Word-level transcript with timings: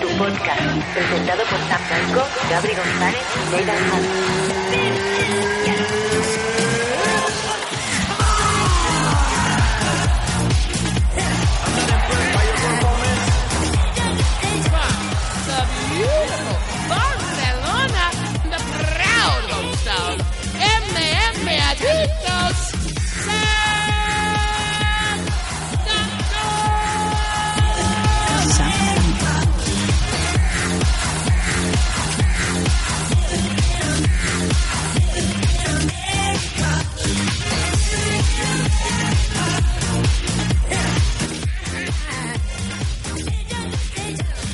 Tu 0.00 0.08
podcast, 0.16 0.62
presentado 0.94 1.42
por 1.44 1.58
Sam 1.58 1.80
Blanco, 1.88 2.22
Gabri 2.48 2.74
González 2.74 3.24
y 3.34 3.50
Leidan 3.50 3.76
Barcelona, 3.90 5.65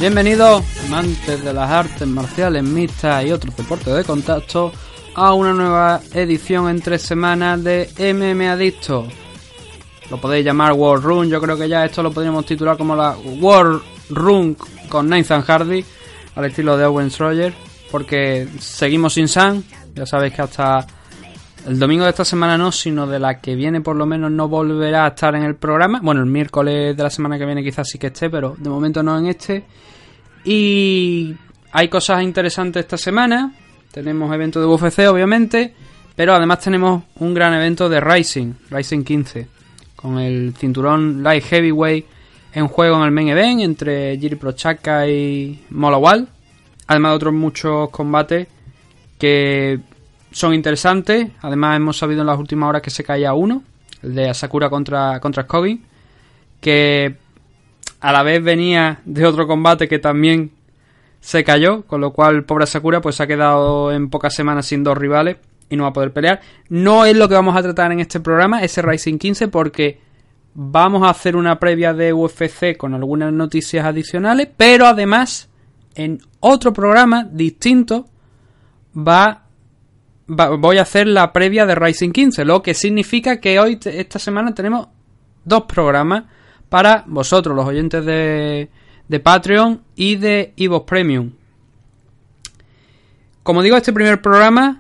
Bienvenidos, 0.03 0.65
amantes 0.85 1.45
de 1.45 1.53
las 1.53 1.71
artes 1.71 2.09
marciales 2.09 2.65
mixtas 2.65 3.25
y 3.25 3.31
otros 3.31 3.57
deportes 3.57 3.95
de 3.95 4.03
contacto, 4.03 4.73
a 5.15 5.33
una 5.33 5.53
nueva 5.53 6.01
edición 6.13 6.69
en 6.69 6.81
tres 6.81 7.03
semanas 7.03 7.63
de 7.63 7.89
MM 8.13 8.49
Adicto. 8.49 9.07
Lo 10.11 10.21
podéis 10.21 10.45
llamar 10.45 10.73
War 10.73 11.01
Room, 11.01 11.29
yo 11.29 11.41
creo 11.41 11.57
que 11.57 11.69
ya 11.69 11.85
esto 11.85 12.03
lo 12.03 12.11
podríamos 12.11 12.45
titular 12.45 12.77
como 12.77 12.97
la 12.97 13.17
War 13.41 13.79
Room 14.11 14.57
con 14.89 15.09
Nathan 15.09 15.43
Hardy, 15.43 15.85
al 16.35 16.47
estilo 16.47 16.77
de 16.77 16.85
Owen 16.85 17.13
Roger, 17.17 17.55
porque 17.89 18.49
seguimos 18.59 19.15
sin 19.15 19.29
Sam, 19.29 19.63
ya 19.95 20.05
sabéis 20.05 20.35
que 20.35 20.43
hasta 20.43 20.85
el 21.67 21.79
domingo 21.79 22.05
de 22.05 22.11
esta 22.11 22.25
semana 22.25 22.59
no, 22.59 22.73
sino 22.73 23.07
de 23.07 23.19
la 23.19 23.41
que 23.41 23.55
viene 23.55 23.81
por 23.81 23.97
lo 23.97 24.07
menos 24.07 24.31
no 24.31 24.49
volverá 24.49 25.05
a 25.05 25.09
estar 25.09 25.35
en 25.35 25.45
el 25.45 25.55
programa. 25.55 26.01
Bueno, 26.03 26.21
el 26.21 26.27
miércoles 26.27 26.97
de 26.97 27.03
la 27.03 27.11
semana 27.11 27.39
que 27.39 27.47
viene 27.47 27.63
quizás 27.63 27.89
sí 27.89 27.99
que 27.99 28.09
esté, 28.09 28.31
pero 28.31 28.57
de 28.59 28.69
momento 28.69 29.03
no 29.03 29.19
en 29.19 29.27
este. 29.27 29.65
Y 30.45 31.35
hay 31.73 31.89
cosas 31.89 32.23
interesantes 32.23 32.81
esta 32.81 32.97
semana. 32.97 33.55
Tenemos 33.93 34.33
evento 34.35 34.61
de 34.61 34.67
UFC, 34.67 35.01
obviamente. 35.09 35.75
Pero 36.15 36.35
además 36.35 36.61
tenemos 36.61 37.05
un 37.17 37.33
gran 37.33 37.55
evento 37.55 37.89
de 37.89 38.01
Rising, 38.01 38.53
Rising 38.71 39.03
15. 39.03 39.49
Con 39.97 40.19
el 40.19 40.55
cinturón 40.59 41.23
Light 41.23 41.45
Heavyweight 41.45 42.07
en 42.55 42.69
juego 42.69 42.97
en 42.99 43.05
el 43.05 43.13
main 43.13 43.29
event 43.29 43.61
entre 43.61 44.19
Jiri 44.19 44.37
Prochaka 44.37 45.09
y 45.09 45.65
Molawal. 45.71 46.29
Además 46.87 47.13
de 47.13 47.17
otros 47.17 47.35
muchos 47.35 47.89
combates 47.91 48.49
que 49.19 49.81
son 50.33 50.55
interesantes. 50.55 51.29
Además 51.41 51.77
hemos 51.77 51.97
sabido 51.99 52.21
en 52.23 52.27
las 52.27 52.39
últimas 52.39 52.69
horas 52.69 52.83
que 52.83 52.91
se 52.91 53.05
caía 53.05 53.35
uno. 53.35 53.63
El 54.03 54.15
de 54.15 54.29
Asakura 54.31 54.69
contra, 54.69 55.21
contra. 55.21 55.47
Que 56.61 57.17
a 58.01 58.13
la 58.13 58.23
vez 58.23 58.43
venía 58.43 59.01
de 59.05 59.27
otro 59.27 59.47
combate 59.47 59.89
que 59.89 59.99
también 59.99 60.53
se 61.21 61.45
cayó, 61.45 61.83
con 61.83 62.01
lo 62.01 62.13
cual 62.13 62.45
pobre 62.45 62.67
Sakura 62.67 63.01
pues 63.01 63.17
se 63.17 63.23
ha 63.23 63.27
quedado 63.27 63.93
en 63.93 64.11
pocas 64.11 64.35
semanas 64.35 64.67
sin 64.67 64.83
dos 64.83 64.99
rivales 64.99 65.37
y 65.71 65.77
no 65.77 65.85
va 65.85 65.91
a 65.91 65.93
poder 65.93 66.13
pelear. 66.13 66.41
No 66.69 67.05
es 67.05 67.17
lo 67.17 67.29
que 67.29 67.35
vamos 67.35 67.57
a 67.57 67.63
tratar 67.63 67.93
en 67.93 68.01
este 68.01 68.21
programa, 68.21 68.63
ese 68.63 68.83
Rising 68.83 69.19
15, 69.19 69.49
porque 69.49 70.01
vamos 70.55 71.03
a 71.05 71.11
hacer 71.11 71.37
una 71.37 71.59
previa 71.59 71.95
de 71.95 72.13
UFC 72.13 72.77
con 72.77 72.93
algunas 72.95 73.33
noticias 73.33 73.85
adicionales, 73.85 74.49
pero 74.57 74.87
además 74.87 75.49
en 75.95 76.21
otro 76.41 76.73
programa 76.73 77.25
distinto 77.31 78.07
va, 78.97 79.42
va- 79.42 79.42
voy 80.27 80.79
a 80.79 80.83
hacer 80.83 81.07
la 81.07 81.33
previa 81.33 81.67
de 81.67 81.75
Rising 81.75 82.11
15, 82.11 82.45
lo 82.45 82.63
que 82.63 82.75
significa 82.75 83.41
que 83.41 83.59
hoy 83.59 83.79
esta 83.85 84.19
semana 84.19 84.55
tenemos 84.55 84.89
dos 85.45 85.65
programas 85.65 86.25
para 86.69 87.05
vosotros, 87.07 87.55
los 87.55 87.67
oyentes 87.67 88.05
de, 88.05 88.71
de 89.09 89.21
Patreon 89.21 89.83
y 89.95 90.17
de 90.17 90.55
Evox 90.57 90.87
Premium. 90.87 91.33
Como 93.43 93.63
digo, 93.63 93.77
este 93.77 93.93
primer 93.93 94.23
programa, 94.23 94.79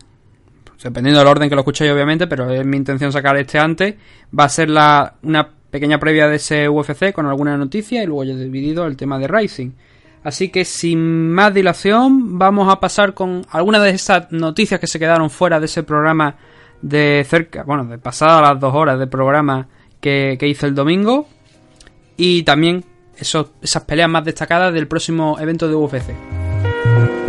dependiendo 0.83 1.19
del 1.19 1.29
orden 1.29 1.49
que 1.49 1.55
lo 1.55 1.63
escuchéis 1.63 1.91
obviamente, 1.91 2.27
pero 2.27 2.49
es 2.51 2.65
mi 2.65 2.77
intención 2.77 3.13
sacar 3.13 3.37
este 3.37 3.59
antes, 3.59 3.97
va 4.39 4.45
a 4.45 4.49
ser 4.49 4.71
la, 4.71 5.17
una 5.23 5.49
pequeña 5.71 5.99
previa 5.99 6.29
de 6.29 6.37
ese 6.37 6.69
UFC 6.69 7.13
con 7.13 7.27
alguna 7.27 7.57
noticia 7.57 8.03
y 8.03 8.07
luego 8.07 8.25
ya 8.25 8.35
he 8.35 8.37
dividido 8.37 8.87
el 8.87 8.97
tema 8.97 9.19
de 9.19 9.27
Rising. 9.27 9.71
Así 10.25 10.51
que 10.51 10.65
sin 10.65 11.33
más 11.33 11.53
dilación, 11.53 12.39
vamos 12.39 12.73
a 12.73 12.79
pasar 12.79 13.15
con 13.15 13.45
algunas 13.51 13.83
de 13.83 13.91
esas 13.91 14.31
noticias 14.31 14.79
que 14.79 14.87
se 14.87 14.99
quedaron 14.99 15.31
fuera 15.31 15.59
de 15.59 15.67
ese 15.67 15.83
programa 15.83 16.37
de 16.81 17.25
cerca, 17.29 17.65
bueno, 17.65 17.85
de 17.85 17.99
pasadas 17.99 18.43
las 18.43 18.61
dos 18.61 18.75
horas 18.75 18.99
de 18.99 19.07
programa 19.07 19.69
que, 20.01 20.37
que 20.39 20.49
hice 20.49 20.67
el 20.67 20.75
domingo. 20.75 21.27
Y 22.17 22.43
también 22.45 22.85
esas 23.17 23.85
peleas 23.85 24.09
más 24.09 24.25
destacadas 24.25 24.73
del 24.73 24.87
próximo 24.87 25.39
evento 25.41 25.69
de 25.69 25.75
UFC. 25.75 27.22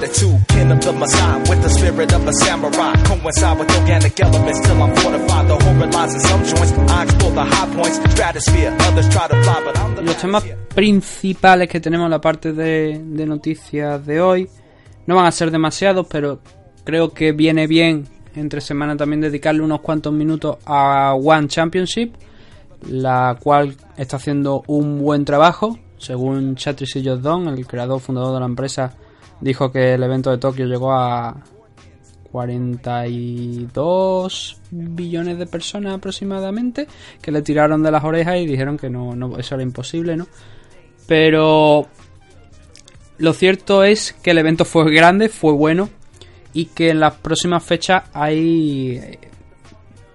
The 0.00 1.46
with 1.48 1.62
the 1.62 1.68
spirit 1.68 2.12
of 2.12 2.26
a 2.26 2.32
samurai. 2.32 2.94
Coincide 3.02 3.58
with 3.58 3.76
organic 3.78 4.20
elements 4.20 4.60
till 4.60 4.82
I'm 4.82 4.94
fortified. 4.94 5.48
The 5.48 5.86
lies 5.96 6.14
in 6.14 6.20
some 6.20 6.44
joints. 6.44 6.72
I 6.72 7.02
explore 7.02 7.32
the 7.32 7.44
high 7.44 7.74
points. 7.74 7.98
Others 7.98 9.08
try 9.08 9.28
to 9.28 9.36
I'm 9.36 10.04
Los 10.04 10.16
temas 10.16 10.44
principales 10.74 11.68
que 11.68 11.80
tenemos 11.80 12.04
en 12.04 12.10
la 12.12 12.20
parte 12.20 12.52
de, 12.52 13.00
de 13.04 13.26
noticias 13.26 14.06
de 14.06 14.20
hoy 14.20 14.48
no 15.08 15.16
van 15.16 15.26
a 15.26 15.32
ser 15.32 15.50
demasiados, 15.50 16.06
pero 16.08 16.40
creo 16.84 17.12
que 17.12 17.32
viene 17.32 17.66
bien 17.66 18.06
entre 18.36 18.60
semana 18.60 18.96
también 18.96 19.20
dedicarle 19.20 19.62
unos 19.62 19.80
cuantos 19.80 20.12
minutos 20.12 20.58
a 20.66 21.14
One 21.14 21.48
Championship, 21.48 22.14
la 22.88 23.36
cual 23.42 23.74
está 23.96 24.18
haciendo 24.18 24.62
un 24.68 25.00
buen 25.00 25.24
trabajo. 25.24 25.78
Según 25.96 26.54
Chatrice 26.54 27.02
Jordan, 27.04 27.48
el 27.48 27.66
creador 27.66 28.00
fundador 28.00 28.34
de 28.34 28.40
la 28.40 28.46
empresa, 28.46 28.94
dijo 29.40 29.70
que 29.70 29.94
el 29.94 30.02
evento 30.02 30.30
de 30.30 30.38
Tokio 30.38 30.66
llegó 30.66 30.92
a 30.92 31.36
42 32.32 34.60
billones 34.70 35.38
de 35.38 35.46
personas 35.46 35.94
aproximadamente 35.94 36.86
que 37.22 37.32
le 37.32 37.40
tiraron 37.42 37.82
de 37.82 37.90
las 37.90 38.04
orejas 38.04 38.36
y 38.36 38.46
dijeron 38.46 38.76
que 38.76 38.90
no, 38.90 39.16
no 39.16 39.38
eso 39.38 39.54
era 39.54 39.62
imposible, 39.62 40.16
¿no? 40.16 40.26
Pero 41.06 41.86
lo 43.18 43.32
cierto 43.32 43.82
es 43.82 44.12
que 44.12 44.32
el 44.32 44.38
evento 44.38 44.64
fue 44.64 44.92
grande, 44.92 45.28
fue 45.28 45.52
bueno 45.52 45.88
y 46.52 46.66
que 46.66 46.90
en 46.90 47.00
las 47.00 47.14
próximas 47.14 47.64
fechas 47.64 48.04
hay 48.12 48.96
eh, 48.96 49.18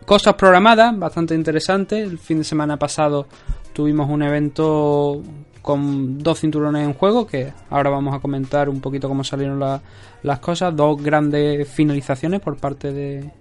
cosas 0.06 0.36
programadas 0.36 0.98
bastante 0.98 1.36
interesantes. 1.36 2.08
El 2.08 2.20
fin 2.20 2.40
de 2.40 2.44
semana 2.44 2.78
pasado 2.78 3.28
tuvimos 3.74 4.10
un 4.10 4.24
evento 4.24 5.22
con 5.64 6.20
dos 6.20 6.40
cinturones 6.42 6.86
en 6.86 6.94
juego, 6.94 7.26
que 7.26 7.52
ahora 7.72 7.90
vamos 7.90 8.14
a 8.14 8.20
comentar 8.20 8.70
un 8.70 8.80
poquito 8.82 9.08
cómo 9.08 9.24
salieron 9.24 9.60
la- 9.60 9.82
las 10.22 10.38
cosas. 10.40 10.76
Dos 10.76 11.02
grandes 11.02 11.68
finalizaciones 11.68 12.40
por 12.42 12.58
parte 12.58 12.92
de, 12.94 13.32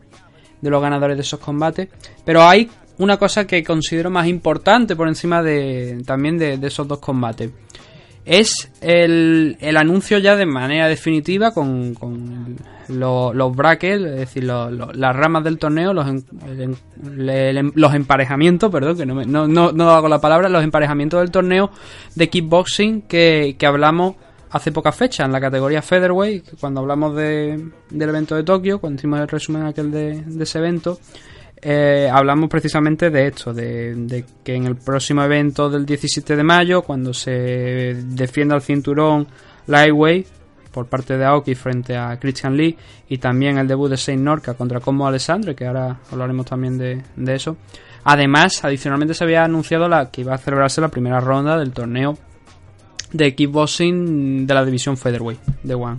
de 0.60 0.70
los 0.70 0.80
ganadores 0.80 1.18
de 1.18 1.22
esos 1.22 1.38
combates. 1.40 1.88
Pero 2.24 2.42
hay 2.42 2.70
una 2.98 3.18
cosa 3.18 3.46
que 3.46 3.62
considero 3.62 4.08
más 4.08 4.26
importante 4.26 4.96
por 4.96 5.08
encima 5.08 5.42
de 5.42 6.02
también 6.06 6.38
de, 6.38 6.56
de 6.56 6.66
esos 6.68 6.88
dos 6.88 7.00
combates. 7.00 7.50
Es 8.24 8.70
el, 8.80 9.56
el 9.60 9.76
anuncio 9.76 10.18
ya 10.18 10.36
de 10.36 10.46
manera 10.46 10.86
definitiva 10.86 11.52
con, 11.52 11.92
con 11.94 12.56
lo- 12.92 13.32
los 13.34 13.54
brackets, 13.54 14.04
es 14.04 14.16
decir, 14.16 14.44
lo- 14.44 14.70
lo- 14.70 14.92
las 14.92 15.14
ramas 15.16 15.44
del 15.44 15.58
torneo, 15.58 15.92
los, 15.92 16.06
el 16.06 16.60
en- 16.60 16.76
el 17.28 17.56
em- 17.58 17.72
los 17.74 17.94
emparejamientos, 17.94 18.70
perdón, 18.70 18.96
que 18.96 19.06
no, 19.06 19.14
me- 19.14 19.26
no, 19.26 19.46
no, 19.48 19.72
no 19.72 19.90
hago 19.90 20.08
la 20.08 20.20
palabra, 20.20 20.48
los 20.48 20.62
emparejamientos 20.64 21.20
del 21.20 21.30
torneo 21.30 21.70
de 22.14 22.28
kickboxing 22.28 23.02
que, 23.02 23.56
que 23.58 23.66
hablamos 23.66 24.16
hace 24.50 24.70
pocas 24.70 24.94
fechas 24.94 25.24
en 25.26 25.32
la 25.32 25.40
categoría 25.40 25.80
Featherweight, 25.82 26.58
cuando 26.60 26.80
hablamos 26.80 27.16
de, 27.16 27.70
del 27.90 28.08
evento 28.10 28.34
de 28.36 28.42
Tokio, 28.44 28.78
cuando 28.80 28.98
hicimos 28.98 29.18
el 29.20 29.28
resumen 29.28 29.62
aquel 29.62 29.90
de, 29.90 30.20
de 30.22 30.44
ese 30.44 30.58
evento, 30.58 30.98
eh, 31.64 32.10
hablamos 32.12 32.50
precisamente 32.50 33.08
de 33.08 33.28
esto, 33.28 33.54
de, 33.54 33.94
de 33.94 34.24
que 34.44 34.54
en 34.54 34.66
el 34.66 34.76
próximo 34.76 35.22
evento 35.22 35.70
del 35.70 35.86
17 35.86 36.36
de 36.36 36.42
mayo, 36.42 36.82
cuando 36.82 37.14
se 37.14 37.30
defienda 38.08 38.54
el 38.56 38.62
cinturón 38.62 39.26
Lightweight 39.68 40.26
por 40.72 40.86
parte 40.86 41.16
de 41.16 41.24
Aoki 41.24 41.54
frente 41.54 41.96
a 41.96 42.18
Christian 42.18 42.56
Lee 42.56 42.76
y 43.08 43.18
también 43.18 43.58
el 43.58 43.68
debut 43.68 43.90
de 43.90 43.96
Saint 43.96 44.22
Norca 44.22 44.54
contra 44.54 44.80
Como 44.80 45.06
Alessandro, 45.06 45.54
que 45.54 45.66
ahora 45.66 46.00
hablaremos 46.10 46.46
también 46.46 46.78
de, 46.78 47.02
de 47.14 47.34
eso. 47.34 47.56
Además, 48.04 48.64
adicionalmente 48.64 49.14
se 49.14 49.24
había 49.24 49.44
anunciado 49.44 49.88
la, 49.88 50.10
que 50.10 50.22
iba 50.22 50.34
a 50.34 50.38
celebrarse 50.38 50.80
la 50.80 50.88
primera 50.88 51.20
ronda 51.20 51.56
del 51.58 51.72
torneo 51.72 52.18
de 53.12 53.34
kickboxing 53.34 54.46
de 54.46 54.54
la 54.54 54.64
división 54.64 54.96
Featherweight 54.96 55.40
de 55.62 55.74
One. 55.74 55.98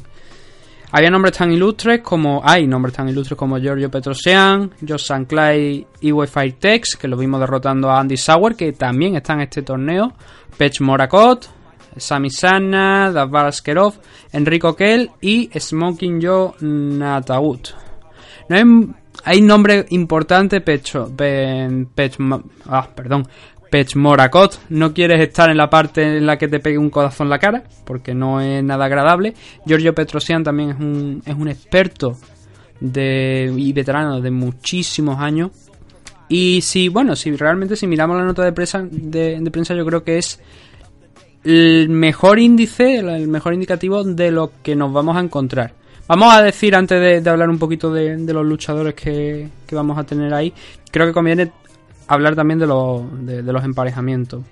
Había 0.96 1.10
nombres 1.10 1.36
tan 1.36 1.52
ilustres 1.52 2.02
como. 2.02 2.42
Hay 2.44 2.68
nombres 2.68 2.94
tan 2.94 3.10
ilustres 3.10 3.36
como 3.36 3.58
Giorgio 3.58 3.90
Petrosian, 3.90 4.72
Josh 4.88 5.06
Sanclay 5.06 5.88
y 6.02 6.12
Wi-Fi 6.12 6.52
Tex, 6.52 6.96
que 6.96 7.08
lo 7.08 7.18
vimos 7.18 7.40
derrotando 7.40 7.90
a 7.90 8.00
Andy 8.00 8.16
Sauer, 8.16 8.56
que 8.56 8.74
también 8.74 9.16
está 9.16 9.34
en 9.34 9.42
este 9.42 9.64
torneo. 9.64 10.14
Pech 10.56 10.82
Morakot, 10.82 11.50
Sami 11.98 12.30
Sana, 12.30 13.12
Davar 13.12 13.48
Askerov, 13.48 13.94
Enrico 14.32 14.76
Kell 14.76 15.10
y 15.22 15.50
Smoking 15.58 16.20
Joe 16.22 16.52
Nataut. 16.62 17.70
No 18.50 18.94
hay, 19.26 19.42
nombre 19.42 19.86
importante, 19.90 20.62
Pecho, 20.62 21.12
Pe- 21.16 21.88
Pech, 21.96 22.18
ah, 22.68 22.90
perdón, 22.94 23.28
Pech 23.70 23.96
Morakot. 23.96 24.60
No 24.70 24.94
quieres 24.94 25.22
estar 25.22 25.50
en 25.50 25.58
la 25.58 25.70
parte 25.70 26.18
en 26.18 26.26
la 26.26 26.38
que 26.38 26.48
te 26.48 26.60
pegue 26.60 26.78
un 26.78 26.90
codazo 26.90 27.24
en 27.24 27.30
la 27.30 27.40
cara, 27.40 27.64
porque 27.86 28.14
no 28.14 28.42
es 28.42 28.64
nada 28.64 28.86
agradable. 28.86 29.34
Giorgio 29.66 29.96
Petrosian 29.96 30.44
también 30.44 30.70
es 30.72 30.80
un, 30.80 31.24
es 31.26 31.36
un 31.36 31.48
experto 31.48 32.18
de, 32.80 33.54
y 33.56 33.72
veterano 33.72 34.20
de 34.20 34.32
muchísimos 34.32 35.20
años. 35.20 35.52
Y 36.28 36.62
si, 36.62 36.90
bueno, 36.90 37.16
si 37.16 37.36
realmente 37.36 37.76
si 37.76 37.86
miramos 37.88 38.18
la 38.18 38.24
nota 38.26 38.44
de 38.44 38.52
prensa, 38.54 38.84
de, 38.90 39.40
de 39.40 39.52
prensa 39.52 39.74
yo 39.76 39.86
creo 39.86 40.04
que 40.04 40.18
es 40.18 40.40
el 41.44 41.90
mejor 41.90 42.40
índice, 42.40 42.98
el 42.98 43.28
mejor 43.28 43.54
indicativo 43.54 44.04
de 44.04 44.32
lo 44.32 44.52
que 44.62 44.76
nos 44.76 44.92
vamos 44.94 45.18
a 45.18 45.20
encontrar. 45.20 45.74
Vamos 46.08 46.34
a 46.34 46.42
decir, 46.42 46.76
antes 46.76 47.24
de, 47.24 47.30
hablar 47.30 47.50
un 47.50 47.60
poquito 47.60 47.92
de, 47.92 48.18
los 48.18 48.46
luchadores 48.46 48.94
que, 48.94 49.50
que 49.66 49.76
vamos 49.76 49.98
a 49.98 50.04
tener 50.04 50.34
ahí, 50.34 50.54
creo 50.92 51.08
que 51.08 51.14
conviene 51.14 51.52
hablar 52.08 52.36
también 52.36 52.60
de, 52.60 52.68
los 52.68 53.26
de, 53.26 53.42
de 53.42 53.54
los 53.54 53.64
emparejamientos. 53.64 54.44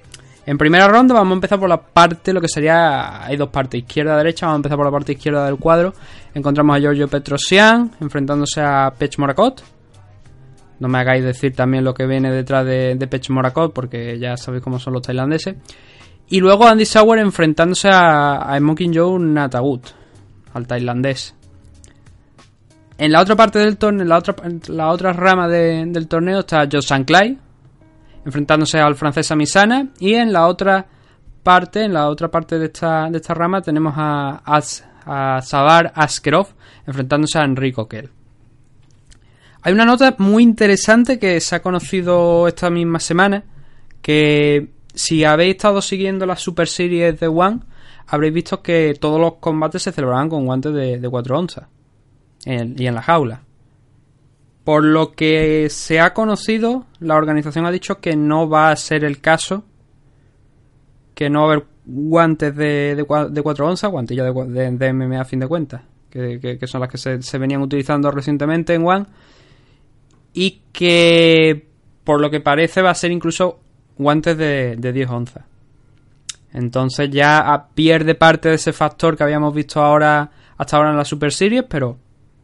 En 0.45 0.57
primera 0.57 0.87
ronda 0.87 1.13
vamos 1.13 1.31
a 1.31 1.35
empezar 1.35 1.59
por 1.59 1.69
la 1.69 1.79
parte, 1.79 2.33
lo 2.33 2.41
que 2.41 2.47
sería, 2.47 3.23
hay 3.23 3.37
dos 3.37 3.49
partes, 3.49 3.81
izquierda-derecha, 3.81 4.47
vamos 4.47 4.55
a 4.55 4.59
empezar 4.59 4.77
por 4.77 4.85
la 4.85 4.91
parte 4.91 5.11
izquierda 5.11 5.45
del 5.45 5.57
cuadro. 5.57 5.93
Encontramos 6.33 6.75
a 6.75 6.79
Giorgio 6.79 7.07
Petrosian 7.07 7.91
enfrentándose 7.99 8.61
a 8.61 8.91
Pech 8.97 9.19
Morakot. 9.19 9.63
No 10.79 10.87
me 10.87 10.97
hagáis 10.97 11.23
decir 11.23 11.53
también 11.53 11.83
lo 11.83 11.93
que 11.93 12.07
viene 12.07 12.31
detrás 12.31 12.65
de, 12.65 12.95
de 12.95 13.07
Pech 13.07 13.29
Morakot, 13.29 13.71
porque 13.71 14.17
ya 14.17 14.35
sabéis 14.35 14.63
cómo 14.63 14.79
son 14.79 14.93
los 14.93 15.03
tailandeses. 15.03 15.55
Y 16.31 16.39
luego 16.39 16.65
Andy 16.65 16.85
Sauer 16.85 17.19
enfrentándose 17.19 17.89
a, 17.89 18.53
a 18.53 18.57
Smoking 18.57 18.93
Joe 18.95 19.19
Natagut, 19.19 19.85
al 20.53 20.65
tailandés. 20.65 21.35
En 22.97 23.11
la 23.11 23.21
otra 23.21 23.35
parte 23.35 23.59
del 23.59 23.77
torneo, 23.77 24.05
la 24.05 24.17
otra, 24.17 24.35
la 24.67 24.89
otra 24.89 25.11
rama 25.11 25.47
de- 25.47 25.85
del 25.87 26.07
torneo 26.07 26.39
está 26.39 26.67
Joe 26.71 26.81
Sanclay 26.81 27.37
enfrentándose 28.23 28.79
al 28.79 28.95
francés 28.95 29.31
Amisana 29.31 29.87
y 29.99 30.13
en 30.13 30.31
la 30.31 30.45
otra 30.47 30.85
parte, 31.43 31.83
en 31.83 31.93
la 31.93 32.07
otra 32.07 32.29
parte 32.29 32.59
de 32.59 32.65
esta, 32.67 33.09
de 33.09 33.17
esta 33.17 33.33
rama 33.33 33.61
tenemos 33.61 33.93
a, 33.97 34.41
As- 34.45 34.85
a 35.05 35.41
Sabar 35.41 35.91
Askerov 35.95 36.47
enfrentándose 36.85 37.39
a 37.39 37.43
Enrico 37.43 37.87
Kell. 37.87 38.09
Hay 39.63 39.73
una 39.73 39.85
nota 39.85 40.15
muy 40.19 40.43
interesante 40.43 41.17
que 41.19 41.39
se 41.41 41.55
ha 41.55 41.61
conocido 41.61 42.47
esta 42.47 42.69
misma 42.69 42.99
semana 42.99 43.43
que 44.03 44.69
si 44.93 45.23
habéis 45.23 45.55
estado 45.55 45.81
siguiendo 45.81 46.25
las 46.25 46.41
Super 46.41 46.67
Series 46.67 47.19
de 47.19 47.27
One 47.27 47.59
habréis 48.07 48.33
visto 48.33 48.61
que 48.61 48.93
todos 48.99 49.19
los 49.19 49.35
combates 49.35 49.83
se 49.83 49.91
celebraban 49.91 50.29
con 50.29 50.45
guantes 50.45 50.73
de, 50.73 50.99
de 50.99 51.09
4 51.09 51.39
onzas 51.39 51.67
y 52.45 52.85
en 52.87 52.95
la 52.95 53.01
jaula. 53.01 53.43
Por 54.63 54.83
lo 54.83 55.13
que 55.13 55.69
se 55.69 55.99
ha 55.99 56.13
conocido, 56.13 56.85
la 56.99 57.15
organización 57.15 57.65
ha 57.65 57.71
dicho 57.71 57.99
que 57.99 58.15
no 58.15 58.47
va 58.49 58.69
a 58.71 58.75
ser 58.75 59.03
el 59.03 59.19
caso, 59.21 59.63
que 61.15 61.29
no 61.29 61.41
va 61.41 61.45
a 61.45 61.53
haber 61.53 61.65
guantes 61.85 62.55
de, 62.55 62.95
de, 62.95 63.03
cua- 63.07 63.29
de 63.29 63.41
4 63.41 63.67
onzas, 63.67 63.89
guantillas 63.91 64.33
de, 64.33 64.45
de, 64.45 64.71
de 64.71 64.93
MMA 64.93 65.21
a 65.21 65.25
fin 65.25 65.39
de 65.39 65.47
cuentas, 65.47 65.81
que, 66.09 66.59
son 66.67 66.81
las 66.81 66.89
que 66.89 66.97
se 66.97 67.37
venían 67.37 67.61
utilizando 67.61 68.11
recientemente 68.11 68.73
en 68.75 68.85
One, 68.85 69.05
y 70.33 70.61
que 70.71 71.67
por 72.03 72.19
lo 72.21 72.29
que 72.29 72.39
parece 72.39 72.81
va 72.81 72.91
a 72.91 72.95
ser 72.95 73.11
incluso 73.11 73.60
guantes 73.97 74.37
de, 74.37 74.75
de 74.77 74.93
10 74.93 75.09
onzas. 75.09 75.43
Entonces 76.53 77.09
ya 77.11 77.39
ah, 77.39 77.67
pierde 77.73 78.15
parte 78.15 78.49
de 78.49 78.55
ese 78.55 78.73
factor 78.73 79.15
que 79.15 79.23
habíamos 79.23 79.53
visto 79.53 79.81
ahora 79.81 80.29
hasta 80.57 80.77
ahora 80.77 80.91
en 80.91 80.97
la 80.97 81.05
Super 81.05 81.31
Series, 81.31 81.63
pero 81.69 81.97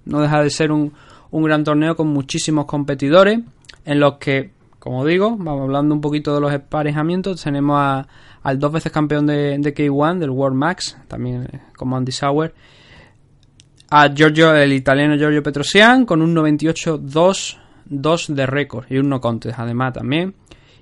no 0.05 0.21
deja 0.21 0.41
de 0.41 0.49
ser 0.49 0.71
un, 0.71 0.94
un 1.31 1.44
gran 1.44 1.63
torneo 1.63 1.95
con 1.95 2.07
muchísimos 2.07 2.65
competidores 2.65 3.39
en 3.85 3.99
los 3.99 4.13
que, 4.17 4.51
como 4.79 5.05
digo, 5.05 5.31
vamos 5.38 5.63
hablando 5.63 5.94
un 5.94 6.01
poquito 6.01 6.33
de 6.33 6.41
los 6.41 6.53
emparejamientos, 6.53 7.44
tenemos 7.44 7.77
a- 7.79 8.07
al 8.43 8.59
dos 8.59 8.71
veces 8.71 8.91
campeón 8.93 9.25
de, 9.27 9.57
de 9.59 9.73
K1 9.75 10.19
del 10.19 10.29
World 10.29 10.55
Max, 10.57 10.97
también 11.09 11.50
eh, 11.51 11.59
como 11.75 11.97
Andy 11.97 12.11
Sauer, 12.13 12.53
a 13.89 14.07
Giorgio, 14.13 14.55
el 14.55 14.71
italiano 14.73 15.15
Giorgio 15.17 15.43
Petrosian 15.43 16.05
con 16.05 16.21
un 16.21 16.33
98-2-2 16.35 17.57
de 18.33 18.45
récord 18.45 18.85
y 18.89 18.97
un 18.97 19.09
no 19.09 19.19
contest 19.21 19.59
además 19.59 19.93
también 19.93 20.33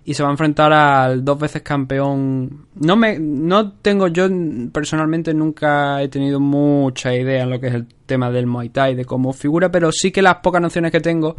y 0.08 0.14
se 0.14 0.22
va 0.22 0.30
a 0.30 0.34
enfrentar 0.34 0.72
al 0.72 1.26
dos 1.26 1.40
veces 1.40 1.64
campeón. 1.64 2.68
No 2.76 2.96
me, 2.96 3.18
no 3.20 3.72
tengo 3.74 4.08
yo 4.08 4.28
personalmente 4.72 5.34
nunca 5.34 6.02
he 6.02 6.08
tenido 6.10 6.40
mucha 6.40 7.14
idea 7.16 7.44
en 7.44 7.50
lo 7.50 7.60
que 7.60 7.68
es 7.68 7.74
el 7.74 7.88
tema 8.06 8.30
del 8.30 8.46
Muay 8.46 8.70
Thai 8.70 8.94
de 8.96 9.06
cómo 9.06 9.34
figura, 9.34 9.72
pero 9.72 9.92
sí 9.92 10.12
que 10.12 10.22
las 10.22 10.36
pocas 10.36 10.62
nociones 10.62 10.92
que 10.92 11.02
tengo 11.02 11.36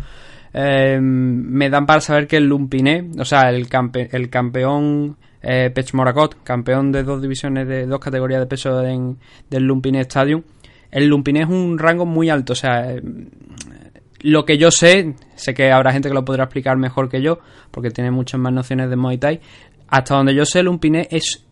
eh, 0.52 0.98
me 1.00 1.70
dan 1.70 1.86
para 1.86 2.00
saber 2.00 2.26
que 2.26 2.38
el 2.38 2.46
Lumpiné, 2.48 3.10
o 3.18 3.24
sea, 3.24 3.50
el, 3.50 3.68
campe- 3.68 4.08
el 4.12 4.28
campeón 4.30 5.16
eh, 5.42 5.70
Pech 5.72 5.94
Morakot, 5.94 6.42
campeón 6.42 6.90
de 6.90 7.04
dos 7.04 7.22
divisiones 7.22 7.68
de 7.68 7.86
dos 7.86 8.00
categorías 8.00 8.40
de 8.40 8.46
peso 8.46 8.82
en- 8.84 9.18
del 9.48 9.62
Lumpiné 9.64 10.00
Stadium, 10.00 10.42
el 10.90 11.06
Lumpiné 11.06 11.42
es 11.42 11.48
un 11.48 11.78
rango 11.78 12.04
muy 12.06 12.30
alto, 12.30 12.54
o 12.54 12.56
sea, 12.56 12.90
eh, 12.92 13.02
lo 14.26 14.44
que 14.44 14.58
yo 14.58 14.72
sé, 14.72 15.14
sé 15.36 15.54
que 15.54 15.70
habrá 15.70 15.92
gente 15.92 16.08
que 16.08 16.14
lo 16.14 16.24
podrá 16.24 16.44
explicar 16.44 16.76
mejor 16.76 17.08
que 17.08 17.22
yo, 17.22 17.38
porque 17.70 17.90
tiene 17.90 18.10
muchas 18.10 18.40
más 18.40 18.52
nociones 18.52 18.90
de 18.90 18.96
Muay 18.96 19.18
Thai. 19.18 19.40
Hasta 19.88 20.16
donde 20.16 20.34
yo 20.34 20.44
sé, 20.44 20.60
el 20.60 20.68
es 21.10 21.46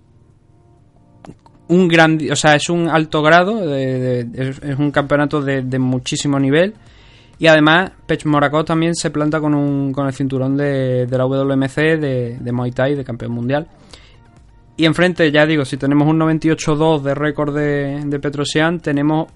un 1.68 1.86
gran, 1.86 2.18
o 2.30 2.34
sea, 2.34 2.56
es 2.56 2.68
un 2.68 2.88
alto 2.88 3.22
grado, 3.22 3.72
es, 3.72 4.60
un 4.76 4.90
campeonato 4.90 5.40
de, 5.40 5.78
muchísimo 5.78 6.38
nivel. 6.40 6.74
Y 7.38 7.46
además, 7.46 7.92
Pech 8.06 8.26
Morakot 8.26 8.66
también 8.66 8.96
se 8.96 9.10
planta 9.10 9.40
con, 9.40 9.54
un, 9.54 9.92
con 9.92 10.06
el 10.06 10.12
cinturón 10.12 10.56
de, 10.56 11.06
la 11.08 11.26
WMC 11.26 11.76
de, 12.00 12.52
Muay 12.52 12.72
Thai, 12.72 12.96
de 12.96 13.04
campeón 13.04 13.32
mundial. 13.32 13.68
Y 14.76 14.84
enfrente, 14.84 15.30
ya 15.30 15.46
digo, 15.46 15.64
si 15.64 15.76
tenemos 15.76 16.08
un 16.08 16.18
98-2 16.18 17.02
de 17.02 17.14
récord 17.14 17.54
de 17.54 18.18
Petrosian, 18.18 18.80
tenemos 18.80 19.28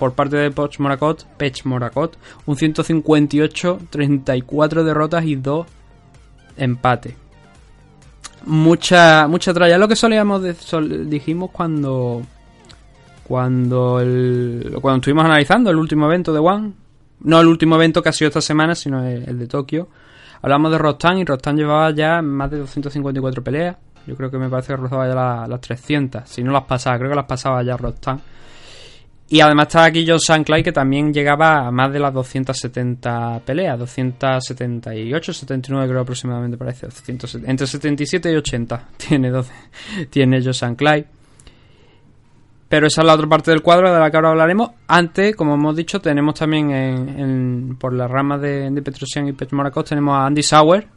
por 0.00 0.14
parte 0.14 0.36
de 0.36 0.50
Pech 0.50 0.78
Morakot, 0.80 1.24
Pech 1.36 1.64
Morakot, 1.66 2.16
un 2.46 2.56
158, 2.56 3.78
34 3.90 4.82
derrotas 4.82 5.24
y 5.24 5.36
2 5.36 5.66
empates. 6.56 7.14
Mucha, 8.46 9.28
mucha 9.28 9.52
tralla. 9.52 9.76
Lo 9.78 9.86
que 9.86 9.96
solíamos 9.96 10.42
dijimos 11.08 11.50
cuando 11.52 12.22
cuando 13.24 14.00
el, 14.00 14.76
cuando 14.80 14.96
estuvimos 14.96 15.24
analizando 15.24 15.70
el 15.70 15.76
último 15.76 16.06
evento 16.06 16.32
de 16.32 16.40
One, 16.40 16.72
no 17.20 17.40
el 17.40 17.46
último 17.46 17.76
evento 17.76 18.02
que 18.02 18.08
ha 18.08 18.12
sido 18.12 18.28
esta 18.28 18.40
semana, 18.40 18.74
sino 18.74 19.04
el, 19.06 19.38
de 19.38 19.46
Tokio. 19.46 19.88
Hablamos 20.42 20.72
de 20.72 20.78
Rostan 20.78 21.18
y 21.18 21.24
Rostan 21.24 21.56
llevaba 21.56 21.90
ya 21.90 22.22
más 22.22 22.50
de 22.50 22.58
254 22.58 23.44
peleas. 23.44 23.76
Yo 24.06 24.16
creo 24.16 24.30
que 24.30 24.38
me 24.38 24.48
parece 24.48 24.68
que 24.72 24.76
rozaba 24.78 25.06
ya 25.06 25.14
la- 25.14 25.46
las 25.46 25.60
300, 25.60 26.22
si 26.28 26.42
no 26.42 26.50
las 26.50 26.64
pasaba, 26.64 26.96
creo 26.98 27.10
que 27.10 27.16
las 27.16 27.26
pasaba 27.26 27.62
ya 27.62 27.76
Rostan. 27.76 28.20
Y 29.32 29.40
además 29.40 29.68
estaba 29.68 29.84
aquí 29.84 30.04
John 30.06 30.18
Sanclay 30.18 30.60
que 30.60 30.72
también 30.72 31.14
llegaba 31.14 31.68
a 31.68 31.70
más 31.70 31.92
de 31.92 32.00
las 32.00 32.12
270 32.12 33.42
peleas, 33.46 33.78
278, 33.78 35.32
79 35.32 35.88
creo 35.88 36.00
aproximadamente 36.00 36.56
parece, 36.56 36.86
270, 36.86 37.48
entre 37.48 37.66
77 37.68 38.32
y 38.32 38.34
80 38.34 38.88
tiene 38.96 39.30
12, 39.30 39.52
tiene 40.10 40.42
John 40.42 40.52
Sanclay. 40.52 41.06
Pero 42.68 42.88
esa 42.88 43.02
es 43.02 43.06
la 43.06 43.14
otra 43.14 43.28
parte 43.28 43.52
del 43.52 43.62
cuadro 43.62 43.92
de 43.92 44.00
la 44.00 44.10
que 44.10 44.16
ahora 44.16 44.30
hablaremos. 44.30 44.70
Antes, 44.88 45.36
como 45.36 45.54
hemos 45.54 45.76
dicho, 45.76 46.00
tenemos 46.00 46.34
también 46.34 46.70
en, 46.72 47.76
por 47.78 47.92
las 47.92 48.10
ramas 48.10 48.40
de, 48.40 48.68
de 48.68 48.82
Petrosian 48.82 49.28
y 49.28 49.32
Pech 49.32 49.52
Morakot 49.52 49.88
tenemos 49.88 50.16
a 50.16 50.26
Andy 50.26 50.42
Sauer, 50.42 50.88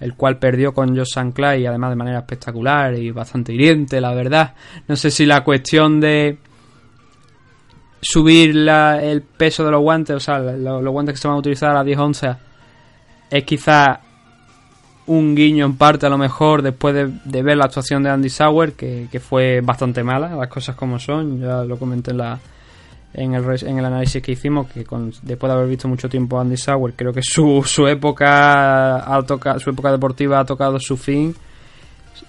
el 0.00 0.14
cual 0.14 0.38
perdió 0.38 0.74
con 0.74 0.94
Josh 0.94 1.14
Sanclay, 1.14 1.64
además 1.64 1.90
de 1.90 1.96
manera 1.96 2.18
espectacular 2.18 2.94
y 2.94 3.10
bastante 3.10 3.54
hiriente, 3.54 4.02
la 4.02 4.12
verdad. 4.12 4.54
No 4.86 4.96
sé 4.96 5.10
si 5.10 5.24
la 5.24 5.42
cuestión 5.42 5.98
de 5.98 6.38
subir 8.04 8.54
la- 8.54 9.02
el 9.02 9.22
peso 9.22 9.64
de 9.64 9.70
los 9.70 9.80
guantes, 9.80 10.14
o 10.16 10.20
sea, 10.20 10.38
lo- 10.38 10.82
los 10.82 10.92
guantes 10.92 11.14
que 11.14 11.20
se 11.20 11.28
van 11.28 11.36
a 11.36 11.40
utilizar 11.40 11.70
a 11.70 11.74
las 11.74 11.84
10 11.86 11.98
onzas, 11.98 12.36
es 13.30 13.44
quizá 13.44 14.00
un 15.06 15.34
guiño 15.34 15.66
en 15.66 15.76
parte 15.76 16.06
a 16.06 16.08
lo 16.08 16.16
mejor 16.18 16.62
después 16.62 16.94
de, 16.94 17.42
ver 17.42 17.56
la 17.56 17.64
actuación 17.66 18.02
de 18.02 18.10
Andy 18.10 18.28
Sauer, 18.30 18.72
que, 18.72 19.08
que 19.12 19.20
fue 19.20 19.60
bastante 19.62 20.02
mala, 20.02 20.34
las 20.34 20.48
cosas 20.48 20.76
como 20.76 20.98
son, 20.98 21.40
ya 21.40 21.64
lo 21.64 21.78
comenté 21.78 22.10
en 22.12 22.18
la 22.18 22.38
en 23.16 23.32
el, 23.34 23.44
en 23.64 23.78
el 23.78 23.84
análisis 23.84 24.20
que 24.20 24.32
hicimos, 24.32 24.66
que 24.72 24.82
con- 24.84 25.12
después 25.22 25.48
de 25.48 25.56
haber 25.56 25.68
visto 25.68 25.86
mucho 25.86 26.08
tiempo 26.08 26.40
Andy 26.40 26.56
Sauer, 26.56 26.94
creo 26.96 27.12
que 27.12 27.20
su, 27.22 27.62
su 27.64 27.86
época 27.86 28.96
ha 29.14 29.22
toca, 29.22 29.58
su 29.60 29.70
época 29.70 29.92
deportiva 29.92 30.40
ha 30.40 30.44
tocado 30.44 30.80
su 30.80 30.96
fin, 30.96 31.32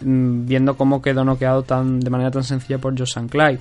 mm, 0.01 0.45
viendo 0.45 0.75
cómo 0.77 1.01
quedó 1.01 1.23
noqueado 1.25 1.63
tan, 1.63 1.99
de 1.99 2.09
manera 2.11 2.29
tan 2.29 2.43
sencilla 2.43 2.77
por 2.77 2.95
Joe 2.95 3.07
Sanclay. 3.07 3.57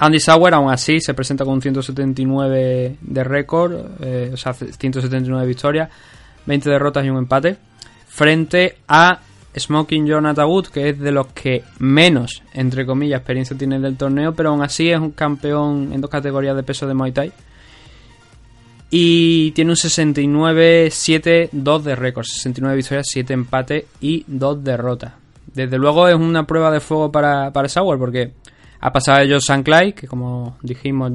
Andy 0.00 0.18
Sauer 0.18 0.54
aún 0.54 0.72
así 0.72 0.98
se 0.98 1.12
presenta 1.12 1.44
con 1.44 1.52
un 1.54 1.62
179 1.62 2.96
de 3.02 3.24
récord, 3.24 3.74
eh, 4.00 4.30
o 4.32 4.36
sea, 4.36 4.54
179 4.54 5.46
victorias, 5.46 5.90
20 6.46 6.70
derrotas 6.70 7.04
y 7.04 7.10
un 7.10 7.18
empate, 7.18 7.58
frente 8.08 8.78
a 8.88 9.20
Smoking 9.54 10.06
Jonathan 10.06 10.46
Wood, 10.46 10.68
que 10.68 10.88
es 10.88 10.98
de 10.98 11.12
los 11.12 11.26
que 11.28 11.64
menos, 11.80 12.42
entre 12.54 12.86
comillas, 12.86 13.18
experiencia 13.18 13.58
tiene 13.58 13.78
del 13.78 13.98
torneo, 13.98 14.34
pero 14.34 14.48
aún 14.48 14.62
así 14.62 14.90
es 14.90 14.98
un 14.98 15.10
campeón 15.10 15.90
en 15.92 16.00
dos 16.00 16.08
categorías 16.08 16.56
de 16.56 16.62
peso 16.62 16.86
de 16.86 16.94
Muay 16.94 17.12
Thai. 17.12 17.30
Y 18.90 19.50
tiene 19.50 19.72
un 19.72 19.76
69-7-2 19.76 21.82
de 21.82 21.94
récord, 21.94 22.24
69 22.24 22.74
victorias, 22.74 23.06
7 23.10 23.34
empates 23.34 23.84
y 24.00 24.24
2 24.26 24.64
derrotas. 24.64 25.12
Desde 25.52 25.76
luego 25.76 26.08
es 26.08 26.14
una 26.14 26.46
prueba 26.46 26.70
de 26.70 26.80
fuego 26.80 27.12
para, 27.12 27.52
para 27.52 27.68
Sauer, 27.68 27.98
porque 27.98 28.32
ha 28.80 28.92
pasado 28.92 29.20
ellos 29.20 29.44
San 29.44 29.62
Clay, 29.62 29.92
que 29.92 30.06
como 30.06 30.56
dijimos, 30.62 31.12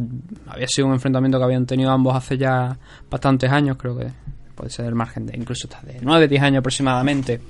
había 0.48 0.68
sido 0.68 0.88
un 0.88 0.94
enfrentamiento 0.94 1.40
que 1.40 1.46
habían 1.46 1.66
tenido 1.66 1.90
ambos 1.90 2.16
hace 2.16 2.38
ya 2.38 2.78
bastantes 3.10 3.52
años, 3.52 3.78
creo 3.78 3.98
que 3.98 4.08
puede 4.54 4.70
ser 4.70 4.86
el 4.86 4.96
margen 4.96 5.26
de 5.26 5.36
incluso 5.36 5.68
hasta 5.68 5.86
de 5.86 6.00
9-10 6.00 6.42
años 6.42 6.60
aproximadamente. 6.60 7.42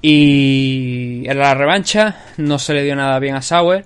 Y 0.00 1.24
en 1.26 1.38
la 1.38 1.54
revancha 1.54 2.24
no 2.38 2.58
se 2.58 2.72
le 2.74 2.84
dio 2.84 2.96
nada 2.96 3.18
bien 3.18 3.34
a 3.34 3.42
Sauer. 3.42 3.84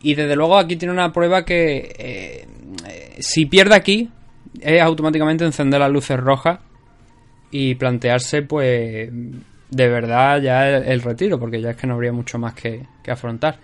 Y 0.00 0.14
desde 0.14 0.36
luego 0.36 0.56
aquí 0.56 0.76
tiene 0.76 0.92
una 0.92 1.12
prueba 1.12 1.44
que 1.44 1.94
eh, 1.98 2.46
eh, 2.86 3.16
si 3.18 3.46
pierde 3.46 3.74
aquí 3.74 4.10
es 4.60 4.80
automáticamente 4.80 5.44
encender 5.44 5.80
las 5.80 5.90
luces 5.90 6.18
rojas 6.18 6.60
y 7.50 7.74
plantearse 7.74 8.42
pues 8.42 9.10
de 9.70 9.88
verdad 9.88 10.40
ya 10.40 10.68
el, 10.68 11.02
retiro, 11.02 11.38
porque 11.38 11.60
ya 11.60 11.70
es 11.70 11.76
que 11.76 11.86
no 11.86 11.94
habría 11.94 12.12
mucho 12.12 12.38
más 12.38 12.54
que 12.54 12.86
afrontar. 13.08 13.58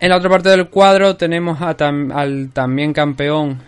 En 0.00 0.10
la 0.10 0.16
otra 0.16 0.30
parte 0.30 0.48
del 0.50 0.68
cuadro 0.68 1.16
tenemos 1.16 1.60
al 1.60 2.50
también 2.52 2.92
campeón 2.92 3.58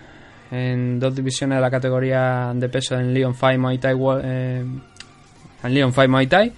en 0.53 1.01
dos 1.01 1.13
divisiones 1.13 1.57
de 1.57 1.61
la 1.61 1.73
categoría 1.73 2.53
de 2.55 2.69
peso 2.69 2.97
en 2.99 3.13
Leon 3.13 3.35
5 3.35 3.59
Muay 3.59 3.79
Thai, 3.79 3.97
eh, 4.23 4.65
en 5.65 5.75
Leon 5.75 5.93
5 5.93 6.09
Muay 6.09 6.29
Thai 6.29 6.53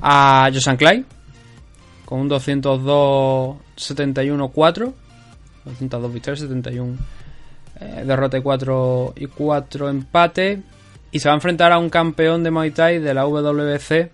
a 0.00 0.48
Josan 0.52 0.78
Clay 0.78 1.04
con 2.06 2.20
un 2.20 2.30
202-71-4 2.30 4.92
202 5.64 6.12
victorias, 6.12 6.40
71 6.40 6.96
eh, 7.80 8.04
derrota 8.06 8.38
y 8.38 8.42
4 8.42 9.12
y 9.16 9.26
4 9.26 9.90
empates 9.90 10.58
y 11.10 11.20
se 11.20 11.28
va 11.28 11.34
a 11.34 11.36
enfrentar 11.36 11.70
a 11.72 11.78
un 11.78 11.90
campeón 11.90 12.42
de 12.42 12.50
Muay 12.50 12.70
Thai 12.70 12.98
de 12.98 13.12
la 13.12 13.26
WBC 13.26 14.10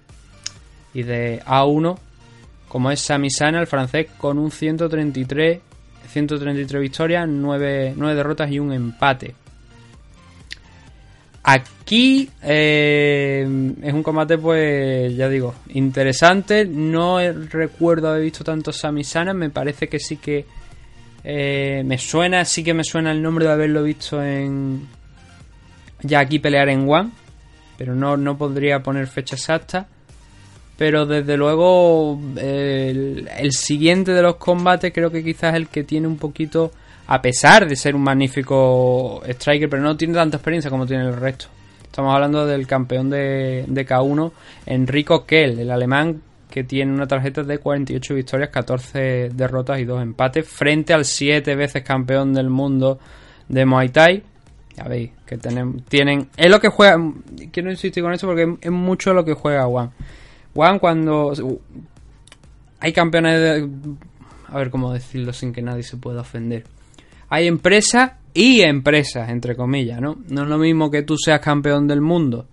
y 0.95 1.05
de 1.05 1.41
A1 1.47 2.08
como 2.69 2.91
es 2.91 3.01
Sami 3.01 3.31
Sana, 3.31 3.61
el 3.61 3.67
francés, 3.67 4.09
con 4.17 4.39
un 4.39 4.51
133, 4.51 5.61
133 6.07 6.81
victorias, 6.81 7.27
9, 7.29 7.95
9 7.97 8.15
derrotas 8.15 8.51
y 8.51 8.59
un 8.59 8.73
empate. 8.73 9.35
Aquí 11.43 12.29
eh, 12.43 13.75
es 13.83 13.93
un 13.95 14.03
combate, 14.03 14.37
pues 14.37 15.17
ya 15.17 15.29
digo, 15.31 15.55
interesante. 15.71 16.67
No 16.67 17.19
recuerdo 17.19 18.11
haber 18.11 18.25
visto 18.25 18.45
tanto 18.45 18.71
Sami 18.71 19.03
Sana, 19.03 19.33
me 19.33 19.49
parece 19.49 19.89
que 19.89 19.99
sí 19.99 20.19
que 20.19 20.45
eh, 21.25 21.83
me 21.87 21.97
suena, 21.97 22.45
sí 22.45 22.63
que 22.63 22.75
me 22.75 22.85
suena 22.85 23.13
el 23.13 23.23
nombre 23.23 23.47
de 23.47 23.53
haberlo 23.53 23.83
visto 23.83 24.23
en. 24.23 24.87
Ya 26.03 26.21
aquí 26.21 26.39
pelear 26.39 26.69
en 26.69 26.89
One, 26.89 27.11
pero 27.77 27.95
no, 27.95 28.17
no 28.17 28.37
podría 28.37 28.83
poner 28.83 29.07
fecha 29.07 29.37
exacta. 29.37 29.89
Pero 30.79 31.07
desde 31.07 31.37
luego 31.37 32.21
el, 32.37 33.51
siguiente 33.51 34.13
de 34.13 34.23
los 34.23 34.37
combates 34.37 34.93
creo 34.95 35.11
que 35.11 35.25
quizás 35.25 35.57
el 35.57 35.67
que 35.67 35.83
tiene 35.83 36.07
un 36.07 36.19
poquito, 36.19 36.71
a 37.09 37.21
pesar 37.21 37.69
de 37.69 37.75
ser 37.75 37.97
un 37.97 38.03
magnífico 38.03 39.21
striker, 39.27 39.69
pero 39.69 39.83
no 39.83 39.97
tiene 39.97 40.15
tanta 40.15 40.37
experiencia 40.37 40.71
como 40.71 40.87
tiene 40.87 41.05
el 41.05 41.17
resto. 41.17 41.47
Estamos 41.83 42.15
hablando 42.15 42.47
del 42.47 42.65
campeón 42.69 43.11
de, 43.11 43.65
de 43.67 43.87
K1, 43.87 44.31
Enrico 44.67 45.27
Kell, 45.27 45.59
el 45.59 45.71
alemán 45.73 46.23
que 46.49 46.63
tiene 46.63 46.93
una 46.93 47.09
tarjeta 47.09 47.43
de 47.43 47.59
48 47.59 48.15
victorias, 48.15 48.51
14 48.51 49.31
derrotas 49.35 49.81
y 49.81 49.85
2 49.85 50.01
empates, 50.01 50.49
frente 50.49 50.95
al 50.95 51.05
7 51.05 51.57
veces 51.57 51.83
campeón 51.83 52.33
del 52.33 52.51
mundo 52.51 53.01
de 53.49 53.67
Muay 53.67 53.89
Thai. 53.89 54.23
Ya 54.77 54.85
veis, 54.85 55.11
que 55.27 55.39
tienen, 55.39 55.81
tienen... 55.89 56.29
Es 56.37 56.49
lo 56.49 56.61
que 56.61 56.69
juega... 56.69 56.97
Quiero 57.51 57.69
insistir 57.69 58.01
con 58.01 58.13
esto 58.13 58.29
porque 58.29 58.57
es 58.61 58.71
mucho 58.71 59.13
lo 59.13 59.25
que 59.25 59.35
juega 59.35 59.65
Juan. 59.65 59.91
Juan 60.55 60.79
cuando... 60.79 61.33
Hay 62.81 62.93
campeones 62.93 63.41
de... 63.41 63.69
A 64.49 64.57
ver 64.57 64.71
cómo 64.71 64.93
decirlo 64.93 65.33
sin 65.33 65.53
que 65.53 65.63
nadie 65.63 65.83
se 65.83 65.97
pueda 65.97 66.23
ofender. 66.23 66.65
Hay 67.29 67.47
empresas 67.47 68.13
y 68.33 68.63
empresas, 68.63 69.29
entre 69.29 69.57
comillas, 69.57 70.01
¿no? 70.01 70.17
No 70.29 70.43
es 70.43 70.49
lo 70.49 70.59
mismo 70.59 70.91
que 70.91 71.03
tú 71.03 71.17
seas 71.19 71.41
campeón 71.41 71.87
del 71.87 72.01
mundo, 72.01 72.47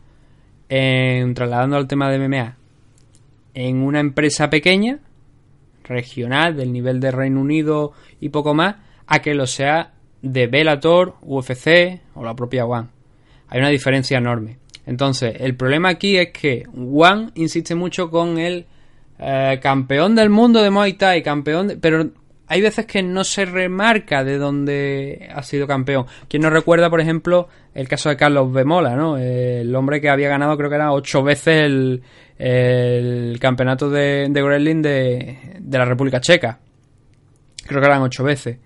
en, 0.67 1.33
trasladando 1.33 1.77
al 1.77 1.87
tema 1.87 2.09
de 2.09 2.27
MMA, 2.27 2.57
en 3.53 3.77
una 3.77 3.99
empresa 3.99 4.49
pequeña, 4.49 4.99
regional, 5.83 6.57
del 6.57 6.73
nivel 6.73 6.99
de 6.99 7.11
Reino 7.11 7.39
Unido 7.39 7.93
y 8.19 8.29
poco 8.29 8.53
más, 8.53 8.75
a 9.07 9.19
que 9.19 9.33
lo 9.33 9.47
sea 9.47 9.93
de 10.21 10.47
Bellator, 10.47 11.15
UFC 11.21 12.01
o 12.15 12.23
la 12.23 12.35
propia 12.35 12.65
One. 12.65 12.89
Hay 13.47 13.59
una 13.59 13.69
diferencia 13.69 14.17
enorme. 14.17 14.57
Entonces, 14.85 15.35
el 15.39 15.55
problema 15.55 15.89
aquí 15.89 16.17
es 16.17 16.29
que 16.31 16.63
One 16.75 17.31
insiste 17.35 17.73
mucho 17.75 18.09
con 18.09 18.37
el 18.37 18.65
eh, 19.19 19.59
campeón 19.61 20.15
del 20.15 20.29
mundo 20.29 20.61
de 20.61 20.69
Muay 20.69 20.93
Thai, 20.93 21.23
campeón, 21.23 21.67
de- 21.69 21.77
pero 21.77 22.09
hay 22.47 22.61
veces 22.61 22.85
que 22.85 23.01
no 23.01 23.23
se 23.23 23.45
remarca 23.45 24.23
de 24.23 24.37
dónde 24.37 25.27
ha 25.33 25.41
sido 25.41 25.65
campeón. 25.65 26.05
Quien 26.27 26.43
nos 26.43 26.51
recuerda, 26.51 26.89
por 26.91 27.01
ejemplo, 27.01 27.47
el 27.73 27.87
caso 27.87 28.09
de 28.09 28.17
Carlos 28.17 28.53
Bemola, 28.53 28.95
¿no? 28.95 29.17
El 29.17 29.75
hombre 29.75 29.99
que 29.99 30.09
había 30.09 30.29
ganado, 30.29 30.55
creo 30.55 30.69
que 30.69 30.75
era 30.75 30.91
ocho 30.91 31.23
veces 31.23 31.63
el, 31.65 32.03
el 32.37 33.39
campeonato 33.39 33.89
de, 33.89 34.27
de 34.29 34.43
Wrestling 34.43 34.81
de, 34.83 35.37
de 35.59 35.77
la 35.77 35.85
República 35.85 36.19
Checa. 36.21 36.59
Creo 37.65 37.81
que 37.81 37.87
eran 37.87 38.03
ocho 38.03 38.23
veces. 38.23 38.59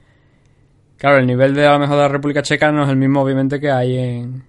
Claro, 0.98 1.20
el 1.20 1.28
nivel 1.28 1.54
de 1.54 1.66
a 1.66 1.72
lo 1.74 1.80
mejor 1.80 1.96
de 1.96 2.02
la 2.02 2.08
República 2.10 2.42
Checa 2.42 2.74
no 2.74 2.84
es 2.84 2.90
el 2.90 2.98
mismo, 2.98 3.22
obviamente, 3.22 3.62
que 3.62 3.72
hay 3.72 3.98
en, 3.98 4.44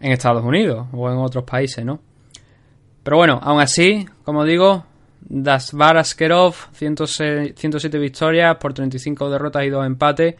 en 0.00 0.12
Estados 0.12 0.44
Unidos 0.44 0.86
o 0.92 1.10
en 1.10 1.18
otros 1.18 1.44
países, 1.44 1.84
¿no? 1.84 2.00
Pero 3.02 3.18
bueno, 3.18 3.38
aún 3.42 3.60
así, 3.60 4.06
como 4.24 4.44
digo, 4.44 4.84
Dasbar 5.20 5.96
Askerov, 5.96 6.54
106 6.72 7.54
107 7.56 7.98
victorias 7.98 8.56
por 8.56 8.74
35 8.74 9.30
derrotas 9.30 9.64
y 9.64 9.70
2 9.70 9.86
empates. 9.86 10.34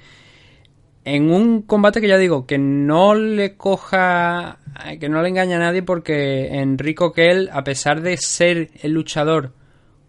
En 1.05 1.31
un 1.31 1.63
combate 1.63 2.01
que 2.01 2.09
ya 2.09 2.19
digo, 2.19 2.47
que 2.47 2.59
no 2.59 3.15
le 3.15 3.57
coja, 3.57 4.59
que 4.99 5.09
no 5.09 5.23
le 5.23 5.29
engaña 5.29 5.57
a 5.57 5.61
nadie 5.61 5.83
porque 5.83 6.49
Enrico 6.59 7.13
Kell, 7.13 7.49
a 7.53 7.63
pesar 7.63 8.03
de 8.03 8.17
ser 8.17 8.71
el 8.83 8.93
luchador 8.93 9.53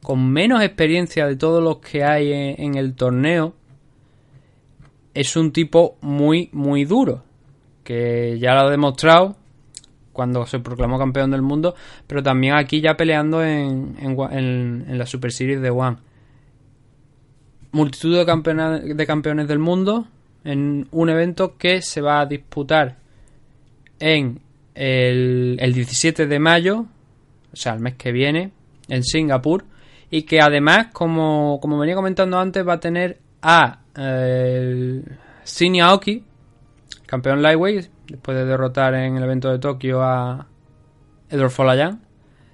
con 0.01 0.31
menos 0.31 0.63
experiencia 0.63 1.27
de 1.27 1.35
todos 1.35 1.61
los 1.61 1.77
que 1.77 2.03
hay 2.03 2.31
en 2.57 2.75
el 2.75 2.95
torneo, 2.95 3.53
es 5.13 5.35
un 5.35 5.51
tipo 5.51 5.97
muy, 6.01 6.49
muy 6.53 6.85
duro. 6.85 7.26
Que 7.87 8.37
ya 8.37 8.53
lo 8.53 8.67
ha 8.67 8.69
demostrado 8.69 9.37
cuando 10.11 10.45
se 10.45 10.59
proclamó 10.59 10.99
campeón 10.99 11.31
del 11.31 11.41
mundo, 11.41 11.73
pero 12.05 12.21
también 12.21 12.55
aquí 12.55 12.81
ya 12.81 12.97
peleando 12.97 13.41
en, 13.45 13.95
en, 14.01 14.97
la 14.97 15.05
Super 15.05 15.31
Series 15.31 15.61
de 15.61 15.69
One. 15.69 15.95
Multitud 17.71 18.25
de, 18.25 18.93
de 18.93 19.05
campeones 19.07 19.47
del 19.47 19.59
mundo 19.59 20.07
en 20.43 20.89
un 20.91 21.09
evento 21.09 21.55
que 21.57 21.81
se 21.81 22.01
va 22.01 22.19
a 22.19 22.25
disputar 22.25 22.97
en 23.99 24.41
el, 24.75 25.55
el 25.61 25.73
17 25.73 26.27
de 26.27 26.39
mayo, 26.39 26.87
o 27.53 27.55
sea, 27.55 27.75
el 27.75 27.79
mes 27.79 27.95
que 27.95 28.11
viene, 28.11 28.51
en 28.89 29.03
Singapur, 29.05 29.63
y 30.09 30.23
que 30.23 30.41
además, 30.41 30.87
como, 30.91 31.59
como 31.61 31.77
venía 31.77 31.95
comentando 31.95 32.37
antes, 32.37 32.67
va 32.67 32.73
a 32.73 32.79
tener 32.81 33.19
a 33.41 33.79
eh, 33.95 35.01
campeón 37.07 37.41
lightweight, 37.41 37.89
después 38.07 38.37
de 38.37 38.45
derrotar 38.45 38.93
en 38.93 39.17
el 39.17 39.23
evento 39.23 39.49
de 39.49 39.57
Tokio 39.57 40.03
a 40.03 40.45
Edward 41.29 41.49
Folayan, 41.49 42.01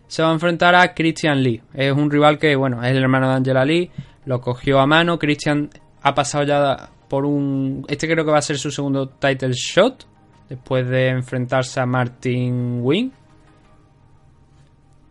se 0.08 0.22
va 0.22 0.30
a 0.30 0.34
enfrentar 0.34 0.76
a 0.76 0.94
Christian 0.94 1.44
Lee. 1.44 1.62
Es 1.74 1.92
un 1.92 2.10
rival 2.10 2.38
que, 2.38 2.56
bueno, 2.56 2.82
es 2.82 2.92
el 2.92 3.04
hermano 3.04 3.28
de 3.28 3.36
Angela 3.36 3.66
Lee, 3.66 3.92
lo 4.26 4.40
cogió 4.40 4.80
a 4.80 4.86
mano. 4.86 5.20
Christian 5.20 5.70
ha 6.02 6.14
pasado 6.14 6.44
ya 6.46 6.90
por 7.10 7.26
un. 7.26 7.84
Este 7.88 8.08
creo 8.08 8.24
que 8.24 8.32
va 8.32 8.38
a 8.38 8.44
ser 8.44 8.58
su 8.58 8.72
segundo 8.72 9.10
title 9.10 9.54
shot, 9.54 10.08
después 10.48 10.88
de 10.88 11.10
enfrentarse 11.10 11.80
a 11.80 11.86
Martin 11.86 12.80
Wing. 12.82 13.10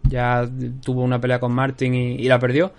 Ya 0.05 0.49
tuvo 0.85 1.03
una 1.03 1.21
pelea 1.21 1.41
con 1.41 1.53
Martin 1.53 1.95
y, 1.95 2.15
y 2.15 2.29
la 2.29 2.39
perdió. 2.39 2.73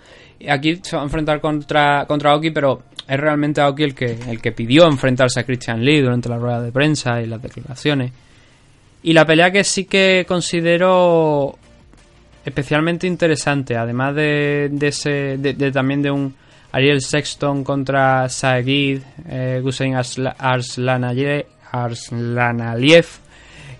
Aquí 0.48 0.80
se 0.82 0.96
va 0.96 1.02
a 1.02 1.04
enfrentar 1.06 1.40
contra, 1.40 2.04
contra 2.06 2.30
Aoki, 2.32 2.50
pero 2.50 2.82
es 3.06 3.18
realmente 3.18 3.60
Aoki 3.60 3.82
el 3.84 3.94
que, 3.94 4.16
el 4.28 4.40
que 4.40 4.52
pidió 4.52 4.86
enfrentarse 4.86 5.40
a 5.40 5.44
Christian 5.44 5.84
Lee 5.84 6.00
durante 6.00 6.28
la 6.28 6.36
rueda 6.38 6.60
de 6.60 6.72
prensa 6.72 7.20
y 7.22 7.26
las 7.26 7.40
declaraciones. 7.42 8.12
Y 9.02 9.12
la 9.12 9.24
pelea 9.26 9.50
que 9.50 9.64
sí 9.64 9.84
que 9.84 10.24
considero 10.26 11.58
especialmente 12.44 13.06
interesante, 13.06 13.76
además 13.76 14.14
de, 14.14 14.68
de 14.72 14.88
ese, 14.88 15.10
de, 15.38 15.72
también 15.72 16.02
de 16.02 16.10
un 16.10 16.34
Ariel 16.72 17.00
Sexton 17.00 17.62
contra 17.64 18.28
Sagid 18.28 19.00
eh, 19.28 19.60
Gusein 19.62 19.94
Arsla- 19.94 20.34
Arslanaye- 20.36 21.46
Arslanaliev, 21.70 23.06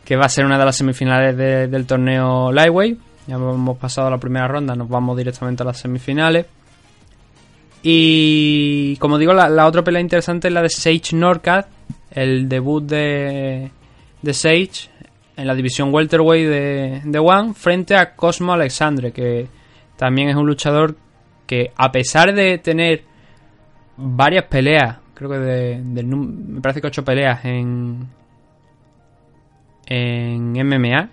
que 0.05 0.17
va 0.17 0.27
a 0.27 0.29
ser 0.29 0.45
una 0.47 0.59
de 0.59 0.65
las 0.65 0.77
semifinales 0.77 1.37
de- 1.37 1.69
del 1.69 1.87
torneo 1.87 2.53
Lightweight. 2.53 2.99
Ya 3.27 3.37
hemos 3.37 3.79
pasado 3.79 4.11
la 4.11 4.19
primera 4.19 4.47
ronda, 4.49 4.75
nos 4.75 4.89
vamos 4.89 5.17
directamente 5.17 5.63
a 5.63 5.67
las 5.67 5.79
semifinales. 5.79 6.47
Y 7.83 8.97
como 8.97 9.19
digo, 9.19 9.33
la, 9.35 9.49
la 9.49 9.67
otra 9.67 9.83
pelea 9.83 10.01
interesante 10.01 10.49
es 10.49 10.55
la 10.55 10.63
de 10.63 10.69
Sage 10.71 11.15
Norcat, 11.15 11.67
el 12.11 12.49
debut 12.49 12.83
de, 12.85 13.71
de 14.23 14.33
Sage 14.35 14.89
en 15.37 15.47
la 15.47 15.55
división 15.55 15.93
welterweight 15.93 16.49
de, 16.49 17.03
de 17.05 17.19
One, 17.19 17.55
frente 17.55 17.97
a 17.97 18.15
Cosmo 18.15 18.53
Alexandre, 18.53 19.13
que 19.13 19.49
también 19.97 20.29
es 20.29 20.37
un 20.37 20.47
luchador 20.47 20.97
que 21.47 21.73
a 21.77 21.93
pesar 21.93 22.33
de 22.35 22.59
tener 22.59 23.03
varias 23.97 24.45
peleas, 24.47 24.99
creo 25.13 25.29
que 25.31 25.39
de, 25.39 26.03
num- 26.05 26.27
me 26.47 26.61
parece 26.61 26.81
que 26.81 26.87
ocho 26.87 27.05
peleas 27.05 27.45
en 27.45 28.07
en 29.87 30.53
MMA 30.67 31.11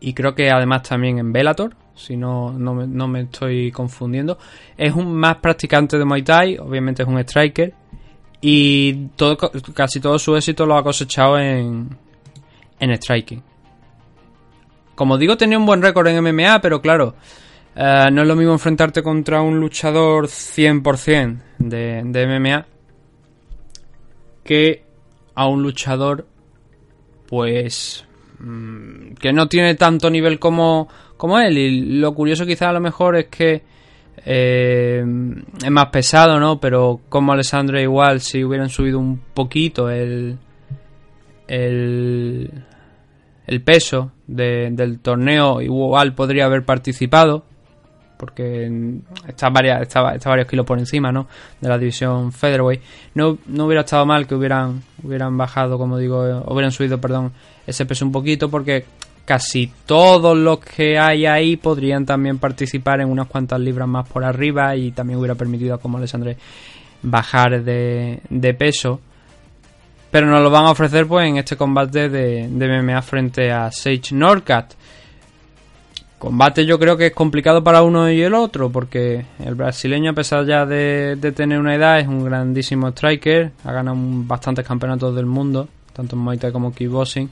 y 0.00 0.12
creo 0.14 0.34
que 0.34 0.50
además 0.50 0.82
también 0.82 1.18
en 1.18 1.32
Bellator, 1.32 1.74
si 1.94 2.16
no, 2.16 2.52
no, 2.52 2.74
me, 2.74 2.86
no 2.86 3.08
me 3.08 3.22
estoy 3.22 3.72
confundiendo. 3.72 4.38
Es 4.76 4.94
un 4.94 5.14
más 5.14 5.36
practicante 5.36 5.98
de 5.98 6.04
Muay 6.04 6.22
Thai, 6.22 6.58
obviamente 6.58 7.02
es 7.02 7.08
un 7.08 7.18
striker. 7.18 7.74
Y 8.40 9.08
todo, 9.16 9.36
casi 9.74 9.98
todo 9.98 10.18
su 10.18 10.36
éxito 10.36 10.64
lo 10.64 10.76
ha 10.76 10.84
cosechado 10.84 11.38
en, 11.40 11.88
en 12.78 12.96
striking. 12.96 13.42
Como 14.94 15.18
digo, 15.18 15.36
tenía 15.36 15.58
un 15.58 15.66
buen 15.66 15.82
récord 15.82 16.06
en 16.06 16.22
MMA, 16.22 16.60
pero 16.60 16.80
claro, 16.80 17.16
eh, 17.74 18.08
no 18.12 18.22
es 18.22 18.28
lo 18.28 18.36
mismo 18.36 18.52
enfrentarte 18.52 19.02
contra 19.02 19.42
un 19.42 19.58
luchador 19.58 20.26
100% 20.26 21.38
de, 21.58 22.02
de 22.04 22.26
MMA 22.26 22.66
que 24.44 24.84
a 25.34 25.46
un 25.46 25.62
luchador, 25.62 26.26
pues, 27.28 28.07
mm, 28.40 29.14
que 29.20 29.32
no 29.32 29.48
tiene 29.48 29.74
tanto 29.74 30.10
nivel 30.10 30.38
como, 30.38 30.88
como 31.16 31.38
él. 31.38 31.56
Y 31.58 31.98
lo 31.98 32.14
curioso 32.14 32.46
quizás 32.46 32.68
a 32.68 32.72
lo 32.72 32.80
mejor 32.80 33.16
es 33.16 33.26
que 33.26 33.62
eh, 34.24 35.04
es 35.64 35.70
más 35.70 35.86
pesado, 35.86 36.38
¿no? 36.40 36.58
Pero 36.60 37.00
como 37.08 37.32
Alessandro 37.32 37.80
igual, 37.80 38.20
si 38.20 38.42
hubieran 38.44 38.68
subido 38.68 38.98
un 38.98 39.18
poquito 39.34 39.88
el, 39.90 40.36
el, 41.46 42.50
peso 43.64 44.12
de- 44.26 44.70
del 44.72 45.00
torneo, 45.00 45.60
igual 45.60 46.14
podría 46.14 46.44
haber 46.46 46.64
participado. 46.64 47.44
Porque 48.18 48.70
está, 49.26 49.48
varias, 49.48 49.82
está, 49.82 50.02
varios 50.02 50.48
kilos 50.48 50.66
por 50.66 50.78
encima, 50.78 51.12
¿no? 51.12 51.28
De 51.60 51.68
la 51.68 51.78
división 51.78 52.32
Featherweight. 52.32 52.82
No, 53.14 53.38
no 53.46 53.66
hubiera 53.66 53.82
estado 53.82 54.04
mal 54.04 54.26
que 54.26 54.34
hubieran, 54.34 54.82
hubieran 55.02 55.38
bajado, 55.38 55.78
como 55.78 55.96
digo, 55.96 56.26
eh, 56.26 56.42
hubieran 56.46 56.72
subido, 56.72 57.00
perdón, 57.00 57.32
ese 57.66 57.86
peso 57.86 58.04
un 58.04 58.12
poquito, 58.12 58.50
porque 58.50 58.84
casi 59.24 59.70
todos 59.84 60.36
los 60.36 60.58
que 60.58 60.98
hay 60.98 61.26
ahí 61.26 61.56
podrían 61.56 62.06
también 62.06 62.38
participar 62.38 63.02
en 63.02 63.10
unas 63.10 63.26
cuantas 63.26 63.60
libras 63.60 63.86
más 63.86 64.08
por 64.08 64.24
arriba 64.24 64.74
y 64.74 64.90
también 64.90 65.18
hubiera 65.18 65.34
permitido 65.34 65.78
como 65.78 65.98
Alessandre 65.98 66.38
bajar 67.02 67.62
de, 67.62 68.20
de 68.28 68.54
peso. 68.54 69.00
Pero 70.10 70.26
nos 70.26 70.42
lo 70.42 70.50
van 70.50 70.64
a 70.64 70.70
ofrecer 70.70 71.06
pues 71.06 71.28
en 71.28 71.36
este 71.36 71.56
combate 71.56 72.08
de, 72.08 72.48
de 72.48 72.82
MMA 72.82 73.02
frente 73.02 73.52
a 73.52 73.70
Sage 73.70 74.12
Norcat. 74.12 74.72
Combate 76.18 76.66
yo 76.66 76.78
creo 76.80 76.96
que 76.96 77.06
es 77.06 77.14
complicado 77.14 77.62
para 77.62 77.82
uno 77.82 78.10
y 78.10 78.20
el 78.22 78.34
otro, 78.34 78.70
porque 78.70 79.24
el 79.38 79.54
brasileño, 79.54 80.10
a 80.10 80.14
pesar 80.14 80.44
ya 80.46 80.66
de, 80.66 81.14
de 81.16 81.30
tener 81.32 81.60
una 81.60 81.74
edad, 81.76 82.00
es 82.00 82.08
un 82.08 82.24
grandísimo 82.24 82.88
striker, 82.88 83.52
ha 83.64 83.72
ganado 83.72 83.96
bastantes 84.00 84.66
campeonatos 84.66 85.14
del 85.14 85.26
mundo, 85.26 85.68
tanto 85.92 86.16
en 86.16 86.22
Muay 86.22 86.38
como 86.52 86.72
kickboxing, 86.72 87.30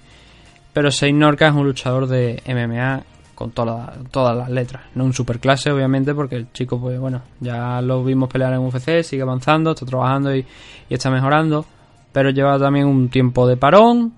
pero 0.72 0.92
Sage 0.92 1.12
Norca 1.12 1.48
es 1.48 1.54
un 1.54 1.64
luchador 1.64 2.06
de 2.06 2.40
MMA 2.46 3.02
con 3.34 3.50
toda- 3.50 3.92
todas 4.12 4.36
las 4.36 4.50
letras, 4.50 4.84
no 4.94 5.02
un 5.04 5.12
superclase 5.12 5.72
obviamente, 5.72 6.14
porque 6.14 6.36
el 6.36 6.52
chico 6.52 6.80
pues 6.80 6.98
bueno, 7.00 7.22
ya 7.40 7.80
lo 7.82 8.04
vimos 8.04 8.28
pelear 8.28 8.52
en 8.52 8.60
UFC, 8.60 9.02
sigue 9.02 9.22
avanzando, 9.22 9.72
está 9.72 9.84
trabajando 9.84 10.34
y, 10.34 10.46
y 10.88 10.94
está 10.94 11.10
mejorando, 11.10 11.66
pero 12.12 12.30
lleva 12.30 12.56
también 12.56 12.86
un 12.86 13.08
tiempo 13.08 13.48
de 13.48 13.56
parón, 13.56 14.12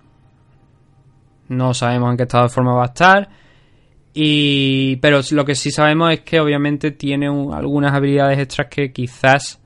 no 1.48 1.72
sabemos 1.72 2.10
en 2.10 2.16
qué 2.18 2.24
estado 2.24 2.44
de 2.44 2.50
forma 2.50 2.74
va 2.74 2.82
a 2.82 2.86
estar, 2.88 3.28
y, 4.20 4.96
pero 4.96 5.20
lo 5.30 5.44
que 5.44 5.54
sí 5.54 5.70
sabemos 5.70 6.12
es 6.12 6.20
que 6.22 6.40
obviamente 6.40 6.90
tiene 6.90 7.30
un- 7.30 7.54
algunas 7.54 7.92
habilidades 7.94 8.38
extras 8.40 8.66
que 8.68 8.92
quizás 8.92 9.60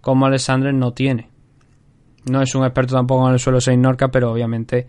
como 0.00 0.26
Alessandre 0.26 0.72
no 0.72 0.92
tiene. 0.92 1.28
No 2.28 2.42
es 2.42 2.52
un 2.56 2.64
experto 2.64 2.94
tampoco 2.96 3.28
en 3.28 3.34
el 3.34 3.38
suelo 3.38 3.60
6 3.60 3.78
Norca, 3.78 4.08
pero 4.10 4.32
obviamente 4.32 4.88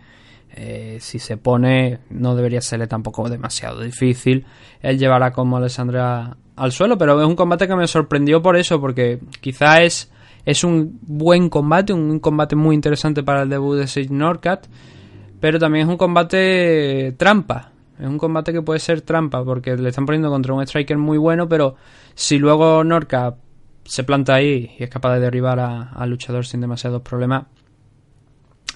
eh, 0.56 0.97
si 0.99 1.19
se 1.19 1.38
pone 1.38 1.99
no 2.10 2.36
debería 2.36 2.62
serle 2.62 2.88
tampoco 2.88 3.30
demasiado 3.30 3.82
difícil. 3.82 4.45
Él 4.82 4.97
llevará 4.97 5.32
como 5.32 5.58
Alessandre 5.58 5.99
a- 5.99 6.36
al 6.56 6.71
suelo, 6.71 6.97
pero 6.97 7.19
es 7.21 7.28
un 7.28 7.36
combate 7.36 7.67
que 7.67 7.76
me 7.76 7.88
sorprendió 7.88 8.41
por 8.41 8.56
eso, 8.58 8.80
porque 8.82 9.19
quizás 9.41 10.10
es, 10.45 10.63
un 10.63 10.99
buen 11.04 11.49
combate, 11.49 11.93
un 11.93 12.19
combate 12.19 12.56
muy 12.56 12.73
interesante 12.76 13.21
para 13.23 13.43
el 13.43 13.49
debut 13.49 13.78
de 13.78 13.88
Sage 13.88 14.10
Norcat, 14.10 14.65
pero 15.39 15.60
también 15.60 15.86
es 15.86 15.91
un 15.91 15.97
combate 15.97 17.13
trampa. 17.17 17.72
Es 17.99 18.08
un 18.08 18.17
combate 18.17 18.51
que 18.51 18.62
puede 18.62 18.79
ser 18.79 19.01
trampa 19.01 19.43
porque 19.43 19.75
le 19.77 19.89
están 19.89 20.06
poniendo 20.06 20.29
contra 20.29 20.53
un 20.53 20.62
striker 20.63 20.97
muy 20.97 21.17
bueno, 21.17 21.47
pero 21.47 21.75
si 22.15 22.39
luego 22.39 22.84
Norca 22.84 23.36
se 23.86 24.03
planta 24.03 24.36
ahí 24.36 24.71
y 24.77 24.84
es 24.84 24.89
capaz 24.89 25.13
de 25.15 25.19
derribar 25.19 25.60
al 25.60 26.10
luchador 26.10 26.45
sin 26.45 26.62
demasiados 26.62 27.01
problemas, 27.01 27.45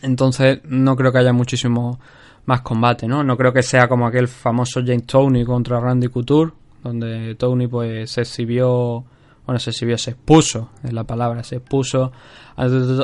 entonces 0.01 0.59
no 0.65 0.95
creo 0.95 1.11
que 1.11 1.19
haya 1.19 1.33
muchísimo 1.33 1.99
más 2.45 2.61
combate, 2.61 3.07
¿no? 3.07 3.23
No 3.23 3.37
creo 3.37 3.51
que 3.51 3.63
sea 3.63 3.87
como 3.87 4.07
aquel 4.07 4.27
famoso 4.27 4.81
James 4.85 5.05
Tony 5.05 5.43
contra 5.43 5.79
Randy 5.79 6.07
Couture, 6.07 6.51
donde 6.83 7.35
Tony 7.35 7.67
pues 7.67 8.11
se 8.11 8.21
exhibió, 8.21 9.03
bueno, 9.45 9.59
se 9.59 9.71
exhibió, 9.71 9.97
se 9.97 10.11
expuso, 10.11 10.69
es 10.83 10.93
la 10.93 11.03
palabra, 11.03 11.43
se 11.43 11.57
expuso 11.57 12.11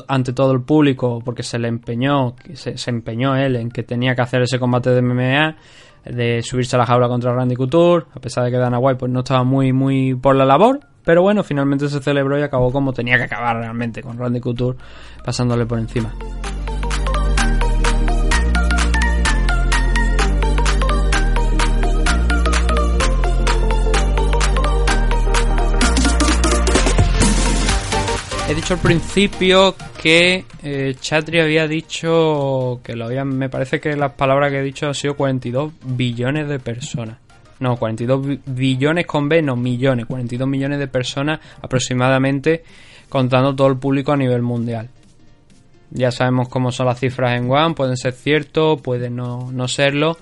ante 0.07 0.33
todo 0.33 0.51
el 0.53 0.61
público 0.61 1.21
porque 1.23 1.43
se 1.43 1.59
le 1.59 1.67
empeñó, 1.67 2.35
se, 2.53 2.77
se 2.77 2.89
empeñó 2.89 3.35
él 3.35 3.55
en 3.55 3.69
que 3.69 3.83
tenía 3.83 4.15
que 4.15 4.21
hacer 4.21 4.41
ese 4.43 4.59
combate 4.59 4.91
de 4.91 5.01
MMA, 5.01 5.57
de 6.05 6.41
subirse 6.43 6.75
a 6.75 6.79
la 6.79 6.85
jaula 6.85 7.07
contra 7.07 7.33
Randy 7.33 7.55
Couture, 7.55 8.05
a 8.13 8.19
pesar 8.19 8.43
de 8.43 8.51
que 8.51 8.57
Dana 8.57 8.79
White 8.79 8.99
pues 8.99 9.11
no 9.11 9.19
estaba 9.19 9.43
muy, 9.43 9.73
muy 9.73 10.15
por 10.15 10.35
la 10.35 10.45
labor, 10.45 10.79
pero 11.03 11.21
bueno, 11.21 11.43
finalmente 11.43 11.87
se 11.87 12.01
celebró 12.01 12.39
y 12.39 12.41
acabó 12.41 12.71
como 12.71 12.93
tenía 12.93 13.17
que 13.17 13.23
acabar 13.23 13.57
realmente, 13.57 14.01
con 14.01 14.17
Randy 14.17 14.39
Couture 14.39 14.77
pasándole 15.23 15.65
por 15.65 15.79
encima. 15.79 16.13
Dicho 28.63 28.73
al 28.75 28.79
principio 28.79 29.75
que 30.01 30.45
eh, 30.63 30.95
Chatri 30.99 31.39
había 31.41 31.67
dicho 31.67 32.79
que 32.83 32.95
lo 32.95 33.05
habían. 33.05 33.27
Me 33.37 33.49
parece 33.49 33.79
que 33.81 33.95
las 33.97 34.13
palabras 34.13 34.51
que 34.51 34.59
he 34.59 34.63
dicho 34.63 34.87
han 34.87 34.93
sido 34.95 35.15
42 35.15 35.73
billones 35.83 36.47
de 36.47 36.59
personas. 36.59 37.17
No, 37.59 37.75
42 37.75 38.25
bi- 38.25 38.39
billones 38.45 39.05
con 39.05 39.27
B, 39.27 39.41
no 39.41 39.55
millones. 39.57 40.05
42 40.05 40.47
millones 40.47 40.79
de 40.79 40.87
personas 40.87 41.39
aproximadamente, 41.61 42.63
contando 43.09 43.53
todo 43.53 43.67
el 43.67 43.77
público 43.77 44.13
a 44.13 44.17
nivel 44.17 44.41
mundial. 44.41 44.89
Ya 45.91 46.11
sabemos 46.11 46.47
cómo 46.49 46.71
son 46.71 46.85
las 46.87 46.99
cifras 46.99 47.37
en 47.37 47.51
One, 47.51 47.75
pueden 47.75 47.97
ser 47.97 48.13
ciertos, 48.13 48.81
pueden 48.81 49.15
no, 49.17 49.51
no 49.51 49.67
serlo. 49.67 50.17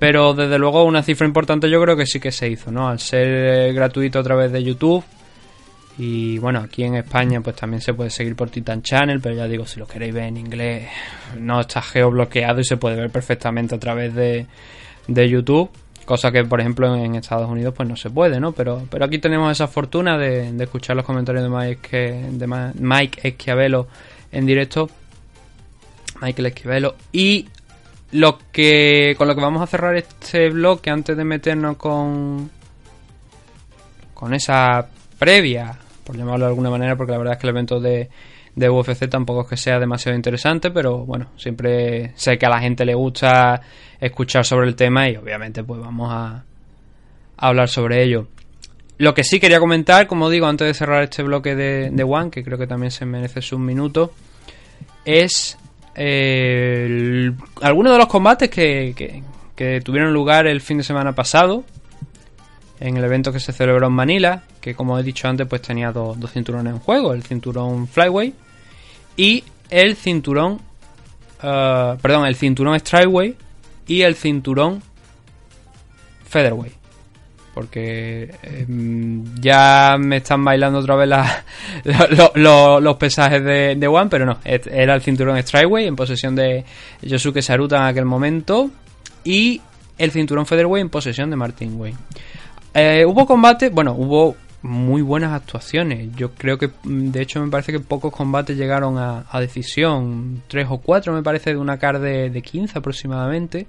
Pero 0.00 0.34
desde 0.34 0.58
luego 0.58 0.82
una 0.84 1.02
cifra 1.04 1.26
importante 1.26 1.70
yo 1.70 1.80
creo 1.80 1.96
que 1.96 2.06
sí 2.06 2.18
que 2.18 2.32
se 2.32 2.48
hizo, 2.50 2.72
¿no? 2.72 2.88
Al 2.88 2.98
ser 2.98 3.26
eh, 3.28 3.72
gratuito 3.72 4.18
a 4.18 4.22
través 4.24 4.50
de 4.52 4.62
YouTube, 4.64 5.04
y 5.98 6.38
bueno, 6.38 6.60
aquí 6.60 6.84
en 6.84 6.94
España 6.94 7.40
pues 7.40 7.56
también 7.56 7.80
se 7.80 7.92
puede 7.92 8.10
seguir 8.10 8.36
por 8.36 8.50
Titan 8.50 8.82
Channel, 8.82 9.20
pero 9.20 9.34
ya 9.34 9.48
digo, 9.48 9.66
si 9.66 9.80
lo 9.80 9.86
queréis 9.86 10.14
ver 10.14 10.24
en 10.24 10.36
inglés, 10.36 10.88
no 11.36 11.60
está 11.60 11.82
geobloqueado 11.82 12.60
y 12.60 12.64
se 12.64 12.76
puede 12.76 12.94
ver 12.94 13.10
perfectamente 13.10 13.74
a 13.74 13.80
través 13.80 14.14
de, 14.14 14.46
de 15.08 15.28
YouTube. 15.28 15.68
Cosa 16.04 16.30
que, 16.30 16.44
por 16.44 16.60
ejemplo, 16.60 16.94
en 16.94 17.16
Estados 17.16 17.50
Unidos 17.50 17.74
pues 17.76 17.88
no 17.88 17.96
se 17.96 18.10
puede, 18.10 18.38
¿no? 18.38 18.52
Pero, 18.52 18.86
pero 18.88 19.04
aquí 19.04 19.18
tenemos 19.18 19.50
esa 19.50 19.66
fortuna 19.66 20.16
de, 20.16 20.54
escuchar 20.62 20.94
los 20.94 21.04
comentarios 21.04 21.42
de 21.42 21.50
Mike, 21.50 22.30
de 22.30 22.46
Mike 22.46 23.28
Esquiavelo 23.28 23.88
en 24.30 24.46
directo. 24.46 24.88
Michael 26.22 26.46
Esquiavelo. 26.46 26.94
Y 27.12 27.48
lo 28.12 28.38
que 28.52 29.14
con 29.18 29.26
lo 29.26 29.34
que 29.34 29.40
vamos 29.40 29.62
a 29.62 29.66
cerrar 29.66 29.96
este 29.96 30.48
bloque 30.48 30.90
antes 30.90 31.16
de 31.16 31.24
meternos 31.24 31.76
con 31.76 32.50
con 34.14 34.32
esa 34.32 34.88
previa, 35.18 35.76
por 36.08 36.16
llamarlo 36.16 36.46
de 36.46 36.48
alguna 36.52 36.70
manera, 36.70 36.96
porque 36.96 37.12
la 37.12 37.18
verdad 37.18 37.34
es 37.34 37.38
que 37.38 37.46
el 37.46 37.50
evento 37.50 37.78
de, 37.80 38.08
de 38.56 38.70
UFC 38.70 39.06
tampoco 39.10 39.42
es 39.42 39.46
que 39.48 39.56
sea 39.58 39.78
demasiado 39.78 40.16
interesante, 40.16 40.70
pero 40.70 41.04
bueno, 41.04 41.26
siempre 41.36 42.12
sé 42.16 42.38
que 42.38 42.46
a 42.46 42.48
la 42.48 42.60
gente 42.60 42.84
le 42.86 42.94
gusta 42.94 43.60
escuchar 44.00 44.44
sobre 44.46 44.66
el 44.68 44.74
tema 44.74 45.08
y 45.10 45.16
obviamente 45.16 45.62
pues 45.62 45.80
vamos 45.80 46.10
a, 46.10 46.26
a 47.36 47.46
hablar 47.46 47.68
sobre 47.68 48.02
ello. 48.02 48.26
Lo 48.96 49.12
que 49.12 49.22
sí 49.22 49.38
quería 49.38 49.60
comentar, 49.60 50.06
como 50.06 50.30
digo, 50.30 50.46
antes 50.46 50.66
de 50.66 50.72
cerrar 50.74 51.02
este 51.04 51.22
bloque 51.22 51.54
de, 51.54 51.90
de 51.90 52.02
One, 52.02 52.30
que 52.30 52.42
creo 52.42 52.56
que 52.56 52.66
también 52.66 52.90
se 52.90 53.04
merece 53.04 53.42
sus 53.42 53.58
minutos, 53.60 54.10
es 55.04 55.56
eh, 55.94 57.30
algunos 57.60 57.92
de 57.92 57.98
los 57.98 58.06
combates 58.08 58.48
que- 58.50 59.22
que 59.54 59.80
tuvieron 59.80 60.12
lugar 60.12 60.46
el 60.46 60.60
fin 60.60 60.78
de 60.78 60.84
semana 60.84 61.12
pasado 61.14 61.64
en 62.80 62.96
el 62.96 63.04
evento 63.04 63.32
que 63.32 63.40
se 63.40 63.52
celebró 63.52 63.86
en 63.88 63.92
Manila, 63.92 64.42
que 64.60 64.74
como 64.74 64.98
he 64.98 65.02
dicho 65.02 65.26
antes, 65.28 65.46
pues 65.46 65.62
tenía 65.62 65.90
dos, 65.92 66.18
dos 66.18 66.32
cinturones 66.32 66.72
en 66.74 66.78
juego, 66.80 67.12
el 67.12 67.22
cinturón 67.22 67.88
Flyway 67.88 68.32
y 69.16 69.42
el 69.70 69.96
cinturón, 69.96 70.60
eh, 71.42 71.96
perdón, 72.00 72.26
el 72.26 72.36
cinturón 72.36 72.78
Strikeway 72.78 73.34
y 73.86 74.02
el 74.02 74.14
cinturón 74.14 74.82
Featherweight. 76.28 76.74
Porque 77.54 78.32
em, 78.42 79.24
ya 79.40 79.96
me 79.98 80.18
están 80.18 80.44
bailando 80.44 80.78
otra 80.78 80.94
vez 80.94 81.08
la- 81.08 81.44
lo- 81.84 82.06
lo- 82.10 82.32
lo- 82.36 82.80
los 82.80 82.96
pesajes 82.96 83.42
de, 83.42 83.74
de 83.76 83.86
One, 83.88 84.08
pero 84.08 84.24
no, 84.26 84.38
era 84.44 84.94
el 84.94 85.02
cinturón 85.02 85.42
Strikeway 85.42 85.86
en 85.86 85.96
posesión 85.96 86.36
de 86.36 86.64
Yosuke 87.02 87.42
Saruta 87.42 87.78
en 87.78 87.82
aquel 87.84 88.04
momento 88.04 88.70
y 89.24 89.60
el 89.96 90.12
cinturón 90.12 90.46
Featherweight 90.46 90.82
en 90.84 90.90
posesión 90.90 91.30
de 91.30 91.36
Martin 91.36 91.80
Wayne. 91.80 91.98
Eh, 92.74 93.04
hubo 93.06 93.26
combate, 93.26 93.70
bueno, 93.70 93.94
hubo 93.96 94.36
muy 94.62 95.02
buenas 95.02 95.32
actuaciones. 95.32 96.14
Yo 96.16 96.32
creo 96.32 96.58
que, 96.58 96.68
mm, 96.68 97.10
de 97.10 97.22
hecho, 97.22 97.40
me 97.44 97.50
parece 97.50 97.72
que 97.72 97.80
pocos 97.80 98.12
combates 98.12 98.56
llegaron 98.56 98.98
a, 98.98 99.24
a 99.30 99.40
decisión. 99.40 100.42
Tres 100.48 100.66
o 100.70 100.78
cuatro, 100.78 101.12
me 101.12 101.22
parece, 101.22 101.50
de 101.50 101.56
una 101.56 101.78
car 101.78 102.00
de, 102.00 102.30
de 102.30 102.42
15 102.42 102.78
aproximadamente. 102.78 103.66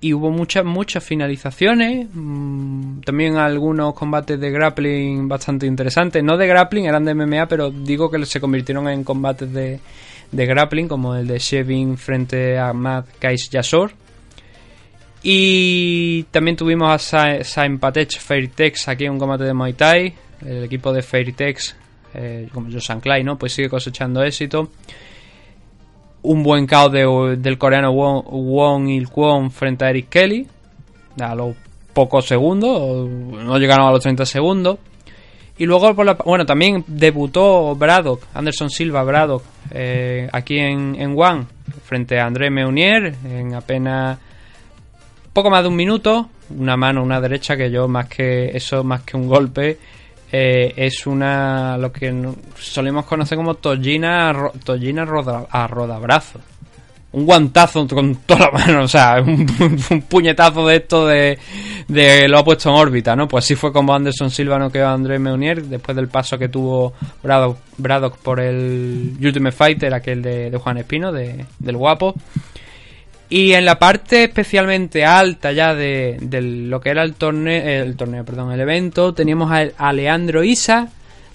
Y 0.00 0.14
hubo 0.14 0.30
muchas, 0.32 0.64
muchas 0.64 1.04
finalizaciones. 1.04 2.08
mm, 2.12 3.00
también 3.02 3.36
algunos 3.36 3.94
combates 3.94 4.38
de 4.40 4.50
grappling 4.50 5.28
bastante 5.28 5.66
interesantes. 5.66 6.22
No 6.24 6.36
de 6.36 6.48
grappling, 6.48 6.86
eran 6.86 7.04
de 7.04 7.14
MMA, 7.14 7.46
pero 7.46 7.70
digo 7.70 8.10
que 8.10 8.26
se 8.26 8.40
convirtieron 8.40 8.88
en 8.88 9.04
combates 9.04 9.52
de, 9.52 9.78
grappling, 10.32 10.88
como 10.88 11.14
el 11.14 11.28
de 11.28 11.38
Shevin 11.38 11.96
frente 11.96 12.58
a 12.58 12.72
Matt 12.72 13.06
Kais 13.20 13.48
Yasor. 13.48 13.92
Y 15.22 16.24
también 16.24 16.56
tuvimos 16.56 16.90
a 16.90 16.98
Sa- 16.98 17.44
Sain 17.44 17.78
Patech 17.78 18.18
Fairtex 18.18 18.88
aquí 18.88 19.04
en 19.04 19.12
un 19.12 19.18
combate 19.18 19.44
de 19.44 19.54
Muay 19.54 19.72
Thai. 19.74 20.14
El 20.44 20.64
equipo 20.64 20.92
de 20.92 21.02
Fairtex, 21.02 21.76
eh, 22.14 22.48
como 22.52 22.70
Josan 22.72 23.00
Clay, 23.00 23.22
¿no? 23.22 23.38
Pues 23.38 23.52
sigue 23.52 23.68
cosechando 23.68 24.22
éxito. 24.24 24.70
Un 26.22 26.42
buen 26.42 26.66
KO 26.66 26.88
de- 26.88 27.36
del 27.36 27.58
coreano 27.58 27.92
Won, 27.92 28.22
Won 28.26 28.88
Il 28.88 29.08
Kwon 29.08 29.50
frente 29.50 29.84
a 29.84 29.90
Eric 29.90 30.08
Kelly. 30.08 30.46
A 31.20 31.34
los 31.34 31.54
pocos 31.92 32.26
segundos, 32.26 33.08
no 33.08 33.58
llegaron 33.58 33.86
a 33.86 33.90
los 33.92 34.00
30 34.00 34.24
segundos. 34.26 34.78
Y 35.58 35.66
luego, 35.66 35.94
por 35.94 36.06
la, 36.06 36.14
bueno, 36.14 36.46
también 36.46 36.82
debutó 36.86 37.76
Braddock, 37.76 38.22
Anderson 38.34 38.70
Silva 38.70 39.02
Braddock, 39.04 39.44
eh, 39.70 40.28
aquí 40.32 40.58
en, 40.58 40.96
en 40.98 41.14
One, 41.16 41.44
frente 41.84 42.18
a 42.18 42.26
André 42.26 42.50
Meunier, 42.50 43.14
en 43.24 43.54
apenas 43.54 44.18
poco 45.32 45.50
más 45.50 45.62
de 45.62 45.68
un 45.68 45.76
minuto, 45.76 46.28
una 46.56 46.76
mano, 46.76 47.02
una 47.02 47.20
derecha, 47.20 47.56
que 47.56 47.70
yo 47.70 47.88
más 47.88 48.08
que 48.08 48.50
eso, 48.56 48.84
más 48.84 49.02
que 49.02 49.16
un 49.16 49.26
golpe, 49.28 49.78
eh, 50.30 50.72
es 50.76 51.06
una, 51.06 51.76
lo 51.78 51.92
que 51.92 52.10
no- 52.12 52.36
solemos 52.58 53.04
conocer 53.04 53.36
como 53.36 53.54
tollina, 53.54 54.32
ro- 54.32 54.52
tollina 54.64 55.02
a 55.50 55.66
rodabrazo. 55.66 56.40
Un 57.14 57.26
guantazo 57.26 57.86
con 57.88 58.14
toda 58.24 58.46
la 58.46 58.50
mano, 58.52 58.82
o 58.84 58.88
sea, 58.88 59.20
un, 59.20 59.44
puñetazo 60.08 60.66
de 60.66 60.76
esto 60.76 61.06
de, 61.06 61.38
lo 62.26 62.38
ha 62.38 62.42
puesto 62.44 62.70
en 62.70 62.76
órbita, 62.76 63.14
¿no? 63.14 63.28
Pues 63.28 63.44
así 63.44 63.54
fue 63.54 63.70
como 63.70 63.94
Anderson 63.94 64.30
Silva 64.30 64.58
noqueó 64.58 64.86
a 64.86 64.94
André 64.94 65.18
Meunier 65.18 65.62
después 65.62 65.94
del 65.94 66.08
paso 66.08 66.38
que 66.38 66.48
tuvo 66.48 66.94
Braddock, 67.22 67.58
Braddock 67.76 68.16
por 68.16 68.40
el 68.40 69.14
Ultimate 69.20 69.54
Fighter, 69.54 69.92
aquel 69.92 70.22
de, 70.22 70.50
de 70.50 70.56
Juan 70.56 70.78
Espino, 70.78 71.12
de, 71.12 71.44
del 71.58 71.76
guapo. 71.76 72.14
Y 73.34 73.54
en 73.54 73.64
la 73.64 73.78
parte 73.78 74.24
especialmente 74.24 75.06
alta 75.06 75.52
ya 75.52 75.74
de, 75.74 76.18
de 76.20 76.42
lo 76.42 76.80
que 76.82 76.90
era 76.90 77.02
el 77.02 77.14
torneo, 77.14 77.62
el 77.82 77.96
torneo, 77.96 78.24
perdón, 78.26 78.52
el 78.52 78.60
evento, 78.60 79.14
teníamos 79.14 79.50
a, 79.50 79.68
a 79.78 79.92
Leandro 79.94 80.44
Isa 80.44 80.88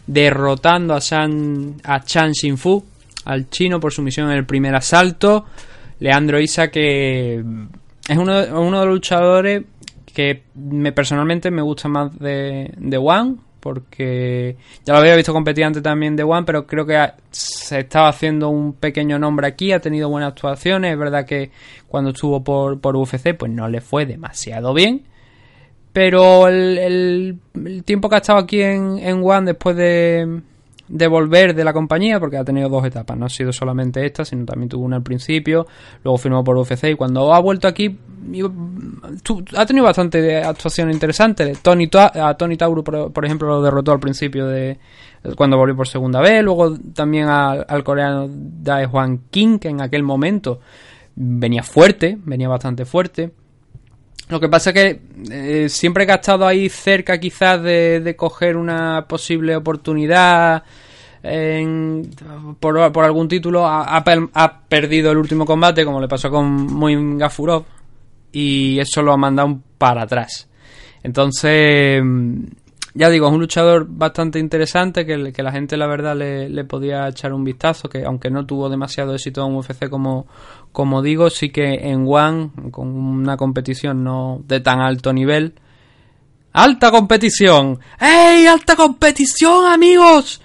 derrotando 0.05 0.93
a, 0.93 1.01
San, 1.01 1.75
a 1.83 2.03
Chan 2.03 2.33
Xinfu, 2.35 2.83
al 3.25 3.49
chino 3.49 3.79
por 3.79 3.91
sumisión 3.91 4.29
en 4.29 4.37
el 4.37 4.45
primer 4.45 4.75
asalto. 4.75 5.45
Leandro 5.99 6.39
Isa 6.39 6.69
que 6.69 7.43
es 8.07 8.17
uno, 8.17 8.41
de- 8.41 8.51
uno 8.53 8.79
de 8.81 8.85
los 8.85 8.93
luchadores 8.95 9.63
que 10.13 10.43
me 10.53 10.91
personalmente 10.91 11.49
me 11.49 11.63
gusta 11.63 11.87
más 11.89 12.17
de, 12.19 12.71
de 12.77 12.97
One, 12.97 13.37
porque 13.73 14.55
ya 14.85 14.93
lo 14.93 14.99
había 14.99 15.15
visto 15.15 15.33
competir 15.33 15.65
antes 15.65 15.83
también 15.83 16.15
de 16.15 16.23
One, 16.23 16.45
pero 16.45 16.65
creo 16.65 16.85
que 16.85 16.97
se 17.31 17.79
estaba 17.79 18.07
haciendo 18.07 18.47
un 18.49 18.73
pequeño 18.73 19.19
nombre 19.19 19.45
aquí, 19.47 19.73
ha 19.73 19.79
tenido 19.81 20.07
buenas 20.09 20.29
actuaciones, 20.29 20.93
es 20.93 20.97
verdad 20.97 21.25
que 21.25 21.51
cuando 21.87 22.11
estuvo 22.11 22.43
por, 22.43 22.79
por 22.79 22.95
UFC 22.95 23.35
pues 23.37 23.51
no 23.51 23.67
le 23.67 23.81
fue 23.81 24.05
demasiado 24.05 24.73
bien, 24.73 25.03
pero 25.93 26.47
el, 26.47 26.77
el- 26.77 27.39
el 27.65 27.83
tiempo 27.83 28.07
que 28.09 28.15
ha 28.15 28.19
estado 28.19 28.39
aquí 28.39 28.61
en, 28.61 28.99
en 28.99 29.21
One 29.23 29.47
después 29.47 29.75
de, 29.75 30.41
de 30.87 31.07
volver 31.07 31.53
de 31.53 31.63
la 31.63 31.73
compañía, 31.73 32.19
porque 32.19 32.37
ha 32.37 32.43
tenido 32.43 32.69
dos 32.69 32.85
etapas, 32.85 33.17
no 33.17 33.25
ha 33.25 33.29
sido 33.29 33.51
solamente 33.51 34.05
esta, 34.05 34.23
sino 34.23 34.45
también 34.45 34.69
tuvo 34.69 34.85
una 34.85 34.97
al 34.97 35.03
principio, 35.03 35.67
luego 36.03 36.17
firmó 36.17 36.43
por 36.43 36.57
UFC 36.57 36.85
y 36.85 36.95
cuando 36.95 37.33
ha 37.33 37.39
vuelto 37.39 37.67
aquí 37.67 37.97
ha 39.55 39.65
tenido 39.65 39.85
bastante 39.85 40.37
actuaciones 40.37 40.93
interesantes. 40.95 41.59
Tony, 41.61 41.89
a 41.93 42.33
Tony 42.35 42.57
Tauro, 42.57 42.83
por, 42.83 43.25
ejemplo, 43.25 43.47
lo 43.47 43.61
derrotó 43.61 43.91
al 43.91 43.99
principio 43.99 44.47
de 44.47 44.79
cuando 45.35 45.57
volvió 45.57 45.75
por 45.75 45.87
segunda 45.87 46.21
vez, 46.21 46.43
luego 46.43 46.77
también 46.93 47.27
al, 47.27 47.65
al 47.67 47.83
coreano 47.83 48.27
Dae 48.29 48.85
Juan 48.85 49.23
King, 49.29 49.59
que 49.59 49.69
en 49.69 49.81
aquel 49.81 50.03
momento 50.03 50.59
venía 51.15 51.63
fuerte, 51.63 52.17
venía 52.23 52.47
bastante 52.47 52.85
fuerte. 52.85 53.31
Lo 54.29 54.39
que 54.39 54.49
pasa 54.49 54.71
es 54.71 54.73
que 54.73 55.01
eh, 55.31 55.69
siempre 55.69 56.05
ha 56.11 56.15
estado 56.15 56.45
ahí 56.45 56.67
cerca 56.69 57.17
quizás 57.19 57.61
de, 57.63 58.13
coger 58.17 58.57
una 58.57 59.05
posible 59.07 59.55
oportunidad 59.55 60.63
en- 61.23 62.09
por, 62.59 62.77
algún 63.05 63.27
título, 63.27 63.65
ha, 63.65 63.95
ha 63.95 64.03
per- 64.03 64.29
ha 64.33 64.59
perdido 64.61 65.11
el 65.11 65.17
último 65.17 65.45
combate, 65.45 65.85
como 65.85 66.01
le 66.01 66.07
pasó 66.07 66.29
con 66.29 66.45
Muin 66.45 67.17
Gafurov, 67.17 67.63
y 68.31 68.79
eso 68.79 69.01
lo 69.01 69.13
ha 69.13 69.17
mandado 69.17 69.59
para 69.77 70.03
atrás. 70.03 70.47
Entonces, 71.03 72.01
mm, 72.03 72.43
ya 72.95 73.09
digo, 73.09 73.27
es 73.27 73.33
un 73.33 73.39
luchador 73.39 73.85
bastante 73.87 74.39
interesante 74.39 75.05
que, 75.05 75.31
que 75.31 75.43
la 75.43 75.51
gente, 75.51 75.77
la 75.77 75.87
verdad, 75.87 76.15
le, 76.17 76.49
le 76.49 76.63
podía 76.65 77.07
echar 77.07 77.31
un 77.31 77.43
vistazo. 77.43 77.87
Que 77.89 78.03
aunque 78.03 78.29
no 78.31 78.45
tuvo 78.45 78.69
demasiado 78.69 79.13
éxito 79.13 79.45
en 79.45 79.53
UFC, 79.55 79.87
como, 79.89 80.27
como 80.77 81.01
digo, 81.01 81.31
sí 81.31 81.49
que 81.49 81.89
en 81.89 82.05
One, 82.07 82.51
con 82.69 82.87
una 82.89 83.35
competición 83.35 84.03
no 84.03 84.43
de 84.47 84.59
tan 84.59 84.79
alto 84.79 85.11
nivel. 85.11 85.55
¡Alta 86.53 86.91
competición! 86.91 87.79
¡Ey! 87.99 88.45
¡Alta 88.45 88.75
competición, 88.75 89.65
amigos! 89.71 90.39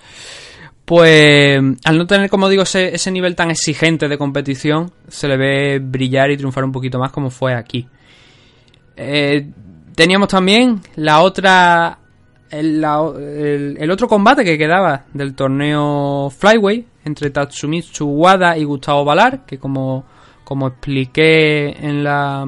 Pues 0.87 1.61
al 1.85 1.99
no 1.99 2.07
tener, 2.07 2.31
como 2.31 2.49
digo, 2.49 2.63
ese, 2.63 2.95
ese 2.95 3.11
nivel 3.11 3.37
tan 3.37 3.51
exigente 3.51 4.09
de 4.09 4.17
competición, 4.17 4.91
se 5.07 5.29
le 5.29 5.37
ve 5.37 5.79
brillar 5.83 6.31
y 6.31 6.39
triunfar 6.39 6.65
un 6.65 6.73
poquito 6.73 6.99
más 6.99 7.13
como 7.13 7.29
fue 7.29 7.53
aquí. 7.55 7.87
Eh, 8.97 9.51
teníamos 9.95 10.29
también 10.29 10.81
la 10.97 11.21
otra. 11.21 11.99
El, 12.51 12.81
la- 12.81 13.13
el- 13.19 13.77
el 13.79 13.91
otro 13.91 14.09
combate 14.09 14.45
que 14.45 14.57
quedaba 14.57 15.05
del 15.13 15.35
torneo 15.35 16.31
Flyway 16.35 16.87
entre 17.05 17.29
Tatsumitsu 17.29 18.07
Wada 18.07 18.57
y 18.57 18.65
Gustavo 18.65 19.05
Valar, 19.05 19.45
que 19.47 19.59
como, 19.59 20.05
como 20.45 20.69
expliqué 20.69 21.71
en 21.87 22.05
la 22.05 22.43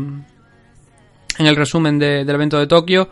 en 1.37 1.47
el 1.47 1.57
resumen 1.57 1.99
de- 1.99 2.25
del 2.25 2.35
evento 2.37 2.59
de 2.59 2.67
Tokio, 2.69 3.09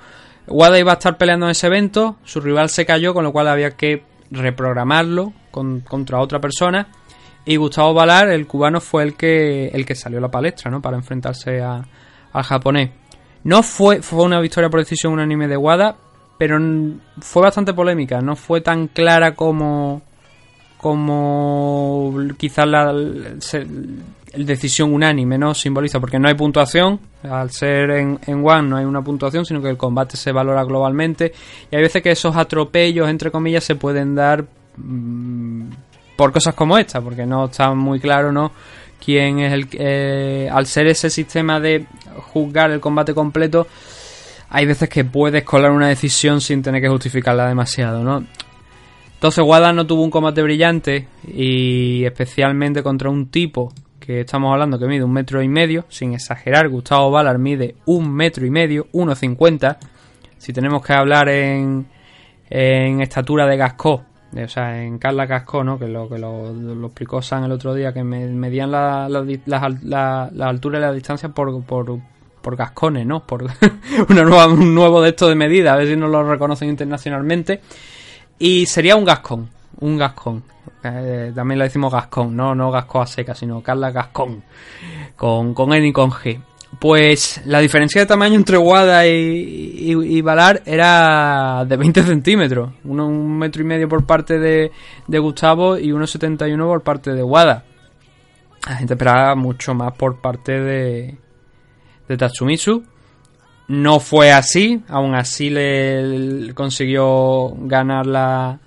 Wada 0.47 0.79
iba 0.79 0.92
a 0.92 0.95
estar 0.95 1.16
peleando 1.18 1.47
en 1.47 1.51
ese 1.53 1.66
evento, 1.66 2.16
su 2.25 2.40
rival 2.40 2.68
se 2.68 2.87
cayó, 2.87 3.14
con 3.14 3.25
lo 3.25 3.33
cual 3.33 3.49
había 3.49 3.73
que 3.73 4.05
reprogramarlo 4.31 5.33
con- 5.51 5.81
contra 5.81 6.21
otra 6.21 6.40
persona. 6.40 6.88
Y 7.45 7.57
Gustavo 7.57 7.95
Valar, 7.95 8.29
el 8.31 8.47
cubano, 8.47 8.81
fue 8.81 9.03
el 9.03 9.14
que, 9.14 9.68
el 9.68 9.85
que 9.85 9.95
salió 9.97 10.18
a 10.18 10.23
la 10.23 10.31
palestra, 10.31 10.71
¿no? 10.71 10.81
Para 10.81 10.97
enfrentarse 10.97 11.61
a- 11.61 11.85
al 12.33 12.42
japonés. 12.45 12.90
No 13.45 13.64
fue, 13.64 14.03
fue 14.03 14.23
una 14.25 14.40
victoria 14.40 14.71
por 14.71 14.79
decisión 14.81 15.12
unánime 15.12 15.49
de 15.49 15.57
Wada, 15.57 15.97
pero 16.38 16.59
fue 17.21 17.42
bastante 17.42 17.75
polémica. 17.75 18.21
No 18.21 18.37
fue 18.37 18.61
tan 18.61 18.87
clara 18.87 19.35
como, 19.35 20.03
como 20.79 22.12
quizás 22.37 22.66
la, 22.68 22.92
decisión 24.37 24.92
unánime, 24.92 25.38
¿no? 25.38 25.55
Simboliza, 25.55 26.01
porque 26.01 26.18
no 26.18 26.29
hay 26.29 26.35
puntuación. 26.35 27.01
Al 27.23 27.51
ser 27.51 27.90
en, 27.90 28.18
en 28.27 28.47
One 28.47 28.68
no 28.68 28.77
hay 28.77 28.85
una 28.85 29.03
puntuación, 29.03 29.45
sino 29.45 29.62
que 29.62 29.68
el 29.68 29.77
combate 29.77 30.16
se 30.16 30.33
valora 30.33 30.64
globalmente. 30.64 31.33
Y 31.71 31.77
hay 31.77 31.83
veces 31.83 32.03
que 32.03 32.11
esos 32.11 32.37
atropellos, 32.37 33.09
entre 33.09 33.31
comillas, 33.31 33.64
se 33.64 33.75
pueden 33.75 34.14
dar 34.14 34.45
mm, 34.77 35.64
por 36.16 36.33
cosas 36.33 36.55
como 36.55 36.79
esta, 36.79 37.01
porque 37.01 37.27
no 37.27 37.47
está 37.47 37.73
muy 37.75 38.01
claro, 38.01 38.33
¿no? 38.33 38.53
Quién 39.05 39.40
es 39.40 39.53
el. 39.53 39.68
eh, 39.73 40.49
al 40.51 40.66
ser 40.66 40.87
ese 40.87 41.11
sistema 41.11 41.61
de 41.61 41.87
juzgar 42.33 42.71
el 42.71 42.81
combate 42.81 43.14
completo, 43.14 43.66
hay 44.49 44.66
veces 44.66 44.88
que 44.88 45.05
puedes 45.05 45.45
colar 45.45 45.73
una 45.73 45.88
decisión 45.88 46.40
sin 46.40 46.62
tener 46.62 46.81
que 46.81 46.88
justificarla 46.88 47.49
demasiado, 47.49 48.03
¿no? 48.05 48.25
Entonces 49.14 49.45
Wada 49.45 49.73
no 49.73 49.87
tuvo 49.87 50.03
un 50.03 50.11
combate 50.11 50.42
brillante 50.42 51.07
y 51.27 52.05
especialmente 52.05 52.83
contra 52.83 53.09
un 53.09 53.29
tipo 53.29 53.73
que 54.05 54.21
estamos 54.21 54.53
hablando 54.53 54.79
que 54.79 54.87
mide 54.87 55.05
un 55.05 55.12
metro 55.12 55.41
y 55.43 55.49
medio, 55.49 55.85
sin 55.88 56.12
exagerar, 56.15 56.69
Gustavo 56.69 57.11
Ballard 57.11 57.38
mide 57.38 57.77
un 57.87 58.12
metro 58.12 58.45
y 58.45 58.51
medio, 58.51 58.88
1,50. 58.93 59.77
Si 60.38 60.53
tenemos 60.53 60.85
que 60.85 60.93
hablar 60.93 61.29
en, 61.29 61.87
en 62.51 63.01
estatura 63.01 63.47
de 63.47 63.57
Gascó, 63.57 64.03
o 64.35 64.49
sea, 64.49 64.83
en 64.83 64.99
Carla 64.99 65.27
Gascó, 65.27 65.62
¿no? 65.62 65.79
que 65.79 65.87
lo 65.88 66.09
que 66.09 66.19
lo, 66.19 66.87
explicó 66.87 67.23
San 67.23 67.45
el 67.45 67.53
otro 67.53 67.75
día, 67.75 67.93
que 67.93 68.03
me- 68.03 68.27
medían 68.27 68.71
la, 68.71 69.09
la, 69.09 69.25
la- 69.83 70.31
la 70.33 70.49
altura 70.49 70.79
y 70.79 70.81
la 70.83 70.93
distancia 70.93 71.29
por, 71.29 71.62
por, 71.65 71.99
por 72.41 72.57
gascones, 72.57 73.07
¿no? 73.07 73.25
Por 73.27 73.45
una 74.09 74.23
nueva, 74.25 74.47
un 74.49 74.75
nuevo 74.75 75.01
de 75.03 75.11
esto 75.11 75.29
de 75.29 75.35
medida, 75.37 75.75
a 75.75 75.77
ver 75.77 75.87
si 75.88 75.97
no 75.97 76.09
lo 76.09 76.25
reconocen 76.29 76.69
internacionalmente. 76.71 77.61
Y 78.38 78.67
sería 78.67 78.97
un 78.97 79.05
gascón, 79.05 79.49
un 79.83 79.99
gascón. 79.99 80.42
Eh, 80.83 81.33
también 81.35 81.59
le 81.59 81.64
decimos 81.64 81.92
gascón, 81.92 82.35
no, 82.35 82.55
no 82.55 82.71
gascó 82.71 83.03
a 83.03 83.07
seca, 83.07 83.35
sino 83.35 83.62
Carla 83.62 83.90
Gascón, 83.90 84.42
con, 85.16 85.55
con 85.55 85.73
N 85.73 85.87
y 85.87 85.92
con 85.92 86.11
G. 86.11 86.40
Pues 86.79 87.42
la 87.45 87.61
diferencia 87.61 88.01
de 88.01 88.07
tamaño 88.07 88.35
entre 88.35 88.57
Wada 88.57 89.07
y, 89.07 89.11
y, 89.12 89.92
y 89.92 90.23
Valar 90.23 90.62
era 90.64 91.64
de 91.66 91.77
20 91.77 92.03
centímetros. 92.03 92.73
Uno, 92.85 93.07
un 93.07 93.38
metro 93.38 93.62
y 93.62 93.66
medio 93.66 93.88
por 93.88 94.07
parte 94.07 94.38
de, 94.38 94.73
de 95.07 95.18
Gustavo 95.18 95.77
y 95.77 95.88
1,71 95.90 96.66
por 96.66 96.83
parte 96.83 97.12
de 97.12 97.23
Wada. 97.23 97.64
La 98.66 98.77
gente 98.77 98.95
esperaba 98.95 99.35
mucho 99.35 99.75
más 99.75 99.92
por 99.92 100.21
parte 100.21 100.61
de, 100.61 101.16
de 102.09 102.16
Tatsumitsu. 102.16 102.85
No 103.68 104.01
fue 104.01 104.33
así, 104.33 104.83
aún 104.88 105.14
así 105.14 105.51
le, 105.51 106.03
le 106.03 106.55
consiguió 106.55 107.51
ganar 107.59 108.07
la 108.07 108.59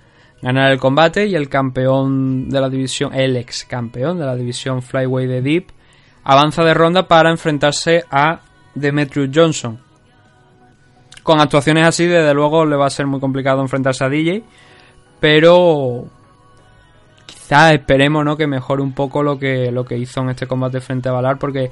ganar 0.42 0.70
el 0.70 0.78
combate 0.78 1.26
y 1.26 1.34
el 1.34 1.48
campeón 1.48 2.48
de 2.48 2.60
la 2.60 2.68
división, 2.68 3.14
el 3.14 3.36
ex 3.36 3.64
campeón 3.64 4.18
de 4.18 4.26
la 4.26 4.36
división 4.36 4.82
Flyway 4.82 5.26
de 5.26 5.42
Deep, 5.42 5.66
avanza 6.24 6.62
de 6.64 6.74
ronda 6.74 7.06
para 7.06 7.30
enfrentarse 7.30 8.04
a 8.10 8.40
Demetrius 8.74 9.30
Johnson. 9.34 9.78
Con 11.22 11.40
actuaciones 11.40 11.86
así, 11.86 12.06
desde 12.06 12.34
luego 12.34 12.64
le 12.66 12.76
va 12.76 12.86
a 12.86 12.90
ser 12.90 13.06
muy 13.06 13.20
complicado 13.20 13.60
enfrentarse 13.60 14.04
a 14.04 14.08
DJ, 14.08 14.44
pero 15.18 16.06
quizás 17.26 17.72
esperemos 17.72 18.24
¿no? 18.24 18.36
que 18.36 18.46
mejore 18.46 18.82
un 18.82 18.92
poco 18.92 19.22
lo 19.22 19.38
que, 19.38 19.70
lo 19.72 19.84
que 19.84 19.96
hizo 19.96 20.20
en 20.20 20.30
este 20.30 20.46
combate 20.46 20.80
frente 20.80 21.08
a 21.08 21.12
Valar, 21.12 21.38
porque 21.38 21.70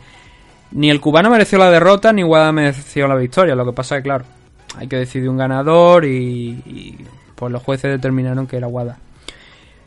ni 0.73 0.91
el 0.91 1.01
cubano 1.01 1.31
mereció 1.31 1.59
la 1.59 1.71
derrota, 1.71 2.13
ni 2.13 2.25
Wada 2.25 2.51
mereció 2.53 3.07
la 3.07 3.15
victoria. 3.15 3.55
Lo 3.55 3.65
que 3.65 3.73
pasa 3.73 3.97
es 3.97 4.03
que, 4.03 4.09
claro, 4.09 4.25
hay 4.77 4.89
que 4.89 4.97
decidir 4.97 5.29
un 5.29 5.37
ganador 5.37 6.05
y, 6.05 6.63
y, 6.67 6.99
pues 7.45 7.53
los 7.53 7.63
jueces 7.63 7.91
determinaron 7.91 8.47
que 8.47 8.57
era 8.57 8.69
Wada. 8.69 8.97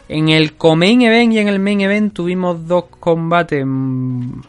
En 0.07 0.29
el 0.29 0.53
co-main 0.53 1.01
event 1.01 1.33
y 1.33 1.39
en 1.39 1.47
el 1.47 1.57
main 1.57 1.81
event 1.81 2.13
tuvimos 2.13 2.67
dos 2.67 2.85
combates. 2.99 3.63
mm, 3.65 4.41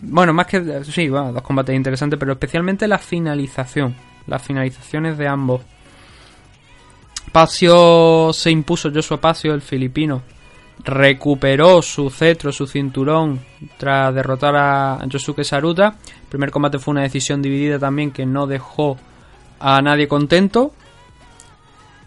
Bueno, 0.00 0.32
más 0.32 0.48
que. 0.48 0.82
Sí, 0.82 1.08
bueno, 1.08 1.32
dos 1.32 1.42
combates 1.42 1.76
interesantes, 1.76 2.18
pero 2.18 2.32
especialmente 2.32 2.88
la 2.88 2.98
finalización. 2.98 3.94
Las 4.26 4.42
finalizaciones 4.42 5.16
de 5.16 5.28
ambos. 5.28 5.60
Pacio 7.30 8.32
se 8.32 8.50
impuso, 8.50 8.90
Joshua 8.92 9.20
Pacio, 9.20 9.54
el 9.54 9.62
filipino, 9.62 10.22
recuperó 10.82 11.80
su 11.82 12.10
cetro, 12.10 12.50
su 12.50 12.66
cinturón, 12.66 13.38
tras 13.76 14.12
derrotar 14.12 14.56
a 14.56 15.06
Yosuke 15.06 15.44
Saruta. 15.44 15.94
El 16.22 16.28
primer 16.28 16.50
combate 16.50 16.80
fue 16.80 16.92
una 16.92 17.02
decisión 17.02 17.40
dividida 17.42 17.78
también 17.78 18.10
que 18.10 18.26
no 18.26 18.48
dejó 18.48 18.96
a 19.60 19.80
nadie 19.82 20.08
contento. 20.08 20.72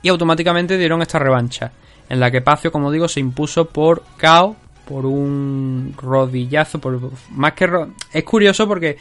Y 0.02 0.10
automáticamente 0.10 0.78
dieron 0.78 1.02
esta 1.02 1.20
revancha, 1.20 1.72
en 2.10 2.20
la 2.20 2.32
que 2.32 2.42
Pacio, 2.42 2.72
como 2.72 2.92
digo, 2.92 3.08
se 3.08 3.20
impuso 3.20 3.66
por 3.66 4.04
KO, 4.20 4.56
por 4.88 5.06
un 5.06 5.94
rodillazo, 5.98 6.80
por 6.80 7.00
más 7.32 7.54
que 7.54 7.68
ro- 7.68 7.94
es 8.12 8.24
curioso 8.24 8.68
porque 8.68 8.98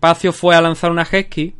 Pacio 0.00 0.32
fue 0.32 0.56
a 0.56 0.60
lanzar 0.60 0.90
una 0.90 1.06
Hesky, 1.10 1.54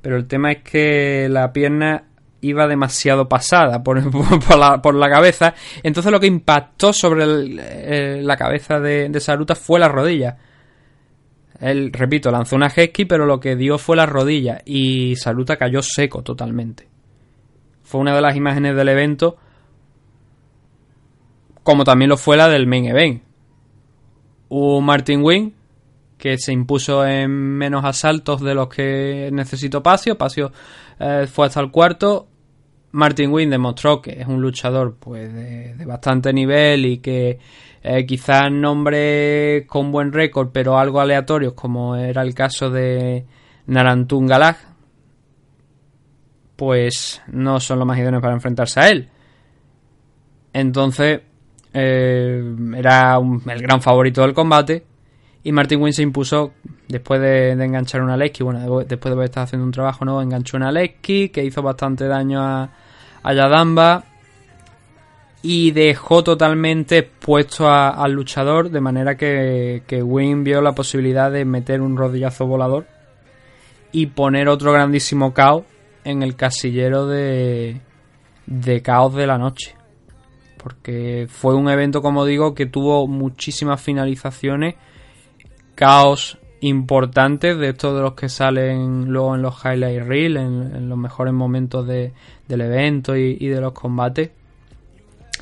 pero 0.00 0.16
el 0.16 0.26
tema 0.26 0.52
es 0.52 0.62
que 0.62 1.28
la 1.30 1.52
pierna 1.52 2.04
iba 2.40 2.66
demasiado 2.66 3.28
pasada 3.28 3.82
por, 3.82 3.98
la, 4.94 5.10
cabeza. 5.10 5.54
Entonces 5.82 6.10
lo 6.10 6.18
que 6.20 6.26
impactó 6.26 6.92
sobre 6.92 7.24
eh, 7.58 8.20
la 8.22 8.36
cabeza 8.36 8.80
de, 8.80 9.08
de 9.08 9.20
Saruta 9.20 9.54
fue 9.54 9.78
la 9.78 9.88
rodilla. 9.88 10.36
Él, 11.60 11.92
repito, 11.92 12.30
lanzó 12.32 12.56
una 12.56 12.66
Hesky, 12.66 13.04
pero 13.04 13.26
lo 13.26 13.38
que 13.38 13.54
dio 13.54 13.78
fue 13.78 13.96
la 13.96 14.06
rodilla. 14.06 14.60
Y 14.64 15.14
Saruta 15.16 15.56
cayó 15.56 15.80
seco 15.82 16.22
totalmente. 16.22 16.88
Fue 17.92 18.00
una 18.00 18.14
de 18.14 18.22
las 18.22 18.34
imágenes 18.34 18.74
del 18.74 18.88
evento. 18.88 19.36
Como 21.62 21.84
también 21.84 22.08
lo 22.08 22.16
fue 22.16 22.38
la 22.38 22.48
del 22.48 22.66
main 22.66 22.86
event. 22.86 23.22
Hubo 24.48 24.80
Martin 24.80 25.22
Wing, 25.22 25.50
que 26.16 26.38
se 26.38 26.54
impuso 26.54 27.06
en 27.06 27.30
menos 27.30 27.84
asaltos 27.84 28.40
de 28.40 28.54
los 28.54 28.68
que 28.68 29.28
necesitó 29.30 29.82
Pacio. 29.82 30.16
Pacio 30.16 30.52
eh, 30.98 31.26
fue 31.30 31.48
hasta 31.48 31.60
el 31.60 31.70
cuarto. 31.70 32.28
Martin 32.92 33.30
Wynn 33.30 33.50
demostró 33.50 34.00
que 34.00 34.22
es 34.22 34.26
un 34.26 34.40
luchador 34.40 34.96
pues 34.98 35.30
de, 35.30 35.84
bastante 35.84 36.32
nivel 36.32 36.86
y 36.86 36.96
que 36.96 37.40
eh, 37.82 38.06
quizás 38.06 38.50
nombre 38.50 39.66
con 39.66 39.92
buen 39.92 40.12
récord 40.12 40.48
pero 40.50 40.78
algo 40.78 41.00
aleatorios 41.00 41.52
como 41.52 41.96
era 41.96 42.22
el 42.22 42.34
caso 42.34 42.70
de 42.70 43.26
Narantun 43.66 44.26
Galag 44.26 44.71
pues 46.62 47.20
no 47.26 47.58
son 47.58 47.80
los 47.80 47.88
más 47.88 47.98
idóneos 47.98 48.22
para 48.22 48.34
enfrentarse 48.34 48.78
a 48.78 48.88
él 48.88 49.08
entonces 50.52 51.20
eh, 51.74 52.54
era 52.76 53.18
el 53.18 53.62
gran 53.62 53.82
favorito 53.82 54.20
del 54.22 54.32
combate 54.32 54.84
y 55.42 55.50
Martin 55.50 55.82
Wynn 55.82 55.92
se 55.92 56.02
impuso 56.02 56.52
después 56.86 57.20
de, 57.20 57.50
enganchar 57.50 58.00
una 58.00 58.16
Lesky. 58.16 58.44
Bueno, 58.44 58.78
de- 58.78 58.84
después 58.84 59.10
de 59.10 59.14
haber 59.14 59.24
estado 59.24 59.42
haciendo 59.42 59.64
un 59.66 59.72
trabajo 59.72 60.04
nuevo, 60.04 60.22
enganchó 60.22 60.56
una 60.56 60.70
Lesky 60.70 61.30
que 61.30 61.42
hizo 61.42 61.62
bastante 61.62 62.06
daño 62.06 62.40
a, 62.40 62.70
a 63.24 63.34
Yadamba 63.34 64.04
y 65.42 65.72
dejó 65.72 66.22
totalmente 66.22 66.98
expuesto 66.98 67.68
al 67.68 68.12
luchador. 68.12 68.70
De 68.70 68.80
manera 68.80 69.16
que, 69.16 69.82
que 69.88 70.00
Wynn 70.00 70.44
vio 70.44 70.60
la 70.62 70.76
posibilidad 70.76 71.32
de 71.32 71.44
meter 71.44 71.80
un 71.80 71.96
rodillazo 71.96 72.46
volador 72.46 72.86
y 73.90 74.06
poner 74.06 74.48
otro 74.48 74.72
grandísimo 74.72 75.34
caos 75.34 75.64
en 76.04 76.22
el 76.22 76.36
casillero 76.36 77.06
de, 77.06 77.80
de 78.46 78.82
caos 78.82 79.14
de 79.14 79.26
la 79.26 79.38
noche 79.38 79.74
porque 80.62 81.26
fue 81.28 81.54
un 81.56 81.68
evento, 81.68 82.02
como 82.02 82.24
digo, 82.24 82.54
que 82.54 82.66
tuvo 82.66 83.08
muchísimas 83.08 83.82
finalizaciones, 83.82 84.76
caos 85.74 86.38
importantes 86.60 87.58
de 87.58 87.70
estos 87.70 87.96
de 87.96 88.02
los 88.02 88.12
que 88.14 88.28
salen 88.28 89.06
luego 89.06 89.34
en 89.34 89.42
los 89.42 89.56
highlight 89.64 90.04
reel, 90.06 90.36
en, 90.36 90.88
los 90.88 90.96
mejores 90.96 91.34
momentos 91.34 91.86
de- 91.86 92.12
del 92.46 92.60
evento 92.60 93.16
y, 93.16 93.36
y 93.40 93.48
de 93.48 93.60
los 93.60 93.72
combates. 93.72 94.30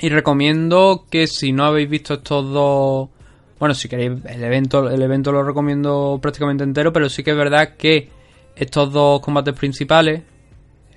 Y 0.00 0.08
recomiendo 0.08 1.04
que 1.10 1.26
si 1.26 1.52
no 1.52 1.64
habéis 1.64 1.90
visto 1.90 2.14
estos 2.14 2.50
dos, 2.50 3.10
bueno, 3.58 3.74
si 3.74 3.90
queréis 3.90 4.24
el 4.24 4.42
evento, 4.42 4.88
el 4.88 5.02
evento 5.02 5.32
lo 5.32 5.42
recomiendo 5.42 6.18
prácticamente 6.22 6.64
entero, 6.64 6.94
pero 6.94 7.10
sí 7.10 7.22
que 7.22 7.32
es 7.32 7.36
verdad 7.36 7.76
que 7.76 8.08
estos 8.56 8.90
dos 8.90 9.20
combates 9.20 9.52
principales, 9.54 10.22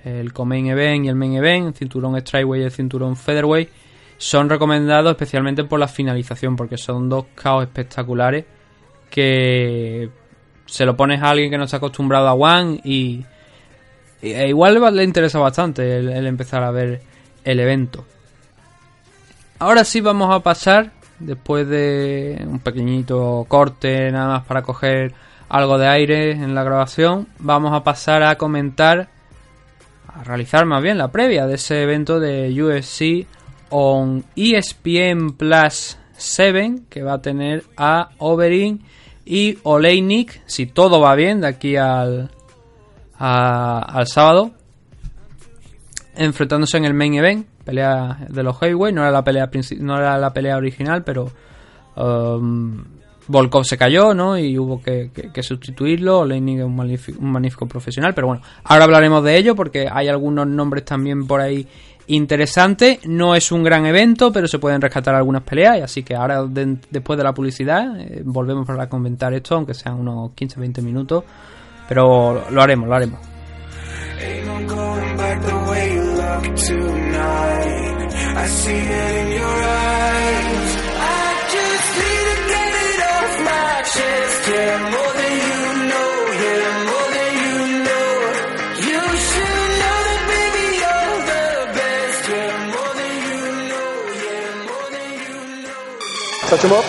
el 0.04 0.32
co-main 0.32 0.66
event 0.66 1.04
y 1.04 1.08
el 1.08 1.14
main 1.14 1.34
event, 1.34 1.68
el 1.68 1.74
cinturón 1.74 2.20
Strikeway 2.20 2.60
y 2.60 2.64
el 2.64 2.70
cinturón 2.70 3.16
Featherweight, 3.16 3.68
son 4.16 4.48
recomendados 4.48 5.10
especialmente 5.10 5.64
por 5.64 5.80
la 5.80 5.88
finalización, 5.88 6.56
porque 6.56 6.78
son 6.78 7.08
dos 7.08 7.26
caos 7.34 7.64
espectaculares 7.64 8.44
que 9.10 10.10
se 10.66 10.84
lo 10.84 10.96
pones 10.96 11.22
a 11.22 11.30
alguien 11.30 11.50
que 11.50 11.58
no 11.58 11.64
está 11.64 11.76
acostumbrado 11.76 12.28
a 12.28 12.34
One 12.34 12.80
y, 12.84 13.24
e 14.22 14.48
igual 14.48 14.74
le, 14.74 14.90
le 14.92 15.04
interesa 15.04 15.38
bastante 15.38 15.98
el, 15.98 16.08
el 16.08 16.26
empezar 16.26 16.62
a 16.62 16.70
ver 16.70 17.02
el 17.44 17.60
evento. 17.60 18.04
Ahora 19.58 19.84
sí 19.84 20.00
vamos 20.00 20.34
a 20.34 20.40
pasar, 20.40 20.90
después 21.18 21.68
de 21.68 22.42
un 22.46 22.58
pequeñito 22.58 23.44
corte 23.48 24.10
nada 24.10 24.28
más 24.28 24.44
para 24.44 24.62
coger 24.62 25.14
algo 25.48 25.78
de 25.78 25.86
aire 25.86 26.32
en 26.32 26.54
la 26.54 26.64
grabación, 26.64 27.28
vamos 27.38 27.72
a 27.72 27.84
pasar 27.84 28.22
a 28.22 28.36
comentar, 28.36 29.08
a 30.14 30.24
realizar 30.24 30.64
más 30.66 30.82
bien 30.82 30.98
la 30.98 31.08
previa 31.10 31.46
de 31.46 31.54
ese 31.54 31.82
evento 31.82 32.20
de 32.20 32.50
UFC 32.62 33.26
on 33.70 34.24
ESPN 34.36 35.32
Plus 35.36 35.98
7 36.16 36.82
que 36.88 37.02
va 37.02 37.14
a 37.14 37.22
tener 37.22 37.64
a 37.76 38.10
Overeem 38.18 38.78
y 39.24 39.58
Oleinik 39.64 40.42
si 40.46 40.66
todo 40.66 41.00
va 41.00 41.14
bien 41.14 41.40
de 41.40 41.48
aquí 41.48 41.76
al, 41.76 42.30
a- 43.18 43.80
al 43.80 44.06
sábado 44.06 44.52
enfrentándose 46.16 46.76
en 46.76 46.84
el 46.84 46.94
main 46.94 47.14
event 47.14 47.46
pelea 47.64 48.18
de 48.28 48.42
los 48.42 48.58
heavyweight. 48.58 48.94
No 48.94 49.02
era 49.02 49.10
la 49.10 49.24
pelea 49.24 49.50
no 49.80 49.96
era 49.96 50.18
la 50.18 50.32
pelea 50.32 50.56
original 50.56 51.02
pero 51.02 51.30
um, 51.96 52.84
Volkov 53.26 53.64
se 53.64 53.78
cayó, 53.78 54.12
¿no? 54.14 54.38
Y 54.38 54.58
hubo 54.58 54.80
que, 54.82 55.10
sustituirlo. 55.42 56.24
Leining 56.24 56.58
es 56.60 56.64
un 57.18 57.30
magnífico, 57.32 57.66
profesional, 57.66 58.14
pero 58.14 58.26
bueno, 58.28 58.42
ahora 58.64 58.84
hablaremos 58.84 59.24
de 59.24 59.36
ello 59.36 59.54
porque 59.54 59.88
hay 59.90 60.08
algunos 60.08 60.46
nombres 60.46 60.84
también 60.84 61.26
por 61.26 61.40
ahí 61.40 61.66
interesantes. 62.06 62.98
No 63.06 63.34
es 63.34 63.50
un 63.50 63.62
gran 63.64 63.86
evento, 63.86 64.30
pero 64.32 64.46
se 64.46 64.58
pueden 64.58 64.80
rescatar 64.80 65.14
algunas 65.14 65.42
peleas. 65.42 65.80
Así 65.82 66.02
que 66.02 66.14
ahora, 66.14 66.44
de- 66.44 66.76
después 66.90 67.16
de 67.16 67.24
la 67.24 67.32
publicidad, 67.32 67.98
eh, 68.00 68.22
volvemos 68.24 68.66
para 68.66 68.88
comentar 68.88 69.32
esto, 69.32 69.54
aunque 69.56 69.74
sean 69.74 69.94
unos 69.94 70.32
15-20 70.34 70.82
minutos. 70.82 71.24
Pero 71.88 72.44
lo 72.50 72.62
haremos, 72.62 72.88
lo 72.88 72.94
haremos. 72.94 73.20
Touch 96.54 96.64
him 96.66 96.72
up. 96.72 96.84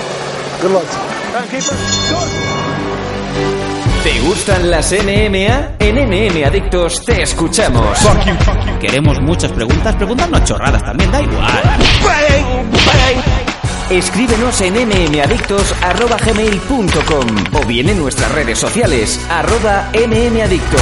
Good 0.61 0.71
luck. 0.73 0.85
Timekeeper. 1.33 1.75
Good. 2.09 2.29
¿Te 4.03 4.19
gustan 4.19 4.69
las 4.69 4.91
NMA? 4.91 5.69
En 5.79 5.95
NM 5.95 6.43
Adictos 6.45 7.03
te 7.03 7.23
escuchamos. 7.23 7.97
Queremos 8.79 9.19
muchas 9.21 9.51
preguntas, 9.51 9.95
preguntarnos 9.95 10.43
chorradas 10.43 10.83
también, 10.83 11.11
da 11.11 11.19
igual. 11.19 11.63
Escríbenos 13.89 14.61
en 14.61 14.75
mmadictos.gmail.com 14.75 17.27
o 17.53 17.65
bien 17.65 17.89
en 17.89 17.97
nuestras 17.97 18.31
redes 18.33 18.59
sociales, 18.59 19.19
arroba 19.31 19.89
mmadictos. 19.95 20.81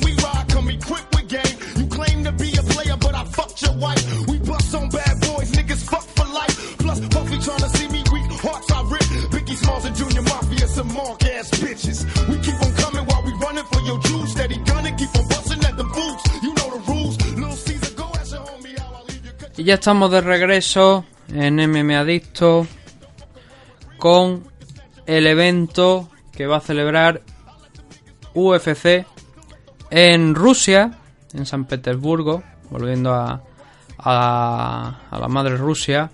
We 10.83 12.37
keep 12.39 12.59
on 12.61 12.73
coming 12.75 13.05
while 13.05 13.23
running 13.39 13.65
for 13.65 13.81
your 13.81 13.99
juice. 13.99 14.31
Steady 14.31 14.57
gunning, 14.65 14.95
the. 14.95 15.07
You 16.41 16.53
know 16.53 16.69
the 16.71 16.79
rules. 16.87 17.17
Y 19.57 19.63
ya 19.63 19.75
estamos 19.75 20.09
de 20.09 20.21
regreso 20.21 21.05
en 21.27 21.57
MM 21.57 21.95
Adicto 21.95 22.65
con 23.97 24.43
el 25.05 25.27
evento 25.27 26.09
que 26.31 26.47
va 26.47 26.57
a 26.57 26.61
celebrar 26.61 27.21
UFC 28.33 29.05
en 29.91 30.33
Rusia, 30.33 30.97
en 31.33 31.45
San 31.45 31.65
Petersburgo, 31.65 32.41
volviendo 32.71 33.13
a, 33.13 33.43
a, 33.99 35.01
a 35.11 35.19
la 35.19 35.27
madre 35.27 35.57
Rusia. 35.57 36.09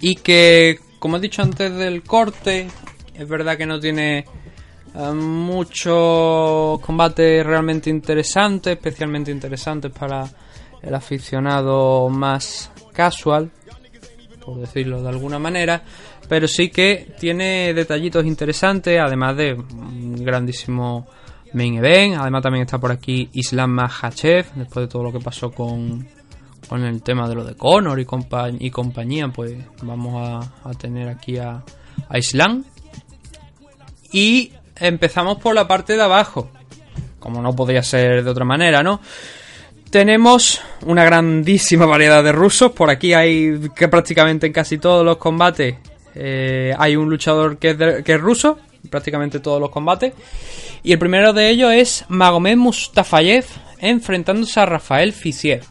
Y 0.00 0.16
que, 0.16 0.80
como 0.98 1.18
he 1.18 1.20
dicho 1.20 1.42
antes 1.42 1.72
del 1.76 2.02
corte, 2.02 2.68
es 3.18 3.28
verdad 3.28 3.56
que 3.56 3.66
no 3.66 3.80
tiene 3.80 4.24
eh, 4.94 5.12
muchos 5.12 6.80
combates 6.80 7.44
realmente 7.44 7.90
interesantes, 7.90 8.74
especialmente 8.74 9.30
interesantes 9.30 9.92
para 9.92 10.24
el 10.80 10.94
aficionado 10.94 12.08
más 12.08 12.70
casual, 12.92 13.50
por 14.44 14.58
decirlo 14.58 15.02
de 15.02 15.08
alguna 15.08 15.38
manera, 15.38 15.82
pero 16.28 16.46
sí 16.46 16.70
que 16.70 17.14
tiene 17.18 17.74
detallitos 17.74 18.24
interesantes, 18.24 18.98
además 19.00 19.36
de 19.36 19.54
un 19.54 20.24
grandísimo 20.24 21.06
main 21.54 21.76
event, 21.76 22.16
además 22.18 22.42
también 22.42 22.64
está 22.64 22.78
por 22.78 22.92
aquí 22.92 23.28
Islam 23.32 23.70
Makhachev, 23.70 24.46
después 24.54 24.86
de 24.86 24.88
todo 24.88 25.02
lo 25.02 25.12
que 25.12 25.20
pasó 25.20 25.50
con, 25.50 26.06
con 26.68 26.84
el 26.84 27.02
tema 27.02 27.28
de 27.28 27.34
lo 27.34 27.44
de 27.44 27.54
Conor 27.54 27.98
y, 27.98 28.06
y 28.60 28.70
compañía, 28.70 29.28
pues 29.28 29.56
vamos 29.82 30.28
a, 30.28 30.68
a 30.68 30.72
tener 30.74 31.08
aquí 31.08 31.38
a, 31.38 31.64
a 32.08 32.18
Islam. 32.18 32.64
Y 34.12 34.52
empezamos 34.76 35.38
por 35.38 35.54
la 35.54 35.68
parte 35.68 35.96
de 35.96 36.02
abajo, 36.02 36.50
como 37.18 37.42
no 37.42 37.54
podría 37.54 37.82
ser 37.82 38.24
de 38.24 38.30
otra 38.30 38.44
manera, 38.44 38.82
¿no? 38.82 39.00
Tenemos 39.90 40.60
una 40.84 41.04
grandísima 41.04 41.86
variedad 41.86 42.22
de 42.22 42.32
rusos. 42.32 42.72
Por 42.72 42.90
aquí 42.90 43.14
hay 43.14 43.70
que 43.74 43.88
prácticamente 43.88 44.46
en 44.46 44.52
casi 44.52 44.78
todos 44.78 45.04
los 45.04 45.16
combates 45.16 45.76
eh, 46.14 46.74
hay 46.76 46.96
un 46.96 47.08
luchador 47.08 47.58
que 47.58 47.70
es, 47.70 48.04
que 48.04 48.14
es 48.14 48.20
ruso. 48.20 48.58
Prácticamente 48.90 49.40
todos 49.40 49.60
los 49.60 49.70
combates. 49.70 50.12
Y 50.82 50.92
el 50.92 50.98
primero 50.98 51.32
de 51.32 51.50
ellos 51.50 51.72
es 51.72 52.04
Magomed 52.08 52.56
Mustafayev 52.56 53.44
enfrentándose 53.80 54.60
a 54.60 54.66
Rafael 54.66 55.12
Fisiev. 55.12 55.64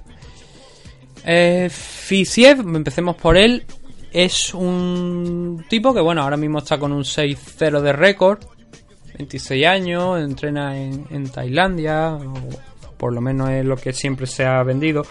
Eh, 1.26 1.70
Fisiev, 1.70 2.60
empecemos 2.60 3.16
por 3.16 3.38
él. 3.38 3.66
Es 4.20 4.52
un 4.56 5.64
tipo 5.70 5.94
que, 5.94 6.02
bueno, 6.02 6.24
ahora 6.24 6.38
mismo 6.38 6.58
está 6.58 6.80
con 6.80 6.92
un 6.92 7.04
6-0 7.04 7.82
de 7.82 7.94
récord. 7.94 8.40
26 9.16 9.66
años, 9.68 10.20
entrena 10.20 10.76
en, 10.76 11.06
en 11.12 11.30
Tailandia, 11.30 12.16
o 12.16 12.34
por 12.98 13.14
lo 13.14 13.22
menos 13.22 13.50
es 13.52 13.64
lo 13.64 13.76
que 13.76 13.94
siempre 13.94 14.26
se 14.26 14.44
ha 14.44 14.64
vendido. 14.64 15.04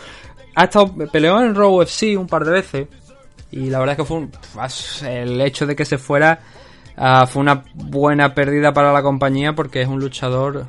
Ha 0.57 0.64
estado, 0.64 0.92
peleó 1.12 1.40
en 1.40 1.55
Raw 1.55 1.81
UFC 1.83 2.19
un 2.19 2.27
par 2.27 2.45
de 2.45 2.51
veces, 2.51 2.88
y 3.53 3.71
la 3.71 3.79
verdad 3.79 3.92
es 3.92 3.97
que 3.99 4.05
fue 4.05 4.16
un- 4.19 4.33
el 5.07 5.40
hecho 5.40 5.66
de 5.66 5.77
que 5.77 5.85
se 5.85 5.99
fuera 5.99 6.40
ah, 6.97 7.27
fue 7.29 7.42
una 7.42 7.62
buena 7.75 8.35
pérdida 8.35 8.73
para 8.73 8.92
la 8.92 9.03
compañía 9.03 9.53
porque 9.55 9.83
es 9.83 9.88
un 9.88 10.01
luchador 10.01 10.66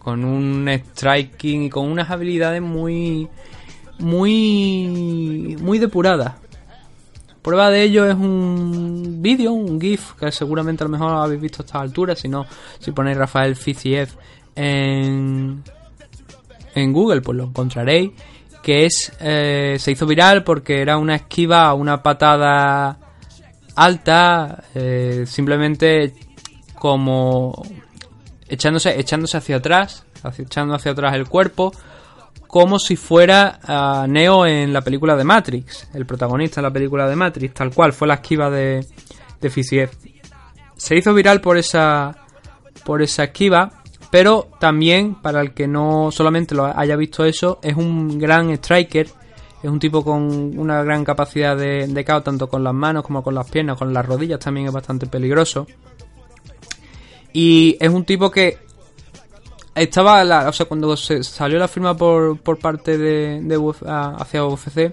con 0.00 0.24
un 0.24 0.68
striking 0.68 1.62
y 1.64 1.70
con 1.70 1.88
unas 1.88 2.10
habilidades 2.10 2.62
muy, 2.62 3.28
muy, 3.98 5.56
muy 5.60 5.78
depuradas. 5.78 6.34
Prueba 7.42 7.70
de 7.70 7.82
ello 7.82 8.06
es 8.06 8.14
un 8.14 9.22
vídeo, 9.22 9.52
un 9.52 9.80
GIF, 9.80 10.12
que 10.12 10.30
seguramente 10.30 10.84
a 10.84 10.86
lo 10.86 10.90
mejor 10.90 11.12
habéis 11.12 11.40
visto 11.40 11.62
a 11.62 11.64
estas 11.64 11.80
alturas. 11.80 12.18
Si 12.18 12.28
no, 12.28 12.46
si 12.78 12.92
ponéis 12.92 13.16
Rafael 13.16 13.56
Fiziev 13.56 14.10
en, 14.54 15.62
en 16.74 16.92
Google, 16.92 17.22
pues 17.22 17.38
lo 17.38 17.44
encontraréis. 17.44 18.10
Que 18.62 18.84
es 18.84 19.10
eh, 19.20 19.76
se 19.78 19.92
hizo 19.92 20.06
viral 20.06 20.44
porque 20.44 20.82
era 20.82 20.98
una 20.98 21.14
esquiva 21.14 21.72
una 21.72 22.02
patada 22.02 22.98
alta, 23.74 24.64
eh, 24.74 25.24
simplemente 25.26 26.12
como 26.74 27.62
echándose, 28.46 29.00
echándose 29.00 29.38
hacia 29.38 29.56
atrás, 29.56 30.04
echando 30.38 30.74
hacia 30.74 30.92
atrás 30.92 31.14
el 31.14 31.26
cuerpo, 31.26 31.72
como 32.50 32.80
si 32.80 32.96
fuera 32.96 33.60
ah, 33.62 34.06
Neo 34.08 34.44
en 34.44 34.72
la 34.72 34.82
película 34.82 35.16
de 35.16 35.22
Matrix, 35.22 35.88
el 35.94 36.04
protagonista 36.04 36.60
en 36.60 36.64
la 36.64 36.72
película 36.72 37.08
de 37.08 37.14
Matrix, 37.14 37.54
tal 37.54 37.72
cual 37.72 37.92
fue 37.92 38.08
la 38.08 38.14
esquiva 38.14 38.50
de, 38.50 38.84
de 39.40 39.50
Fisiev. 39.50 39.90
Se 40.76 40.96
hizo 40.96 41.14
viral 41.14 41.40
por 41.40 41.56
esa, 41.56 42.16
por 42.84 43.02
esa 43.02 43.24
esquiva, 43.24 43.70
pero 44.10 44.48
también 44.58 45.14
para 45.14 45.40
el 45.40 45.54
que 45.54 45.68
no 45.68 46.10
solamente 46.10 46.56
lo 46.56 46.64
haya 46.64 46.96
visto 46.96 47.24
eso, 47.24 47.60
es 47.62 47.76
un 47.76 48.18
gran 48.18 48.50
striker, 48.50 49.06
es 49.62 49.70
un 49.70 49.78
tipo 49.78 50.02
con 50.02 50.58
una 50.58 50.82
gran 50.82 51.04
capacidad 51.04 51.56
de, 51.56 51.86
de 51.86 52.04
KO 52.04 52.22
tanto 52.22 52.48
con 52.48 52.64
las 52.64 52.74
manos 52.74 53.04
como 53.04 53.22
con 53.22 53.34
las 53.34 53.48
piernas, 53.48 53.78
con 53.78 53.92
las 53.92 54.04
rodillas 54.04 54.40
también 54.40 54.66
es 54.66 54.72
bastante 54.72 55.06
peligroso. 55.06 55.68
Y 57.32 57.76
es 57.78 57.90
un 57.90 58.04
tipo 58.04 58.28
que 58.28 58.58
estaba, 59.74 60.22
la- 60.24 60.48
o 60.48 60.52
sea, 60.52 60.66
cuando 60.66 60.96
se 60.96 61.22
salió 61.22 61.58
la 61.58 61.68
firma 61.68 61.96
por, 61.96 62.38
por 62.40 62.58
parte 62.58 62.98
de, 62.98 63.40
de 63.42 63.72
hacia 64.18 64.44
UFC, 64.44 64.92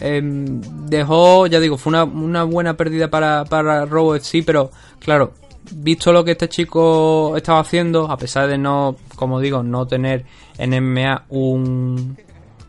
em, 0.00 0.60
dejó, 0.88 1.46
ya 1.46 1.60
digo, 1.60 1.76
fue 1.78 1.90
una, 1.90 2.04
una 2.04 2.44
buena 2.44 2.76
pérdida 2.76 3.08
para, 3.10 3.44
para 3.44 3.84
Raw 3.86 4.14
FC, 4.14 4.42
pero 4.44 4.70
claro, 4.98 5.32
visto 5.74 6.12
lo 6.12 6.24
que 6.24 6.32
este 6.32 6.48
chico 6.48 7.36
estaba 7.36 7.60
haciendo, 7.60 8.10
a 8.10 8.16
pesar 8.16 8.48
de 8.48 8.58
no, 8.58 8.96
como 9.16 9.40
digo, 9.40 9.62
no 9.62 9.86
tener 9.86 10.24
en 10.58 10.70
MMA 10.70 11.26
un, 11.28 12.16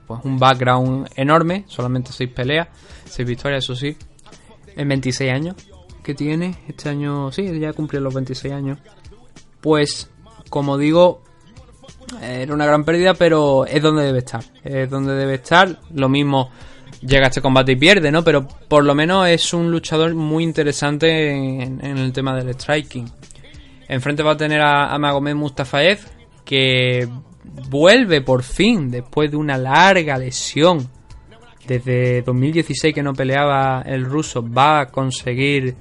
pues 0.06 0.20
un 0.24 0.38
background 0.38 1.10
enorme, 1.16 1.66
solamente 1.68 2.12
6 2.12 2.30
peleas, 2.30 2.68
6 3.06 3.28
victorias, 3.28 3.64
eso 3.64 3.76
sí, 3.76 3.96
en 4.76 4.88
26 4.88 5.32
años 5.32 5.56
que 6.04 6.14
tiene, 6.14 6.56
este 6.68 6.90
año, 6.90 7.32
sí, 7.32 7.60
ya 7.60 7.72
cumplió 7.74 8.02
los 8.02 8.14
26 8.14 8.54
años, 8.54 8.78
pues 9.62 10.10
como 10.54 10.78
digo, 10.78 11.24
era 12.22 12.54
una 12.54 12.68
gran 12.68 12.84
pérdida, 12.84 13.16
pero 13.16 13.66
es 13.66 13.82
donde 13.82 14.04
debe 14.04 14.20
estar, 14.20 14.44
es 14.64 14.88
donde 14.88 15.16
debe 15.16 15.34
estar, 15.34 15.80
lo 15.96 16.10
mismo 16.10 16.52
llega 17.02 17.26
a 17.26 17.30
este 17.30 17.42
combate 17.42 17.72
y 17.72 17.76
pierde, 17.76 18.12
¿no? 18.12 18.24
Pero 18.24 18.48
por 18.68 18.86
lo 18.86 18.94
menos 18.94 19.28
es 19.28 19.52
un 19.56 19.72
luchador 19.72 20.14
muy 20.14 20.44
interesante 20.44 21.32
en, 21.32 21.84
en 21.84 21.98
el 21.98 22.14
tema 22.14 22.36
del 22.36 22.54
striking. 22.54 23.10
Enfrente 23.88 24.22
va 24.22 24.34
a 24.34 24.38
tener 24.38 24.62
a, 24.62 24.94
a 24.94 25.00
Magomed 25.00 25.34
Mustafaev, 25.34 26.02
que 26.46 27.10
vuelve 27.72 28.22
por 28.22 28.44
fin 28.44 28.92
después 28.92 29.32
de 29.32 29.38
una 29.38 29.58
larga 29.58 30.20
lesión. 30.20 30.88
Desde 31.66 32.22
2016 32.22 32.94
que 32.94 33.02
no 33.02 33.16
peleaba 33.16 33.82
el 33.88 34.06
ruso, 34.06 34.48
va 34.48 34.82
a 34.82 34.86
conseguir. 34.92 35.76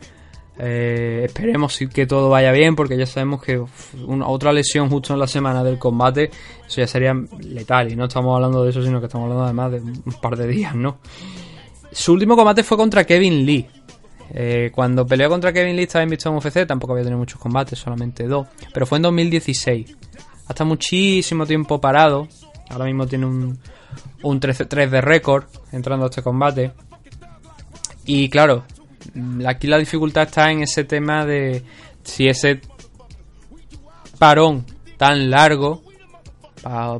Eh, 0.58 1.22
esperemos 1.24 1.78
que 1.92 2.06
todo 2.06 2.28
vaya 2.28 2.52
bien, 2.52 2.76
porque 2.76 2.96
ya 2.96 3.06
sabemos 3.06 3.42
que 3.42 3.62
una, 4.06 4.26
otra 4.28 4.52
lesión 4.52 4.88
justo 4.90 5.12
en 5.12 5.18
la 5.18 5.26
semana 5.26 5.64
del 5.64 5.78
combate, 5.78 6.30
eso 6.66 6.80
ya 6.80 6.86
sería 6.86 7.14
letal. 7.40 7.90
Y 7.90 7.96
no 7.96 8.04
estamos 8.04 8.34
hablando 8.34 8.62
de 8.64 8.70
eso, 8.70 8.82
sino 8.82 9.00
que 9.00 9.06
estamos 9.06 9.24
hablando 9.24 9.44
además 9.44 9.72
de 9.72 9.80
un 9.80 10.20
par 10.20 10.36
de 10.36 10.46
días, 10.46 10.74
¿no? 10.74 10.98
Su 11.90 12.12
último 12.12 12.36
combate 12.36 12.62
fue 12.62 12.76
contra 12.76 13.04
Kevin 13.04 13.44
Lee. 13.44 13.66
Eh, 14.34 14.70
cuando 14.74 15.06
peleó 15.06 15.28
contra 15.28 15.52
Kevin 15.52 15.76
Lee 15.76 15.82
estaba 15.82 16.04
invitado 16.04 16.30
en 16.30 16.38
UFC, 16.38 16.66
tampoco 16.66 16.92
había 16.94 17.04
tenido 17.04 17.18
muchos 17.18 17.38
combates, 17.38 17.78
solamente 17.78 18.26
dos. 18.26 18.46
Pero 18.72 18.86
fue 18.86 18.98
en 18.98 19.02
2016. 19.02 19.96
Hasta 20.48 20.64
muchísimo 20.64 21.46
tiempo 21.46 21.80
parado. 21.80 22.28
Ahora 22.70 22.86
mismo 22.86 23.06
tiene 23.06 23.26
un, 23.26 23.58
un 24.22 24.40
13-3 24.40 24.88
de 24.88 25.00
récord 25.00 25.44
entrando 25.72 26.06
a 26.06 26.08
este 26.08 26.22
combate. 26.22 26.72
Y 28.04 28.28
claro, 28.30 28.64
aquí 29.46 29.66
la 29.66 29.78
dificultad 29.78 30.24
está 30.24 30.50
en 30.50 30.62
ese 30.62 30.84
tema 30.84 31.24
de 31.24 31.62
si 32.02 32.28
ese 32.28 32.60
parón 34.18 34.64
tan 34.96 35.30
largo 35.30 35.82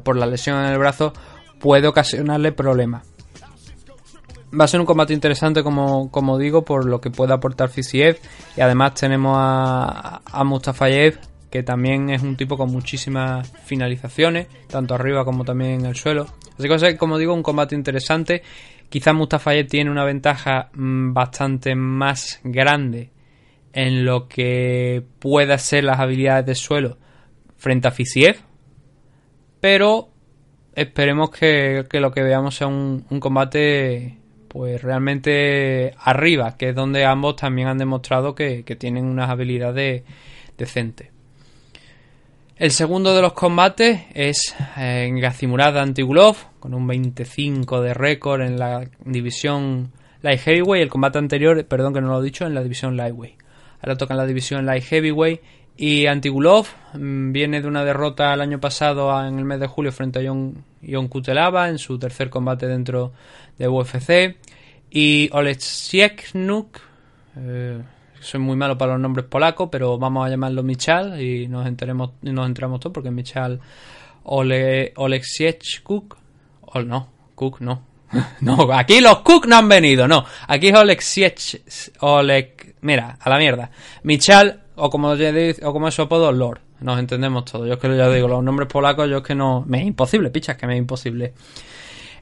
por 0.03 0.17
la 0.17 0.27
lesión 0.27 0.59
en 0.59 0.73
el 0.73 0.79
brazo 0.79 1.13
puede 1.59 1.87
ocasionarle 1.87 2.53
problemas. 2.53 3.07
Va 4.59 4.65
a 4.65 4.69
ser 4.69 4.81
un 4.81 4.87
combate 4.87 5.15
interesante, 5.15 5.63
como, 5.63 6.11
como 6.11 6.37
digo, 6.37 6.63
por 6.63 6.85
lo 6.85 7.01
que 7.01 7.11
puede 7.11 7.33
aportar 7.33 7.71
Fisiev. 7.71 8.19
Y 8.55 8.61
además 8.61 8.95
tenemos 8.95 9.35
a, 9.39 10.21
a 10.25 10.45
Mustafayev, 10.45 11.19
que 11.51 11.63
también 11.63 12.11
es 12.11 12.23
un 12.23 12.37
tipo 12.37 12.59
con 12.59 12.71
muchísimas 12.71 13.51
finalizaciones, 13.65 14.49
tanto 14.67 14.95
arriba 14.95 15.25
como 15.25 15.45
también 15.45 15.81
en 15.81 15.87
el 15.87 15.97
suelo. 15.97 16.27
Así 16.55 16.65
que 16.65 16.69
va 16.69 16.77
a 16.77 16.81
ser, 16.81 16.99
como 16.99 17.17
digo, 17.17 17.33
un 17.33 17.43
combate 17.43 17.75
interesante. 17.75 18.43
Quizás 18.93 19.15
Mustafayev 19.15 19.69
tiene 19.69 19.91
una 19.91 20.05
ventaja 20.05 20.69
mm, 20.75 21.15
bastante 21.15 21.75
más 21.75 22.43
grande 22.45 23.11
en 23.73 24.05
lo 24.05 24.29
que 24.29 25.03
pueda 25.19 25.57
ser 25.57 25.85
las 25.85 25.99
habilidades 25.99 26.45
de 26.45 26.55
suelo 26.55 26.99
frente 27.57 27.89
a 27.89 27.91
Fisiev. 27.91 28.37
Pero 29.63 30.11
esperemos 30.75 31.31
que, 31.31 31.87
que 31.89 32.01
lo 32.01 32.11
que 32.11 32.23
veamos 32.23 32.55
sea 32.55 32.67
un, 32.67 33.07
un 33.09 33.19
combate 33.19 34.19
pues 34.49 34.83
realmente 34.83 35.95
arriba, 35.97 36.59
que 36.59 36.69
es 36.69 36.75
donde 36.75 37.07
ambos 37.07 37.37
también 37.37 37.69
han 37.69 37.79
demostrado 37.79 38.35
que, 38.35 38.63
que 38.63 38.77
tienen 38.77 39.07
unas 39.07 39.31
habilidades 39.31 40.03
decentes. 40.59 41.12
El 42.63 42.71
segundo 42.71 43.13
de 43.13 43.23
los 43.23 43.33
combates 43.33 44.03
es 44.15 44.55
eh, 44.77 45.11
Gazimurad 45.15 45.77
Antigulov, 45.79 46.37
con 46.61 46.75
un 46.75 46.87
25 46.87 47.81
de 47.83 47.93
récord 47.93 48.41
en 48.41 48.57
la 48.57 48.89
división 49.05 49.91
Light 50.21 50.39
Heavyweight. 50.39 50.85
El 50.85 50.89
combate 50.89 51.19
anterior, 51.19 51.65
perdón 51.67 51.93
que 51.93 52.01
no 52.01 52.07
lo 52.07 52.21
he 52.21 52.25
dicho, 52.25 52.47
en 52.47 52.55
la 52.55 52.63
división 52.63 52.97
Lightweight. 52.97 53.35
Ahora 53.81 53.97
toca 53.97 54.15
en 54.15 54.19
la 54.19 54.27
división 54.27 54.65
Light 54.65 54.85
Heavyweight. 54.85 55.41
Y 55.77 56.07
Antigulov 56.07 56.69
mm, 56.95 57.33
viene 57.33 57.63
de 57.63 57.67
una 57.67 57.85
derrota 57.85 58.33
el 58.33 58.41
año 58.41 58.61
pasado 58.61 59.11
en 59.27 59.41
el 59.41 59.45
mes 59.45 59.59
de 59.59 59.67
julio 59.67 59.91
frente 59.91 60.21
a 60.21 60.23
John, 60.25 60.65
John 60.89 61.09
Kutelava 61.09 61.69
en 61.69 61.79
su 61.79 61.99
tercer 61.99 62.31
combate 62.31 62.69
dentro 62.69 63.13
de 63.59 63.67
UFC. 63.67 64.37
Y 64.89 65.29
Oleksieknuk, 65.33 66.79
soy 68.23 68.41
muy 68.41 68.57
malo 68.57 68.79
para 68.79 68.93
los 68.93 69.01
nombres 69.01 69.27
polacos, 69.27 69.69
pero 69.71 69.99
vamos 69.99 70.27
a 70.27 70.31
llamarlo 70.31 70.63
Michal 70.63 71.21
y 71.21 71.49
nos 71.49 71.67
enteremos 71.67 72.13
y 72.23 72.31
nos 72.33 72.47
enteramos 72.47 72.81
todos 72.81 72.95
porque 72.95 73.11
Michal 73.11 73.61
Ole, 74.25 74.93
Oleksiechkuk. 74.97 76.17
O 76.63 76.81
no, 76.83 77.09
Cook 77.35 77.61
no. 77.61 77.83
no, 78.41 78.73
aquí 78.73 79.01
los 79.01 79.19
Cook 79.21 79.47
no 79.47 79.57
han 79.57 79.69
venido, 79.69 80.07
no. 80.09 80.25
Aquí 80.49 80.69
es 80.69 80.75
Oleksiech. 80.75 81.63
Oleg. 82.01 82.77
Mira, 82.83 83.17
a 83.21 83.29
la 83.31 83.39
mierda. 83.39 83.71
Michal, 84.05 84.63
o 84.77 84.89
como, 84.91 85.15
ya 85.17 85.33
di- 85.33 85.55
o 85.63 85.73
como 85.73 85.89
es 85.89 85.95
su 85.95 86.03
apodo, 86.03 86.31
Lord. 86.33 86.61
Nos 86.81 86.99
entendemos 86.99 87.45
todos. 87.45 87.67
Yo 87.69 87.75
es 87.75 87.79
que 87.79 87.97
ya 87.97 88.09
digo, 88.09 88.27
los 88.29 88.43
nombres 88.43 88.69
polacos, 88.69 89.09
yo 89.09 89.19
es 89.19 89.23
que 89.23 89.35
no. 89.35 89.65
Me 89.67 89.81
es 89.81 89.87
imposible, 89.87 90.31
pichas, 90.31 90.57
que 90.57 90.67
me 90.67 90.75
es 90.75 90.79
imposible. 90.79 91.33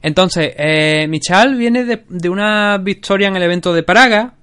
Entonces, 0.01 0.53
eh, 0.57 1.07
Michal 1.09 1.55
viene 1.55 1.83
de, 1.83 2.03
de 2.09 2.29
una 2.29 2.77
victoria 2.77 3.27
en 3.27 3.35
el 3.35 3.43
evento 3.43 3.73
de 3.73 3.83
Praga, 3.83 4.33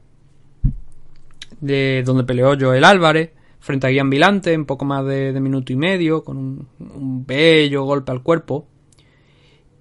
de 1.60 2.02
donde 2.04 2.24
peleó 2.24 2.56
Joel 2.58 2.84
Álvarez 2.84 3.30
frente 3.60 3.86
a 3.86 3.90
Guian 3.90 4.10
Vilante 4.10 4.52
en 4.52 4.64
poco 4.66 4.84
más 4.84 5.04
de, 5.04 5.38
minuto 5.40 5.72
y 5.72 5.76
medio, 5.76 6.24
con 6.24 6.36
un, 6.36 6.68
un 6.78 7.26
bello 7.26 7.84
golpe 7.84 8.12
al 8.12 8.22
cuerpo. 8.22 8.66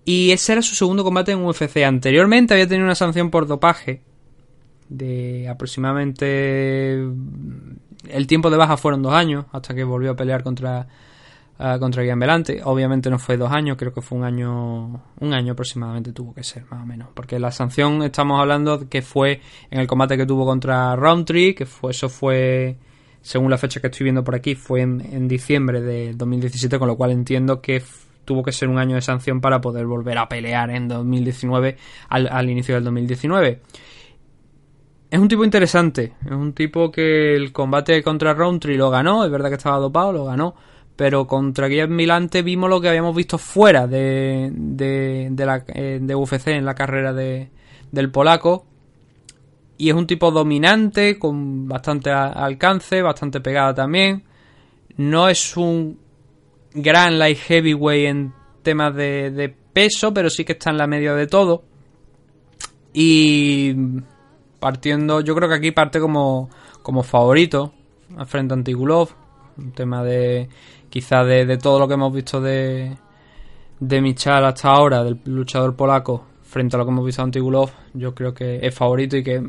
Y 0.04 0.32
ese 0.32 0.54
era 0.54 0.62
su 0.62 0.76
segundo 0.76 1.04
combate 1.04 1.34
en 1.34 1.44
UFC. 1.44 1.84
Anteriormente 1.86 2.54
había 2.54 2.68
tenido 2.68 2.86
una 2.86 2.96
sanción 2.96 3.30
por 3.30 3.48
dopaje 3.48 4.02
de 4.90 5.48
aproximadamente... 5.50 7.06
El 8.08 8.26
tiempo 8.28 8.50
de 8.50 8.58
baja 8.58 8.78
fueron 8.78 9.02
dos 9.02 9.14
años, 9.14 9.46
hasta 9.52 9.74
que 9.74 9.84
volvió 9.84 10.12
a 10.12 10.16
pelear 10.16 10.44
contra, 10.44 10.88
ah, 11.60 11.78
contra 11.80 12.04
Guian 12.04 12.20
Velante. 12.20 12.62
Obviamente 12.64 13.10
no 13.10 13.20
fue 13.20 13.38
dos 13.38 13.52
años, 13.52 13.78
creo 13.78 13.94
que 13.94 14.02
fue 14.02 14.18
un 14.18 14.24
año, 14.24 15.02
un 15.20 15.34
año 15.34 15.54
aproximadamente 15.54 16.12
tuvo 16.14 16.34
que 16.34 16.44
ser, 16.44 16.64
más 16.70 16.84
o 16.84 16.86
menos. 16.86 17.10
Porque 17.14 17.40
la 17.40 17.52
sanción 17.52 18.04
estamos 18.04 18.40
hablando 18.40 18.88
que 18.90 19.02
fue 19.02 19.42
en 19.70 19.80
el 19.80 19.88
combate 19.88 20.18
que 20.18 20.26
tuvo 20.26 20.46
contra 20.46 20.96
Roundtree, 20.96 21.56
que 21.56 21.66
fue, 21.66 21.92
eso 21.92 22.10
fue, 22.10 22.78
según 23.22 23.50
la 23.50 23.58
fecha 23.58 23.80
que 23.80 23.88
estoy 23.88 24.06
viendo 24.06 24.24
por 24.24 24.36
aquí, 24.36 24.56
fue 24.56 24.82
en, 24.82 25.28
diciembre 25.28 25.82
de 25.82 26.14
2017, 26.14 26.80
con 26.80 26.88
lo 26.88 26.96
cual 26.98 27.12
entiendo 27.12 27.62
que 27.62 27.84
tuvo 28.26 28.44
que 28.44 28.52
ser 28.52 28.68
un 28.68 28.78
año 28.78 28.96
de 28.96 29.02
sanción 29.02 29.40
para 29.40 29.62
poder 29.62 29.86
volver 29.86 30.18
a 30.18 30.28
pelear 30.28 30.70
en 30.70 30.88
2019, 30.88 31.78
al, 32.10 32.28
al 32.28 32.50
inicio 32.50 32.76
del 32.76 32.84
2019. 32.84 33.62
Es 35.10 35.20
un 35.20 35.28
tipo 35.28 35.46
interesante. 35.46 36.14
Es 36.26 36.32
un 36.32 36.54
tipo 36.54 36.92
que 36.92 37.34
el 37.36 37.54
combate 37.54 38.04
contra 38.04 38.34
Roundtree 38.34 38.78
lo 38.78 38.90
ganó. 38.90 39.24
Es 39.24 39.32
verdad 39.32 39.50
que 39.50 39.56
estaba 39.56 39.78
dopado, 39.78 40.12
lo 40.12 40.26
ganó. 40.26 40.56
Pero 40.98 41.28
contra 41.28 41.68
Guillermo 41.68 41.96
Milante 41.96 42.42
vimos 42.42 42.70
lo 42.70 42.82
que 42.82 42.90
habíamos 42.90 43.16
visto 43.16 43.38
fuera 43.38 43.88
de, 43.88 44.50
de, 44.52 45.46
la, 45.46 45.64
eh, 45.68 46.00
de 46.02 46.16
UFC 46.16 46.48
en 46.48 46.66
la 46.66 46.76
carrera 46.76 47.14
de, 47.14 47.50
del 47.92 48.12
polaco. 48.12 48.66
Y 49.78 49.90
es 49.90 49.96
un 49.96 50.08
tipo 50.08 50.32
dominante, 50.32 51.20
con 51.20 51.68
bastante 51.68 52.10
alcance, 52.10 53.02
bastante 53.02 53.40
pegada 53.40 53.76
también. 53.76 54.24
No 54.98 55.30
es 55.30 55.56
un 55.56 56.00
gran 56.74 57.20
light 57.20 57.38
heavyweight 57.38 58.08
en 58.08 58.34
temas 58.64 58.96
de, 58.96 59.30
de 59.30 59.50
peso, 59.50 60.12
pero 60.12 60.32
sí 60.32 60.44
que 60.44 60.54
está 60.54 60.72
en 60.72 60.78
la 60.78 60.88
media 60.88 61.14
de 61.14 61.28
todo. 61.28 61.64
Y 62.92 63.76
partiendo, 64.60 65.22
yo 65.22 65.36
creo 65.36 65.48
que 65.48 65.56
aquí 65.56 65.72
parte 65.72 66.00
como, 66.00 66.50
como 66.82 67.04
favorito 67.04 67.74
frente 68.26 68.54
a 68.54 68.58
Antigulov. 68.58 69.10
Un 69.58 69.72
tema 69.72 70.04
de 70.04 70.50
quizá 70.90 71.24
de, 71.24 71.46
de 71.46 71.58
todo 71.58 71.80
lo 71.80 71.88
que 71.88 71.96
hemos 71.96 72.14
visto 72.14 72.40
de, 72.42 72.96
de 73.80 74.02
Michal 74.02 74.46
hasta 74.46 74.70
ahora, 74.70 75.04
del 75.04 75.20
luchador 75.26 75.76
polaco, 75.76 76.26
frente 76.44 76.76
a 76.76 76.80
lo 76.80 76.86
que 76.86 76.92
hemos 76.92 77.06
visto 77.06 77.22
de 77.22 77.26
Antigulov, 77.26 77.72
yo 77.94 78.14
creo 78.16 78.34
que 78.34 78.60
es 78.62 78.74
favorito 78.74 79.18
y 79.18 79.24
que 79.24 79.42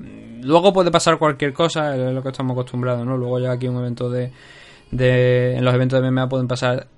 luego 0.42 0.72
puede 0.72 0.90
pasar 0.90 1.18
cualquier 1.18 1.52
cosa, 1.52 1.94
es 1.94 2.12
lo 2.12 2.22
que 2.22 2.28
estamos 2.28 2.52
acostumbrados, 2.52 3.06
¿no? 3.06 3.16
Luego 3.16 3.38
ya 3.38 3.52
aquí 3.52 3.68
un 3.68 3.78
evento 3.78 4.10
de, 4.10 4.32
de 4.90 5.56
en 5.56 5.64
los 5.64 5.74
eventos 5.74 6.02
de 6.02 6.10
MMA 6.10 6.28
pueden 6.28 6.48
pasar 6.48 6.88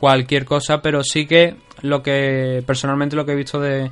cualquier 0.00 0.44
cosa, 0.44 0.82
pero 0.82 1.04
sí 1.04 1.26
que 1.26 1.56
lo 1.82 2.02
que 2.02 2.62
personalmente 2.66 3.16
lo 3.16 3.24
que 3.24 3.32
he 3.32 3.36
visto 3.36 3.60
de 3.60 3.90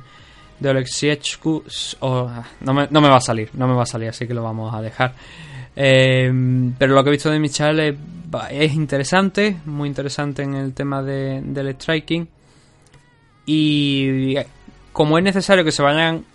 de 0.61 0.69
Oleksiechku 0.69 1.63
oh, 2.01 2.29
no, 2.61 2.73
me, 2.73 2.87
no 2.89 3.01
me 3.01 3.09
va 3.09 3.17
a 3.17 3.21
salir, 3.21 3.49
no 3.53 3.67
me 3.67 3.73
va 3.73 3.83
a 3.83 3.87
salir, 3.87 4.09
así 4.09 4.27
que 4.27 4.33
lo 4.33 4.43
vamos 4.43 4.73
a 4.73 4.81
dejar. 4.81 5.13
Eh, 5.75 6.31
pero 6.77 6.93
lo 6.93 7.03
que 7.03 7.09
he 7.09 7.13
visto 7.13 7.29
de 7.29 7.39
Michal 7.39 7.79
es, 8.49 8.73
interesante, 8.73 9.57
muy 9.65 9.89
interesante 9.89 10.43
en 10.43 10.55
el 10.55 10.73
tema 10.73 11.01
de, 11.01 11.41
del 11.43 11.75
striking. 11.75 12.27
Y 13.45 14.35
como 14.91 15.17
es 15.17 15.23
necesario 15.23 15.63
que 15.63 15.71
se 15.71 15.81
vayan 15.81 16.25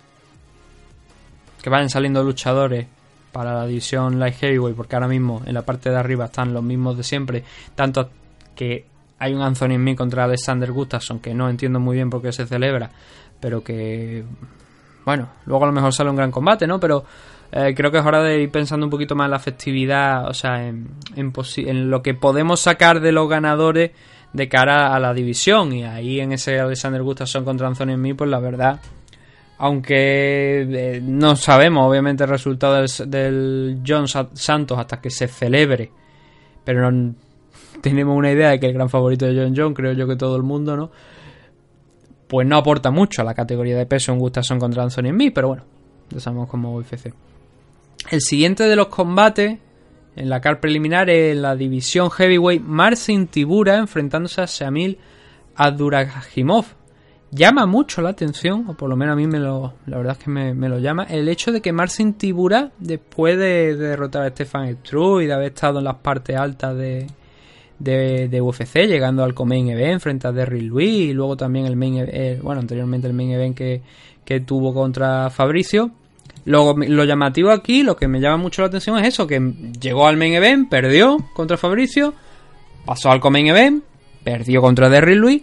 que 1.61 1.69
vayan 1.69 1.89
saliendo 1.89 2.23
luchadores 2.23 2.85
para 3.31 3.53
la 3.53 3.65
división 3.65 4.19
light 4.19 4.35
heavyweight, 4.35 4.75
porque 4.75 4.95
ahora 4.95 5.07
mismo 5.07 5.41
en 5.45 5.53
la 5.53 5.63
parte 5.63 5.89
de 5.89 5.97
arriba 5.97 6.25
están 6.25 6.53
los 6.53 6.63
mismos 6.63 6.97
de 6.97 7.03
siempre, 7.03 7.43
tanto 7.75 8.09
que 8.55 8.85
hay 9.19 9.33
un 9.33 9.41
Anthony 9.41 9.75
Smith 9.75 9.97
contra 9.97 10.23
Alexander 10.23 10.71
Gustafsson 10.71 11.19
que 11.19 11.33
no 11.33 11.49
entiendo 11.49 11.79
muy 11.79 11.95
bien 11.95 12.09
por 12.09 12.21
qué 12.21 12.31
se 12.31 12.45
celebra, 12.45 12.89
pero 13.39 13.63
que, 13.63 14.23
bueno, 15.05 15.29
luego 15.45 15.65
a 15.65 15.67
lo 15.67 15.73
mejor 15.73 15.93
sale 15.93 16.09
un 16.09 16.15
gran 16.15 16.31
combate, 16.31 16.67
¿no? 16.67 16.79
Pero 16.79 17.03
eh, 17.51 17.73
creo 17.75 17.91
que 17.91 17.97
es 17.99 18.05
hora 18.05 18.21
de 18.23 18.41
ir 18.41 18.51
pensando 18.51 18.85
un 18.85 18.89
poquito 18.89 19.15
más 19.15 19.25
en 19.25 19.31
la 19.31 19.39
festividad, 19.39 20.27
o 20.27 20.33
sea, 20.33 20.67
en, 20.67 20.89
en, 21.15 21.31
en 21.57 21.89
lo 21.89 22.01
que 22.01 22.13
podemos 22.13 22.59
sacar 22.59 22.99
de 22.99 23.11
los 23.11 23.29
ganadores 23.29 23.91
de 24.33 24.49
cara 24.49 24.93
a 24.93 24.99
la 24.99 25.13
división. 25.13 25.71
Y 25.73 25.83
ahí 25.85 26.19
en 26.19 26.33
ese 26.33 26.59
Alexander 26.59 27.01
Gustafsson 27.01 27.45
contra 27.45 27.67
Anthony 27.67 27.93
Smith, 27.95 28.15
pues 28.17 28.29
la 28.29 28.39
verdad, 28.39 28.79
aunque 29.57 30.61
eh, 30.69 31.01
no 31.03 31.35
sabemos 31.35 31.89
obviamente 31.89 32.23
el 32.23 32.29
resultado 32.29 32.83
del, 33.05 33.81
John 33.85 34.07
Sa- 34.07 34.29
Santos 34.33 34.77
hasta 34.77 35.01
que 35.01 35.09
se 35.09 35.27
celebre, 35.27 35.91
pero 36.63 36.91
no- 36.91 37.15
tenemos 37.81 38.15
una 38.17 38.31
idea 38.31 38.49
de 38.49 38.59
que 38.59 38.67
el 38.67 38.73
gran 38.73 38.89
favorito 38.89 39.25
de 39.25 39.35
John 39.41 39.53
John, 39.55 39.73
creo 39.73 39.93
yo 39.93 40.07
que 40.07 40.15
todo 40.15 40.35
el 40.35 40.43
mundo, 40.43 40.75
¿no? 40.75 40.91
Pues 42.27 42.45
no 42.45 42.57
aporta 42.57 42.91
mucho 42.91 43.21
a 43.21 43.25
la 43.25 43.33
categoría 43.33 43.77
de 43.77 43.85
peso 43.85 44.11
en 44.11 44.19
Gustafsson 44.19 44.59
contra 44.59 44.83
Anthony 44.83 45.09
Smith, 45.11 45.31
pero 45.33 45.47
bueno, 45.47 45.63
ya 46.09 46.19
sabemos 46.19 46.49
cómo 46.49 46.75
UFC. 46.75 47.13
El 48.09 48.21
siguiente 48.21 48.63
de 48.63 48.75
los 48.77 48.87
combates 48.87 49.59
en 50.15 50.29
la 50.29 50.39
car 50.39 50.61
preliminar 50.61 51.09
es 51.09 51.35
la 51.35 51.55
división 51.55 52.09
heavyweight 52.09 52.61
Marcin 52.61 53.27
Tibura 53.27 53.77
enfrentándose 53.77 54.41
a 54.41 54.45
Shamil 54.45 54.97
Abduragimov. 55.55 56.65
Llama 57.31 57.65
mucho 57.65 58.01
la 58.01 58.09
atención, 58.09 58.65
o 58.69 58.75
por 58.75 58.89
lo 58.89 58.95
menos 58.95 59.13
a 59.13 59.17
mí 59.17 59.27
me 59.27 59.39
lo, 59.39 59.73
la 59.85 59.97
verdad 59.97 60.15
es 60.17 60.23
que 60.23 60.29
me, 60.29 60.69
lo 60.69 60.79
llama, 60.79 61.03
el 61.03 61.27
hecho 61.27 61.51
de 61.51 61.61
que 61.61 61.73
Marcin 61.73 62.13
Tibura, 62.13 62.71
después 62.79 63.37
de, 63.37 63.75
de 63.75 63.87
derrotar 63.89 64.23
a 64.23 64.29
Stefan 64.29 64.77
Struve 64.77 65.25
y 65.25 65.27
de 65.27 65.33
haber 65.33 65.47
estado 65.47 65.79
en 65.79 65.85
las 65.85 65.95
partes 65.95 66.37
altas 66.37 66.77
de, 66.77 67.07
de, 67.79 68.41
UFC, 68.41 68.87
llegando 68.87 69.25
al 69.25 69.35
main 69.45 69.67
event 69.67 70.01
frente 70.01 70.27
a 70.27 70.31
Derrick 70.31 70.63
Lewis 70.63 71.09
y 71.09 71.13
luego 71.13 71.35
también 71.35 71.65
el 71.65 71.75
main 71.75 71.97
e- 71.97 72.09
eh, 72.09 72.39
bueno, 72.41 72.61
anteriormente 72.61 73.07
el 73.07 73.13
main 73.13 73.31
event 73.31 73.57
que, 73.57 73.81
que 74.23 74.39
tuvo 74.39 74.73
contra 74.73 75.29
Fabricio. 75.29 75.91
Lo, 76.47 76.73
lo 76.77 77.03
llamativo 77.03 77.51
aquí, 77.51 77.83
lo 77.83 77.97
que 77.97 78.07
me 78.07 78.21
llama 78.21 78.37
mucho 78.37 78.61
la 78.61 78.69
atención 78.69 78.97
es 78.99 79.09
eso, 79.09 79.27
que 79.27 79.37
llegó 79.81 80.07
al 80.07 80.15
main 80.15 80.33
event, 80.33 80.69
perdió 80.69 81.17
contra 81.33 81.57
Fabricio, 81.57 82.13
pasó 82.85 83.11
al 83.11 83.19
main 83.29 83.47
event, 83.47 83.83
perdió 84.23 84.61
contra 84.61 84.87
Derrick 84.87 85.19
Lewis 85.19 85.41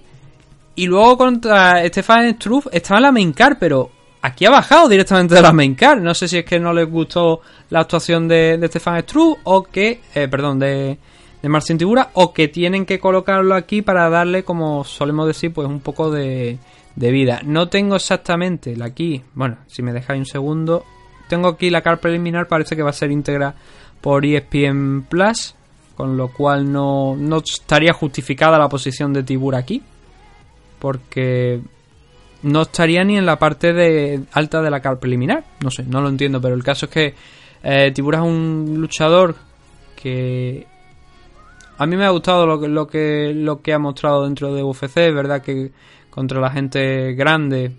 y 0.74 0.86
luego 0.86 1.18
contra 1.18 1.86
Stefan 1.88 2.34
Struve 2.36 2.70
estaba 2.72 3.00
en 3.00 3.02
la 3.02 3.12
main 3.12 3.34
card, 3.34 3.58
pero 3.60 3.90
aquí 4.22 4.46
ha 4.46 4.50
bajado 4.50 4.88
directamente 4.88 5.34
de 5.34 5.42
la 5.42 5.52
main 5.52 5.74
card. 5.74 6.00
No 6.00 6.14
sé 6.14 6.26
si 6.26 6.38
es 6.38 6.44
que 6.46 6.58
no 6.58 6.72
les 6.72 6.90
gustó 6.90 7.42
la 7.68 7.80
actuación 7.80 8.26
de, 8.26 8.56
de 8.56 8.66
Stefan 8.68 9.02
Struve 9.02 9.40
o 9.44 9.62
que, 9.62 10.00
eh, 10.14 10.26
perdón, 10.26 10.58
de, 10.58 10.96
de 11.42 11.48
Marcin 11.50 11.76
Tibura, 11.76 12.12
o 12.14 12.32
que 12.32 12.48
tienen 12.48 12.86
que 12.86 12.98
colocarlo 12.98 13.54
aquí 13.54 13.82
para 13.82 14.08
darle, 14.08 14.42
como 14.42 14.84
solemos 14.84 15.26
decir, 15.26 15.52
pues 15.52 15.68
un 15.68 15.80
poco 15.80 16.10
de, 16.10 16.58
de 16.96 17.10
vida. 17.10 17.42
No 17.44 17.68
tengo 17.68 17.96
exactamente 17.96 18.74
la 18.74 18.86
aquí, 18.86 19.22
bueno, 19.34 19.58
si 19.66 19.82
me 19.82 19.92
dejáis 19.92 20.18
un 20.18 20.26
segundo, 20.26 20.86
tengo 21.28 21.48
aquí 21.48 21.70
la 21.70 21.82
card 21.82 21.98
preliminar, 21.98 22.48
parece 22.48 22.76
que 22.76 22.82
va 22.82 22.90
a 22.90 22.94
ser 22.94 23.10
íntegra 23.10 23.54
por 24.00 24.24
ESPN 24.24 25.06
Plus, 25.08 25.54
con 25.96 26.16
lo 26.16 26.28
cual 26.28 26.70
no, 26.70 27.16
no 27.16 27.38
estaría 27.38 27.92
justificada 27.92 28.58
la 28.58 28.68
posición 28.68 29.12
de 29.12 29.22
Tibura 29.22 29.58
aquí 29.58 29.82
porque 30.84 31.62
no 32.42 32.60
estaría 32.60 33.02
ni 33.04 33.16
en 33.16 33.24
la 33.24 33.38
parte 33.38 33.72
de 33.72 34.20
alta 34.32 34.60
de 34.60 34.70
la 34.70 34.80
car 34.80 34.98
preliminar. 34.98 35.42
No 35.62 35.70
sé, 35.70 35.82
no 35.84 36.02
lo 36.02 36.10
entiendo, 36.10 36.42
pero 36.42 36.54
el 36.54 36.62
caso 36.62 36.84
es 36.84 36.92
que 36.92 37.14
eh, 37.62 37.90
Tibura 37.92 38.18
es 38.18 38.24
un 38.24 38.74
luchador 38.76 39.34
que 39.96 40.66
a 41.78 41.86
mí 41.86 41.96
me 41.96 42.04
ha 42.04 42.10
gustado 42.10 42.46
lo 42.46 42.60
que, 42.60 42.68
lo 42.68 42.86
que 42.86 43.32
lo 43.34 43.62
que 43.62 43.72
ha 43.72 43.78
mostrado 43.78 44.24
dentro 44.24 44.54
de 44.54 44.62
UFC, 44.62 44.94
verdad 45.14 45.40
que 45.40 45.72
contra 46.10 46.38
la 46.38 46.50
gente 46.50 47.14
grande 47.14 47.72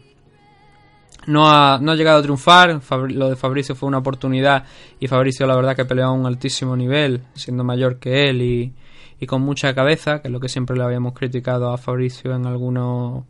no 1.27 1.49
ha, 1.49 1.79
no 1.81 1.91
ha 1.91 1.95
llegado 1.95 2.19
a 2.19 2.21
triunfar, 2.21 2.81
lo 3.09 3.29
de 3.29 3.35
Fabricio 3.35 3.75
fue 3.75 3.87
una 3.87 3.97
oportunidad 3.99 4.65
y 4.99 5.07
Fabricio 5.07 5.45
la 5.47 5.55
verdad 5.55 5.75
que 5.75 5.85
peleó 5.85 6.05
a 6.05 6.11
un 6.11 6.25
altísimo 6.25 6.75
nivel, 6.75 7.21
siendo 7.33 7.63
mayor 7.63 7.97
que 7.97 8.29
él 8.29 8.41
y, 8.41 8.73
y 9.19 9.25
con 9.25 9.41
mucha 9.41 9.73
cabeza, 9.73 10.21
que 10.21 10.27
es 10.27 10.31
lo 10.31 10.39
que 10.39 10.49
siempre 10.49 10.75
le 10.77 10.83
habíamos 10.83 11.13
criticado 11.13 11.71
a 11.71 11.77
Fabricio 11.77 12.35
en 12.35 12.45
algunos 12.45 13.23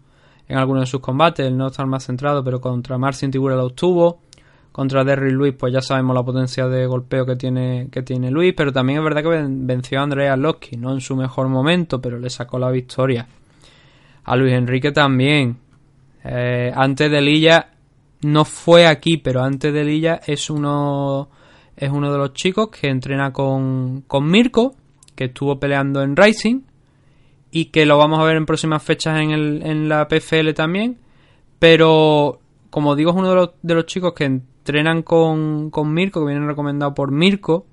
en 0.47 0.57
algunos 0.57 0.81
de 0.83 0.87
sus 0.87 0.99
combates, 1.01 1.45
el 1.47 1.57
no 1.57 1.67
estar 1.67 1.87
más 1.87 2.05
centrado, 2.05 2.43
pero 2.43 2.61
contra 2.61 2.99
Marcin 2.99 3.31
Tibura 3.31 3.55
lo 3.55 3.65
obtuvo. 3.65 4.19
Contra 4.71 5.03
Derrick 5.03 5.31
Luis, 5.33 5.53
pues 5.57 5.71
ya 5.73 5.81
sabemos 5.81 6.13
la 6.15 6.21
potencia 6.21 6.67
de 6.67 6.85
golpeo 6.85 7.25
que 7.25 7.35
tiene, 7.37 7.87
que 7.89 8.03
tiene 8.03 8.29
Luis, 8.29 8.53
pero 8.55 8.71
también 8.73 8.99
es 8.99 9.03
verdad 9.05 9.23
que 9.23 9.29
ven- 9.29 9.65
venció 9.65 9.99
a 9.99 10.03
Andrea 10.03 10.33
Arlovski, 10.33 10.75
no 10.77 10.91
en 10.91 10.99
su 11.01 11.15
mejor 11.15 11.47
momento, 11.47 11.99
pero 12.01 12.19
le 12.19 12.29
sacó 12.29 12.59
la 12.59 12.69
victoria. 12.69 13.25
A 14.25 14.35
Luis 14.35 14.53
Enrique 14.53 14.91
también. 14.91 15.57
Eh, 16.23 16.71
antes 16.75 17.09
de 17.09 17.21
Lilla 17.21 17.69
no 18.25 18.43
fue 18.43 18.87
aquí, 18.87 19.17
pero 19.17 19.43
antes 19.43 19.71
de 19.71 19.83
Lilla 19.83 20.19
es 20.25 20.49
uno 20.49 21.29
es 21.77 21.91
uno 21.91 22.11
de 22.11 22.17
los 22.17 22.33
chicos 22.33 22.69
que 22.69 22.87
entrena 22.87 23.31
con, 23.31 24.01
con 24.07 24.29
Mirko, 24.29 24.73
que 25.13 25.25
estuvo 25.25 25.59
peleando 25.59 26.01
en 26.01 26.15
Rising 26.15 26.61
y 27.51 27.65
que 27.65 27.85
lo 27.85 27.97
vamos 27.97 28.19
a 28.19 28.23
ver 28.23 28.37
en 28.37 28.45
próximas 28.45 28.81
fechas 28.81 29.19
en, 29.19 29.31
el, 29.31 29.61
en 29.63 29.89
la 29.89 30.07
PFL 30.07 30.53
también. 30.53 30.97
Pero, 31.59 32.39
como 32.69 32.95
digo, 32.95 33.11
es 33.11 33.17
uno 33.17 33.29
de 33.29 33.35
los, 33.35 33.49
de 33.61 33.75
los 33.75 33.85
chicos 33.85 34.13
que 34.13 34.25
entrenan 34.25 35.03
con, 35.03 35.69
con 35.69 35.93
Mirko, 35.93 36.21
que 36.21 36.31
viene 36.31 36.47
recomendado 36.47 36.93
por 36.93 37.11
Mirko. 37.11 37.65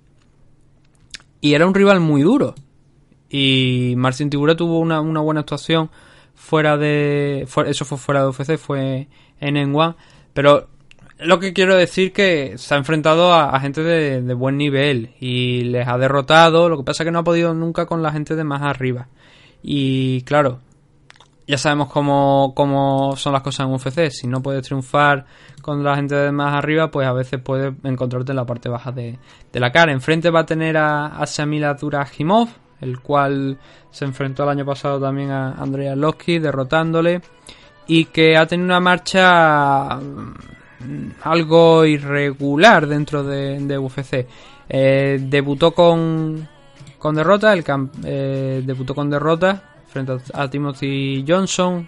Y 1.41 1.55
era 1.55 1.67
un 1.67 1.75
rival 1.75 2.01
muy 2.01 2.23
duro. 2.23 2.55
Y 3.31 3.95
Marcin 3.97 4.29
Tibura 4.29 4.57
tuvo 4.57 4.79
una, 4.81 5.01
una 5.01 5.21
buena 5.21 5.41
actuación 5.41 5.91
fuera 6.35 6.77
de. 6.77 7.47
eso 7.67 7.85
fue 7.85 7.99
fuera 7.99 8.23
de 8.23 8.29
UFC, 8.29 8.59
fue 8.59 9.09
en 9.41 9.55
N1. 9.55 9.97
Pero 10.33 10.69
lo 11.25 11.39
que 11.39 11.53
quiero 11.53 11.77
decir 11.77 12.13
que 12.13 12.55
se 12.57 12.75
ha 12.75 12.79
enfrentado 12.79 13.33
a, 13.33 13.59
gente 13.61 13.83
de, 13.83 14.35
buen 14.35 14.57
nivel 14.57 15.15
y 15.21 15.65
les 15.65 15.87
ha 15.87 15.99
derrotado. 15.99 16.69
Lo 16.69 16.79
que 16.79 16.85
pasa 16.85 17.03
es 17.03 17.07
que 17.07 17.13
no 17.13 17.21
ha 17.21 17.25
podido 17.25 17.55
nunca 17.55 17.87
con 17.87 18.03
la 18.03 18.13
gente 18.13 18.35
de 18.35 18.45
más 18.45 18.63
arriba. 18.63 19.09
Y 19.63 20.23
claro, 20.23 20.61
ya 21.47 21.59
sabemos 21.59 21.89
cómo, 21.89 22.53
cómo 22.55 23.17
son 23.17 23.33
las 23.33 23.43
cosas 23.43 23.67
en 23.67 23.75
UFC. 23.75 24.11
Si 24.11 24.27
no 24.27 24.43
puedes 24.43 24.65
triunfar 24.65 25.27
con 25.61 25.85
la 25.85 25.97
gente 25.97 26.15
de 26.15 26.33
más 26.33 26.55
arriba, 26.55 26.91
pues 26.91 27.07
a 27.07 27.13
veces 27.13 27.41
puedes 27.41 27.73
encontrarte 27.85 28.33
en 28.33 28.37
la 28.37 28.47
parte 28.47 28.69
baja 28.69 28.91
de, 28.91 29.19
de 29.53 29.61
la 29.61 29.71
cara. 29.71 29.93
Enfrente 29.93 30.31
va 30.31 30.41
a 30.41 30.47
tener 30.47 30.77
a, 30.77 31.19
a 31.21 31.25
Shamila 31.25 31.75
Duragimov, 31.75 32.49
el 32.81 33.01
cual 33.01 33.59
se 33.91 34.05
enfrentó 34.05 34.43
el 34.43 34.49
año 34.49 34.65
pasado 34.65 35.01
también 35.01 35.31
a 35.31 35.53
Andrei 35.53 35.89
Arlovski, 35.89 36.39
derrotándole. 36.39 37.21
Y 37.87 38.07
que 38.07 38.37
ha 38.37 38.47
tenido 38.47 38.67
una 38.67 38.81
marcha 38.81 39.97
mm, 39.97 41.11
algo 41.23 41.85
irregular 41.85 42.87
dentro 42.87 43.23
de, 43.23 43.59
de 43.61 43.79
UFC. 43.79 44.27
Eh, 44.69 45.19
debutó 45.21 45.73
con, 45.73 46.49
con 46.99 47.15
derrota, 47.15 47.53
el 47.53 47.65
eh, 48.05 48.63
debutó 48.65 48.95
con 48.95 49.11
derrota 49.11 49.63
frente 49.89 50.17
a, 50.33 50.49
Timothy 50.49 51.25
Johnson, 51.27 51.87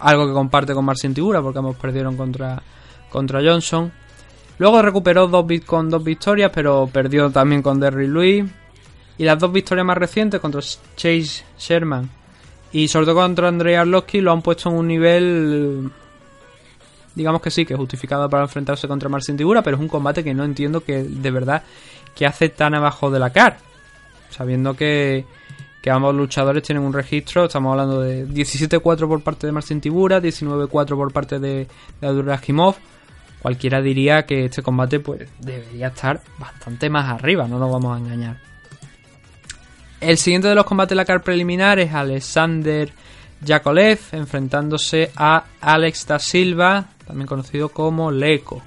algo 0.00 0.26
que 0.26 0.32
comparte 0.32 0.74
con 0.74 0.84
Marcin 0.84 1.14
Tibura 1.14 1.40
porque 1.40 1.58
ambos 1.60 1.76
perdieron 1.76 2.16
contra, 2.16 2.60
contra 3.08 3.40
Johnson. 3.40 3.92
Luego 4.58 4.82
recuperó 4.82 5.26
dos 5.26 5.46
con 5.64 5.88
dos 5.88 6.04
victorias, 6.04 6.50
pero 6.54 6.88
perdió 6.92 7.30
también 7.30 7.62
con 7.62 7.80
Derrick 7.80 8.10
Lewis. 8.10 8.44
Y 9.16 9.24
las 9.24 9.38
dos 9.38 9.52
victorias 9.52 9.86
más 9.86 9.98
recientes 9.98 10.40
contra 10.40 10.60
Chase 10.60 11.44
Sherman 11.58 12.19
y 12.72 12.88
sobre 12.88 13.06
todo 13.06 13.16
contra 13.16 13.48
Andrei 13.48 13.74
Arlovski 13.74 14.20
lo 14.20 14.32
han 14.32 14.42
puesto 14.42 14.68
en 14.68 14.76
un 14.76 14.88
nivel 14.88 15.90
digamos 17.14 17.40
que 17.40 17.50
sí, 17.50 17.64
que 17.64 17.74
justificado 17.74 18.28
para 18.28 18.44
enfrentarse 18.44 18.88
contra 18.88 19.08
Marcin 19.08 19.36
Tibura, 19.36 19.62
pero 19.62 19.76
es 19.76 19.80
un 19.80 19.88
combate 19.88 20.24
que 20.24 20.34
no 20.34 20.44
entiendo 20.44 20.82
que 20.82 21.02
de 21.02 21.30
verdad 21.30 21.62
que 22.14 22.26
hace 22.26 22.48
tan 22.48 22.74
abajo 22.74 23.10
de 23.10 23.18
la 23.18 23.30
car. 23.30 23.58
Sabiendo 24.30 24.74
que, 24.74 25.24
que 25.82 25.90
ambos 25.90 26.14
luchadores 26.14 26.62
tienen 26.62 26.84
un 26.84 26.92
registro, 26.92 27.46
estamos 27.46 27.72
hablando 27.72 28.00
de 28.00 28.26
17-4 28.26 29.08
por 29.08 29.22
parte 29.22 29.46
de 29.46 29.52
Marcin 29.52 29.80
Tibura, 29.80 30.20
19-4 30.20 30.96
por 30.96 31.12
parte 31.12 31.38
de, 31.38 31.66
de. 32.00 32.74
Cualquiera 33.42 33.80
diría 33.80 34.26
que 34.26 34.44
este 34.44 34.62
combate 34.62 35.00
pues 35.00 35.28
debería 35.40 35.88
estar 35.88 36.20
bastante 36.38 36.90
más 36.90 37.08
arriba, 37.08 37.48
no 37.48 37.58
nos 37.58 37.72
vamos 37.72 37.96
a 37.96 37.98
engañar. 37.98 38.49
El 40.00 40.16
siguiente 40.16 40.48
de 40.48 40.54
los 40.54 40.64
combates 40.64 40.90
de 40.90 40.96
la 40.96 41.04
car 41.04 41.22
preliminar 41.22 41.78
es 41.78 41.92
Alexander 41.92 42.90
Yakolev 43.42 43.98
enfrentándose 44.12 45.10
a 45.14 45.44
Alex 45.60 46.06
da 46.06 46.18
Silva, 46.18 46.86
también 47.06 47.26
conocido 47.26 47.68
como 47.68 48.10
Leko. 48.10 48.62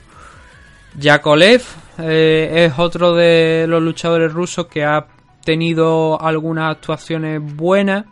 Yakolev 0.98 1.64
eh, 1.98 2.66
es 2.68 2.78
otro 2.78 3.16
de 3.16 3.66
los 3.68 3.82
luchadores 3.82 4.32
rusos 4.32 4.68
que 4.68 4.84
ha 4.84 5.08
tenido 5.44 6.22
algunas 6.22 6.72
actuaciones 6.76 7.42
buenas. 7.42 8.06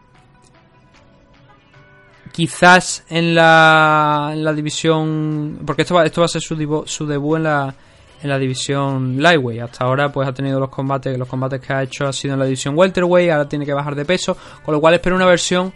Quizás 2.32 3.04
en 3.10 3.36
la, 3.36 4.32
en 4.34 4.44
la 4.44 4.54
división. 4.54 5.60
Porque 5.66 5.84
esto 5.84 5.94
va, 5.94 6.06
esto 6.06 6.22
va 6.22 6.26
a 6.26 6.30
ser 6.30 6.42
su, 6.42 6.84
su 6.88 7.06
debut 7.06 7.38
en 7.38 7.44
la, 7.44 7.76
en 8.22 8.30
la 8.30 8.38
división 8.38 9.22
lightweight. 9.22 9.62
Hasta 9.62 9.86
ahora 9.86 10.12
pues 10.12 10.28
ha 10.28 10.34
tenido 10.34 10.60
los 10.60 10.70
combates, 10.70 11.18
los 11.18 11.28
combates 11.28 11.62
que 11.62 11.74
ha 11.74 11.84
hecho 11.84 12.08
ha 12.08 12.14
sido 12.14 12.34
en 12.34 12.40
la 12.40 12.46
división 12.46 12.78
welterweight, 12.78 13.32
ahora 13.32 13.50
tiene 13.50 13.66
que 13.66 13.74
bajar 13.74 13.96
de 13.96 14.06
peso, 14.06 14.38
con 14.64 14.74
lo 14.74 14.82
cual 14.82 14.94
espero 14.94 15.16
una 15.16 15.26
versión 15.26 15.74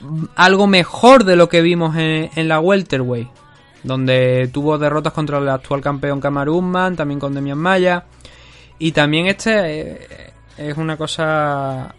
mm, 0.00 0.24
algo 0.36 0.66
mejor 0.66 1.24
de 1.24 1.36
lo 1.36 1.48
que 1.48 1.62
vimos 1.62 1.96
en, 1.96 2.30
en 2.34 2.48
la 2.48 2.60
welterweight, 2.60 3.28
donde 3.82 4.48
tuvo 4.52 4.78
derrotas 4.78 5.12
contra 5.12 5.38
el 5.38 5.48
actual 5.48 5.80
campeón 5.80 6.20
Kamaru 6.20 6.58
Usman, 6.58 6.96
también 6.96 7.20
con 7.20 7.34
Demian 7.34 7.58
Maya, 7.58 8.04
y 8.78 8.92
también 8.92 9.26
este 9.26 9.92
eh, 9.92 10.32
es 10.58 10.76
una 10.76 10.96
cosa 10.96 11.94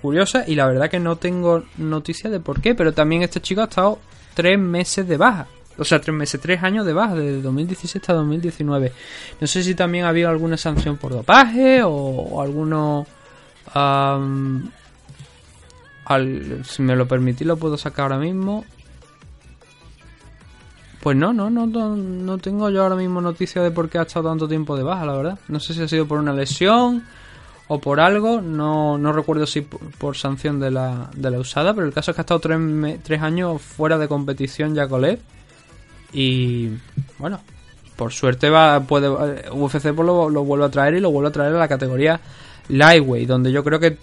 curiosa 0.00 0.44
y 0.46 0.54
la 0.54 0.66
verdad 0.66 0.88
que 0.88 0.98
no 0.98 1.16
tengo 1.16 1.64
noticia 1.76 2.30
de 2.30 2.40
por 2.40 2.60
qué, 2.60 2.74
pero 2.74 2.92
también 2.92 3.22
este 3.22 3.40
chico 3.40 3.60
ha 3.60 3.64
estado 3.64 3.98
tres 4.34 4.58
meses 4.58 5.06
de 5.06 5.16
baja. 5.16 5.46
O 5.80 5.84
sea, 5.84 6.00
tres 6.00 6.14
meses, 6.14 6.40
tres 6.40 6.62
años 6.62 6.84
de 6.86 6.92
baja, 6.92 7.14
desde 7.14 7.42
2017 7.42 7.98
hasta 7.98 8.12
2019. 8.14 8.92
No 9.40 9.46
sé 9.46 9.62
si 9.62 9.74
también 9.74 10.04
ha 10.04 10.10
habido 10.10 10.28
alguna 10.28 10.56
sanción 10.56 10.96
por 10.98 11.12
dopaje 11.12 11.82
o, 11.82 11.90
o 11.90 12.42
alguno... 12.42 13.06
al- 13.74 14.62
si 16.64 16.82
me 16.82 16.96
lo 16.96 17.06
permitís 17.06 17.46
lo 17.46 17.56
puedo 17.56 17.76
sacar 17.78 18.04
ahora 18.04 18.18
mismo. 18.18 18.64
Pues 21.02 21.16
no, 21.16 21.32
no, 21.32 21.48
no, 21.48 21.66
no, 21.66 22.38
tengo 22.38 22.68
yo 22.68 22.82
ahora 22.82 22.96
mismo 22.96 23.22
noticia 23.22 23.62
de 23.62 23.70
por 23.70 23.88
qué 23.88 23.98
ha 23.98 24.02
estado 24.02 24.28
tanto 24.28 24.46
tiempo 24.46 24.76
de 24.76 24.82
baja, 24.82 25.06
la 25.06 25.14
verdad. 25.14 25.38
No 25.48 25.58
sé 25.58 25.72
si 25.72 25.82
ha 25.82 25.88
sido 25.88 26.06
por 26.06 26.18
una 26.18 26.34
lesión 26.34 27.04
o 27.68 27.80
por 27.80 28.00
algo, 28.00 28.42
no, 28.42 28.98
no 28.98 29.12
recuerdo 29.12 29.46
si 29.46 29.62
por, 29.62 30.16
sanción 30.16 30.60
de 30.60 30.70
la, 30.72 31.08
de 31.16 31.30
la 31.30 31.38
usada, 31.38 31.72
pero 31.72 31.86
el 31.86 31.94
caso 31.94 32.10
es 32.10 32.16
que 32.16 32.20
ha 32.20 32.24
estado 32.24 32.40
tres, 32.40 32.58
tres 33.02 33.22
años 33.22 33.62
fuera 33.62 33.96
de 33.96 34.08
competición 34.08 34.74
Yakolev 34.74 35.20
y 36.12 36.70
bueno, 37.18 37.40
por 37.96 38.12
suerte 38.12 38.50
va 38.50 38.80
puede 38.80 39.08
UFC 39.50 39.92
pues 39.92 40.06
lo, 40.06 40.30
lo 40.30 40.44
vuelve 40.44 40.66
a 40.66 40.70
traer 40.70 40.94
y 40.94 41.00
lo 41.00 41.10
vuelve 41.10 41.28
a 41.28 41.32
traer 41.32 41.54
a 41.54 41.58
la 41.58 41.68
categoría 41.68 42.20
lightweight, 42.68 43.28
donde 43.28 43.52
yo 43.52 43.62
creo 43.64 43.78
que 43.80 43.98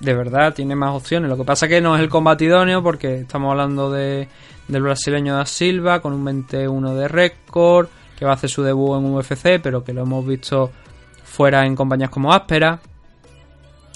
de 0.00 0.14
verdad 0.14 0.54
tiene 0.54 0.74
más 0.74 0.94
opciones. 0.94 1.28
Lo 1.28 1.36
que 1.36 1.44
pasa 1.44 1.68
que 1.68 1.80
no 1.80 1.96
es 1.96 2.02
el 2.02 2.08
combate 2.08 2.44
idóneo 2.44 2.82
porque 2.82 3.20
estamos 3.20 3.50
hablando 3.50 3.90
de, 3.90 4.28
del 4.68 4.82
brasileño 4.82 5.34
da 5.34 5.46
Silva 5.46 6.00
con 6.00 6.12
un 6.12 6.24
21 6.24 6.94
de 6.94 7.08
récord, 7.08 7.88
que 8.16 8.24
va 8.24 8.32
a 8.32 8.34
hacer 8.34 8.50
su 8.50 8.62
debut 8.62 8.98
en 8.98 9.14
UFC, 9.14 9.60
pero 9.62 9.82
que 9.82 9.92
lo 9.92 10.02
hemos 10.02 10.26
visto 10.26 10.70
fuera 11.24 11.66
en 11.66 11.74
compañías 11.74 12.10
como 12.10 12.32
Áspera. 12.32 12.80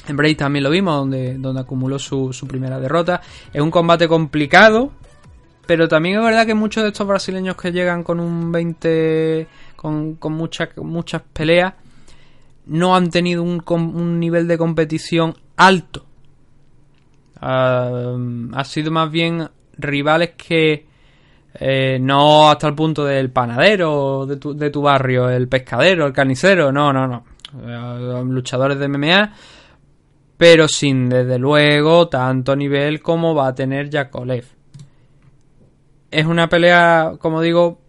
En 0.08 0.16
Bray 0.16 0.34
también 0.34 0.64
lo 0.64 0.70
vimos, 0.70 0.96
donde, 0.96 1.38
donde 1.38 1.60
acumuló 1.60 1.98
su, 1.98 2.32
su 2.32 2.46
primera 2.48 2.80
derrota. 2.80 3.20
Es 3.52 3.60
un 3.60 3.70
combate 3.70 4.08
complicado, 4.08 4.90
pero 5.66 5.88
también 5.88 6.18
es 6.18 6.24
verdad 6.24 6.46
que 6.46 6.54
muchos 6.54 6.82
de 6.82 6.90
estos 6.90 7.06
brasileños 7.06 7.56
que 7.56 7.72
llegan 7.72 8.02
con 8.02 8.20
un 8.20 8.50
20, 8.50 9.46
con, 9.76 10.16
con 10.16 10.32
muchas, 10.32 10.76
muchas 10.76 11.22
peleas, 11.32 11.74
no 12.66 12.94
han 12.94 13.10
tenido 13.10 13.42
un, 13.42 13.62
un 13.66 14.20
nivel 14.20 14.48
de 14.48 14.58
competición 14.58 15.34
alto. 15.56 16.06
Ah, 17.40 18.16
ha 18.54 18.64
sido 18.64 18.90
más 18.90 19.10
bien 19.10 19.48
rivales 19.78 20.30
que 20.36 20.86
eh, 21.54 21.98
no 22.00 22.50
hasta 22.50 22.68
el 22.68 22.74
punto 22.74 23.04
del 23.04 23.30
panadero 23.30 24.26
de 24.26 24.36
tu, 24.36 24.54
de 24.56 24.70
tu 24.70 24.82
barrio, 24.82 25.28
el 25.28 25.48
pescadero, 25.48 26.06
el 26.06 26.12
carnicero, 26.12 26.72
no, 26.72 26.92
no, 26.92 27.06
no. 27.06 27.24
Eh, 27.66 28.24
luchadores 28.24 28.78
de 28.78 28.88
MMA, 28.88 29.34
pero 30.36 30.66
sin 30.66 31.08
desde 31.08 31.38
luego 31.38 32.08
tanto 32.08 32.56
nivel 32.56 33.02
como 33.02 33.34
va 33.34 33.48
a 33.48 33.54
tener 33.54 33.90
Yakolev. 33.90 34.61
Es 36.12 36.26
una 36.26 36.48
pelea, 36.48 37.14
como 37.18 37.40
digo, 37.40 37.80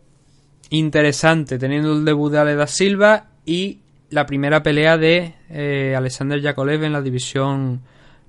interesante, 0.69 1.59
teniendo 1.59 1.93
el 1.93 2.05
debut 2.05 2.31
de 2.31 2.39
Ale 2.39 2.55
da 2.55 2.65
Silva 2.67 3.27
y 3.45 3.81
la 4.09 4.25
primera 4.25 4.63
pelea 4.63 4.97
de 4.97 5.35
eh, 5.49 5.93
Alexander 5.95 6.39
Yakolev 6.39 6.83
en 6.83 6.93
la 6.93 7.01
división 7.01 7.81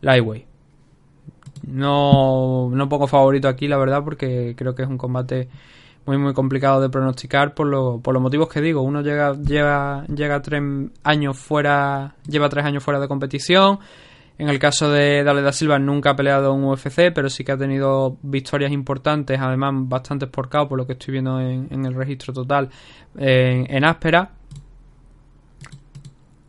Lightweight. 0.03 0.47
No, 1.67 2.69
no 2.73 2.89
pongo 2.89 3.07
favorito 3.07 3.49
aquí, 3.49 3.69
la 3.69 3.79
verdad, 3.79 4.03
porque 4.05 4.55
creo 4.57 4.75
que 4.75 4.83
es 4.83 4.89
un 4.89 4.99
combate 4.99 5.49
muy 6.07 6.19
muy 6.19 6.35
complicado 6.35 6.83
de 6.83 6.91
pronosticar 6.91 7.55
por, 7.55 7.67
lo- 7.67 8.01
por 8.01 8.13
los 8.13 8.23
motivos 8.23 8.49
que 8.49 8.61
digo. 8.61 8.83
Uno 8.83 9.01
llega, 9.01 9.35
lleva, 9.35 10.05
llega 10.07 10.43
tres 10.43 10.63
años 11.03 11.39
fuera, 11.39 12.15
lleva 12.29 12.49
tres 12.51 12.65
años 12.67 12.83
fuera 12.83 13.01
de 13.01 13.09
competición. 13.09 13.79
En 14.37 14.49
el 14.49 14.59
caso 14.59 14.91
de 14.91 15.23
Dale 15.23 15.43
da 15.43 15.53
Silva 15.53 15.79
nunca 15.79 16.11
ha 16.11 16.17
peleado 16.17 16.55
en 16.55 16.65
UFC, 16.65 17.13
pero 17.15 17.31
sí 17.31 17.45
que 17.45 17.53
ha 17.53 17.57
tenido 17.57 18.17
victorias 18.23 18.73
importantes, 18.73 19.39
además 19.41 19.73
bastantes 19.89 20.29
por 20.29 20.49
KO, 20.49 20.69
por 20.69 20.79
lo 20.79 20.87
que 20.87 20.95
estoy 20.95 21.13
viendo 21.13 21.41
en, 21.41 21.85
el 21.85 21.95
registro 21.95 22.33
total 22.33 22.69
en, 23.17 23.73
en 23.73 23.85
áspera. 23.85 24.33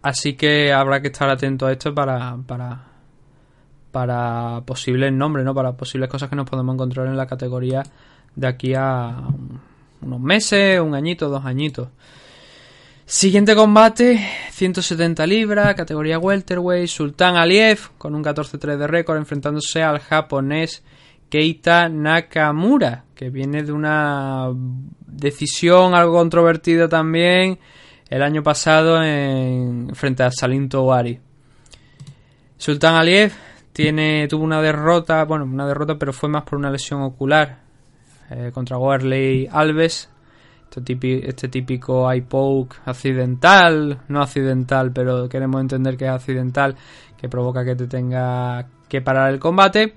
Así 0.01 0.33
que 0.33 0.73
habrá 0.73 1.01
que 1.01 1.07
estar 1.07 1.29
atento 1.29 1.67
a 1.67 1.71
esto 1.71 1.93
para, 1.93 2.37
para, 2.45 2.85
para 3.91 4.61
posibles 4.65 5.13
nombres, 5.13 5.45
¿no? 5.45 5.53
Para 5.53 5.73
posibles 5.73 6.09
cosas 6.09 6.29
que 6.29 6.35
nos 6.35 6.49
podemos 6.49 6.73
encontrar 6.73 7.07
en 7.07 7.17
la 7.17 7.27
categoría 7.27 7.83
de 8.35 8.47
aquí 8.47 8.73
a 8.75 9.15
unos 10.01 10.19
meses, 10.19 10.79
un 10.79 10.95
añito, 10.95 11.29
dos 11.29 11.45
añitos. 11.45 11.89
Siguiente 13.07 13.55
combate, 13.55 14.19
170 14.49 15.27
libras, 15.27 15.75
categoría 15.75 16.17
welterweight, 16.17 16.87
Sultan 16.87 17.35
Aliev 17.35 17.91
con 17.99 18.15
un 18.15 18.23
14-3 18.23 18.77
de 18.77 18.87
récord 18.87 19.17
enfrentándose 19.17 19.83
al 19.83 19.99
japonés 19.99 20.83
Keita 21.29 21.87
Nakamura, 21.87 23.05
que 23.13 23.29
viene 23.29 23.61
de 23.61 23.71
una 23.71 24.49
decisión 25.05 25.93
algo 25.93 26.13
controvertida 26.13 26.89
también 26.89 27.59
el 28.09 28.23
año 28.23 28.41
pasado 28.41 29.03
en 29.03 29.91
frente 29.93 30.23
a 30.23 30.31
Salim 30.31 30.67
Towari. 30.67 31.19
Sultan 32.57 32.95
Aliev 32.95 33.33
tiene 33.71 34.27
tuvo 34.27 34.43
una 34.43 34.63
derrota, 34.63 35.25
bueno, 35.25 35.45
una 35.45 35.67
derrota, 35.67 35.99
pero 35.99 36.11
fue 36.11 36.27
más 36.27 36.41
por 36.41 36.57
una 36.57 36.71
lesión 36.71 37.03
ocular 37.03 37.59
eh, 38.31 38.49
contra 38.51 38.79
Warley 38.79 39.47
Alves. 39.51 40.09
Este 40.75 40.93
típico, 40.93 41.25
este 41.25 41.47
típico 41.47 42.11
poke 42.27 42.75
accidental, 42.83 43.97
no 44.09 44.21
accidental, 44.21 44.91
pero 44.91 45.29
queremos 45.29 45.61
entender 45.61 45.95
que 45.95 46.03
es 46.03 46.11
accidental, 46.11 46.75
que 47.17 47.29
provoca 47.29 47.63
que 47.63 47.77
te 47.77 47.87
tenga 47.87 48.67
que 48.89 48.99
parar 48.99 49.31
el 49.31 49.39
combate. 49.39 49.93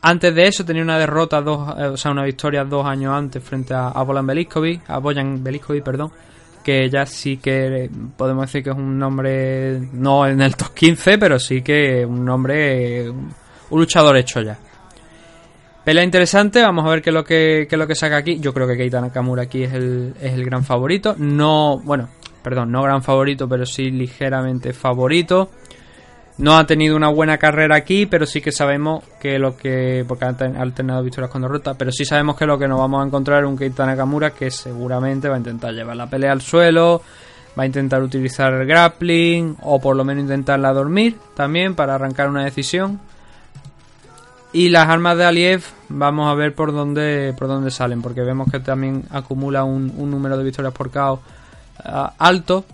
Antes 0.00 0.34
de 0.34 0.48
eso 0.48 0.64
tenía 0.64 0.82
una 0.82 0.98
derrota, 0.98 1.40
dos, 1.40 1.78
eh, 1.78 1.84
o 1.84 1.96
sea, 1.96 2.10
una 2.10 2.24
victoria 2.24 2.64
dos 2.64 2.84
años 2.84 3.14
antes 3.14 3.44
frente 3.44 3.74
a, 3.74 3.90
a 3.90 4.02
Beliskovic, 4.02 4.90
a 4.90 4.98
Bojan 4.98 5.44
Beliskovic, 5.44 5.84
perdón, 5.84 6.10
que 6.64 6.90
ya 6.90 7.06
sí 7.06 7.36
que 7.36 7.88
podemos 8.16 8.46
decir 8.46 8.64
que 8.64 8.70
es 8.70 8.76
un 8.76 8.98
nombre, 8.98 9.78
no 9.92 10.26
en 10.26 10.40
el 10.40 10.56
top 10.56 10.74
15, 10.74 11.16
pero 11.16 11.38
sí 11.38 11.62
que 11.62 12.04
un 12.04 12.24
nombre, 12.24 13.08
un 13.08 13.30
luchador 13.70 14.16
hecho 14.16 14.40
ya. 14.40 14.58
Pelea 15.84 16.04
interesante, 16.04 16.62
vamos 16.62 16.86
a 16.86 16.90
ver 16.90 17.02
qué 17.02 17.10
es 17.10 17.14
lo 17.14 17.24
que, 17.24 17.66
qué 17.68 17.74
es 17.74 17.78
lo 17.78 17.88
que 17.88 17.96
saca 17.96 18.16
aquí. 18.16 18.38
Yo 18.38 18.54
creo 18.54 18.68
que 18.68 18.76
Keita 18.76 19.00
Nakamura 19.00 19.42
aquí 19.42 19.64
es 19.64 19.72
el, 19.72 20.14
es 20.20 20.32
el 20.32 20.44
gran 20.44 20.62
favorito. 20.62 21.16
No, 21.18 21.80
bueno, 21.82 22.08
perdón, 22.40 22.70
no 22.70 22.82
gran 22.82 23.02
favorito, 23.02 23.48
pero 23.48 23.66
sí 23.66 23.90
ligeramente 23.90 24.72
favorito. 24.72 25.50
No 26.38 26.56
ha 26.56 26.66
tenido 26.66 26.96
una 26.96 27.08
buena 27.08 27.36
carrera 27.36 27.74
aquí, 27.74 28.06
pero 28.06 28.26
sí 28.26 28.40
que 28.40 28.52
sabemos 28.52 29.04
que 29.20 29.40
lo 29.40 29.56
que. 29.56 30.04
Porque 30.06 30.24
ha 30.24 30.28
alternado 30.28 31.02
victorias 31.02 31.30
con 31.30 31.42
derrotas, 31.42 31.76
pero 31.76 31.90
sí 31.90 32.04
sabemos 32.04 32.36
que 32.36 32.46
lo 32.46 32.58
que 32.58 32.68
nos 32.68 32.78
vamos 32.78 33.02
a 33.02 33.06
encontrar 33.06 33.42
es 33.42 33.48
un 33.48 33.58
Keita 33.58 33.84
Nakamura 33.84 34.30
que 34.30 34.52
seguramente 34.52 35.28
va 35.28 35.34
a 35.34 35.38
intentar 35.38 35.74
llevar 35.74 35.96
la 35.96 36.08
pelea 36.08 36.30
al 36.30 36.42
suelo, 36.42 37.02
va 37.58 37.64
a 37.64 37.66
intentar 37.66 38.02
utilizar 38.02 38.52
el 38.54 38.66
grappling, 38.66 39.56
o 39.62 39.80
por 39.80 39.96
lo 39.96 40.04
menos 40.04 40.22
intentarla 40.22 40.72
dormir 40.72 41.16
también 41.34 41.74
para 41.74 41.96
arrancar 41.96 42.28
una 42.28 42.44
decisión. 42.44 43.00
Y 44.52 44.68
las 44.68 44.88
armas 44.88 45.16
de 45.16 45.24
Aliev, 45.24 45.64
vamos 45.88 46.30
a 46.30 46.34
ver 46.34 46.54
por 46.54 46.72
dónde, 46.72 47.34
por 47.38 47.48
dónde 47.48 47.70
salen, 47.70 48.02
porque 48.02 48.20
vemos 48.20 48.50
que 48.50 48.60
también 48.60 49.04
acumula 49.10 49.64
un, 49.64 49.92
un 49.96 50.10
número 50.10 50.36
de 50.36 50.44
victorias 50.44 50.74
por 50.74 50.90
KO 50.90 51.22
ah, 51.84 52.12
alto, 52.18 52.66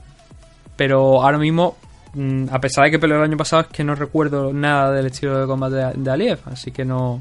pero 0.75 1.23
ahora 1.23 1.39
mismo, 1.39 1.77
mm, 2.15 2.47
a 2.51 2.61
pesar 2.61 2.85
de 2.85 2.91
que 2.91 2.99
peleó 2.99 3.19
el 3.19 3.23
año 3.23 3.37
pasado, 3.37 3.63
es 3.63 3.69
que 3.69 3.85
no 3.85 3.95
recuerdo 3.95 4.53
nada 4.53 4.91
del 4.91 5.07
estilo 5.07 5.39
de 5.39 5.47
combate 5.47 5.77
de, 5.77 5.93
de 5.95 6.11
Aliev, 6.11 6.41
así 6.47 6.73
que 6.73 6.85
no, 6.85 7.21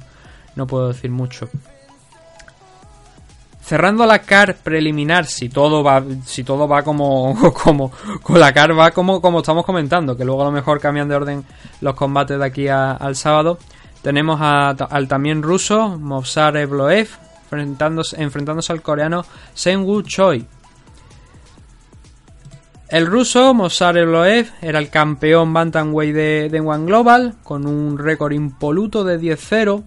no 0.56 0.66
puedo 0.66 0.88
decir 0.88 1.12
mucho. 1.12 1.48
Cerrando 3.62 4.06
la 4.06 4.20
car 4.20 4.56
preliminar, 4.56 5.26
si 5.26 5.50
todo 5.50 5.84
va, 5.84 6.02
si 6.26 6.44
todo 6.44 6.68
va 6.68 6.82
como, 6.84 7.54
como, 7.64 7.92
con 8.24 8.40
la 8.40 8.54
car 8.54 8.78
va 8.78 8.90
como, 8.90 9.22
como 9.22 9.40
estamos 9.40 9.66
comentando, 9.66 10.18
que 10.18 10.26
luego 10.26 10.42
a 10.42 10.46
lo 10.46 10.52
mejor 10.52 10.80
cambian 10.80 11.08
de 11.08 11.16
orden 11.16 11.46
los 11.82 11.94
combates 11.94 12.40
de 12.40 12.46
aquí 12.46 12.68
al 12.70 13.16
sábado. 13.16 13.60
Tenemos 14.08 14.40
al 14.40 15.08
también 15.10 15.44
ruso 15.44 16.00
Movsar 16.00 16.56
Evloev 16.56 17.10
enfrentándose, 17.52 18.72
al 18.72 18.82
coreano 18.82 19.26
Senwoo 19.54 20.02
Choi. 20.02 20.46
El 22.88 23.06
ruso 23.06 23.54
Movsar 23.54 23.98
Evloev 23.98 24.48
era 24.62 24.80
el 24.80 24.90
campeón 24.90 25.52
bantamweight 25.52 26.16
de, 26.16 26.48
de 26.50 26.60
One 26.62 26.86
Global 26.86 27.36
con 27.44 27.68
un 27.68 27.98
récord 27.98 28.32
impoluto 28.32 29.04
de 29.04 29.20
10-0. 29.20 29.84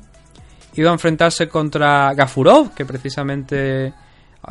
Iba 0.74 0.90
a 0.90 0.92
enfrentarse 0.92 1.48
contra 1.48 2.12
Gafurov, 2.12 2.74
que 2.74 2.84
precisamente 2.84 3.94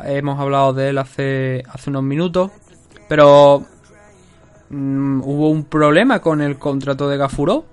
hemos 0.02 0.40
hablado 0.40 0.72
de 0.72 0.88
él 0.88 0.98
hace, 0.98 1.62
hace 1.72 1.90
unos 1.90 2.02
minutos. 2.02 2.50
Pero 3.08 3.64
mm, 4.68 5.20
hubo 5.22 5.48
un 5.48 5.62
problema 5.62 6.18
con 6.18 6.40
el 6.40 6.58
contrato 6.58 7.08
de 7.08 7.16
Gafuro, 7.16 7.66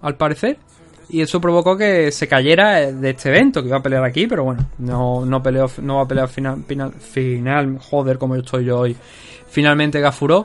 al 0.00 0.16
parecer. 0.16 0.56
Y 1.14 1.22
eso 1.22 1.40
provocó 1.40 1.76
que 1.76 2.10
se 2.10 2.26
cayera 2.26 2.82
eh, 2.82 2.92
de 2.92 3.10
este 3.10 3.28
evento, 3.28 3.62
que 3.62 3.68
iba 3.68 3.76
a 3.76 3.82
pelear 3.82 4.04
aquí, 4.04 4.26
pero 4.26 4.42
bueno, 4.42 4.66
no, 4.78 5.24
no, 5.24 5.40
peleó, 5.40 5.70
no 5.80 5.98
va 5.98 6.02
a 6.02 6.08
pelear 6.08 6.28
final, 6.28 6.64
final, 6.64 6.92
final, 6.92 7.78
joder, 7.78 8.18
como 8.18 8.34
estoy 8.34 8.64
yo 8.64 8.80
hoy. 8.80 8.96
Finalmente 9.48 10.00
Gafuro. 10.00 10.44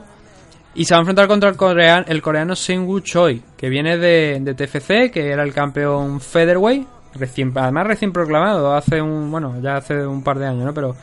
Y 0.76 0.84
se 0.84 0.94
va 0.94 0.98
a 0.98 1.00
enfrentar 1.00 1.26
contra 1.26 1.48
el 1.48 1.56
coreano, 1.56 2.04
el 2.06 2.22
coreano 2.22 2.54
Seung 2.54 3.02
Choi, 3.02 3.42
que 3.56 3.68
viene 3.68 3.98
de, 3.98 4.38
de 4.40 4.54
TFC, 4.54 5.10
que 5.10 5.32
era 5.32 5.42
el 5.42 5.52
campeón 5.52 6.20
Featherweight, 6.20 6.86
recién, 7.14 7.52
además 7.56 7.88
recién 7.88 8.12
proclamado, 8.12 8.72
hace 8.72 9.02
un, 9.02 9.28
bueno, 9.28 9.60
ya 9.60 9.78
hace 9.78 10.06
un 10.06 10.22
par 10.22 10.38
de 10.38 10.46
años, 10.46 10.66
¿no? 10.66 10.72
Pero 10.72 10.94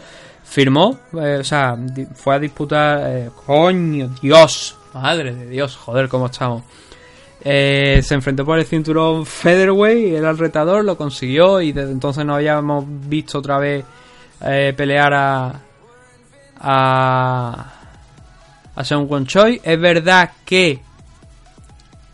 firmó, 0.45 0.97
eh, 1.21 1.39
o 1.41 1.43
sea, 1.43 1.77
fue 2.15 2.35
a 2.35 2.39
disputar, 2.39 3.01
eh, 3.05 3.29
coño, 3.45 4.15
Dios, 4.21 4.77
madre 4.93 5.35
de 5.35 5.45
Dios, 5.47 5.75
joder, 5.75 6.07
cómo 6.07 6.27
estamos. 6.27 6.63
Eh, 7.49 8.01
se 8.03 8.13
enfrentó 8.13 8.43
por 8.43 8.59
el 8.59 8.65
cinturón 8.65 9.25
Featherweight, 9.25 10.15
era 10.15 10.31
el 10.31 10.37
retador, 10.37 10.83
lo 10.83 10.97
consiguió 10.97 11.61
y 11.61 11.71
desde 11.71 11.93
entonces 11.93 12.25
no 12.25 12.35
habíamos 12.35 12.83
visto 13.07 13.39
otra 13.39 13.57
vez 13.57 13.85
eh, 14.41 14.73
pelear 14.75 15.13
a 15.13 15.61
a 16.59 17.73
a 18.75 18.83
Seung 18.83 19.09
Won 19.09 19.25
Choi. 19.25 19.61
Es 19.63 19.79
verdad 19.79 20.29
que 20.43 20.81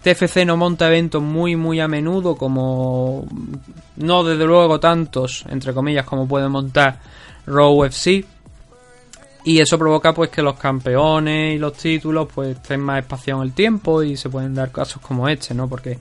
TFC 0.04 0.46
no 0.46 0.56
monta 0.56 0.86
eventos 0.86 1.24
muy 1.24 1.56
muy 1.56 1.80
a 1.80 1.88
menudo 1.88 2.36
como 2.36 3.26
no 3.96 4.24
desde 4.24 4.46
luego 4.46 4.80
tantos 4.80 5.46
entre 5.50 5.74
comillas 5.74 6.06
como 6.06 6.28
puede 6.28 6.48
montar 6.48 7.00
Raw 7.48 7.74
UFC 7.74 8.24
y 9.44 9.60
eso 9.60 9.78
provoca 9.78 10.14
pues 10.14 10.30
que 10.30 10.42
los 10.42 10.58
campeones 10.58 11.56
y 11.56 11.60
los 11.60 11.74
títulos 11.74 12.28
pues 12.34 12.56
estén 12.56 12.80
más 12.80 13.00
espaciados 13.00 13.44
en 13.44 13.50
el 13.50 13.54
tiempo 13.54 14.02
y 14.04 14.16
se 14.16 14.30
pueden 14.30 14.56
dar 14.56 14.72
casos 14.72 15.02
como 15.02 15.28
este, 15.28 15.54
¿no? 15.54 15.68
Porque 15.68 16.00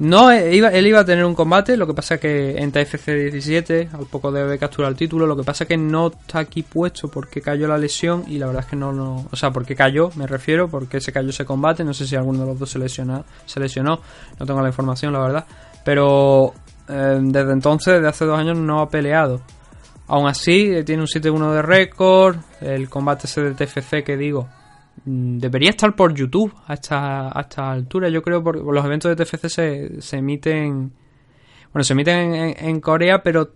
no 0.00 0.32
eh, 0.32 0.56
iba, 0.56 0.68
él 0.68 0.86
iba 0.86 1.00
a 1.00 1.04
tener 1.04 1.26
un 1.26 1.34
combate, 1.34 1.76
lo 1.76 1.86
que 1.86 1.92
pasa 1.92 2.18
que 2.18 2.56
en 2.56 2.72
TFC 2.72 3.06
17 3.30 3.90
al 3.92 4.06
poco 4.06 4.32
de 4.32 4.40
haber 4.40 4.58
capturado 4.58 4.90
el 4.90 4.96
título, 4.96 5.26
lo 5.26 5.36
que 5.36 5.42
pasa 5.42 5.66
que 5.66 5.76
no 5.76 6.06
está 6.06 6.38
aquí 6.38 6.62
puesto 6.62 7.08
porque 7.08 7.42
cayó 7.42 7.68
la 7.68 7.76
lesión 7.76 8.24
y 8.26 8.38
la 8.38 8.46
verdad 8.46 8.62
es 8.64 8.70
que 8.70 8.76
no 8.76 8.92
lo, 8.92 9.26
o 9.30 9.36
sea, 9.36 9.50
porque 9.50 9.76
cayó, 9.76 10.10
me 10.16 10.26
refiero, 10.26 10.68
porque 10.68 11.02
se 11.02 11.12
cayó 11.12 11.28
ese 11.28 11.44
combate, 11.44 11.84
no 11.84 11.92
sé 11.92 12.06
si 12.06 12.16
alguno 12.16 12.40
de 12.40 12.46
los 12.46 12.58
dos 12.58 12.70
se 12.70 12.78
lesionó, 12.78 13.26
se 13.44 13.60
lesionó, 13.60 14.00
no 14.38 14.46
tengo 14.46 14.62
la 14.62 14.68
información, 14.68 15.12
la 15.12 15.18
verdad, 15.18 15.46
pero 15.84 16.54
eh, 16.88 17.18
desde 17.20 17.52
entonces, 17.52 17.94
desde 17.96 18.08
hace 18.08 18.24
dos 18.24 18.38
años 18.38 18.56
no 18.56 18.80
ha 18.80 18.88
peleado. 18.88 19.42
Aún 20.12 20.26
así, 20.26 20.72
eh, 20.72 20.82
tiene 20.82 21.02
un 21.02 21.06
7-1 21.06 21.52
de 21.52 21.62
récord. 21.62 22.36
El 22.60 22.88
combate 22.90 23.28
ese 23.28 23.42
de 23.42 23.54
TFC 23.54 24.02
que 24.02 24.16
digo. 24.16 24.48
mm, 25.04 25.38
Debería 25.38 25.70
estar 25.70 25.94
por 25.94 26.12
YouTube 26.12 26.52
a 26.66 26.74
esta, 26.74 27.28
altura. 27.28 28.08
Yo 28.08 28.20
creo 28.20 28.42
porque 28.42 28.60
los 28.60 28.84
eventos 28.84 29.08
de 29.08 29.14
TFC 29.24 29.48
se, 29.48 30.02
se 30.02 30.16
emiten. 30.16 30.92
Bueno, 31.72 31.84
se 31.84 31.92
emiten 31.92 32.34
en, 32.58 32.80
Corea, 32.80 33.22
pero 33.22 33.52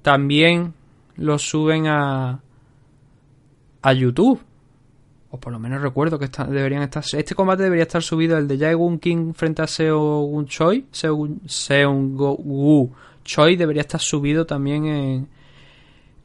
también 0.00 0.72
los 1.16 1.42
suben 1.46 1.86
a. 1.86 2.40
a 3.82 3.92
YouTube. 3.92 4.40
O 5.32 5.38
por 5.38 5.52
lo 5.52 5.58
menos 5.58 5.82
recuerdo 5.82 6.18
que 6.18 6.24
está- 6.24 6.44
deberían 6.46 6.82
estar. 6.82 7.04
Este 7.12 7.34
combate 7.34 7.62
debería 7.62 7.82
estar 7.84 8.02
subido 8.02 8.38
el 8.38 8.48
de 8.48 8.56
Jaegun 8.56 8.98
King 8.98 9.34
frente 9.34 9.60
a 9.60 9.66
Seung 9.66 10.46
Choi. 10.46 10.86
Seung, 10.90 11.40
Seung 11.46 12.16
Choi 13.22 13.56
debería 13.56 13.82
estar 13.82 14.00
subido 14.00 14.46
también 14.46 14.86
en, 14.86 15.28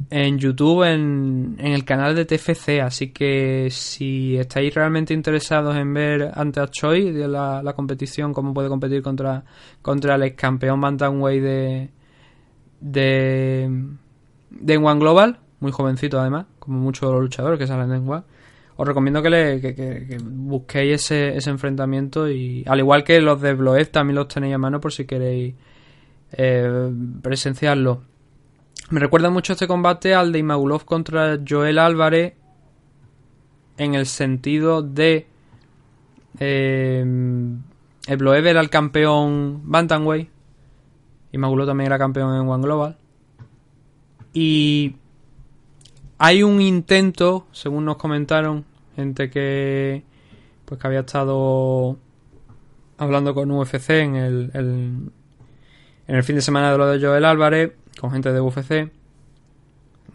en 0.09 0.37
YouTube 0.37 0.83
en, 0.83 1.55
en 1.59 1.71
el 1.73 1.85
canal 1.85 2.15
de 2.15 2.25
TFC. 2.25 2.81
Así 2.81 3.09
que 3.09 3.69
si 3.71 4.37
estáis 4.37 4.73
realmente 4.73 5.13
interesados 5.13 5.75
en 5.75 5.93
ver 5.93 6.31
ante 6.33 6.59
a 6.59 6.67
Choi 6.67 7.11
de 7.11 7.27
la, 7.27 7.61
la 7.63 7.73
competición, 7.73 8.33
cómo 8.33 8.53
puede 8.53 8.69
competir 8.69 9.01
contra, 9.01 9.43
contra 9.81 10.15
el 10.15 10.23
ex 10.23 10.35
campeón 10.35 10.81
Bantamweight 10.81 11.43
de, 11.43 11.89
de, 12.79 13.85
de 14.51 14.77
One 14.77 14.99
Global, 14.99 15.39
muy 15.59 15.71
jovencito 15.71 16.19
además, 16.19 16.45
como 16.59 16.79
muchos 16.79 17.09
de 17.09 17.13
los 17.13 17.23
luchadores 17.23 17.59
que 17.59 17.67
salen 17.67 17.89
de 17.89 17.97
One. 17.97 18.23
Os 18.77 18.85
recomiendo 18.85 19.21
que, 19.21 19.29
le, 19.29 20.17
busquéis 20.21 20.95
ese, 20.95 21.37
ese 21.37 21.49
enfrentamiento 21.49 22.29
y 22.29 22.63
al 22.67 22.79
igual 22.79 23.05
que 23.05 23.21
los 23.21 23.39
de 23.39 23.53
Bloed 23.53 23.87
también 23.87 24.15
los 24.15 24.27
tenéis 24.27 24.55
a 24.55 24.57
mano 24.57 24.81
por 24.81 24.91
si 24.91 25.05
queréis 25.05 25.55
eh, 26.33 26.91
presenciarlo. 27.21 28.01
Me 28.91 28.99
recuerda 28.99 29.29
mucho 29.29 29.53
este 29.53 29.67
combate 29.67 30.13
al 30.13 30.31
de 30.31 30.39
Imagulov 30.39 30.85
contra 30.85 31.39
Joel 31.47 31.79
Álvarez 31.79 32.33
en 33.77 33.95
el 33.95 34.05
sentido 34.05 34.81
de 34.83 35.27
eh, 36.39 36.99
el 38.07 38.17
Bloev 38.17 38.45
era 38.45 38.61
el 38.61 38.69
campeón 38.69 39.61
Bantamweight 39.63 40.29
Imagulov 41.31 41.65
también 41.67 41.87
era 41.87 41.97
campeón 41.97 42.33
en 42.33 42.47
One 42.47 42.63
Global. 42.63 42.97
Y 44.31 44.95
hay 46.17 46.43
un 46.43 46.61
intento, 46.61 47.45
según 47.51 47.83
nos 47.83 47.97
comentaron, 47.97 48.63
gente 48.95 49.29
que 49.29 50.03
pues 50.63 50.79
que 50.79 50.87
había 50.87 51.01
estado 51.01 51.97
hablando 52.97 53.33
con 53.35 53.51
UFC 53.51 53.89
en 54.01 54.15
el, 54.15 54.51
el- 54.53 55.11
en 56.07 56.15
el 56.15 56.23
fin 56.23 56.35
de 56.37 56.41
semana 56.41 56.71
de 56.71 56.77
lo 56.77 56.87
de 56.87 57.05
Joel 57.05 57.25
Álvarez, 57.25 57.73
con 57.99 58.11
gente 58.11 58.31
de 58.31 58.39
UFC, 58.41 58.91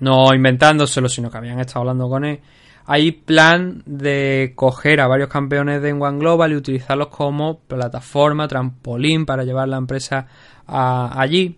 no 0.01 0.33
inventándoselo, 0.35 1.09
sino 1.09 1.31
que 1.31 1.39
habían 1.39 1.61
estado 1.61 1.81
hablando 1.81 2.09
con 2.09 2.25
él. 2.25 2.41
Hay 2.87 3.13
plan 3.13 3.83
de 3.87 4.53
coger 4.57 5.01
a 5.01 5.07
varios 5.07 5.29
campeones 5.29 5.83
de 5.83 5.93
One 5.93 6.19
Global 6.19 6.53
y 6.53 6.57
utilizarlos 6.57 7.09
como 7.09 7.59
plataforma, 7.61 8.49
trampolín 8.49 9.27
para 9.27 9.45
llevar 9.45 9.69
la 9.69 9.77
empresa 9.77 10.27
a- 10.67 11.21
allí. 11.21 11.57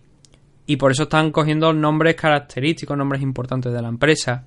Y 0.65 0.77
por 0.77 0.91
eso 0.91 1.03
están 1.03 1.31
cogiendo 1.31 1.73
nombres 1.73 2.15
característicos, 2.15 2.97
nombres 2.97 3.21
importantes 3.21 3.73
de 3.73 3.81
la 3.81 3.87
empresa. 3.87 4.43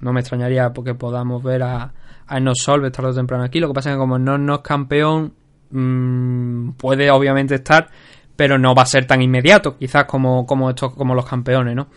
No 0.00 0.12
me 0.12 0.20
extrañaría 0.20 0.72
porque 0.72 0.94
podamos 0.94 1.42
ver 1.42 1.62
a, 1.62 1.92
a 2.26 2.38
Enos 2.38 2.58
Solves 2.64 2.92
tarde 2.92 3.10
o 3.10 3.14
temprano 3.14 3.44
aquí. 3.44 3.60
Lo 3.60 3.68
que 3.68 3.74
pasa 3.74 3.90
es 3.90 3.96
que 3.96 4.00
como 4.00 4.18
no 4.18 4.38
no 4.38 4.54
es 4.56 4.60
campeón, 4.60 5.34
mm, 5.70 6.70
puede 6.72 7.10
obviamente 7.10 7.56
estar, 7.56 7.88
pero 8.40 8.56
no 8.56 8.74
va 8.74 8.84
a 8.84 8.86
ser 8.86 9.04
tan 9.04 9.20
inmediato, 9.20 9.76
quizás 9.76 10.06
como, 10.06 10.46
como 10.46 10.70
estos, 10.70 10.94
como 10.94 11.14
los 11.14 11.26
campeones, 11.26 11.76
¿no? 11.76 11.88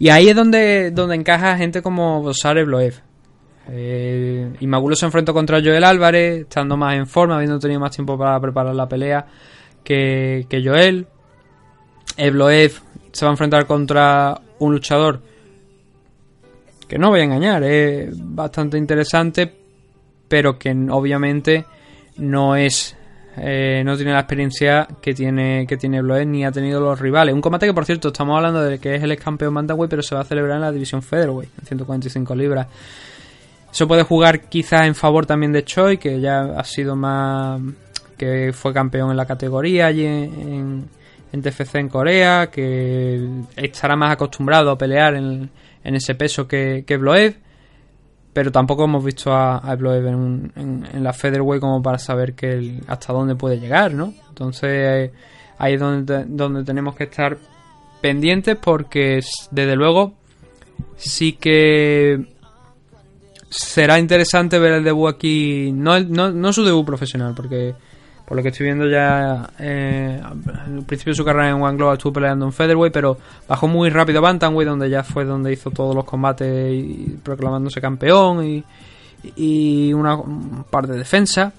Y 0.00 0.08
ahí 0.08 0.28
es 0.28 0.34
donde, 0.34 0.90
donde 0.90 1.14
encaja 1.14 1.56
gente 1.56 1.82
como 1.82 2.34
Sare 2.34 2.64
Bloev. 2.64 2.94
Eh, 3.68 4.54
se 4.58 5.06
enfrentó 5.06 5.32
contra 5.32 5.60
Joel 5.60 5.84
Álvarez, 5.84 6.40
estando 6.40 6.76
más 6.76 6.96
en 6.96 7.06
forma, 7.06 7.36
habiendo 7.36 7.60
tenido 7.60 7.78
más 7.78 7.92
tiempo 7.92 8.18
para 8.18 8.40
preparar 8.40 8.74
la 8.74 8.88
pelea 8.88 9.24
que, 9.84 10.46
que 10.48 10.64
Joel. 10.68 11.06
Evloev 12.16 12.72
se 13.12 13.24
va 13.24 13.30
a 13.30 13.34
enfrentar 13.34 13.64
contra 13.64 14.36
un 14.58 14.72
luchador 14.72 15.22
que 16.88 16.98
no 16.98 17.10
voy 17.10 17.20
a 17.20 17.22
engañar, 17.22 17.62
es 17.62 18.08
bastante 18.14 18.78
interesante, 18.78 19.48
pero 20.26 20.58
que 20.58 20.70
obviamente 20.90 21.64
no 22.16 22.56
es 22.56 22.96
eh, 23.36 23.82
no 23.84 23.96
tiene 23.96 24.12
la 24.12 24.20
experiencia 24.20 24.86
que 25.00 25.14
tiene 25.14 25.66
que 25.66 25.76
tiene 25.76 26.00
Bloed 26.00 26.26
ni 26.26 26.44
ha 26.44 26.52
tenido 26.52 26.80
los 26.80 26.98
rivales. 27.00 27.34
Un 27.34 27.40
combate 27.40 27.66
que 27.66 27.74
por 27.74 27.84
cierto 27.84 28.08
estamos 28.08 28.36
hablando 28.36 28.62
de 28.62 28.78
que 28.78 28.94
es 28.94 29.02
el 29.02 29.12
ex 29.12 29.22
campeón 29.22 29.54
Bantamweight, 29.54 29.90
pero 29.90 30.02
se 30.02 30.14
va 30.14 30.20
a 30.20 30.24
celebrar 30.24 30.56
en 30.56 30.62
la 30.62 30.72
división 30.72 31.02
Featherweight, 31.02 31.50
en 31.60 31.66
145 31.66 32.34
libras. 32.34 32.66
Eso 33.72 33.88
puede 33.88 34.04
jugar 34.04 34.42
quizás 34.42 34.86
en 34.86 34.94
favor 34.94 35.26
también 35.26 35.52
de 35.52 35.64
Choi, 35.64 35.98
que 35.98 36.20
ya 36.20 36.42
ha 36.56 36.64
sido 36.64 36.94
más 36.94 37.60
que 38.16 38.52
fue 38.52 38.72
campeón 38.72 39.10
en 39.10 39.16
la 39.16 39.26
categoría 39.26 39.86
allí 39.86 40.04
en 40.06 41.42
TFC 41.42 41.74
en 41.76 41.88
Corea, 41.88 42.48
que 42.48 43.28
estará 43.56 43.96
más 43.96 44.12
acostumbrado 44.12 44.70
a 44.70 44.78
pelear 44.78 45.16
en, 45.16 45.50
en 45.82 45.94
ese 45.96 46.14
peso 46.14 46.46
que, 46.46 46.84
que 46.86 46.96
Bloed, 46.96 47.34
pero 48.34 48.52
tampoco 48.52 48.84
hemos 48.84 49.02
visto 49.02 49.32
a, 49.32 49.56
a 49.58 49.72
en, 49.72 50.52
en, 50.56 50.86
en 50.92 51.02
la 51.04 51.12
Featherweight 51.14 51.60
como 51.62 51.80
para 51.82 51.98
saber 51.98 52.34
que 52.34 52.50
el- 52.52 52.80
hasta 52.88 53.12
dónde 53.14 53.34
puede 53.36 53.58
llegar, 53.58 53.94
¿no? 53.94 54.12
Entonces 54.28 55.10
ahí 55.56 55.74
es 55.74 55.80
donde, 55.80 56.24
donde 56.26 56.64
tenemos 56.64 56.94
que 56.96 57.04
estar 57.04 57.38
pendientes 58.02 58.56
porque 58.56 59.20
desde 59.50 59.76
luego 59.76 60.12
sí 60.96 61.32
que 61.34 62.26
será 63.48 63.98
interesante 64.00 64.58
ver 64.58 64.72
el 64.74 64.84
debut 64.84 65.08
aquí, 65.14 65.70
no, 65.72 65.98
no, 66.00 66.32
no 66.32 66.52
su 66.52 66.64
debut 66.64 66.84
profesional, 66.84 67.34
porque 67.36 67.74
por 68.26 68.36
lo 68.36 68.42
que 68.42 68.48
estoy 68.48 68.64
viendo 68.64 68.88
ya 68.88 69.50
eh, 69.58 70.20
al 70.24 70.82
principio 70.84 71.12
de 71.12 71.16
su 71.16 71.24
carrera 71.24 71.50
en 71.50 71.62
One 71.62 71.76
Global 71.76 71.96
estuvo 71.96 72.14
peleando 72.14 72.46
en 72.46 72.52
Featherweight, 72.52 72.92
pero 72.92 73.18
bajó 73.48 73.68
muy 73.68 73.90
rápido 73.90 74.18
a 74.20 74.22
Bantamweight, 74.22 74.68
donde 74.68 74.88
ya 74.88 75.02
fue 75.02 75.24
donde 75.24 75.52
hizo 75.52 75.70
todos 75.70 75.94
los 75.94 76.04
combates 76.04 76.72
y 76.72 77.18
proclamándose 77.22 77.80
campeón 77.80 78.44
y, 78.46 78.64
y 79.36 79.92
una, 79.92 80.16
un 80.16 80.64
par 80.70 80.86
de 80.86 80.96
defensas, 80.96 81.52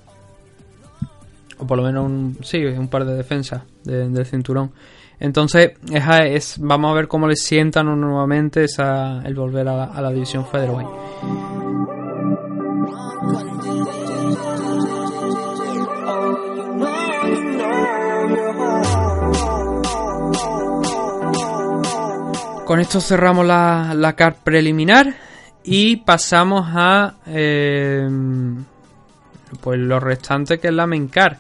o 1.58 1.68
por 1.68 1.78
lo 1.78 1.84
menos 1.84 2.06
un, 2.06 2.38
sí, 2.42 2.64
un 2.66 2.88
par 2.88 3.06
de 3.06 3.14
defensas 3.16 3.62
de- 3.84 4.10
del 4.10 4.26
cinturón. 4.26 4.72
Entonces, 5.20 5.72
es, 5.92 6.04
es- 6.26 6.58
vamos 6.60 6.92
a 6.92 6.96
ver 6.96 7.08
cómo 7.08 7.28
le 7.28 7.36
sientan 7.38 7.86
nuevamente 8.02 8.64
esa, 8.66 9.22
el 9.24 9.34
volver 9.36 9.68
a 9.70 9.76
la, 9.76 9.84
a 9.86 10.02
la 10.02 10.10
división 10.12 10.46
Featherweight. 10.46 10.90
Con 22.66 22.80
esto 22.80 23.00
cerramos 23.00 23.46
la, 23.46 23.94
la 23.96 24.14
card 24.14 24.38
preliminar 24.44 25.14
y 25.64 25.98
pasamos 25.98 26.66
a 26.74 27.14
eh, 27.28 28.10
pues 29.62 29.80
lo 29.80 30.00
restante 30.00 30.60
que 30.60 30.70
es 30.70 30.74
la 30.74 30.88
main 30.88 31.08
card. 31.08 31.38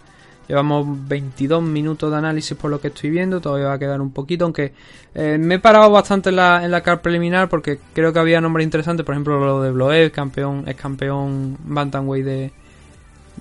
Llevamos 0.48 0.86
22 1.08 1.64
minutos 1.64 2.12
de 2.12 2.18
análisis 2.18 2.56
por 2.56 2.70
lo 2.70 2.80
que 2.80 2.90
estoy 2.90 3.10
viendo, 3.10 3.42
todavía 3.42 3.70
va 3.70 3.74
a 3.74 3.80
quedar 3.80 4.02
un 4.02 4.12
poquito, 4.12 4.46
aunque 4.46 4.74
eh, 5.16 5.40
me 5.40 5.56
he 5.56 5.60
parado 5.60 5.90
bastante 5.90 6.30
en 6.30 6.36
la, 6.36 6.64
en 6.64 6.70
la 6.70 6.82
card 6.82 7.00
preliminar 7.00 7.50
porque 7.50 7.80
creo 7.94 8.14
que 8.14 8.20
había 8.20 8.40
nombres 8.40 8.64
interesantes, 8.64 9.04
por 9.04 9.16
ejemplo 9.16 9.44
lo 9.44 9.64
de 9.64 9.72
Bloev, 9.72 10.12
campeón, 10.12 10.66
es 10.68 10.76
campeón 10.76 11.58
Bantamweight 11.64 12.24
de, 12.26 12.52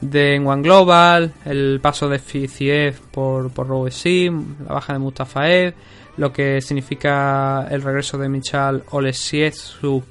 de 0.00 0.42
One 0.42 0.62
Global, 0.62 1.34
el 1.44 1.80
paso 1.82 2.08
de 2.08 2.18
Ficiev 2.18 2.98
por, 3.10 3.50
por 3.50 3.68
la 3.68 4.72
baja 4.72 4.94
de 4.94 4.98
Mustafaev, 4.98 5.74
lo 6.16 6.32
que 6.32 6.60
significa 6.60 7.66
el 7.70 7.82
regreso 7.82 8.18
de 8.18 8.28
Michal 8.28 8.84
Olesiezuk, 8.90 10.04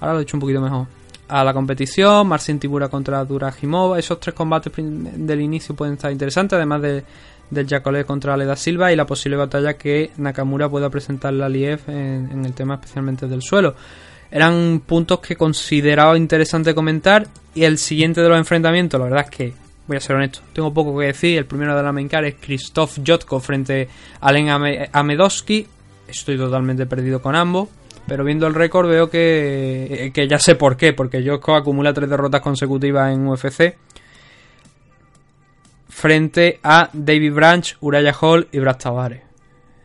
ahora 0.00 0.12
lo 0.14 0.18
he 0.18 0.24
dicho 0.24 0.36
un 0.36 0.40
poquito 0.40 0.60
mejor, 0.60 0.86
a 1.28 1.42
la 1.42 1.52
competición, 1.52 2.28
Marcin 2.28 2.58
Tibura 2.58 2.88
contra 2.88 3.24
Durajimova, 3.24 3.98
esos 3.98 4.20
tres 4.20 4.34
combates 4.34 4.72
del 4.76 5.40
inicio 5.40 5.74
pueden 5.74 5.94
estar 5.94 6.12
interesantes, 6.12 6.56
además 6.56 6.82
de, 6.82 7.04
del 7.50 7.68
Jacolé 7.68 8.04
contra 8.04 8.36
Leda 8.36 8.56
Silva 8.56 8.92
y 8.92 8.96
la 8.96 9.06
posible 9.06 9.36
batalla 9.36 9.74
que 9.74 10.10
Nakamura 10.16 10.68
pueda 10.68 10.88
presentar 10.88 11.34
a 11.34 11.48
Liev 11.48 11.80
en, 11.88 12.30
en 12.30 12.44
el 12.44 12.52
tema 12.52 12.74
especialmente 12.74 13.26
del 13.26 13.42
suelo. 13.42 13.74
Eran 14.30 14.82
puntos 14.86 15.20
que 15.20 15.36
consideraba 15.36 16.16
interesante 16.16 16.74
comentar 16.74 17.26
y 17.54 17.64
el 17.64 17.78
siguiente 17.78 18.20
de 18.20 18.28
los 18.28 18.38
enfrentamientos, 18.38 19.00
la 19.00 19.06
verdad 19.06 19.24
es 19.24 19.30
que 19.30 19.65
voy 19.86 19.96
a 19.96 20.00
ser 20.00 20.16
honesto, 20.16 20.40
tengo 20.52 20.72
poco 20.74 20.98
que 20.98 21.06
decir. 21.06 21.38
El 21.38 21.46
primero 21.46 21.76
de 21.76 21.82
la 21.82 21.92
main 21.92 22.08
es 22.12 22.34
Krzysztof 22.34 22.98
Jotko 23.06 23.40
frente 23.40 23.88
a 24.20 24.28
Ame- 24.30 24.88
Amedowski. 24.92 25.66
Estoy 26.08 26.36
totalmente 26.36 26.86
perdido 26.86 27.20
con 27.20 27.34
ambos. 27.36 27.68
Pero 28.06 28.22
viendo 28.22 28.46
el 28.46 28.54
récord 28.54 28.88
veo 28.88 29.10
que, 29.10 30.12
que 30.14 30.28
ya 30.28 30.38
sé 30.38 30.54
por 30.54 30.76
qué. 30.76 30.92
Porque 30.92 31.24
Jotko 31.28 31.56
acumula 31.56 31.92
tres 31.92 32.08
derrotas 32.08 32.40
consecutivas 32.40 33.12
en 33.12 33.26
UFC. 33.26 33.76
Frente 35.88 36.60
a 36.62 36.90
David 36.92 37.32
Branch, 37.32 37.76
Uraya 37.80 38.12
Hall 38.20 38.48
y 38.52 38.58
Brad 38.58 38.76
Tavares. 38.76 39.22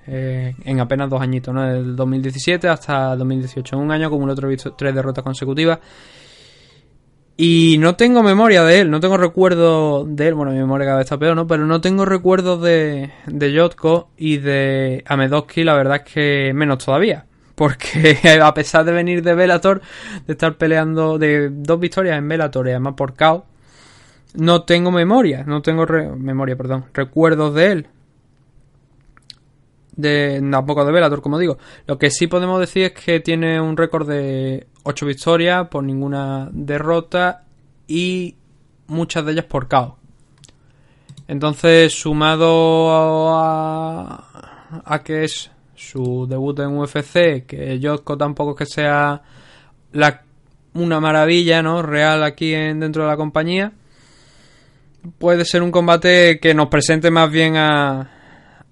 Eh, 0.07 0.53
en 0.65 0.79
apenas 0.79 1.09
dos 1.09 1.21
añitos, 1.21 1.53
¿no? 1.53 1.61
Del 1.63 1.95
2017 1.95 2.67
hasta 2.67 3.15
2018. 3.15 3.75
En 3.75 3.81
un 3.83 3.91
año 3.91 4.07
acumuló 4.07 4.35
tres 4.35 4.95
derrotas 4.95 5.23
consecutivas. 5.23 5.79
Y 7.38 7.77
no 7.79 7.95
tengo 7.95 8.21
memoria 8.21 8.63
de 8.63 8.82
él, 8.82 8.91
no 8.91 8.99
tengo 8.99 9.17
recuerdo 9.17 10.05
de 10.05 10.27
él. 10.27 10.34
Bueno, 10.36 10.51
mi 10.51 10.59
memoria 10.59 10.86
cada 10.86 10.97
vez 10.97 11.05
está 11.05 11.17
peor, 11.17 11.36
¿no? 11.36 11.47
Pero 11.47 11.65
no 11.65 11.82
tengo 11.82 12.05
recuerdos 12.05 12.61
de, 12.61 13.09
de 13.25 13.57
Jotko 13.59 14.09
y 14.17 14.38
de 14.38 15.03
Amedowski, 15.07 15.63
la 15.63 15.73
verdad 15.73 16.01
es 16.05 16.13
que 16.13 16.51
menos 16.53 16.84
todavía. 16.86 17.25
Porque 17.55 18.17
a 18.41 18.53
pesar 18.53 18.86
de 18.86 18.91
venir 18.91 19.23
de 19.23 19.34
Bellator, 19.34 19.82
de 20.27 20.34
estar 20.34 20.55
peleando 20.55 21.17
de 21.17 21.49
dos 21.51 21.79
victorias 21.79 22.17
en 22.17 22.27
Bellator 22.27 22.67
y 22.67 22.71
además 22.71 22.93
por 22.95 23.15
KO, 23.15 23.45
no 24.36 24.63
tengo 24.63 24.91
memoria, 24.91 25.43
no 25.45 25.61
tengo 25.61 25.86
re- 25.86 26.09
memoria, 26.15 26.55
perdón, 26.55 26.86
recuerdos 26.93 27.53
de 27.55 27.71
él. 27.71 27.88
De, 29.93 30.41
tampoco 30.51 30.85
de 30.85 30.91
Bellator, 30.91 31.21
como 31.21 31.37
digo. 31.37 31.57
Lo 31.85 31.97
que 31.97 32.09
sí 32.09 32.27
podemos 32.27 32.59
decir 32.59 32.83
es 32.85 32.91
que 32.93 33.19
tiene 33.19 33.59
un 33.59 33.75
récord 33.75 34.07
de 34.07 34.67
8 34.83 35.05
victorias 35.05 35.67
por 35.67 35.83
ninguna 35.83 36.49
derrota 36.51 37.43
y 37.87 38.35
muchas 38.87 39.25
de 39.25 39.33
ellas 39.33 39.45
por 39.45 39.67
KO. 39.67 39.97
Entonces, 41.27 41.93
sumado 41.93 43.29
a, 43.35 44.83
a 44.85 45.03
que 45.03 45.23
es 45.23 45.51
su 45.75 46.27
debut 46.27 46.59
en 46.59 46.77
UFC, 46.77 47.45
que 47.45 47.79
Jotko 47.81 48.17
tampoco 48.17 48.51
es 48.51 48.57
que 48.57 48.65
sea 48.65 49.21
una 50.73 50.99
maravilla, 50.99 51.61
¿no? 51.61 51.81
Real 51.81 52.23
aquí 52.23 52.53
en, 52.53 52.79
dentro 52.79 53.03
de 53.03 53.09
la 53.09 53.17
compañía. 53.17 53.71
Puede 55.17 55.45
ser 55.45 55.63
un 55.63 55.71
combate 55.71 56.39
que 56.39 56.53
nos 56.53 56.67
presente 56.67 57.09
más 57.09 57.31
bien 57.31 57.57
a, 57.57 58.11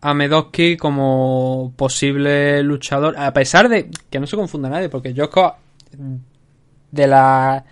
a 0.01 0.13
Medowski 0.13 0.77
como 0.77 1.73
posible 1.75 2.63
luchador. 2.63 3.15
A 3.17 3.33
pesar 3.33 3.67
de 3.69 3.89
que 4.09 4.19
no 4.19 4.27
se 4.27 4.35
confunda 4.37 4.69
nadie, 4.69 4.89
porque 4.89 5.13
Jotko 5.15 5.55
de 6.91 7.07
la 7.07 7.63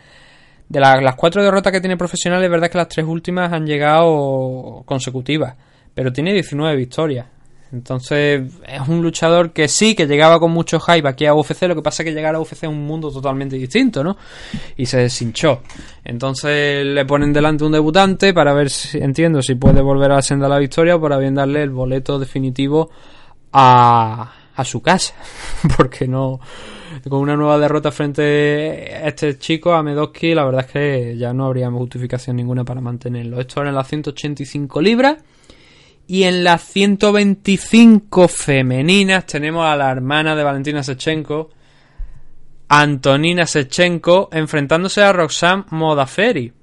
de 0.69 0.79
la- 0.81 0.99
las 1.01 1.15
cuatro 1.15 1.41
derrotas 1.41 1.71
que 1.71 1.79
tiene 1.79 1.95
profesionales, 1.95 2.45
es 2.45 2.51
verdad 2.51 2.69
que 2.69 2.77
las 2.77 2.89
tres 2.89 3.05
últimas 3.05 3.53
han 3.53 3.65
llegado 3.65 4.83
consecutivas, 4.85 5.55
pero 5.93 6.11
tiene 6.11 6.33
19 6.33 6.75
victorias. 6.75 7.25
Entonces 7.71 8.43
es 8.65 8.87
un 8.87 9.01
luchador 9.01 9.51
que 9.51 9.67
sí, 9.67 9.95
que 9.95 10.07
llegaba 10.07 10.39
con 10.39 10.51
mucho 10.51 10.79
hype 10.79 11.07
aquí 11.07 11.25
a 11.25 11.33
UFC, 11.33 11.63
lo 11.63 11.75
que 11.75 11.81
pasa 11.81 12.03
es 12.03 12.09
que 12.09 12.13
llegar 12.13 12.35
a 12.35 12.39
UFC 12.39 12.63
es 12.63 12.69
un 12.69 12.85
mundo 12.85 13.11
totalmente 13.11 13.57
distinto, 13.57 14.03
¿no? 14.03 14.17
Y 14.77 14.85
se 14.85 14.97
deshinchó. 14.97 15.61
Entonces 16.03 16.85
le 16.85 17.05
ponen 17.05 17.33
delante 17.33 17.65
un 17.65 17.73
debutante 17.73 18.33
para 18.33 18.53
ver 18.53 18.69
si, 18.69 18.97
entiendo, 18.97 19.41
si 19.41 19.55
puede 19.55 19.81
volver 19.81 20.11
a 20.11 20.15
la 20.15 20.21
senda 20.21 20.45
de 20.45 20.53
la 20.53 20.59
victoria 20.59 20.95
o 20.95 21.01
para 21.01 21.17
bien 21.17 21.35
darle 21.35 21.63
el 21.63 21.71
boleto 21.71 22.17
definitivo 22.19 22.89
a, 23.51 24.31
a 24.55 24.65
su 24.65 24.81
casa. 24.81 25.13
Porque 25.77 26.07
no, 26.07 26.39
con 27.09 27.19
una 27.19 27.35
nueva 27.35 27.57
derrota 27.57 27.91
frente 27.91 28.93
a 28.95 29.07
este 29.07 29.37
chico, 29.37 29.73
a 29.73 29.83
Medowski, 29.83 30.33
la 30.33 30.45
verdad 30.45 30.65
es 30.65 30.71
que 30.71 31.17
ya 31.17 31.33
no 31.33 31.45
habría 31.45 31.69
justificación 31.69 32.35
ninguna 32.35 32.63
para 32.63 32.81
mantenerlo. 32.81 33.39
Esto 33.39 33.61
era 33.61 33.69
en 33.69 33.75
las 33.75 33.87
185 33.87 34.81
libras. 34.81 35.17
Y 36.07 36.23
en 36.23 36.43
las 36.43 36.63
125 36.63 38.27
femeninas 38.29 39.25
tenemos 39.25 39.65
a 39.65 39.75
la 39.75 39.91
hermana 39.91 40.35
de 40.35 40.43
Valentina 40.43 40.81
Sechenko, 40.81 41.49
Antonina 42.69 43.45
Sechenko, 43.45 44.29
enfrentándose 44.31 45.01
a 45.01 45.11
Roxanne 45.11 45.65
Modaferi 45.71 46.53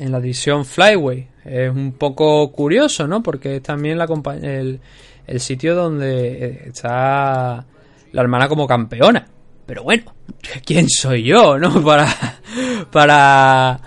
en 0.00 0.12
la 0.12 0.20
división 0.20 0.64
Flyway. 0.64 1.28
Es 1.44 1.70
un 1.70 1.92
poco 1.92 2.50
curioso, 2.50 3.06
¿no? 3.06 3.22
Porque 3.22 3.56
es 3.56 3.62
también 3.62 3.96
la 3.96 4.06
el, 4.42 4.80
el 5.26 5.40
sitio 5.40 5.74
donde 5.74 6.44
eh, 6.44 6.62
está 6.66 7.64
la 8.12 8.22
hermana 8.22 8.48
como 8.48 8.66
campeona. 8.66 9.26
Pero 9.66 9.84
bueno, 9.84 10.14
¿quién 10.64 10.88
soy 10.88 11.22
yo, 11.22 11.58
no? 11.58 11.84
Para, 11.84 12.08
para 12.90 13.80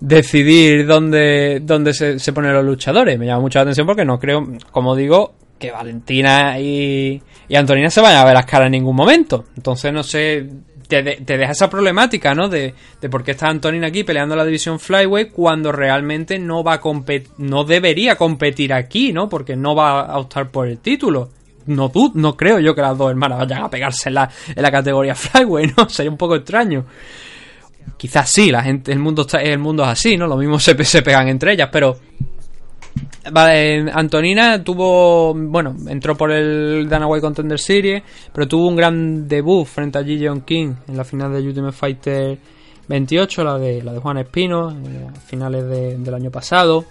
decidir 0.00 0.86
dónde, 0.86 1.60
dónde 1.62 1.94
se, 1.94 2.18
se 2.18 2.32
ponen 2.32 2.52
los 2.52 2.64
luchadores. 2.64 3.18
Me 3.18 3.26
llama 3.26 3.40
mucho 3.40 3.58
la 3.58 3.64
atención 3.64 3.86
porque 3.86 4.04
no 4.04 4.18
creo, 4.18 4.46
como 4.70 4.94
digo, 4.94 5.34
que 5.58 5.70
Valentina 5.70 6.58
y, 6.58 7.22
y 7.48 7.54
Antonina 7.54 7.90
se 7.90 8.00
vayan 8.00 8.20
a 8.20 8.24
ver 8.24 8.34
las 8.34 8.46
caras 8.46 8.66
en 8.66 8.72
ningún 8.72 8.96
momento. 8.96 9.46
Entonces, 9.56 9.92
no 9.92 10.02
sé, 10.02 10.46
te, 10.86 11.02
te 11.02 11.38
deja 11.38 11.52
esa 11.52 11.70
problemática, 11.70 12.34
¿no? 12.34 12.48
De, 12.48 12.74
de 13.00 13.08
por 13.08 13.24
qué 13.24 13.32
está 13.32 13.48
Antonina 13.48 13.88
aquí 13.88 14.04
peleando 14.04 14.36
la 14.36 14.44
división 14.44 14.78
Flyway 14.78 15.30
cuando 15.30 15.72
realmente 15.72 16.38
no 16.38 16.62
va 16.62 16.74
a 16.74 16.80
competir, 16.80 17.30
no 17.38 17.64
debería 17.64 18.16
competir 18.16 18.72
aquí, 18.72 19.12
¿no? 19.12 19.28
Porque 19.28 19.56
no 19.56 19.74
va 19.74 20.00
a 20.02 20.18
optar 20.18 20.50
por 20.50 20.68
el 20.68 20.78
título. 20.78 21.30
No, 21.66 21.90
tú, 21.90 22.12
no 22.14 22.36
creo 22.36 22.60
yo 22.60 22.74
que 22.74 22.80
las 22.80 22.96
dos 22.96 23.10
hermanas 23.10 23.40
vayan 23.40 23.64
a 23.64 23.70
pegarse 23.70 24.08
en 24.08 24.14
la, 24.14 24.30
en 24.54 24.62
la 24.62 24.70
categoría 24.70 25.14
Flyway, 25.16 25.72
¿no? 25.76 25.88
Sería 25.88 26.10
un 26.10 26.16
poco 26.16 26.36
extraño. 26.36 26.84
Quizás 27.96 28.30
sí, 28.30 28.50
la 28.50 28.62
gente, 28.62 28.92
el 28.92 28.98
mundo 28.98 29.22
está, 29.22 29.40
el 29.42 29.58
mundo 29.58 29.82
es 29.84 29.88
así, 29.90 30.16
¿no? 30.16 30.26
Lo 30.26 30.36
mismo 30.36 30.58
se, 30.58 30.82
se 30.84 31.02
pegan 31.02 31.28
entre 31.28 31.52
ellas, 31.52 31.68
pero 31.72 31.98
Vale, 33.30 33.78
eh, 33.80 33.86
Antonina 33.92 34.62
tuvo, 34.62 35.34
bueno, 35.34 35.74
entró 35.88 36.16
por 36.16 36.30
el 36.30 36.88
Dana 36.88 37.06
White 37.08 37.22
Contender 37.22 37.58
Series, 37.58 38.02
pero 38.32 38.46
tuvo 38.46 38.68
un 38.68 38.76
gran 38.76 39.26
debut 39.26 39.66
frente 39.66 39.98
a 39.98 40.04
Ji 40.04 40.16
Yeon 40.18 40.42
King 40.42 40.74
en 40.86 40.96
la 40.96 41.04
final 41.04 41.32
de 41.32 41.40
Ultimate 41.40 41.76
Fighter 41.76 42.38
28, 42.88 43.42
la 43.44 43.58
de 43.58 43.82
la 43.82 43.92
de 43.94 43.98
Juan 43.98 44.18
Espino, 44.18 44.70
eh, 44.70 45.08
a 45.14 45.20
finales 45.20 45.64
de- 45.68 45.98
del 45.98 46.14
año 46.14 46.30
pasado. 46.30 46.84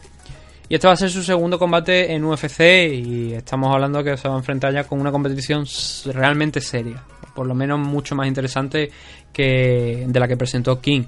Y 0.68 0.76
este 0.76 0.88
va 0.88 0.94
a 0.94 0.98
ser 0.98 1.10
su 1.10 1.24
segundo 1.24 1.58
combate 1.58 2.12
en 2.14 2.26
UFC 2.26 2.60
y 2.94 3.34
estamos 3.34 3.74
hablando 3.74 4.04
que 4.04 4.18
se 4.18 4.28
va 4.28 4.36
a 4.36 4.38
enfrentar 4.40 4.74
ya 4.74 4.84
con 4.84 5.00
una 5.00 5.12
competición 5.14 5.66
realmente 6.14 6.60
seria, 6.60 7.02
por 7.34 7.48
lo 7.48 7.56
menos 7.56 7.80
mucho 7.80 8.14
más 8.14 8.28
interesante 8.28 8.92
que 9.36 10.06
de 10.08 10.20
la 10.20 10.30
que 10.30 10.38
presentó 10.38 10.80
King. 10.80 11.04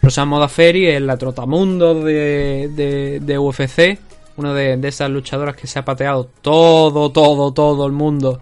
Rosan 0.00 0.28
Modaferi 0.28 0.86
es 0.86 1.02
la 1.02 1.16
trotamundo 1.16 1.94
de, 2.02 2.70
de, 2.74 3.20
de 3.20 3.38
UFC, 3.38 3.98
una 4.36 4.54
de, 4.54 4.78
esas 4.86 5.10
luchadoras 5.10 5.56
que 5.56 5.66
se 5.66 5.80
ha 5.80 5.84
pateado 5.84 6.30
todo, 6.42 7.10
todo, 7.10 7.52
todo 7.52 7.86
el 7.86 7.92
mundo, 7.92 8.40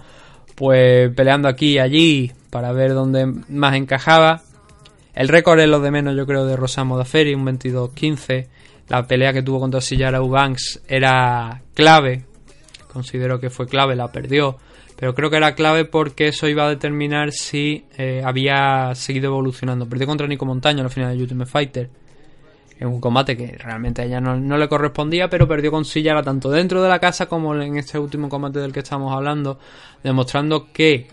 pues 0.55 1.11
peleando 1.15 1.49
aquí 1.49 1.73
y 1.73 1.79
allí 1.79 2.33
para 2.51 2.73
ver 2.73 2.93
dónde 2.93 3.27
más 3.49 3.77
encajaba. 3.77 4.43
El 5.15 5.29
récord 5.29 5.59
es 5.61 5.69
lo 5.69 5.81
de 5.81 5.91
menos, 5.91 6.15
yo 6.17 6.27
creo, 6.27 6.45
de 6.45 6.57
Rosan 6.57 6.87
Modaferi, 6.87 7.35
un 7.35 7.47
22-15. 7.47 8.47
La 8.89 9.07
pelea 9.07 9.33
que 9.33 9.43
tuvo 9.43 9.59
contra 9.59 9.81
Sillara 9.81 10.19
Eubanks 10.19 10.83
era 10.87 11.63
clave. 11.75 12.25
Considero 12.93 13.41
que 13.41 13.51
fue 13.51 13.67
clave, 13.67 13.97
la 13.97 14.13
perdió. 14.13 14.59
Pero 15.01 15.15
creo 15.15 15.31
que 15.31 15.39
era 15.39 15.55
clave 15.55 15.87
porque 15.87 16.29
eso 16.29 16.47
iba 16.47 16.67
a 16.67 16.69
determinar 16.69 17.33
si 17.33 17.87
eh, 17.97 18.21
había 18.23 18.95
seguido 18.95 19.29
evolucionando. 19.29 19.89
Perdió 19.89 20.07
contra 20.07 20.27
Nico 20.27 20.45
Montaño 20.45 20.81
en 20.81 20.85
la 20.85 20.91
final 20.91 21.17
de 21.17 21.23
Ultimate 21.23 21.51
Fighter. 21.51 21.91
En 22.79 22.89
un 22.89 23.01
combate 23.01 23.35
que 23.35 23.57
realmente 23.57 24.03
a 24.03 24.05
ella 24.05 24.21
no, 24.21 24.59
le 24.59 24.69
correspondía, 24.69 25.31
pero 25.31 25.49
perdió 25.49 25.71
con 25.71 25.87
Sillara 25.87 26.23
tanto 26.23 26.51
dentro 26.51 26.83
de 26.83 26.91
la 26.91 26.99
casa 26.99 27.27
como 27.27 27.55
en 27.55 27.79
este 27.79 27.99
último 27.99 28.29
combate 28.29 28.59
del 28.59 28.73
que 28.75 28.81
estamos 28.81 29.15
hablando, 29.15 29.59
demostrando 30.05 30.71
que, 30.71 31.09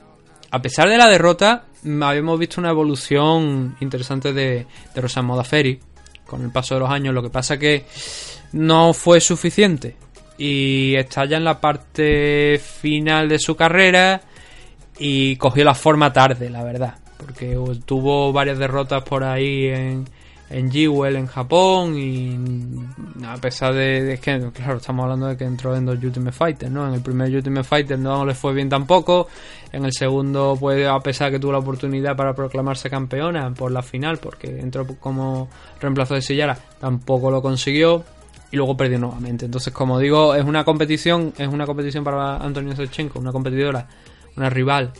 a 0.52 0.62
pesar 0.62 0.90
de 0.90 0.98
la 0.98 1.08
derrota, 1.08 1.68
mm, 1.84 2.04
habíamos 2.04 2.40
visto 2.40 2.60
una 2.60 2.72
evolución 2.72 3.78
interesante 3.80 4.34
de, 4.34 4.68
de 4.94 5.02
Rosan 5.02 5.26
Modafferi 5.26 5.80
con 6.26 6.42
el 6.42 6.52
paso 6.52 6.74
de 6.74 6.82
los 6.82 6.90
años. 6.90 7.14
Lo 7.14 7.24
que 7.24 7.30
pasa 7.30 7.58
que 7.58 7.86
no 8.52 8.94
fue 8.94 9.22
suficiente 9.22 9.96
y 10.38 10.96
está 10.96 11.26
ya 11.26 11.38
en 11.38 11.44
la 11.44 11.60
parte 11.60 12.60
final 12.60 13.28
de 13.28 13.40
su 13.40 13.56
carrera 13.56 14.22
y 15.00 15.36
cogió 15.38 15.64
la 15.64 15.74
forma 15.74 16.14
tarde, 16.14 16.50
la 16.50 16.64
verdad, 16.64 16.96
porque 17.18 17.58
tuvo 17.86 18.32
varias 18.32 18.58
derrotas 18.58 19.04
por 19.04 19.24
ahí 19.24 19.66
en, 19.68 20.06
en 20.50 20.72
Jewel 20.72 21.16
en 21.16 21.28
Japón 21.28 21.98
y 21.98 22.38
a 23.26 23.36
pesar 23.38 23.74
de, 23.74 24.20
que, 24.22 24.52
claro, 24.54 24.78
estamos 24.78 25.04
hablando 25.04 25.28
de 25.28 25.38
que 25.38 25.44
entró 25.44 25.76
en 25.76 25.86
dos 25.86 26.02
Ultimate 26.02 26.32
Fighter, 26.32 26.72
¿no? 26.72 26.88
En 26.88 26.94
el 26.94 27.02
primer 27.02 27.34
Ultimate 27.34 27.64
Fighter 27.64 28.00
no 28.00 28.26
le 28.26 28.34
fue 28.34 28.54
bien 28.54 28.70
tampoco, 28.70 29.28
en 29.72 29.86
el 29.86 29.92
segundo, 29.92 30.56
pues 30.60 30.88
a 30.88 31.00
pesar 31.00 31.28
de 31.28 31.38
que 31.38 31.40
tuvo 31.40 31.52
la 31.52 31.60
oportunidad 31.60 32.16
para 32.16 32.34
proclamarse 32.34 32.90
campeona 32.90 33.52
por 33.54 33.72
la 33.72 33.82
final, 33.82 34.18
porque 34.18 34.60
entró 34.60 34.86
como 35.00 35.50
reemplazo 35.80 36.16
de 36.16 36.22
Sillara, 36.22 36.58
tampoco 36.80 37.30
lo 37.30 37.42
consiguió 37.42 38.04
y 38.52 38.56
luego 38.56 38.78
perdió 38.78 39.00
nuevamente. 39.00 39.45
Entonces, 39.45 39.74
como 39.74 40.00
digo, 40.00 40.36
es 40.36 40.45
una 40.45 40.64
competición, 40.64 41.34
es 41.38 41.48
una 41.48 41.66
competición 41.66 42.04
para 42.04 42.38
Antonio 42.38 42.74
Shevchenko, 42.74 43.20
una 43.20 43.32
competidora, 43.32 43.88
una 44.36 44.50
rival 44.50 44.93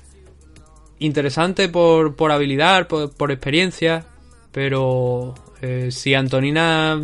interesante 1.00 1.70
por, 1.70 2.16
por 2.16 2.32
habilidad, 2.32 2.88
por, 2.88 3.14
por 3.14 3.32
experiencia, 3.32 4.06
pero 4.52 5.36
eh, 5.62 5.90
si 5.92 6.14
Antonina 6.14 7.00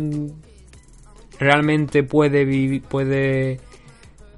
realmente 1.38 2.02
puede 2.02 2.80
puede 2.80 3.60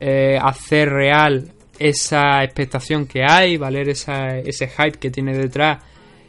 eh, 0.01 0.39
hacer 0.41 0.91
real 0.91 1.53
esa 1.79 2.43
expectación 2.43 3.07
que 3.07 3.23
hay, 3.25 3.57
valer 3.57 3.89
esa, 3.89 4.39
ese 4.39 4.69
hype 4.69 4.99
que 4.99 5.11
tiene 5.11 5.37
detrás 5.37 5.79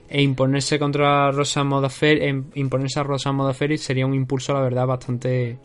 e 0.10 0.22
imponerse 0.22 0.80
contra 0.80 1.32
Rosa 1.32 1.64
Modafferi, 1.64 2.26
em- 2.26 2.46
imponerse 2.56 3.00
a 3.00 3.04
Rosa 3.04 3.32
Modafferi 3.32 3.78
sería 3.78 4.06
un 4.06 4.14
impulso, 4.14 4.54
la 4.54 4.62
verdad, 4.62 4.86
bastante, 4.86 5.58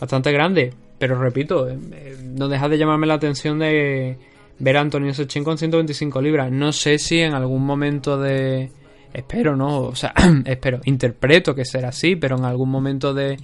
bastante 0.00 0.32
grande. 0.32 0.72
Pero 0.98 1.20
repito, 1.20 1.68
eh, 1.68 1.78
eh, 1.92 2.16
no 2.24 2.48
deja 2.48 2.68
de 2.68 2.78
llamarme 2.78 3.06
la 3.06 3.14
atención 3.14 3.58
de 3.58 4.16
ver 4.58 4.76
a 4.76 4.80
Antonio 4.80 5.12
Sechenko 5.12 5.50
en 5.52 5.58
125 5.58 6.22
libras. 6.22 6.50
No 6.50 6.72
sé 6.72 6.98
si 6.98 7.20
en 7.20 7.34
algún 7.34 7.64
momento 7.64 8.18
de... 8.18 8.70
Espero, 9.12 9.56
¿no? 9.56 9.80
O 9.80 9.94
sea, 9.94 10.14
espero, 10.46 10.80
interpreto 10.84 11.54
que 11.54 11.64
será 11.64 11.88
así, 11.88 12.16
pero 12.16 12.38
en 12.38 12.44
algún 12.44 12.70
momento 12.70 13.12
de, 13.12 13.36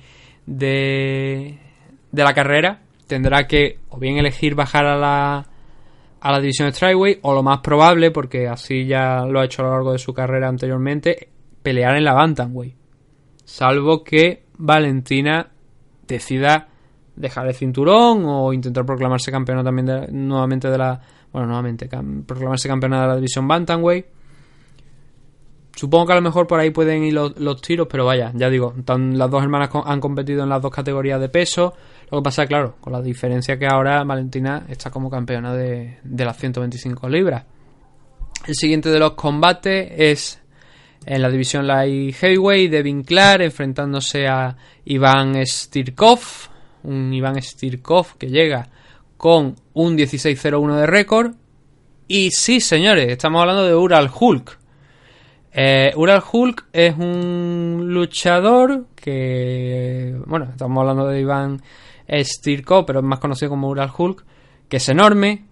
de, 0.46 1.58
de 2.10 2.24
la 2.24 2.32
carrera 2.32 2.80
tendrá 3.06 3.46
que 3.46 3.78
o 3.90 3.98
bien 3.98 4.16
elegir 4.16 4.54
bajar 4.54 4.86
a 4.86 4.96
la, 4.96 5.46
a 6.20 6.32
la 6.32 6.40
división 6.40 6.72
Strikeway 6.72 7.18
o 7.22 7.34
lo 7.34 7.42
más 7.42 7.60
probable, 7.60 8.10
porque 8.10 8.48
así 8.48 8.86
ya 8.86 9.24
lo 9.24 9.40
ha 9.40 9.44
hecho 9.44 9.62
a 9.62 9.66
lo 9.66 9.72
largo 9.72 9.92
de 9.92 9.98
su 9.98 10.12
carrera 10.12 10.48
anteriormente, 10.48 11.28
pelear 11.62 11.96
en 11.96 12.04
la 12.04 12.12
Bantamweight. 12.14 12.74
Salvo 13.44 14.02
que 14.04 14.44
Valentina 14.58 15.48
decida 16.06 16.68
dejar 17.16 17.46
el 17.46 17.54
cinturón 17.54 18.24
o 18.26 18.52
intentar 18.52 18.84
proclamarse 18.84 19.30
campeona 19.30 19.62
también 19.64 19.86
de- 19.86 20.08
nuevamente 20.12 20.70
de 20.70 20.78
la... 20.78 21.00
Bueno, 21.32 21.48
nuevamente, 21.48 21.88
proclamarse 22.26 22.68
campeona 22.68 23.02
de 23.02 23.08
la 23.08 23.16
división 23.16 23.46
Bantamweight. 23.46 24.06
Supongo 25.78 26.06
que 26.06 26.12
a 26.14 26.16
lo 26.16 26.22
mejor 26.22 26.48
por 26.48 26.58
ahí 26.58 26.70
pueden 26.70 27.04
ir 27.04 27.14
los, 27.14 27.62
tiros, 27.62 27.86
pero 27.88 28.04
vaya, 28.04 28.32
ya 28.34 28.50
digo, 28.50 28.74
las 28.84 29.30
dos 29.30 29.40
hermanas 29.44 29.70
han 29.84 30.00
competido 30.00 30.42
en 30.42 30.48
las 30.48 30.60
dos 30.60 30.72
categorías 30.72 31.20
de 31.20 31.28
peso. 31.28 31.72
Lo 32.10 32.18
que 32.18 32.24
pasa, 32.24 32.46
claro, 32.46 32.74
con 32.80 32.92
la 32.92 33.00
diferencia 33.00 33.56
que 33.60 33.68
ahora 33.68 34.02
Valentina 34.02 34.66
está 34.68 34.90
como 34.90 35.08
campeona 35.08 35.54
de, 35.54 35.98
de 36.02 36.24
las 36.24 36.36
125 36.36 37.08
libras. 37.08 37.44
El 38.44 38.56
siguiente 38.56 38.88
de 38.88 38.98
los 38.98 39.12
combates 39.12 39.92
es 39.96 40.42
en 41.06 41.22
la 41.22 41.30
división 41.30 41.64
Light 41.68 42.12
Heavyweight, 42.16 42.72
Devin 42.72 43.04
Clark 43.04 43.42
enfrentándose 43.42 44.26
a 44.26 44.56
Iván 44.84 45.36
Stirkov. 45.46 46.18
Un 46.82 47.14
Iván 47.14 47.40
Stirkov 47.40 48.16
que 48.18 48.26
llega 48.26 48.68
con 49.16 49.54
un 49.74 49.96
16-0-1 49.96 50.74
de 50.74 50.86
récord. 50.88 51.34
Y 52.08 52.32
sí, 52.32 52.60
señores, 52.60 53.12
estamos 53.12 53.40
hablando 53.40 53.64
de 53.64 53.76
Ural 53.76 54.10
Hulk. 54.12 54.57
Eh, 55.52 55.92
Ural 55.96 56.22
Hulk 56.30 56.66
es 56.72 56.96
un 56.96 57.86
luchador 57.88 58.86
que, 58.94 60.16
bueno, 60.26 60.46
estamos 60.50 60.80
hablando 60.80 61.06
de 61.06 61.20
Iván 61.20 61.62
Stirkov, 62.08 62.86
pero 62.86 63.00
es 63.00 63.04
más 63.04 63.18
conocido 63.18 63.50
como 63.50 63.68
Ural 63.68 63.90
Hulk, 63.96 64.24
que 64.68 64.76
es 64.76 64.88
enorme, 64.88 65.44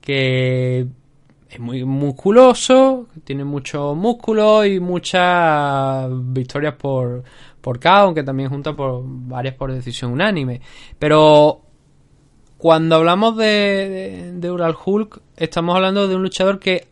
que 0.00 0.86
es 1.48 1.58
muy 1.58 1.84
musculoso, 1.84 3.08
tiene 3.24 3.44
mucho 3.44 3.94
músculo 3.94 4.64
y 4.64 4.78
muchas 4.78 6.08
victorias 6.10 6.74
por, 6.74 7.24
por 7.60 7.80
KO, 7.80 7.88
aunque 7.88 8.22
también 8.22 8.50
junta 8.50 8.74
por 8.74 9.02
varias 9.04 9.54
por 9.54 9.72
decisión 9.72 10.12
unánime. 10.12 10.60
Pero 10.98 11.62
cuando 12.56 12.96
hablamos 12.96 13.36
de, 13.36 13.44
de, 13.46 14.32
de 14.34 14.50
Ural 14.50 14.76
Hulk, 14.84 15.20
estamos 15.36 15.74
hablando 15.74 16.06
de 16.06 16.14
un 16.14 16.22
luchador 16.22 16.58
que 16.60 16.89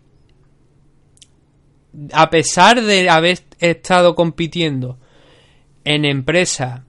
a 2.13 2.31
pesar 2.31 2.83
de 2.83 3.09
haber 3.09 3.41
estado 3.59 4.15
compitiendo 4.15 4.99
en 5.85 6.05
empresas, 6.05 6.83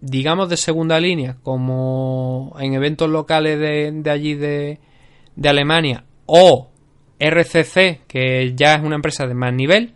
digamos 0.00 0.48
de 0.48 0.56
segunda 0.56 1.00
línea, 1.00 1.36
como 1.42 2.56
en 2.58 2.74
eventos 2.74 3.08
locales 3.08 3.58
de, 3.58 3.92
de 3.92 4.10
allí 4.10 4.34
de, 4.34 4.80
de 5.36 5.48
Alemania, 5.48 6.04
o 6.26 6.70
RCC, 7.18 8.06
que 8.06 8.54
ya 8.54 8.74
es 8.74 8.82
una 8.82 8.96
empresa 8.96 9.26
de 9.26 9.34
más 9.34 9.52
nivel, 9.52 9.94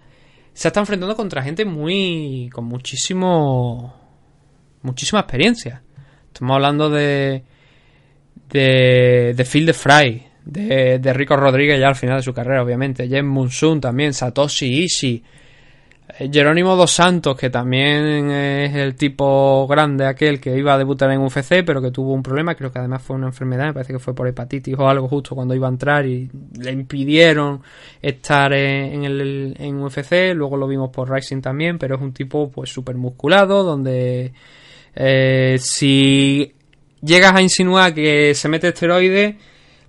se 0.54 0.68
está 0.68 0.80
enfrentando 0.80 1.16
contra 1.16 1.42
gente 1.42 1.64
muy. 1.64 2.50
con 2.52 2.64
muchísimo. 2.64 3.94
muchísima 4.82 5.20
experiencia. 5.20 5.82
Estamos 6.26 6.54
hablando 6.54 6.90
de. 6.90 7.44
de. 8.50 9.34
de 9.36 9.44
Phil 9.44 9.72
Fry, 9.72 10.26
de, 10.44 11.12
Rico 11.12 11.36
Rodríguez 11.36 11.78
ya 11.78 11.88
al 11.88 11.96
final 11.96 12.16
de 12.16 12.22
su 12.22 12.32
carrera, 12.32 12.62
obviamente. 12.62 13.08
Jen 13.08 13.26
Munsun 13.26 13.80
también, 13.80 14.12
Satoshi 14.12 14.84
Ishii. 14.84 15.22
eh, 16.18 16.30
Jerónimo 16.32 16.76
Dos 16.76 16.92
Santos, 16.92 17.36
que 17.36 17.48
también 17.50 18.30
es 18.30 18.74
el 18.74 18.96
tipo 18.96 19.66
grande 19.68 20.06
aquel 20.06 20.40
que 20.40 20.56
iba 20.56 20.74
a 20.74 20.78
debutar 20.78 21.10
en 21.10 21.20
UFC, 21.20 21.64
pero 21.64 21.80
que 21.80 21.90
tuvo 21.90 22.12
un 22.12 22.22
problema, 22.22 22.54
creo 22.54 22.72
que 22.72 22.78
además 22.78 23.02
fue 23.02 23.16
una 23.16 23.28
enfermedad, 23.28 23.66
me 23.66 23.72
parece 23.74 23.92
que 23.92 23.98
fue 23.98 24.14
por 24.14 24.28
hepatitis 24.28 24.74
o 24.78 24.88
algo 24.88 25.08
justo 25.08 25.34
cuando 25.34 25.54
iba 25.54 25.68
a 25.68 25.70
entrar 25.70 26.06
y 26.06 26.30
le 26.58 26.72
impidieron 26.72 27.62
estar 28.00 28.52
en, 28.52 28.94
en 28.94 29.04
el 29.04 29.56
en 29.58 29.82
UFC, 29.82 30.34
luego 30.34 30.56
lo 30.56 30.66
vimos 30.66 30.90
por 30.90 31.10
Rising 31.10 31.40
también, 31.40 31.78
pero 31.78 31.96
es 31.96 32.02
un 32.02 32.12
tipo 32.12 32.50
pues 32.50 32.70
súper 32.70 32.96
musculado, 32.96 33.62
donde 33.62 34.32
eh, 34.94 35.56
si 35.58 36.52
llegas 37.00 37.34
a 37.34 37.42
insinuar 37.42 37.94
que 37.94 38.34
se 38.34 38.48
mete 38.48 38.68
esteroides, 38.68 39.36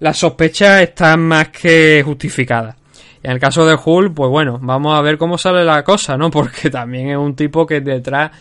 las 0.03 0.17
sospechas 0.17 0.81
están 0.81 1.21
más 1.21 1.49
que 1.49 2.01
justificadas. 2.05 2.75
Y 3.23 3.27
en 3.27 3.31
el 3.33 3.39
caso 3.39 3.65
de 3.65 3.77
Hulk, 3.81 4.13
pues 4.13 4.29
bueno, 4.29 4.59
vamos 4.61 4.93
a 4.97 5.01
ver 5.01 5.17
cómo 5.17 5.37
sale 5.37 5.63
la 5.63 5.83
cosa, 5.83 6.17
¿no? 6.17 6.29
Porque 6.31 6.69
también 6.69 7.09
es 7.09 7.17
un 7.17 7.35
tipo 7.35 7.65
que 7.65 7.81
detrás 7.81 8.31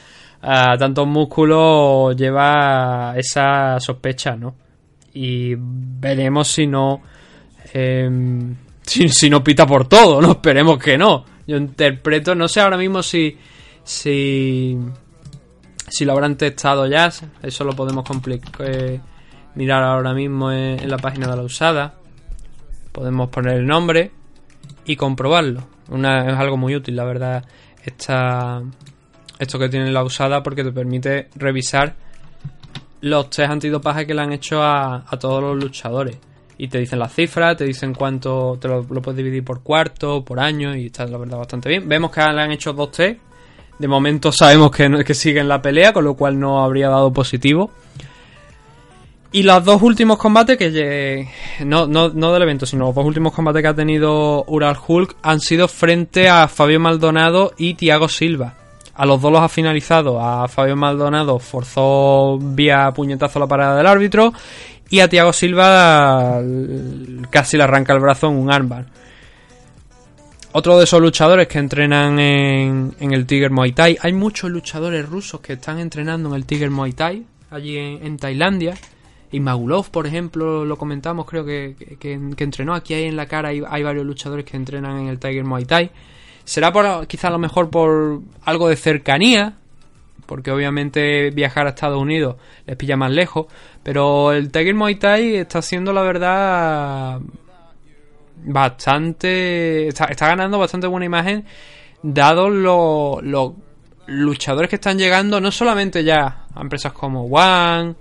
a 0.43 0.77
tantos 0.77 1.07
músculos 1.07 2.17
lleva 2.17 3.15
esa 3.17 3.79
sospecha, 3.79 4.35
¿no? 4.35 4.57
Y 5.15 5.55
veremos 5.57 6.49
si 6.49 6.67
no. 6.67 7.01
em, 7.73 8.57
si, 8.83 9.09
si 9.09 9.31
no 9.31 9.43
pita 9.45 9.65
por 9.67 9.87
todo, 9.89 10.21
¿no? 10.21 10.33
Esperemos 10.33 10.79
que 10.79 10.99
no. 10.99 11.25
Yo 11.47 11.57
interpreto, 11.57 12.35
no 12.35 12.49
sé 12.49 12.61
ahora 12.61 12.77
mismo 12.77 13.03
si. 13.03 13.37
Si. 13.85 14.77
Si 15.89 16.05
lo 16.07 16.13
habrán 16.13 16.37
testado 16.37 16.87
ya, 16.87 17.13
eso 17.43 17.65
lo 17.65 17.73
podemos 17.77 18.05
compli- 18.05 18.41
eh, 18.61 18.99
mirar 19.55 19.83
ahora 19.83 20.15
mismo 20.15 20.53
en, 20.53 20.89
la 20.89 20.99
página 20.99 21.29
de 21.29 21.37
la 21.37 21.43
usada. 21.43 21.95
Podemos 22.93 23.31
poner 23.31 23.57
el 23.59 23.67
nombre 23.67 24.11
y 24.85 24.97
comprobarlo. 24.97 25.65
Una, 25.89 26.31
es 26.31 26.39
algo 26.39 26.57
muy 26.57 26.75
útil, 26.75 26.97
la 26.97 27.05
verdad, 27.05 27.45
esta, 27.85 28.63
esto 29.39 29.59
que 29.59 29.69
tiene 29.69 29.91
la 29.91 30.05
usada 30.05 30.43
porque 30.43 30.65
te 30.65 30.73
permite 30.73 31.29
revisar 31.35 31.95
los 33.01 33.31
test 33.31 33.51
antidopaje 33.51 34.07
que 34.07 34.15
le 34.15 34.23
han 34.23 34.33
hecho 34.33 34.63
a, 34.63 35.05
todos 35.21 35.43
los 35.43 35.63
luchadores. 35.63 36.17
Y 36.59 36.69
te 36.69 36.79
dicen 36.79 36.99
las 36.99 37.13
cifras, 37.13 37.57
te 37.57 37.65
dicen 37.65 37.95
cuánto, 37.95 38.57
te 38.61 38.69
lo, 38.69 38.85
puedes 38.85 39.17
dividir 39.17 39.45
por 39.45 39.63
cuarto, 39.63 40.25
por 40.25 40.39
año, 40.39 40.77
y 40.77 40.87
está 40.87 41.07
la 41.07 41.19
verdad 41.19 41.39
bastante 41.39 41.69
bien. 41.69 41.89
Vemos 41.89 42.13
que 42.13 42.21
le 42.21 42.41
han 42.41 42.53
hecho 42.53 42.73
dos 42.73 42.93
test. 42.93 43.21
De 43.79 43.89
momento 43.89 44.31
sabemos 44.31 44.71
que, 44.71 45.03
que 45.05 45.15
sigue 45.15 45.43
la 45.43 45.61
pelea, 45.61 45.93
con 45.93 46.05
lo 46.05 46.15
cual 46.15 46.39
no 46.39 46.63
habría 46.63 46.89
dado 46.89 47.13
positivo. 47.13 47.73
Y 49.35 49.45
los 49.45 49.65
dos 49.65 49.81
últimos 49.81 50.19
combates 50.19 50.59
que 50.59 51.27
no, 51.65 51.87
no, 51.87 52.11
del 52.11 52.43
evento, 52.43 52.67
sino 52.67 52.85
los 52.87 52.95
dos 52.95 53.07
últimos 53.07 53.33
combates 53.33 53.63
que 53.63 53.69
ha 53.69 53.75
tenido 53.75 54.45
Ural 54.47 54.77
Hulk 54.87 55.17
han 55.23 55.41
sido 55.41 55.69
frente 55.69 56.29
a 56.29 56.49
Fabio 56.49 56.79
Maldonado 56.79 57.55
y 57.57 57.73
Thiago 57.73 58.09
Silva. 58.09 58.57
A 58.95 59.07
los 59.07 59.23
dos 59.23 59.33
los 59.33 59.41
ha 59.41 59.49
finalizado. 59.49 60.21
A 60.21 60.47
Fabio 60.49 60.77
Maldonado 60.77 61.39
forzó 61.39 62.39
vía 62.39 62.93
puñetazo 62.95 63.39
la 63.39 63.47
parada 63.47 63.75
del 63.79 63.87
árbitro. 63.87 64.35
Y 64.91 65.01
a 65.01 65.09
Thiago 65.09 65.33
Silva 65.33 66.43
casi 67.31 67.57
le 67.57 67.63
arranca 67.63 67.95
el 67.95 68.01
brazo 68.01 68.29
en 68.29 68.35
un 68.35 68.53
armbar. 68.53 68.85
Otro 70.53 70.77
de 70.77 70.85
esos 70.85 71.01
luchadores 71.01 71.49
que 71.49 71.59
entrenan 71.59 72.19
en, 72.19 72.95
en 73.01 73.13
el 73.15 73.25
Tiger 73.25 73.51
Muay 73.51 73.73
Thai. 73.73 73.97
Hay 74.03 74.13
muchos 74.13 74.51
luchadores 74.51 75.09
rusos 75.09 75.41
que 75.41 75.55
están 75.55 75.79
entrenando 75.79 76.29
en 76.29 76.35
el 76.35 76.45
Tiger 76.45 76.69
Muay 76.69 76.93
Thai, 76.93 77.25
allí 77.51 77.79
en 77.79 78.19
Tailandia. 78.19 78.75
Imagulov, 79.33 79.91
por 79.91 80.07
ejemplo, 80.07 80.65
lo 80.65 80.77
comentamos, 80.77 81.27
creo 81.27 81.45
que, 81.45 81.75
que, 81.99 82.13
entrenó. 82.45 82.75
Aquí 82.75 82.95
hay 82.95 83.05
en 83.05 83.17
la 83.17 83.27
cara 83.27 83.49
hay, 83.49 83.83
varios 83.83 84.05
luchadores 84.05 84.45
que 84.45 84.57
entrenan 84.57 85.01
en 85.01 85.09
el 85.09 85.19
Tiger 85.19 85.45
Muay 85.45 85.65
Thai. 85.65 85.91
Será 86.45 86.73
por, 86.73 87.07
quizá 87.07 87.29
a 87.29 87.31
lo 87.31 87.39
mejor 87.39 87.71
por 87.71 88.21
algo 88.45 88.69
de 88.69 88.77
cercanía, 88.77 89.55
porque 90.27 90.51
obviamente 90.51 91.31
viajar 91.31 91.67
a 91.67 91.71
Estados 91.71 92.01
Unidos 92.01 92.37
les 92.67 92.77
pilla 92.77 92.97
más 92.97 93.11
lejos. 93.11 93.47
Pero 93.83 94.33
el 94.33 94.51
Tiger 94.51 94.75
Muay 94.75 94.97
Thai 94.97 95.37
está 95.37 95.61
haciendo, 95.61 95.95
la 95.95 96.03
verdad, 96.03 97.21
bastante. 98.45 99.89
Está, 99.89 100.07
ganando 100.15 100.59
bastante 100.59 100.87
buena 100.87 101.07
imagen, 101.07 101.47
dado 102.03 102.51
los 102.51 103.55
luchadores 104.07 104.69
que 104.69 104.77
están 104.77 104.99
llegando, 104.99 105.41
no 105.41 105.51
solamente 105.51 106.05
ya 106.05 106.47
a 106.55 106.61
empresas 106.61 106.93
como 106.93 107.25
One, 107.25 107.95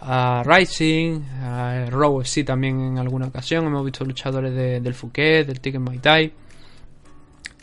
a 0.00 0.42
Rising, 0.44 1.20
a 1.42 1.86
Raw 1.90 2.22
sí 2.24 2.44
también 2.44 2.80
en 2.80 2.98
alguna 2.98 3.26
ocasión. 3.26 3.66
Hemos 3.66 3.84
visto 3.84 4.04
luchadores 4.04 4.54
de- 4.54 4.80
del 4.80 4.94
Phuket, 4.94 5.46
del 5.46 5.60
Ticket 5.60 5.80
Muay 5.80 5.98
Thai, 5.98 6.32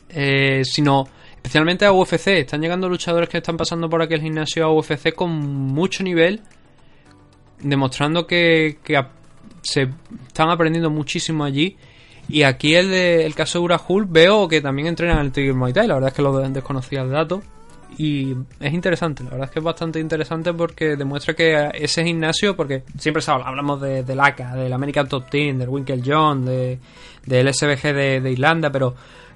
eh, 0.10 0.62
sino 0.66 1.08
especialmente 1.36 1.86
a 1.86 1.92
UFC. 1.92 2.40
Están 2.40 2.62
llegando 2.62 2.90
luchadores 2.90 3.30
que 3.30 3.38
están 3.38 3.58
pasando 3.58 3.90
por 3.90 4.02
aquel 4.02 4.22
gimnasio 4.22 4.66
a 4.66 4.72
UFC 4.72 5.14
con 5.14 5.32
mucho 5.32 6.04
nivel, 6.04 6.42
demostrando 7.62 8.26
que, 8.28 8.78
que 8.84 9.02
se 9.62 9.90
están 10.28 10.50
aprendiendo 10.50 10.90
muchísimo 10.90 11.44
allí. 11.44 11.78
Y 12.28 12.42
aquí 12.44 12.74
el, 12.76 12.90
de, 12.90 13.26
el 13.26 13.36
caso 13.36 13.60
de 13.60 13.66
Urahul 13.66 14.06
veo 14.06 14.48
que 14.48 14.60
también 14.62 14.88
entrenan 14.88 15.20
en 15.20 15.26
el 15.28 15.32
Tiger 15.32 15.54
Muay 15.54 15.74
Thai. 15.74 15.88
La 15.88 15.94
verdad 15.96 16.10
es 16.10 16.16
que 16.16 16.22
lo 16.22 16.36
de- 16.38 16.50
desconocía 16.50 17.02
el 17.02 17.12
dato. 17.12 17.42
Y 17.98 18.36
es 18.60 18.74
interesante, 18.74 19.24
la 19.24 19.30
verdad 19.30 19.46
es 19.46 19.52
que 19.52 19.60
es 19.60 19.66
bastante 19.66 20.00
interesante 20.02 20.54
porque 20.54 20.98
demuestra 20.98 21.34
que 21.34 21.70
ese 21.76 22.04
gimnasio, 22.04 22.56
porque 22.56 22.84
siempre 23.00 23.24
habla- 23.28 23.46
hablamos 23.48 23.80
de, 23.82 24.04
del 24.04 24.20
ACA, 24.20 24.54
del 24.56 24.74
American 24.74 25.08
Top 25.08 25.30
Team, 25.30 25.58
del 25.60 25.70
Winkle 25.70 26.02
John, 26.06 26.44
de, 26.46 26.78
del 27.26 27.54
SBG 27.54 27.82
de, 27.94 28.20
de 28.22 28.32
Irlanda, 28.32 28.70
pero 28.70 28.96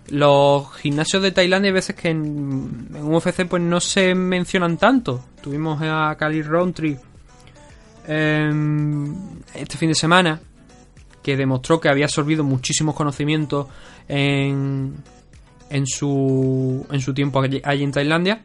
los 0.10 0.74
gimnasios 0.76 1.24
de 1.24 1.32
Tailandia 1.32 1.70
hay 1.70 1.74
veces 1.74 1.96
que 1.96 2.10
en, 2.10 2.90
en 2.94 3.04
UFC 3.14 3.46
pues 3.48 3.62
no 3.64 3.80
se 3.80 4.14
mencionan 4.14 4.76
tanto. 4.78 5.24
Tuvimos 5.42 5.80
a 5.82 6.14
Cali 6.20 6.42
Roundtree 6.42 6.98
em, 8.08 9.16
este 9.54 9.78
fin 9.78 9.90
de 9.90 9.96
semana 9.96 10.40
que 11.24 11.36
demostró 11.38 11.80
que 11.80 11.90
había 11.90 12.06
absorbido 12.06 12.44
muchísimos 12.44 12.96
conocimientos 12.96 13.68
en, 14.08 14.96
en 15.70 15.86
su 15.88 16.86
en 16.92 17.02
su 17.02 17.14
tiempo 17.14 17.42
allí, 17.42 17.62
allí 17.64 17.84
en 17.84 17.92
Tailandia 17.92 18.42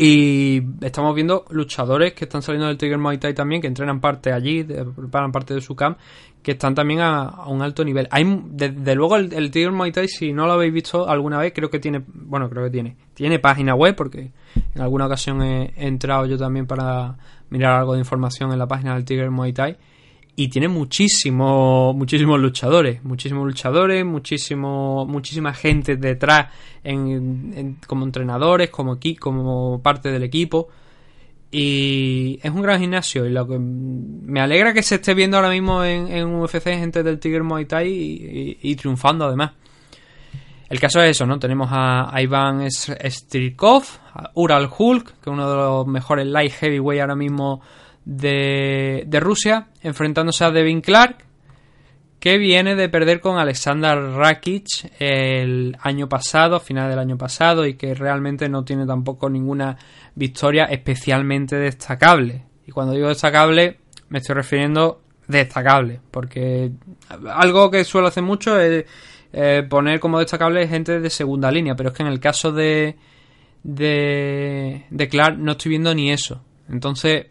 y 0.00 0.62
estamos 0.80 1.12
viendo 1.12 1.44
luchadores 1.50 2.12
que 2.12 2.24
están 2.24 2.40
saliendo 2.40 2.68
del 2.68 2.78
Tiger 2.78 2.98
Muay 2.98 3.18
Thai 3.18 3.34
también 3.34 3.60
que 3.60 3.66
entrenan 3.66 4.00
parte 4.00 4.32
allí 4.32 4.62
preparan 4.62 5.32
parte 5.32 5.54
de 5.54 5.60
su 5.60 5.74
camp 5.74 5.98
que 6.40 6.52
están 6.52 6.74
también 6.76 7.00
a, 7.00 7.22
a 7.22 7.48
un 7.48 7.62
alto 7.62 7.84
nivel. 7.84 8.06
Hay 8.12 8.24
desde 8.50 8.94
luego 8.94 9.16
el, 9.16 9.32
el 9.32 9.50
Tiger 9.50 9.72
Muay 9.72 9.90
Thai 9.90 10.06
si 10.06 10.32
no 10.32 10.46
lo 10.46 10.52
habéis 10.52 10.72
visto 10.72 11.08
alguna 11.08 11.38
vez 11.38 11.52
creo 11.52 11.68
que 11.68 11.80
tiene 11.80 12.02
bueno 12.06 12.48
creo 12.48 12.62
que 12.64 12.70
tiene 12.70 12.96
tiene 13.14 13.40
página 13.40 13.74
web 13.74 13.96
porque 13.96 14.30
en 14.74 14.80
alguna 14.80 15.06
ocasión 15.06 15.42
he, 15.42 15.72
he 15.76 15.88
entrado 15.88 16.26
yo 16.26 16.38
también 16.38 16.66
para 16.66 17.16
mirar 17.50 17.80
algo 17.80 17.94
de 17.94 17.98
información 17.98 18.52
en 18.52 18.58
la 18.60 18.68
página 18.68 18.94
del 18.94 19.04
Tiger 19.04 19.32
Muay 19.32 19.52
Thai 19.52 19.76
y 20.40 20.46
tiene 20.46 20.68
muchísimos 20.68 21.96
muchísimos 21.96 22.38
luchadores 22.38 23.02
muchísimos 23.02 23.44
luchadores 23.44 24.04
muchísimo 24.04 25.04
muchísima 25.04 25.52
gente 25.52 25.96
detrás 25.96 26.52
en, 26.84 27.52
en- 27.56 27.78
como 27.88 28.04
entrenadores 28.04 28.70
como 28.70 29.00
como 29.18 29.82
parte 29.82 30.12
del 30.12 30.22
equipo 30.22 30.68
y 31.50 32.38
es 32.40 32.52
un 32.52 32.62
gran 32.62 32.78
gimnasio 32.80 33.26
y 33.26 33.30
lo 33.30 33.48
que 33.48 33.58
me 33.58 34.40
alegra 34.40 34.72
que 34.72 34.84
se 34.84 34.94
esté 34.96 35.12
viendo 35.14 35.38
ahora 35.38 35.50
mismo 35.50 35.82
en, 35.82 36.06
en 36.06 36.26
UFC 36.36 36.62
gente 36.62 37.02
del 37.02 37.18
Tiger 37.18 37.42
Muay 37.42 37.64
Thai 37.64 37.88
y, 38.62 38.76
triunfando 38.76 39.24
además 39.24 39.50
el 40.68 40.78
caso 40.78 41.00
es 41.02 41.12
eso, 41.12 41.24
¿no? 41.26 41.38
Tenemos 41.38 41.70
a, 41.72 42.14
a 42.14 42.20
Iván 42.22 42.70
Strikov, 42.70 43.84
a 44.12 44.30
Ural 44.34 44.68
Hulk, 44.78 45.04
que 45.06 45.30
es 45.30 45.34
uno 45.34 45.48
de 45.50 45.56
los 45.56 45.86
mejores 45.86 46.26
light 46.26 46.52
heavyweight 46.52 47.00
ahora 47.00 47.16
mismo 47.16 47.62
de, 48.08 49.04
de 49.06 49.20
Rusia, 49.20 49.68
enfrentándose 49.82 50.42
a 50.42 50.50
Devin 50.50 50.80
Clark, 50.80 51.18
que 52.18 52.38
viene 52.38 52.74
de 52.74 52.88
perder 52.88 53.20
con 53.20 53.38
Alexander 53.38 53.98
Rakic 53.98 54.66
el 54.98 55.76
año 55.82 56.08
pasado, 56.08 56.56
a 56.56 56.60
final 56.60 56.88
del 56.88 56.98
año 56.98 57.18
pasado, 57.18 57.66
y 57.66 57.74
que 57.74 57.94
realmente 57.94 58.48
no 58.48 58.64
tiene 58.64 58.86
tampoco 58.86 59.28
ninguna 59.28 59.76
victoria 60.14 60.64
especialmente 60.64 61.56
destacable. 61.56 62.46
Y 62.66 62.72
cuando 62.72 62.94
digo 62.94 63.08
destacable, 63.08 63.76
me 64.08 64.18
estoy 64.20 64.36
refiriendo 64.36 65.02
destacable, 65.26 66.00
porque 66.10 66.72
algo 67.30 67.70
que 67.70 67.84
suelo 67.84 68.08
hacer 68.08 68.22
mucho 68.22 68.58
es 68.58 68.86
eh, 69.34 69.66
poner 69.68 70.00
como 70.00 70.18
destacable 70.18 70.66
gente 70.66 70.98
de 70.98 71.10
segunda 71.10 71.50
línea, 71.50 71.76
pero 71.76 71.90
es 71.90 71.94
que 71.94 72.02
en 72.02 72.08
el 72.08 72.20
caso 72.20 72.52
de, 72.52 72.96
de, 73.62 74.86
de 74.88 75.08
Clark 75.08 75.36
no 75.38 75.52
estoy 75.52 75.68
viendo 75.68 75.94
ni 75.94 76.10
eso. 76.10 76.42
Entonces, 76.70 77.26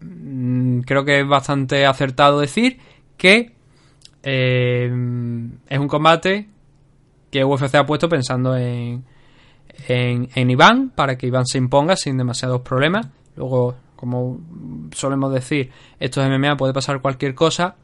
creo 0.00 1.04
que 1.04 1.20
es 1.20 1.28
bastante 1.28 1.86
acertado 1.86 2.40
decir 2.40 2.78
que 3.16 3.52
eh, 4.22 4.90
es 5.68 5.78
un 5.78 5.88
combate 5.88 6.48
que 7.30 7.44
UFC 7.44 7.74
ha 7.74 7.86
puesto 7.86 8.08
pensando 8.08 8.56
en, 8.56 9.04
en, 9.88 10.28
en 10.34 10.50
Iván 10.50 10.90
para 10.94 11.16
que 11.16 11.26
Iván 11.26 11.46
se 11.46 11.58
imponga 11.58 11.96
sin 11.96 12.16
demasiados 12.16 12.62
problemas. 12.62 13.08
Luego, 13.36 13.76
como 13.96 14.40
solemos 14.94 15.32
decir, 15.32 15.70
esto 15.98 16.22
es 16.22 16.30
MMA, 16.30 16.56
puede 16.56 16.72
pasar 16.72 17.00
cualquier 17.00 17.34
cosa, 17.34 17.76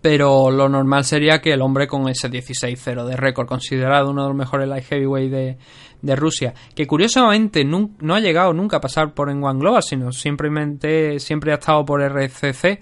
pero 0.00 0.50
lo 0.50 0.68
normal 0.68 1.04
sería 1.04 1.40
que 1.40 1.52
el 1.52 1.62
hombre 1.62 1.86
con 1.86 2.08
ese 2.08 2.30
16-0 2.30 3.04
de 3.04 3.16
récord, 3.16 3.46
considerado 3.46 4.10
uno 4.10 4.22
de 4.22 4.28
los 4.28 4.36
mejores 4.36 4.68
light 4.68 4.84
heavyweight 4.84 5.30
de, 5.30 5.58
de 6.02 6.16
Rusia, 6.16 6.54
que 6.74 6.86
curiosamente 6.86 7.64
no 7.64 8.14
ha 8.14 8.20
llegado 8.20 8.52
nunca 8.52 8.76
a 8.76 8.80
pasar 8.80 9.14
por 9.14 9.30
en 9.30 9.42
One 9.42 9.58
Global, 9.60 9.82
sino 9.82 10.12
simplemente 10.12 11.18
siempre 11.18 11.52
ha 11.52 11.56
estado 11.56 11.84
por 11.84 12.00
RCC, 12.02 12.80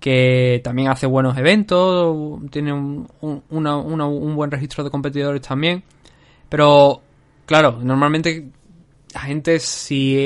que 0.00 0.60
también 0.64 0.88
hace 0.88 1.06
buenos 1.06 1.36
eventos, 1.36 2.40
tiene 2.50 2.72
un, 2.72 3.06
un- 3.20 4.34
buen 4.34 4.50
registro 4.50 4.82
de 4.82 4.90
competidores 4.90 5.42
también, 5.42 5.82
pero 6.48 7.02
claro, 7.46 7.78
normalmente 7.82 8.48
la 9.14 9.20
gente 9.20 9.58
si 9.58 10.16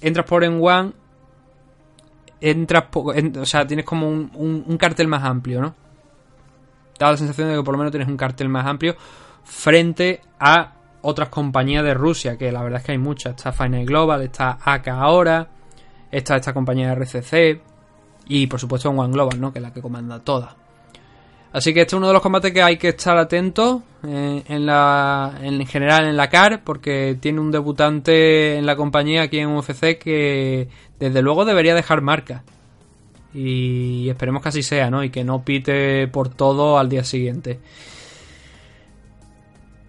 entras 0.00 0.26
por 0.26 0.44
en 0.44 0.60
One 0.62 0.92
entras 2.40 2.84
en- 3.14 3.38
o 3.38 3.46
sea 3.46 3.66
tienes 3.66 3.84
como 3.84 4.08
un, 4.08 4.30
un- 4.34 4.64
un 4.66 4.76
cartel 4.76 5.08
más 5.08 5.22
amplio 5.24 5.60
no 5.62 5.74
da 6.98 7.10
la 7.10 7.16
sensación 7.16 7.48
de 7.48 7.56
que 7.56 7.62
por 7.62 7.72
lo 7.74 7.78
menos 7.78 7.90
tienes 7.90 8.08
un 8.08 8.16
cartel 8.16 8.48
más 8.48 8.66
amplio 8.66 8.94
frente 9.42 10.20
a 10.38 10.72
otras 11.02 11.28
compañías 11.28 11.84
de 11.84 11.92
Rusia 11.94 12.38
que 12.38 12.50
la 12.52 12.62
verdad 12.62 12.80
es 12.80 12.86
que 12.86 12.92
hay 12.92 12.98
muchas. 12.98 13.34
Está 13.36 13.52
Final 13.52 13.84
Global 13.84 14.22
está 14.22 14.58
AK 14.64 14.88
ahora 14.88 15.48
está 16.10 16.36
esta 16.36 16.54
compañía 16.54 16.88
de 16.88 16.94
RCC 16.94 17.60
y 18.28 18.46
por 18.46 18.58
supuesto 18.60 18.88
One 18.90 19.12
Global 19.12 19.40
no 19.40 19.52
que 19.52 19.58
es 19.58 19.62
la 19.62 19.72
que 19.72 19.82
comanda 19.82 20.20
todas. 20.20 20.54
Así 21.52 21.72
que 21.74 21.82
este 21.82 21.94
es 21.94 21.98
uno 21.98 22.08
de 22.08 22.12
los 22.14 22.22
combates 22.22 22.52
que 22.52 22.62
hay 22.62 22.76
que 22.78 22.88
estar 22.88 23.16
atento 23.16 23.82
eh, 24.04 24.42
en 24.48 24.66
la 24.66 25.34
en 25.42 25.64
general 25.66 26.06
en 26.06 26.16
la 26.16 26.28
CAR 26.28 26.62
porque 26.64 27.16
tiene 27.20 27.38
un 27.40 27.50
debutante 27.52 28.56
en 28.56 28.66
la 28.66 28.74
compañía 28.74 29.22
aquí 29.22 29.38
en 29.38 29.50
UFC 29.54 29.98
que 29.98 30.68
desde 31.04 31.22
luego 31.22 31.44
debería 31.44 31.74
dejar 31.74 32.00
marca. 32.00 32.42
Y 33.34 34.08
esperemos 34.08 34.42
que 34.42 34.48
así 34.48 34.62
sea, 34.62 34.90
¿no? 34.90 35.02
Y 35.02 35.10
que 35.10 35.24
no 35.24 35.44
pite 35.44 36.08
por 36.08 36.28
todo 36.28 36.78
al 36.78 36.88
día 36.88 37.04
siguiente. 37.04 37.60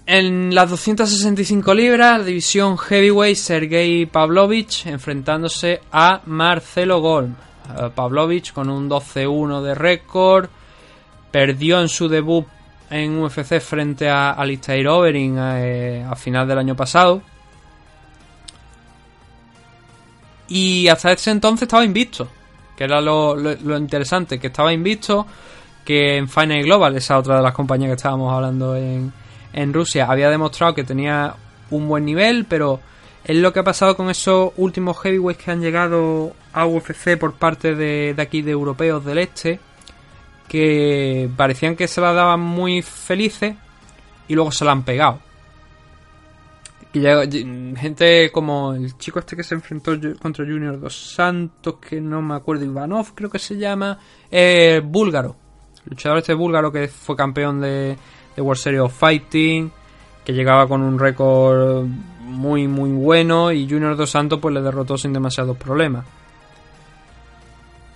En 0.08 0.54
las 0.54 0.70
265 0.70 1.74
libras, 1.74 2.20
la 2.20 2.26
división 2.26 2.78
heavyweight, 2.78 3.38
Sergei 3.38 4.06
Pavlovich 4.06 4.86
enfrentándose 4.86 5.82
a 5.92 6.22
Marcelo 6.26 7.02
Golm. 7.02 7.36
Eh, 7.80 7.90
Pavlovich 7.94 8.54
con 8.54 8.70
un 8.70 8.90
12-1 8.90 9.62
de 9.62 9.74
récord, 9.74 10.50
perdió 11.32 11.82
en 11.82 11.90
su 11.90 12.08
debut 12.08 12.46
en 12.90 13.18
UFC 13.18 13.60
frente 13.60 14.08
a 14.08 14.32
Alistair 14.32 14.88
Overeem 14.88 15.38
eh, 15.40 16.06
a 16.08 16.16
final 16.16 16.48
del 16.48 16.60
año 16.60 16.76
pasado. 16.76 17.22
Y 20.48 20.88
hasta 20.88 21.12
ese 21.12 21.32
entonces 21.32 21.64
estaba 21.64 21.84
invicto. 21.84 22.28
que 22.78 22.84
era 22.84 23.00
lo, 23.02 23.36
lo- 23.36 23.56
lo 23.56 23.78
interesante, 23.78 24.38
que 24.40 24.48
estaba 24.48 24.74
invisto, 24.74 25.26
que 25.86 26.18
en 26.18 26.28
Final 26.28 26.64
Global, 26.64 26.96
esa 26.98 27.18
otra 27.18 27.38
de 27.38 27.42
las 27.44 27.54
compañías 27.54 27.90
que 27.90 27.96
estábamos 27.96 28.34
hablando 28.34 28.76
en, 28.76 29.14
en 29.54 29.74
Rusia, 29.74 30.08
había 30.10 30.30
demostrado 30.30 30.74
que 30.76 30.84
tenía 30.84 31.34
un 31.72 31.88
buen 31.88 32.04
nivel, 32.06 32.46
pero 32.46 32.82
es 33.24 33.38
lo 33.38 33.54
que 33.54 33.60
ha 33.60 33.64
pasado 33.64 33.96
con 33.96 34.10
esos 34.10 34.52
últimos 34.58 34.98
heavyweights 35.02 35.44
que 35.44 35.52
han 35.52 35.62
llegado 35.62 36.34
a 36.54 36.66
UFC 36.66 37.18
por 37.18 37.34
parte 37.36 37.76
de, 37.76 38.14
de 38.14 38.22
aquí 38.22 38.42
de 38.42 38.52
europeos 38.52 39.04
del 39.06 39.20
este, 39.20 39.60
que 40.48 41.30
parecían 41.36 41.76
que 41.76 41.88
se 41.88 42.02
la 42.02 42.14
daban 42.14 42.40
muy 42.42 42.82
felices 42.82 43.56
y 44.28 44.36
luego 44.36 44.52
se 44.52 44.66
la 44.66 44.72
han 44.74 44.84
pegado. 44.84 45.20
Y 46.96 47.00
llega- 47.02 47.26
y- 47.26 47.74
gente 47.78 48.32
como 48.32 48.74
el 48.74 48.98
chico 48.98 49.20
este 49.20 49.36
que 49.36 49.44
se 49.44 49.54
enfrentó 49.56 49.92
contra 50.22 50.46
Junior 50.46 50.80
Dos 50.80 51.14
Santos, 51.14 51.76
que 51.76 52.00
no 52.00 52.22
me 52.22 52.36
acuerdo, 52.36 52.64
Ivanov 52.64 53.14
creo 53.14 53.30
que 53.30 53.38
se 53.40 53.58
llama, 53.58 54.00
eh, 54.32 54.82
búlgaro. 54.84 55.36
Luchador 55.86 56.20
este 56.20 56.34
búlgaro 56.34 56.72
que 56.72 56.88
fue 56.88 57.16
campeón 57.18 57.60
de, 57.60 57.98
de 58.36 58.42
World 58.42 58.62
Series 58.62 58.82
of 58.82 58.98
Fighting, 58.98 59.70
que 60.24 60.34
llegaba 60.34 60.68
con 60.68 60.82
un 60.82 60.98
récord 60.98 61.86
muy 62.22 62.68
muy 62.68 62.90
bueno 62.92 63.52
y 63.52 63.70
Junior 63.70 63.96
Dos 63.98 64.10
Santos 64.10 64.40
pues 64.42 64.54
le 64.56 64.62
derrotó 64.62 64.98
sin 64.98 65.12
demasiados 65.14 65.58
problemas. 65.58 66.06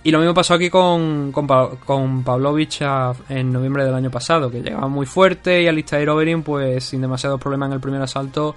Y 0.02 0.10
lo 0.12 0.18
mismo 0.18 0.32
pasó 0.34 0.54
aquí 0.54 0.70
con, 0.70 1.30
con, 1.32 1.46
Pa- 1.46 1.70
con 1.84 2.22
Pavlovich 2.22 2.82
en 3.28 3.52
noviembre 3.52 3.84
del 3.84 3.94
año 3.94 4.10
pasado, 4.10 4.50
que 4.50 4.62
llegaba 4.62 4.88
muy 4.88 5.04
fuerte 5.04 5.62
y 5.62 5.66
Alistair 5.68 6.08
Overeem, 6.08 6.42
pues 6.42 6.84
sin 6.84 7.00
demasiados 7.02 7.40
problemas 7.40 7.68
en 7.68 7.72
el 7.74 7.80
primer 7.80 8.00
asalto, 8.00 8.54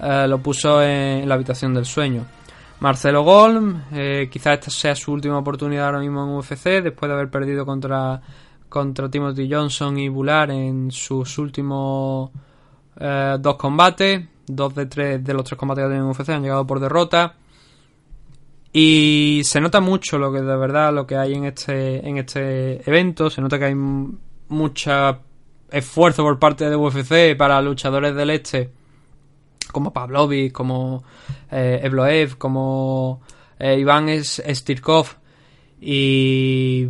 eh, 0.00 0.26
lo 0.28 0.38
puso 0.38 0.82
en, 0.82 1.28
la 1.28 1.34
habitación 1.34 1.74
del 1.74 1.84
sueño. 1.84 2.24
Marcelo 2.80 3.22
Golm, 3.22 3.82
eh, 3.92 4.28
quizás 4.30 4.54
esta 4.54 4.70
sea 4.70 4.94
su 4.96 5.12
última 5.12 5.38
oportunidad 5.38 5.86
ahora 5.86 6.00
mismo 6.00 6.24
en 6.24 6.30
UFC, 6.30 6.82
después 6.82 7.08
de 7.08 7.14
haber 7.14 7.30
perdido 7.30 7.64
contra, 7.64 8.20
contra 8.68 9.08
Timothy 9.08 9.48
Johnson 9.48 9.98
y 9.98 10.08
Bular 10.08 10.50
en 10.50 10.90
sus 10.90 11.38
últimos 11.38 12.30
eh, 12.98 13.36
dos 13.38 13.56
combates. 13.56 14.28
Dos 14.44 14.74
de 14.74 14.86
tres 14.86 15.24
de 15.24 15.34
los 15.34 15.44
tres 15.44 15.56
combates 15.56 15.84
que 15.84 15.88
tenido 15.88 16.04
en 16.04 16.10
UFC 16.10 16.30
han 16.30 16.42
llegado 16.42 16.66
por 16.66 16.80
derrota. 16.80 17.34
Y 18.72 19.42
se 19.44 19.60
nota 19.60 19.80
mucho 19.80 20.18
lo 20.18 20.32
que 20.32 20.40
de 20.40 20.56
verdad 20.56 20.92
lo 20.92 21.06
que 21.06 21.16
hay 21.16 21.34
en 21.34 21.44
este 21.44 22.06
en 22.08 22.18
este 22.18 22.88
evento, 22.88 23.30
se 23.30 23.40
nota 23.40 23.58
que 23.58 23.66
hay 23.66 23.74
mucho 23.74 24.90
esfuerzo 25.70 26.22
por 26.22 26.38
parte 26.38 26.68
de 26.68 26.76
UFC 26.76 27.36
para 27.36 27.60
luchadores 27.62 28.14
del 28.14 28.30
este 28.30 28.70
como 29.70 29.92
Pavlovich, 29.92 30.52
como 30.52 31.04
eh, 31.50 31.80
Evloev, 31.82 32.36
como 32.38 33.22
eh, 33.58 33.78
Iván 33.78 34.08
Stirkov 34.22 35.06
y 35.80 36.88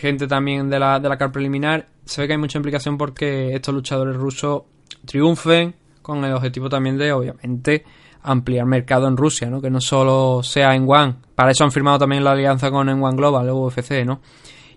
gente 0.00 0.26
también 0.26 0.68
de 0.68 0.78
la, 0.78 0.98
de 1.00 1.08
la 1.08 1.16
car 1.16 1.32
preliminar, 1.32 1.86
se 2.04 2.20
ve 2.20 2.26
que 2.26 2.34
hay 2.34 2.38
mucha 2.38 2.58
implicación 2.58 2.98
porque 2.98 3.54
estos 3.54 3.74
luchadores 3.74 4.16
rusos 4.16 4.62
triunfen 5.04 5.74
con 6.02 6.24
el 6.24 6.32
objetivo 6.32 6.68
también 6.68 6.96
de, 6.96 7.12
obviamente, 7.12 7.84
ampliar 8.22 8.66
mercado 8.66 9.08
en 9.08 9.16
Rusia, 9.16 9.48
¿no? 9.48 9.60
Que 9.60 9.70
no 9.70 9.80
solo 9.80 10.42
sea 10.42 10.74
en 10.74 10.84
One. 10.88 11.16
Para 11.34 11.50
eso 11.50 11.64
han 11.64 11.72
firmado 11.72 11.98
también 11.98 12.24
la 12.24 12.32
alianza 12.32 12.70
con 12.70 12.88
en 12.88 13.02
One 13.02 13.16
Global, 13.16 13.46
el 13.46 13.52
UFC, 13.52 14.04
¿no? 14.04 14.20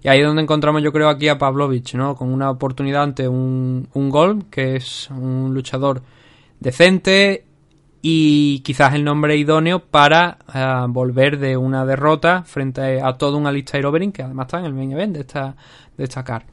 Y 0.02 0.08
ahí 0.08 0.20
es 0.20 0.26
donde 0.26 0.42
encontramos, 0.42 0.82
yo 0.82 0.92
creo, 0.92 1.10
aquí 1.10 1.28
a 1.28 1.38
Pavlovich, 1.38 1.94
¿no? 1.96 2.16
Con 2.16 2.32
una 2.32 2.50
oportunidad 2.50 3.04
ante 3.04 3.28
un, 3.28 3.90
un 3.94 4.10
gol, 4.10 4.46
que 4.50 4.76
es 4.76 5.10
un 5.12 5.54
luchador 5.54 6.02
decente 6.60 7.46
y 8.02 8.60
quizás 8.62 8.94
el 8.94 9.04
nombre 9.04 9.36
idóneo 9.36 9.80
para 9.80 10.38
eh, 10.54 10.86
volver 10.88 11.38
de 11.38 11.58
una 11.58 11.86
derrota 11.86 12.44
frente 12.44 13.02
a 13.02 13.14
todo 13.14 13.38
un 13.38 13.48
Alistair 13.48 13.86
Overeem, 13.86 14.12
que 14.12 14.24
además 14.24 14.46
está 14.46 14.60
en 14.60 14.66
el 14.66 14.74
main 14.74 14.92
event 14.92 15.14
de 15.16 15.22
esta, 15.22 15.56
de 15.98 16.04
esta 16.04 16.24
card. 16.24 16.44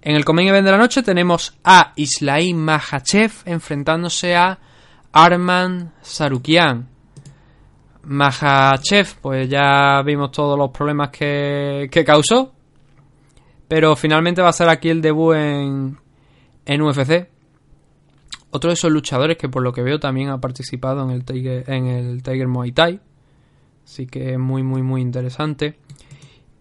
En 0.00 0.16
el 0.16 0.24
main 0.32 0.48
event 0.48 0.64
de 0.64 0.72
la 0.72 0.78
noche 0.78 1.02
tenemos 1.02 1.56
a 1.62 1.92
Islaim 1.94 2.56
Mahachev 2.56 3.30
enfrentándose 3.44 4.34
a 4.34 4.58
Arman 5.12 5.92
Sarukian. 6.02 6.88
Mahachev, 8.04 9.14
pues 9.20 9.48
ya 9.48 10.02
vimos 10.02 10.32
todos 10.32 10.58
los 10.58 10.70
problemas 10.70 11.10
que, 11.10 11.88
que 11.90 12.04
causó. 12.04 12.52
Pero 13.68 13.94
finalmente 13.94 14.42
va 14.42 14.48
a 14.48 14.52
ser 14.52 14.68
aquí 14.68 14.88
el 14.88 15.00
debut 15.00 15.36
en, 15.36 15.98
en 16.66 16.82
UFC. 16.82 17.31
Otro 18.54 18.68
de 18.68 18.74
esos 18.74 18.92
luchadores 18.92 19.38
que 19.38 19.48
por 19.48 19.62
lo 19.62 19.72
que 19.72 19.82
veo 19.82 19.98
también 19.98 20.28
ha 20.28 20.38
participado 20.38 21.02
en 21.04 21.10
el 21.10 21.24
Tiger, 21.24 21.68
en 21.70 21.86
el 21.86 22.22
Tiger 22.22 22.48
Muay 22.48 22.72
Thai. 22.72 23.00
Así 23.82 24.06
que 24.06 24.34
es 24.34 24.38
muy, 24.38 24.62
muy, 24.62 24.82
muy 24.82 25.00
interesante. 25.00 25.78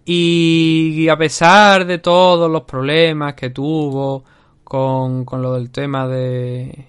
Y 0.06 1.10
a 1.10 1.18
pesar 1.18 1.86
de 1.86 1.98
todos 1.98 2.50
los 2.50 2.64
problemas 2.64 3.34
que 3.36 3.50
tuvo 3.50 4.24
con, 4.64 5.26
con 5.26 5.42
lo 5.42 5.54
del 5.54 5.70
tema 5.70 6.08
de... 6.08 6.88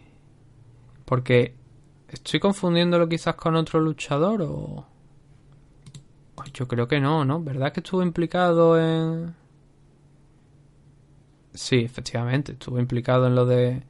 Porque 1.04 1.54
estoy 2.08 2.38
confundiéndolo 2.38 3.08
quizás 3.08 3.34
con 3.34 3.56
otro 3.56 3.80
luchador 3.80 4.42
o... 4.42 4.86
Pues 6.36 6.52
yo 6.52 6.68
creo 6.68 6.86
que 6.86 7.00
no, 7.00 7.24
¿no? 7.24 7.42
¿Verdad 7.42 7.72
que 7.72 7.80
estuvo 7.80 8.04
implicado 8.04 8.80
en... 8.80 9.34
Sí, 11.52 11.80
efectivamente, 11.80 12.52
estuvo 12.52 12.78
implicado 12.78 13.26
en 13.26 13.34
lo 13.34 13.46
de... 13.46 13.82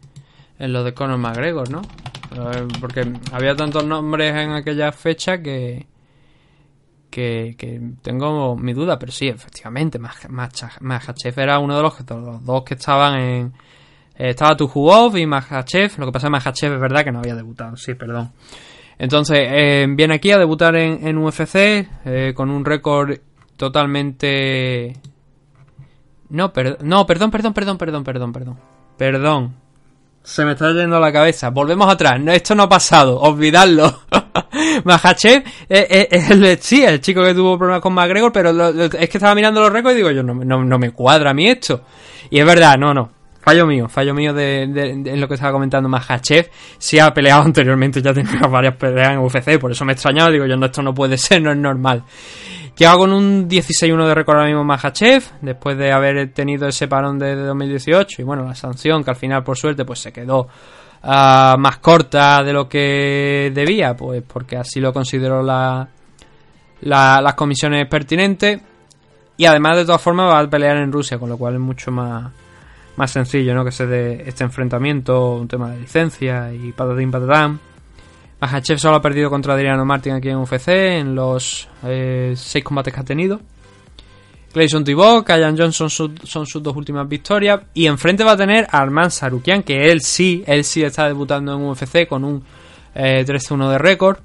En 0.62 0.72
lo 0.72 0.84
de 0.84 0.94
Conor 0.94 1.18
McGregor, 1.18 1.68
¿no? 1.70 1.82
Eh, 1.82 2.68
Porque 2.80 3.04
había 3.32 3.56
tantos 3.56 3.84
nombres 3.84 4.32
en 4.34 4.52
aquella 4.52 4.92
fecha 4.92 5.42
que 5.42 5.86
que, 7.10 7.80
tengo 8.00 8.56
mi 8.56 8.72
duda, 8.72 8.98
pero 8.98 9.12
sí, 9.12 9.28
efectivamente, 9.28 9.98
Mahachev 9.98 11.38
era 11.38 11.58
uno 11.58 11.76
de 11.76 11.82
los, 11.82 11.94
los 12.08 12.44
dos 12.44 12.62
que 12.62 12.74
estaban 12.74 13.20
en... 13.20 13.46
eh, 14.16 14.30
estaba 14.30 14.56
Tukhugov 14.56 15.16
y 15.18 15.26
Mahachev, 15.26 15.98
lo 15.98 16.06
que 16.06 16.12
pasa 16.12 16.28
es 16.28 16.30
que 16.30 16.30
Mahachev 16.30 16.72
es 16.74 16.80
verdad 16.80 17.04
que 17.04 17.12
no 17.12 17.18
había 17.18 17.34
debutado, 17.34 17.76
sí, 17.76 17.92
perdón. 17.94 18.32
Entonces, 18.98 19.40
eh, 19.42 19.86
viene 19.90 20.14
aquí 20.14 20.30
a 20.30 20.38
debutar 20.38 20.74
en, 20.76 21.18
UFC 21.18 22.34
con 22.34 22.48
un 22.50 22.64
récord 22.64 23.18
totalmente... 23.56 24.96
No, 26.30 26.52
per- 26.52 26.82
no, 26.82 27.04
perdón, 27.04 27.30
perdón, 27.30 27.52
perdón, 27.52 27.76
perdón, 27.76 28.04
perdón, 28.04 28.32
perdón. 28.32 28.58
Perdón. 28.96 29.61
Se 30.24 30.44
me 30.44 30.52
está 30.52 30.72
yendo 30.72 31.00
la 31.00 31.12
cabeza. 31.12 31.50
Volvemos 31.50 31.92
atrás. 31.92 32.20
No, 32.20 32.30
esto 32.32 32.54
no 32.54 32.62
ha 32.64 32.68
pasado. 32.68 33.18
Olvidadlo. 33.20 34.02
Mahachev 34.84 35.42
eh, 35.68 35.86
eh, 35.90 36.08
es 36.10 36.30
el, 36.30 36.58
sí, 36.60 36.84
el 36.84 37.00
chico 37.00 37.22
que 37.24 37.34
tuvo 37.34 37.58
problemas 37.58 37.82
con 37.82 37.92
McGregor, 37.92 38.32
pero 38.32 38.52
lo- 38.52 38.68
es 38.84 38.90
que 38.90 39.18
estaba 39.18 39.34
mirando 39.34 39.60
los 39.60 39.72
récords 39.72 39.94
y 39.94 39.96
digo 39.96 40.10
yo, 40.10 40.22
no, 40.22 40.34
no, 40.34 40.64
no 40.64 40.78
me 40.78 40.90
cuadra 40.92 41.30
a 41.30 41.34
mí 41.34 41.48
esto. 41.48 41.82
Y 42.30 42.38
es 42.38 42.46
verdad, 42.46 42.78
no, 42.78 42.94
no. 42.94 43.10
Fallo 43.40 43.66
mío, 43.66 43.88
fallo 43.88 44.14
mío 44.14 44.32
de, 44.32 45.02
lo 45.16 45.26
que 45.26 45.34
estaba 45.34 45.52
comentando 45.52 45.88
Mahachev. 45.88 46.48
Sí 46.78 47.00
ha 47.00 47.12
peleado 47.12 47.42
anteriormente, 47.44 48.00
ya 48.00 48.14
tenía 48.14 48.46
varias 48.46 48.76
peleas 48.76 49.10
en 49.12 49.18
UFC, 49.18 49.58
por 49.58 49.72
eso 49.72 49.84
me 49.84 49.92
extrañaba, 49.94 50.30
digo 50.30 50.46
yo, 50.46 50.56
no, 50.56 50.66
esto 50.66 50.80
no 50.82 50.94
puede 50.94 51.18
ser, 51.18 51.42
no 51.42 51.50
es 51.50 51.58
normal. 51.58 52.04
Llega 52.76 52.94
con 52.96 53.12
un 53.12 53.48
16-1 53.48 54.06
de 54.06 54.14
récord 54.14 54.36
ahora 54.36 54.48
mismo 54.48 54.64
Mahachev, 54.64 55.22
después 55.42 55.76
de 55.76 55.92
haber 55.92 56.32
tenido 56.32 56.66
ese 56.66 56.88
parón 56.88 57.18
de, 57.18 57.36
de 57.36 57.42
2018 57.44 58.22
y 58.22 58.24
bueno, 58.24 58.44
la 58.44 58.54
sanción 58.54 59.04
que 59.04 59.10
al 59.10 59.16
final 59.16 59.44
por 59.44 59.56
suerte 59.58 59.84
pues 59.84 59.98
se 60.00 60.10
quedó 60.12 60.48
ah, 61.02 61.56
más 61.58 61.78
corta 61.78 62.42
de 62.42 62.52
lo 62.52 62.68
que 62.68 63.52
debía, 63.54 63.94
pues 63.94 64.22
porque 64.26 64.56
así 64.56 64.80
lo 64.80 64.92
consideró 64.92 65.42
la- 65.42 65.86
las 66.80 67.34
comisiones 67.34 67.86
pertinentes 67.88 68.60
y 69.36 69.44
además 69.44 69.76
de 69.76 69.84
todas 69.84 70.00
formas 70.00 70.32
va 70.32 70.40
a 70.40 70.50
pelear 70.50 70.78
en 70.78 70.90
Rusia, 70.90 71.18
con 71.18 71.28
lo 71.28 71.36
cual 71.36 71.54
es 71.54 71.60
mucho 71.60 71.90
más, 71.92 72.32
más 72.96 73.10
sencillo, 73.10 73.54
¿no? 73.54 73.64
Que 73.64 73.70
se 73.70 73.86
dé 73.86 74.24
este 74.26 74.44
enfrentamiento, 74.44 75.34
un 75.36 75.46
tema 75.46 75.70
de 75.70 75.80
licencia 75.80 76.52
y 76.52 76.72
patatín 76.72 77.10
patatán. 77.10 77.60
Mahachev 78.42 78.76
solo 78.76 78.96
ha 78.96 79.00
perdido 79.00 79.30
contra 79.30 79.54
Adriano 79.54 79.84
Martin 79.84 80.14
aquí 80.14 80.28
en 80.28 80.38
UFC 80.38 80.68
en 80.68 81.14
los 81.14 81.68
eh, 81.84 82.34
seis 82.36 82.64
combates 82.64 82.92
que 82.92 82.98
ha 82.98 83.04
tenido. 83.04 83.40
Clayson 84.52 84.82
Tibok, 84.82 85.24
Kyan 85.24 85.56
Johnson 85.56 85.88
son 85.88 86.46
sus 86.46 86.60
dos 86.60 86.76
últimas 86.76 87.08
victorias. 87.08 87.60
Y 87.72 87.86
enfrente 87.86 88.24
va 88.24 88.32
a 88.32 88.36
tener 88.36 88.66
a 88.68 88.78
Arman 88.78 89.12
Sarukian, 89.12 89.62
que 89.62 89.92
él 89.92 90.00
sí, 90.00 90.42
él 90.44 90.64
sí 90.64 90.82
está 90.82 91.06
debutando 91.06 91.54
en 91.54 91.62
UFC 91.62 92.08
con 92.08 92.24
un 92.24 92.42
eh, 92.96 93.24
13-1 93.24 93.70
de 93.70 93.78
récord. 93.78 94.18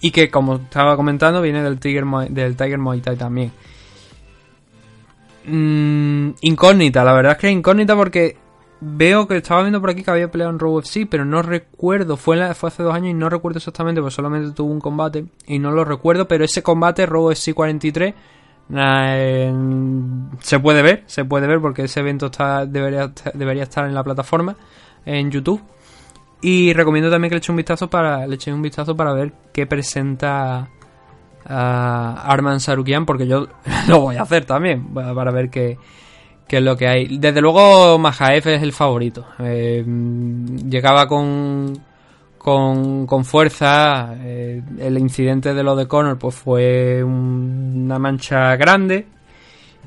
Y 0.00 0.12
que, 0.12 0.30
como 0.30 0.56
estaba 0.56 0.96
comentando, 0.96 1.42
viene 1.42 1.62
del 1.62 1.78
Tiger, 1.78 2.04
del 2.30 2.56
Tiger 2.56 2.78
Muay 2.78 3.02
Thai 3.02 3.16
también. 3.16 3.52
Mm, 5.44 6.30
incógnita, 6.40 7.04
la 7.04 7.12
verdad 7.12 7.32
es 7.32 7.38
que 7.38 7.48
es 7.48 7.52
incógnita 7.52 7.94
porque 7.94 8.38
veo 8.80 9.28
que 9.28 9.36
estaba 9.36 9.60
viendo 9.62 9.80
por 9.80 9.90
aquí 9.90 10.02
que 10.02 10.10
había 10.10 10.30
peleado 10.30 10.52
en 10.52 10.58
Raw 10.58 10.72
UFC, 10.76 11.06
pero 11.08 11.24
no 11.24 11.42
recuerdo, 11.42 12.16
fue, 12.16 12.36
la- 12.36 12.54
fue 12.54 12.68
hace 12.68 12.82
dos 12.82 12.94
años 12.94 13.10
y 13.10 13.14
no 13.14 13.28
recuerdo 13.28 13.58
exactamente, 13.58 14.00
pues 14.00 14.14
solamente 14.14 14.52
tuvo 14.52 14.72
un 14.72 14.80
combate 14.80 15.26
y 15.46 15.58
no 15.58 15.70
lo 15.70 15.84
recuerdo, 15.84 16.26
pero 16.26 16.44
ese 16.44 16.62
combate, 16.62 17.04
Raw 17.06 17.26
UFC 17.30 17.52
43, 17.54 18.14
na- 18.70 19.18
eh, 19.18 19.52
se 20.40 20.58
puede 20.60 20.82
ver, 20.82 21.02
se 21.06 21.24
puede 21.24 21.46
ver 21.46 21.60
porque 21.60 21.84
ese 21.84 22.00
evento 22.00 22.26
está 22.26 22.64
debería, 22.66 23.12
debería 23.34 23.64
estar 23.64 23.84
en 23.86 23.94
la 23.94 24.02
plataforma, 24.04 24.56
en 25.04 25.30
YouTube. 25.30 25.60
Y 26.42 26.72
recomiendo 26.72 27.10
también 27.10 27.28
que 27.28 27.34
le 27.34 27.38
eche 27.40 27.52
un 27.52 27.56
vistazo 27.56 27.90
para, 27.90 28.26
le 28.26 28.36
eche 28.36 28.50
un 28.50 28.62
vistazo 28.62 28.96
para 28.96 29.12
ver 29.12 29.32
qué 29.52 29.66
presenta 29.66 30.68
a 31.46 32.22
Arman 32.32 32.60
Sarukian 32.60 33.04
porque 33.06 33.26
yo 33.26 33.46
lo 33.88 34.00
voy 34.00 34.16
a 34.16 34.22
hacer 34.22 34.44
también 34.46 34.84
para 34.94 35.30
ver 35.30 35.50
qué, 35.50 35.76
qué 36.50 36.56
es 36.56 36.62
lo 36.64 36.76
que 36.76 36.88
hay. 36.88 37.18
Desde 37.18 37.40
luego 37.40 37.96
Mahaef 37.96 38.44
es 38.48 38.60
el 38.62 38.72
favorito. 38.72 39.24
Eh, 39.38 39.84
llegaba 40.68 41.06
con, 41.06 41.78
con, 42.38 43.06
con 43.06 43.24
fuerza. 43.24 44.14
eh, 44.18 44.60
el 44.80 44.98
incidente 44.98 45.54
de 45.54 45.62
lo 45.62 45.76
de 45.76 45.86
Conor 45.86 46.18
pues 46.18 46.34
fue 46.34 47.04
un- 47.04 47.82
una 47.84 48.00
mancha 48.00 48.56
grande. 48.56 49.06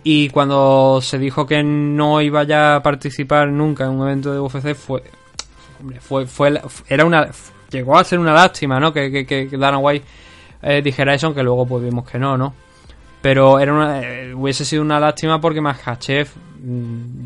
Y 0.05 0.29
cuando 0.29 0.99
se 1.01 1.17
dijo 1.19 1.45
que 1.45 1.61
no 1.63 2.21
iba 2.21 2.43
ya 2.43 2.77
a 2.77 2.81
participar 2.81 3.49
nunca 3.49 3.83
en 3.83 3.91
un 3.91 4.07
evento 4.07 4.31
de 4.33 4.39
UFC 4.39 4.73
fue... 4.73 5.03
Hombre, 5.81 5.99
fue, 5.99 6.25
fue, 6.25 6.61
era 6.87 7.03
una... 7.03 7.27
Llegó 7.71 7.97
a 7.97 8.03
ser 8.05 8.19
una 8.19 8.33
lástima, 8.33 8.79
¿no? 8.79 8.93
Que, 8.93 9.11
que, 9.11 9.25
que, 9.25 9.49
que 9.49 9.57
Dana 9.57 9.79
White 9.79 10.05
eh, 10.61 10.81
dijera 10.81 11.13
eso, 11.13 11.27
aunque 11.27 11.43
luego 11.43 11.65
pues 11.65 11.83
vimos 11.83 12.09
que 12.09 12.17
no, 12.19 12.37
¿no? 12.37 12.53
Pero 13.21 13.59
era 13.59 13.73
una, 13.73 14.01
hubiese 14.35 14.63
sido 14.65 14.81
una 14.81 14.99
lástima 14.99 15.39
porque 15.41 15.59
Makhachev 15.61 16.27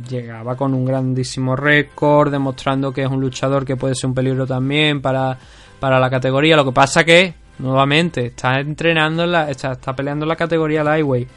llegaba 0.09 0.55
con 0.55 0.73
un 0.73 0.85
grandísimo 0.85 1.55
récord, 1.55 2.31
demostrando 2.31 2.91
que 2.91 3.03
es 3.03 3.09
un 3.09 3.21
luchador 3.21 3.65
que 3.65 3.75
puede 3.75 3.93
ser 3.93 4.09
un 4.09 4.15
peligro 4.15 4.47
también 4.47 5.01
para, 5.01 5.37
para 5.79 5.99
la 5.99 6.09
categoría. 6.09 6.55
Lo 6.55 6.65
que 6.65 6.71
pasa 6.71 7.03
que, 7.03 7.33
nuevamente, 7.59 8.27
está 8.27 8.59
entrenando, 8.59 9.23
en 9.23 9.31
la, 9.31 9.49
está, 9.49 9.73
está 9.73 9.95
peleando 9.95 10.25
en 10.25 10.29
la 10.29 10.35
categoría 10.35 10.83
Lightweight, 10.83 11.27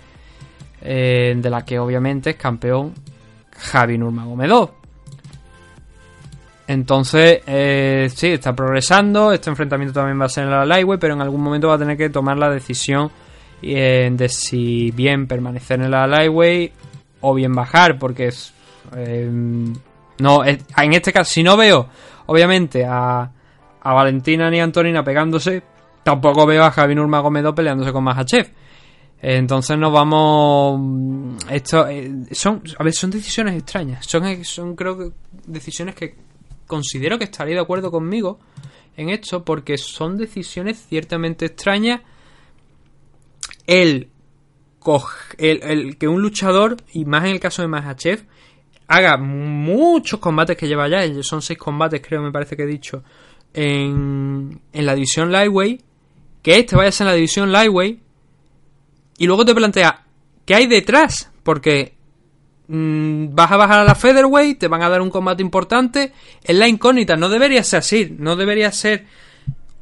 eh, 0.82 1.34
de 1.36 1.50
la 1.50 1.64
que 1.64 1.78
obviamente 1.78 2.30
es 2.30 2.36
campeón 2.36 2.94
Javi 3.56 3.98
Nurmagomedov. 3.98 4.70
Entonces, 6.66 7.42
eh, 7.46 8.08
sí, 8.14 8.28
está 8.28 8.54
progresando. 8.54 9.32
Este 9.32 9.50
enfrentamiento 9.50 9.92
también 9.92 10.20
va 10.20 10.26
a 10.26 10.28
ser 10.28 10.44
en 10.44 10.50
la 10.50 10.64
Lightweight, 10.64 11.00
pero 11.00 11.14
en 11.14 11.20
algún 11.20 11.42
momento 11.42 11.68
va 11.68 11.74
a 11.74 11.78
tener 11.78 11.96
que 11.96 12.08
tomar 12.10 12.38
la 12.38 12.48
decisión 12.48 13.10
eh, 13.60 14.08
de 14.12 14.28
si 14.28 14.90
bien 14.92 15.26
permanecer 15.26 15.82
en 15.82 15.90
la 15.90 16.06
Lightweight 16.06 16.72
o 17.20 17.34
bien 17.34 17.54
bajar, 17.54 17.98
porque 17.98 18.28
es, 18.28 18.52
eh, 18.96 19.28
no, 20.18 20.44
en 20.44 20.92
este 20.92 21.12
caso, 21.12 21.32
si 21.32 21.42
no 21.42 21.56
veo, 21.56 21.88
obviamente, 22.26 22.84
a, 22.84 23.30
a 23.80 23.92
Valentina 23.94 24.50
ni 24.50 24.60
a 24.60 24.64
Antonina 24.64 25.02
pegándose, 25.02 25.62
tampoco 26.02 26.46
veo 26.46 26.64
a 26.64 26.70
Javi 26.70 26.94
Nurmagomedov 26.94 27.54
peleándose 27.54 27.92
con 27.92 28.04
Mahachev. 28.04 28.50
Entonces 29.22 29.76
nos 29.76 29.92
vamos. 29.92 31.36
Esto 31.50 31.86
eh, 31.88 32.10
son, 32.32 32.62
a 32.78 32.82
ver, 32.82 32.94
son 32.94 33.10
decisiones 33.10 33.54
extrañas. 33.54 34.06
Son, 34.06 34.44
son 34.44 34.74
creo 34.74 34.96
que 34.96 35.12
decisiones 35.46 35.94
que 35.94 36.14
considero 36.66 37.18
que 37.18 37.24
estaría 37.24 37.54
de 37.54 37.60
acuerdo 37.60 37.90
conmigo 37.90 38.38
en 38.96 39.10
esto 39.10 39.44
porque 39.44 39.76
son 39.76 40.16
decisiones 40.16 40.86
ciertamente 40.88 41.46
extrañas. 41.46 42.00
El, 43.66 44.08
que 45.98 46.08
un 46.08 46.22
luchador, 46.22 46.76
y 46.92 47.04
más 47.04 47.24
en 47.24 47.30
el 47.30 47.40
caso 47.40 47.62
de 47.62 47.68
Mahachev, 47.68 48.24
haga 48.88 49.16
muchos 49.16 50.18
combates 50.18 50.56
que 50.56 50.66
lleva 50.66 50.88
ya, 50.88 51.02
son 51.22 51.42
seis 51.42 51.58
combates 51.58 52.00
creo, 52.00 52.22
me 52.22 52.32
parece 52.32 52.56
que 52.56 52.64
he 52.64 52.66
dicho, 52.66 53.04
en, 53.54 54.60
en 54.72 54.86
la 54.86 54.94
división 54.94 55.30
Lightweight, 55.30 55.82
que 56.42 56.58
este 56.58 56.76
vaya 56.76 56.88
a 56.88 56.92
ser 56.92 57.06
la 57.06 57.14
división 57.14 57.52
Lightweight, 57.52 58.00
y 59.18 59.26
luego 59.26 59.44
te 59.44 59.54
plantea, 59.54 60.04
¿qué 60.46 60.54
hay 60.54 60.66
detrás? 60.66 61.30
Porque 61.42 61.94
mm, 62.68 63.34
vas 63.34 63.52
a 63.52 63.56
bajar 63.56 63.80
a 63.80 63.84
la 63.84 63.94
Featherweight, 63.94 64.58
te 64.58 64.68
van 64.68 64.82
a 64.82 64.88
dar 64.88 65.02
un 65.02 65.10
combate 65.10 65.42
importante, 65.42 66.12
es 66.42 66.56
la 66.56 66.66
incógnita, 66.66 67.16
no 67.16 67.28
debería 67.28 67.62
ser 67.62 67.80
así, 67.80 68.16
no 68.18 68.34
debería 68.34 68.72
ser 68.72 69.06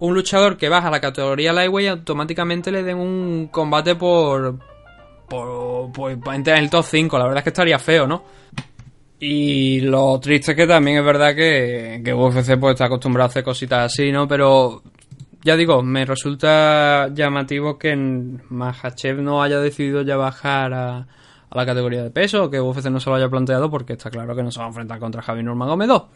un 0.01 0.15
luchador 0.15 0.57
que 0.57 0.69
baja 0.69 0.89
a 0.89 0.91
la 0.91 1.01
categoría 1.01 1.53
Lightweight 1.53 1.91
automáticamente 1.91 2.71
le 2.71 2.83
den 2.83 2.99
un 2.99 3.49
combate 3.51 3.95
por... 3.95 4.59
por, 5.29 5.93
por, 5.93 6.19
por 6.21 6.35
entrar 6.35 6.59
en 6.59 6.65
el 6.65 6.71
top 6.71 6.85
5, 6.85 7.19
la 7.19 7.25
verdad 7.25 7.39
es 7.39 7.45
que 7.45 7.51
estaría 7.51 7.79
feo, 7.79 8.07
¿no? 8.07 8.25
Y 9.21 9.81
lo 9.81 10.19
triste 10.21 10.53
es 10.53 10.57
que 10.57 10.67
también 10.67 10.99
es 10.99 11.05
verdad 11.05 11.35
que, 11.35 12.01
que 12.05 12.15
UFC 12.15 12.57
pues 12.59 12.75
está 12.75 12.85
acostumbrado 12.85 13.27
a 13.27 13.31
hacer 13.31 13.43
cositas 13.43 13.93
así, 13.93 14.13
¿no? 14.13 14.29
Pero 14.29 14.83
ya 15.43 15.57
digo, 15.57 15.83
me 15.83 16.05
resulta 16.05 17.09
llamativo 17.13 17.79
que 17.79 17.97
Mahachev 17.97 19.21
no 19.21 19.43
haya 19.43 19.59
decidido 19.59 20.03
ya 20.03 20.17
bajar 20.17 20.73
a, 20.73 21.07
a 21.51 21.57
la 21.57 21.67
categoría 21.67 22.03
de 22.03 22.11
peso, 22.11 22.51
que 22.51 22.61
UFC 22.61 22.87
no 22.87 23.01
se 23.01 23.11
lo 23.11 23.17
haya 23.17 23.29
planteado 23.29 23.71
porque 23.71 23.95
está 23.95 24.11
claro 24.11 24.37
que 24.37 24.43
no 24.43 24.51
se 24.51 24.61
va 24.61 24.67
a 24.67 24.69
enfrentar 24.69 24.99
contra 24.99 25.23
Javi 25.23 25.43
Nurmagomedov. 25.43 26.07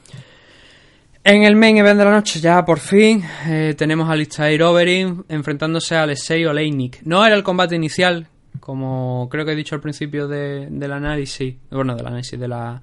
En 1.24 1.44
el 1.44 1.54
main 1.54 1.76
event 1.76 1.98
de 1.98 2.04
la 2.04 2.10
noche 2.10 2.40
ya 2.40 2.64
por 2.64 2.80
fin 2.80 3.22
eh, 3.46 3.74
tenemos 3.78 4.10
a 4.10 4.16
Listair 4.16 4.60
Overeem 4.62 5.22
enfrentándose 5.28 5.94
a 5.94 6.02
Alexei 6.02 6.44
Oleinik. 6.44 7.00
No 7.04 7.24
era 7.24 7.36
el 7.36 7.44
combate 7.44 7.76
inicial, 7.76 8.26
como 8.62 9.28
creo 9.28 9.44
que 9.44 9.52
he 9.52 9.56
dicho 9.56 9.74
al 9.74 9.80
principio 9.80 10.28
de- 10.28 10.68
del 10.70 10.92
análisis, 10.92 11.56
bueno, 11.70 11.96
del 11.96 12.06
análisis 12.06 12.38
de 12.38 12.46
la, 12.48 12.80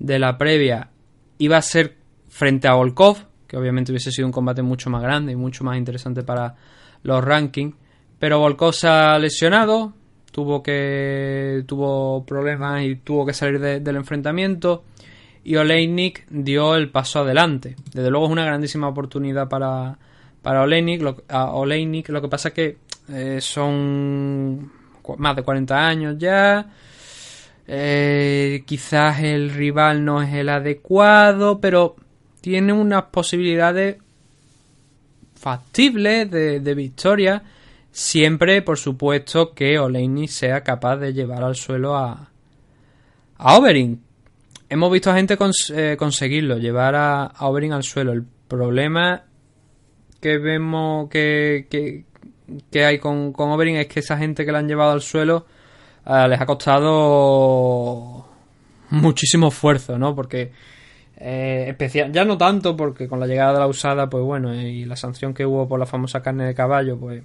de 0.00 0.18
la 0.18 0.36
previa, 0.36 0.90
iba 1.38 1.56
a 1.56 1.62
ser 1.62 1.96
frente 2.28 2.66
a 2.66 2.74
Volkov, 2.74 3.18
que 3.46 3.56
obviamente 3.56 3.92
hubiese 3.92 4.10
sido 4.10 4.26
un 4.26 4.32
combate 4.32 4.62
mucho 4.62 4.90
más 4.90 5.00
grande 5.02 5.30
y 5.32 5.36
mucho 5.36 5.62
más 5.62 5.76
interesante 5.78 6.22
para 6.24 6.56
los 7.04 7.22
rankings, 7.22 7.76
pero 8.18 8.40
Volkov 8.40 8.72
se 8.74 8.88
ha 8.88 9.16
lesionado, 9.18 9.92
tuvo 10.32 10.60
que 10.62 11.62
tuvo 11.66 12.24
problemas 12.26 12.82
y 12.82 12.96
tuvo 12.96 13.24
que 13.24 13.32
salir 13.32 13.60
de- 13.60 13.78
del 13.80 13.96
enfrentamiento 13.96 14.82
y 15.44 15.54
Oleinik 15.56 16.26
dio 16.30 16.74
el 16.74 16.90
paso 16.90 17.20
adelante. 17.20 17.76
Desde 17.92 18.10
luego 18.10 18.26
es 18.26 18.32
una 18.32 18.44
grandísima 18.44 18.88
oportunidad 18.88 19.48
para, 19.48 19.98
para 20.42 20.62
Oleinik. 20.62 21.02
Lo, 21.02 21.16
Oleinik. 21.54 22.08
Lo 22.10 22.20
que 22.22 22.28
pasa 22.28 22.48
es 22.48 22.54
que 22.54 22.76
eh, 23.08 23.38
son 23.40 24.70
más 25.18 25.36
de 25.36 25.42
40 25.42 25.86
años 25.86 26.16
ya. 26.18 26.66
Eh, 27.66 28.64
quizás 28.66 29.20
el 29.20 29.50
rival 29.50 30.04
no 30.04 30.20
es 30.20 30.32
el 30.34 30.48
adecuado, 30.48 31.60
pero 31.60 31.96
tiene 32.40 32.72
unas 32.72 33.04
posibilidades 33.04 33.96
factibles 35.34 36.30
de, 36.30 36.60
de 36.60 36.74
victoria. 36.74 37.42
Siempre, 37.90 38.62
por 38.62 38.78
supuesto, 38.78 39.52
que 39.54 39.78
Oleinik 39.78 40.30
sea 40.30 40.62
capaz 40.62 40.96
de 40.96 41.12
llevar 41.12 41.44
al 41.44 41.56
suelo 41.56 41.96
a, 41.96 42.30
a. 43.38 43.60
Hemos 44.68 44.92
visto 44.92 45.10
a 45.10 45.14
gente 45.14 45.36
eh, 45.74 45.96
conseguirlo, 45.98 46.56
llevar 46.56 46.94
a, 46.94 47.24
a 47.24 47.46
al 47.46 47.82
suelo. 47.82 48.12
El 48.12 48.24
problema 48.48 49.24
que 50.20 50.38
vemos 50.38 51.10
que, 51.10 51.66
que, 51.68 52.04
que 52.70 52.84
hay 52.84 52.98
con, 52.98 53.32
con 53.32 53.50
Overeem 53.50 53.76
es 53.76 53.86
que 53.86 54.00
esa 54.00 54.16
gente 54.16 54.44
que 54.44 54.52
la 54.52 54.58
han 54.58 54.68
llevado 54.68 54.92
al 54.92 55.02
suelo 55.02 55.46
eh, 56.06 56.26
les 56.28 56.40
ha 56.40 56.46
costado 56.46 58.26
muchísimo 58.90 59.48
esfuerzo, 59.48 59.98
¿no? 59.98 60.14
Porque 60.14 60.52
eh, 61.16 61.66
especial, 61.68 62.12
ya 62.12 62.24
no 62.24 62.36
tanto 62.36 62.76
porque 62.76 63.08
con 63.08 63.20
la 63.20 63.26
llegada 63.26 63.54
de 63.54 63.60
la 63.60 63.66
usada, 63.68 64.10
pues 64.10 64.24
bueno, 64.24 64.52
eh, 64.52 64.68
y 64.68 64.84
la 64.84 64.96
sanción 64.96 65.32
que 65.34 65.46
hubo 65.46 65.68
por 65.68 65.78
la 65.78 65.86
famosa 65.86 66.22
carne 66.22 66.46
de 66.46 66.54
caballo, 66.54 66.98
pues 66.98 67.22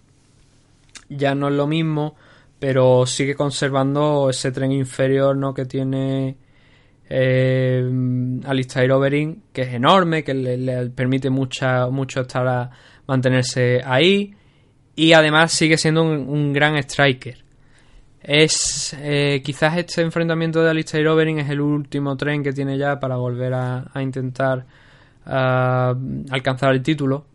ya 1.09 1.33
no 1.35 1.47
es 1.47 1.55
lo 1.55 1.67
mismo, 1.67 2.15
pero 2.59 3.05
sigue 3.05 3.35
conservando 3.35 4.29
ese 4.29 4.51
tren 4.51 4.71
inferior, 4.71 5.35
¿no? 5.35 5.53
Que 5.53 5.65
tiene 5.65 6.37
Alistair 7.09 8.91
Overeem, 8.91 9.41
que 9.53 9.61
es 9.61 9.73
enorme, 9.73 10.23
que 10.23 10.33
le, 10.33 10.57
le 10.57 10.89
permite 10.89 11.29
mucha, 11.29 11.87
mucho 11.87 12.21
estar 12.21 12.45
a 12.47 12.69
mantenerse 13.07 13.81
ahí 13.85 14.35
y 14.97 15.13
además 15.13 15.51
sigue 15.53 15.77
siendo 15.77 16.01
un, 16.03 16.51
gran 16.51 16.75
striker. 16.77 17.37
Es 18.19 18.95
eh, 18.99 19.41
quizás 19.45 19.77
este 19.77 20.01
enfrentamiento 20.01 20.61
de 20.61 20.71
Alistair 20.71 21.07
Overeem 21.07 21.37
es 21.37 21.49
el 21.51 21.61
último 21.61 22.17
tren 22.17 22.43
que 22.43 22.51
tiene 22.51 22.79
ya 22.79 22.99
para 22.99 23.15
volver 23.15 23.53
a, 23.53 23.85
intentar 24.01 24.65
alcanzar 25.23 26.73
el 26.73 26.81
título. 26.81 27.25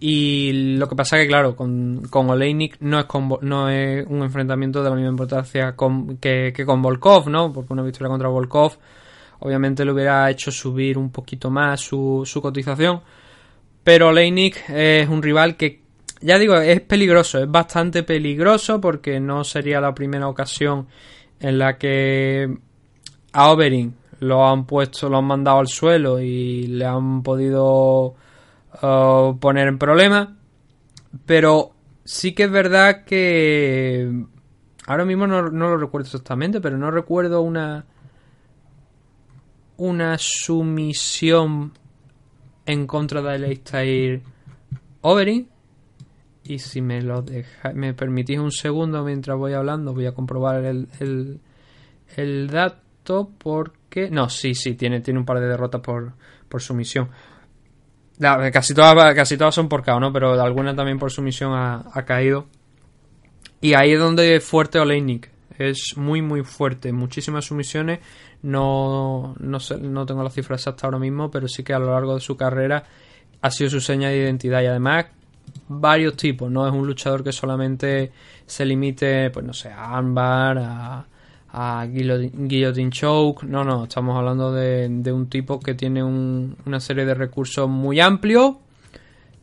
Y 0.00 0.76
lo 0.76 0.88
que 0.88 0.96
pasa 0.96 1.16
que, 1.16 1.28
claro, 1.28 1.54
con, 1.54 2.02
con 2.10 2.28
Oleinik 2.28 2.78
no 2.80 2.98
es, 2.98 3.04
con 3.04 3.28
no 3.42 3.68
es 3.68 4.04
un 4.08 4.22
enfrentamiento 4.22 4.82
de 4.82 4.90
la 4.90 4.96
misma 4.96 5.10
importancia 5.10 5.76
que, 6.20 6.52
que 6.54 6.66
con 6.66 6.82
Volkov, 6.82 7.28
¿no? 7.30 7.52
Porque 7.52 7.72
una 7.72 7.82
victoria 7.82 8.08
contra 8.08 8.28
Volkov 8.28 8.78
obviamente 9.40 9.84
le 9.84 9.92
hubiera 9.92 10.28
hecho 10.28 10.50
subir 10.50 10.98
un 10.98 11.10
poquito 11.10 11.50
más 11.50 11.80
su, 11.80 12.22
su 12.24 12.42
cotización. 12.42 13.00
Pero 13.84 14.08
Oleinik 14.08 14.68
es 14.70 15.08
un 15.08 15.22
rival 15.22 15.56
que, 15.56 15.87
ya 16.20 16.38
digo, 16.38 16.56
es 16.56 16.80
peligroso, 16.80 17.38
es 17.38 17.50
bastante 17.50 18.02
peligroso 18.02 18.80
porque 18.80 19.20
no 19.20 19.44
sería 19.44 19.80
la 19.80 19.94
primera 19.94 20.28
ocasión 20.28 20.88
en 21.40 21.58
la 21.58 21.78
que 21.78 22.58
a 23.32 23.50
Overeem 23.50 23.92
lo 24.20 24.46
han 24.46 24.66
puesto, 24.66 25.08
lo 25.08 25.18
han 25.18 25.26
mandado 25.26 25.60
al 25.60 25.68
suelo 25.68 26.20
y 26.20 26.66
le 26.66 26.84
han 26.84 27.22
podido 27.22 28.14
uh, 28.82 29.38
poner 29.38 29.68
en 29.68 29.78
problemas. 29.78 30.28
Pero 31.24 31.72
sí 32.04 32.32
que 32.32 32.44
es 32.44 32.50
verdad 32.50 33.04
que 33.04 34.24
ahora 34.86 35.04
mismo 35.04 35.26
no, 35.26 35.42
lo 35.42 35.76
recuerdo 35.76 36.06
exactamente, 36.06 36.60
pero 36.60 36.76
no 36.78 36.90
recuerdo 36.90 37.42
una 37.42 37.86
una 39.76 40.18
sumisión 40.18 41.72
en 42.66 42.86
contra 42.88 43.22
de 43.22 43.30
Alistair 43.30 44.22
Overeem 45.02 45.46
Y 46.48 46.60
si 46.60 46.80
me 46.80 47.02
lo 47.02 47.20
deja, 47.20 47.74
me 47.74 47.92
permitís 47.92 48.38
un 48.38 48.50
segundo 48.50 49.04
mientras 49.04 49.36
voy 49.36 49.52
hablando, 49.52 49.92
voy 49.92 50.06
a 50.06 50.12
comprobar 50.12 50.64
el, 50.64 50.88
el, 52.16 52.46
dato 52.48 53.30
porque... 53.36 54.08
No, 54.10 54.30
sí, 54.30 54.54
sí, 54.54 54.72
tiene, 54.72 55.02
tiene 55.02 55.20
un 55.20 55.26
par 55.26 55.40
de 55.40 55.46
derrotas 55.46 55.82
por, 55.82 56.14
por 56.48 56.62
sumisión. 56.62 57.10
Casi, 58.18 58.72
todas, 58.72 59.14
casi 59.14 59.36
todas 59.36 59.54
son 59.54 59.68
por 59.68 59.84
KO, 59.84 60.00
¿no? 60.00 60.10
Pero 60.10 60.40
alguna 60.40 60.74
también 60.74 60.98
por 60.98 61.12
sumisión 61.12 61.52
ha, 61.52 61.84
ha 61.92 62.04
caído. 62.06 62.46
Y 63.60 63.74
ahí 63.74 63.92
es 63.92 64.00
donde 64.00 64.36
es 64.36 64.42
fuerte 64.42 64.78
Oleinik. 64.78 65.30
Es 65.58 65.98
muy, 65.98 66.22
muy 66.22 66.44
fuerte. 66.44 66.94
Muchísimas 66.94 67.44
sumisiones. 67.44 67.98
No, 68.40 69.34
no, 69.38 69.60
sé, 69.60 69.76
no 69.76 70.06
tengo 70.06 70.22
la 70.22 70.30
cifra 70.30 70.56
exacta 70.56 70.86
ahora 70.86 70.98
mismo, 70.98 71.30
pero 71.30 71.46
sí 71.46 71.62
que 71.62 71.74
a 71.74 71.78
lo 71.78 71.92
largo 71.92 72.14
de 72.14 72.20
su 72.20 72.38
carrera 72.38 72.84
ha 73.42 73.50
sido 73.50 73.68
su 73.68 73.82
seña 73.82 74.08
de 74.08 74.16
identidad. 74.16 74.62
Y 74.62 74.66
además, 74.66 75.06
varios 75.68 76.16
tipos. 76.16 76.50
No 76.50 76.66
es 76.66 76.72
un 76.72 76.86
luchador 76.86 77.24
que 77.24 77.32
solamente 77.32 78.12
se 78.46 78.64
limite, 78.64 79.30
pues 79.30 79.44
no 79.44 79.52
sé, 79.52 79.70
a 79.70 79.96
armbar, 79.96 80.58
a, 80.58 81.04
a 81.52 81.86
guillo- 81.86 82.30
guillotine 82.32 82.90
choke. 82.90 83.42
No, 83.44 83.64
no. 83.64 83.84
Estamos 83.84 84.16
hablando 84.16 84.52
de, 84.52 84.88
un 85.12 85.28
tipo 85.28 85.58
que 85.60 85.74
tiene 85.74 86.02
un- 86.02 86.56
una 86.66 86.80
serie 86.80 87.04
de 87.04 87.14
recursos 87.14 87.68
muy 87.68 88.00
amplios. 88.00 88.56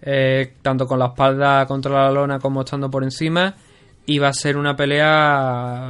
eh, 0.08 0.54
tanto 0.62 0.86
con 0.86 1.00
la 1.00 1.08
espalda 1.08 1.66
contra 1.66 2.04
la 2.04 2.12
lona 2.12 2.38
como 2.40 2.62
estando 2.62 2.92
por 2.92 3.04
encima. 3.04 3.56
Y 4.06 4.20
va 4.20 4.28
a 4.28 4.34
ser 4.34 4.56
una 4.58 4.76
pelea. 4.76 5.90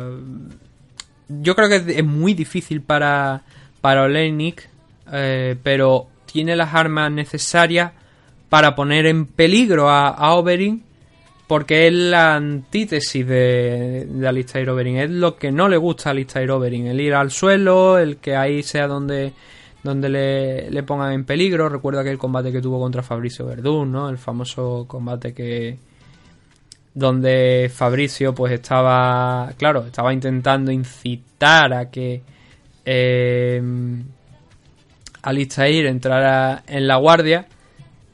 Yo 1.27 1.55
creo 1.55 1.67
que 1.67 1.97
es 1.97 2.05
muy 2.05 2.33
difícil 2.33 2.81
para, 2.81 3.41
para 3.81 4.03
Oleinik, 4.03 4.69
eh, 5.11 5.57
pero 5.63 6.07
tiene 6.25 6.55
las 6.55 6.73
armas 6.73 7.11
necesarias 7.11 7.91
para 8.49 8.75
poner 8.75 9.05
en 9.05 9.25
peligro 9.25 9.89
a, 9.89 10.09
a 10.09 10.33
Oberyn, 10.35 10.83
porque 11.47 11.87
es 11.87 11.93
la 11.93 12.35
antítesis 12.35 13.27
de, 13.27 14.07
de 14.09 14.27
Alistair 14.27 14.69
Oberyn. 14.69 14.97
Es 14.97 15.09
lo 15.09 15.37
que 15.37 15.51
no 15.51 15.69
le 15.69 15.77
gusta 15.77 16.09
a 16.09 16.11
Alistair 16.11 16.49
Oberyn: 16.51 16.87
el 16.87 16.99
ir 16.99 17.13
al 17.13 17.31
suelo, 17.31 17.97
el 17.97 18.17
que 18.17 18.35
ahí 18.35 18.63
sea 18.63 18.87
donde, 18.87 19.33
donde 19.83 20.09
le, 20.09 20.71
le 20.71 20.83
pongan 20.83 21.13
en 21.13 21.25
peligro. 21.25 21.69
Recuerda 21.69 22.03
que 22.03 22.09
el 22.09 22.17
combate 22.17 22.51
que 22.51 22.61
tuvo 22.61 22.79
contra 22.79 23.03
Fabricio 23.03 23.45
Verdún, 23.45 23.91
¿no? 23.91 24.09
El 24.09 24.17
famoso 24.17 24.85
combate 24.87 25.33
que, 25.33 25.77
donde 26.95 27.69
Fabricio 27.73 28.33
pues 28.33 28.53
estaba, 28.53 29.51
claro, 29.57 29.85
estaba 29.85 30.13
intentando 30.13 30.71
incitar 30.71 31.73
a 31.73 31.91
que 31.91 32.21
eh, 32.85 33.61
Alistair 35.21 35.87
entrara 35.87 36.63
en 36.65 36.87
la 36.87 36.95
guardia 36.95 37.47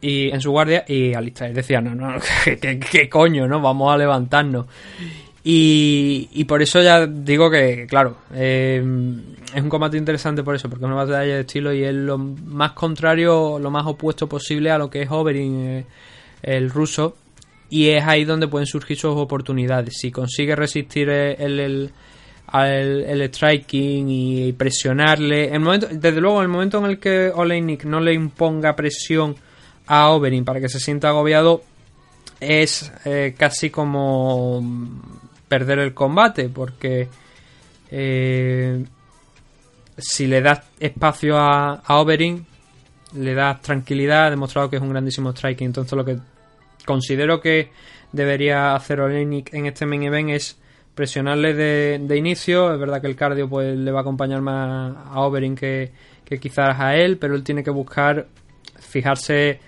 y 0.02 0.30
en 0.30 0.42
su 0.42 0.52
guardia 0.52 0.84
y 0.88 1.14
Alistair 1.14 1.54
decía, 1.54 1.80
no, 1.82 1.94
no, 1.96 2.16
¿qué, 2.44 2.80
qué- 2.80 3.10
coño, 3.10 3.48
no? 3.48 3.62
Vamos 3.62 3.94
a 3.94 3.98
levantarnos. 3.98 4.66
Y, 5.44 6.30
y 6.34 6.44
por 6.46 6.62
eso 6.62 6.82
ya 6.84 7.08
digo 7.08 7.50
que, 7.50 7.88
claro, 7.90 8.18
eh, 8.34 8.84
es 9.56 9.62
un 9.62 9.70
combate 9.70 9.98
interesante 9.98 10.44
por 10.44 10.56
eso, 10.56 10.70
porque 10.70 10.86
es 10.86 10.88
una 10.88 10.96
batalla 11.04 11.34
de 11.36 11.40
estilo 11.42 11.74
y 11.74 11.84
es 11.84 11.94
lo 11.96 12.18
más 12.20 12.74
contrario, 12.74 13.58
lo 13.58 13.72
más 13.72 13.86
opuesto 13.88 14.30
posible 14.30 14.70
a 14.70 14.78
lo 14.78 14.90
que 14.90 15.02
es 15.02 15.10
Oberyn, 15.10 15.66
eh, 15.68 15.86
el 16.44 16.70
ruso, 16.70 17.18
y 17.72 17.90
es 17.90 18.04
ahí 18.06 18.24
donde 18.24 18.48
pueden 18.48 18.68
surgir 18.68 18.98
sus 18.98 19.16
oportunidades. 19.16 19.96
Si 19.98 20.12
consigue 20.12 20.56
resistir 20.56 21.10
el, 21.10 21.60
el, 21.60 21.92
el 22.54 23.22
striking 23.34 24.10
y 24.10 24.54
presionarle, 24.54 25.46
el 25.54 25.60
momento, 25.60 25.88
desde 25.90 26.22
luego, 26.22 26.38
en 26.40 26.44
el 26.44 26.50
momento 26.50 26.78
en 26.80 26.86
el 26.86 27.00
que 27.00 27.32
Oleinik 27.34 27.86
no 27.86 28.00
le 28.00 28.14
imponga 28.14 28.76
presión 28.76 29.36
a 29.94 30.10
Oberyn 30.12 30.46
para 30.46 30.62
que 30.62 30.70
se 30.70 30.80
sienta 30.80 31.10
agobiado, 31.10 31.64
es 32.40 32.90
eh, 33.04 33.36
casi 33.38 33.70
como 33.70 34.64
perder 35.50 35.80
el 35.80 35.94
combate, 35.94 36.48
porque 36.48 37.10
eh, 37.92 38.86
si 39.98 40.28
le 40.28 40.42
das 40.42 40.62
espacio 40.80 41.38
a, 41.38 41.82
a 41.86 42.06
le 42.06 43.34
das 43.34 43.62
tranquilidad, 43.62 44.28
ha 44.28 44.30
demostrado 44.30 44.70
que 44.70 44.78
es 44.78 44.82
un 44.82 44.92
grandísimo 44.92 45.32
striking. 45.34 45.68
Entonces, 45.68 45.92
lo 45.92 46.06
que 46.06 46.20
considero 46.86 47.42
que 47.42 47.72
debería 48.14 48.74
hacer 48.74 49.02
Olenik 49.02 49.54
en 49.54 49.66
este 49.66 49.86
main 49.86 50.04
event 50.04 50.30
es 50.30 50.58
presionarle 50.96 51.54
de, 51.54 52.00
de 52.02 52.18
inicio. 52.18 52.74
Es 52.74 52.80
verdad 52.80 53.02
que 53.02 53.08
el 53.08 53.18
cardio 53.18 53.50
pues 53.50 53.78
le 53.78 53.92
va 53.92 54.00
a 54.00 54.02
acompañar 54.04 54.40
más 54.40 54.96
a 55.06 55.20
Oberyn 55.20 55.58
que, 55.58 55.92
que 56.24 56.40
quizás 56.40 56.80
a 56.80 56.96
él, 56.96 57.18
pero 57.18 57.36
él 57.36 57.44
tiene 57.44 57.62
que 57.62 57.72
buscar 57.72 58.28
fijarse 58.80 59.60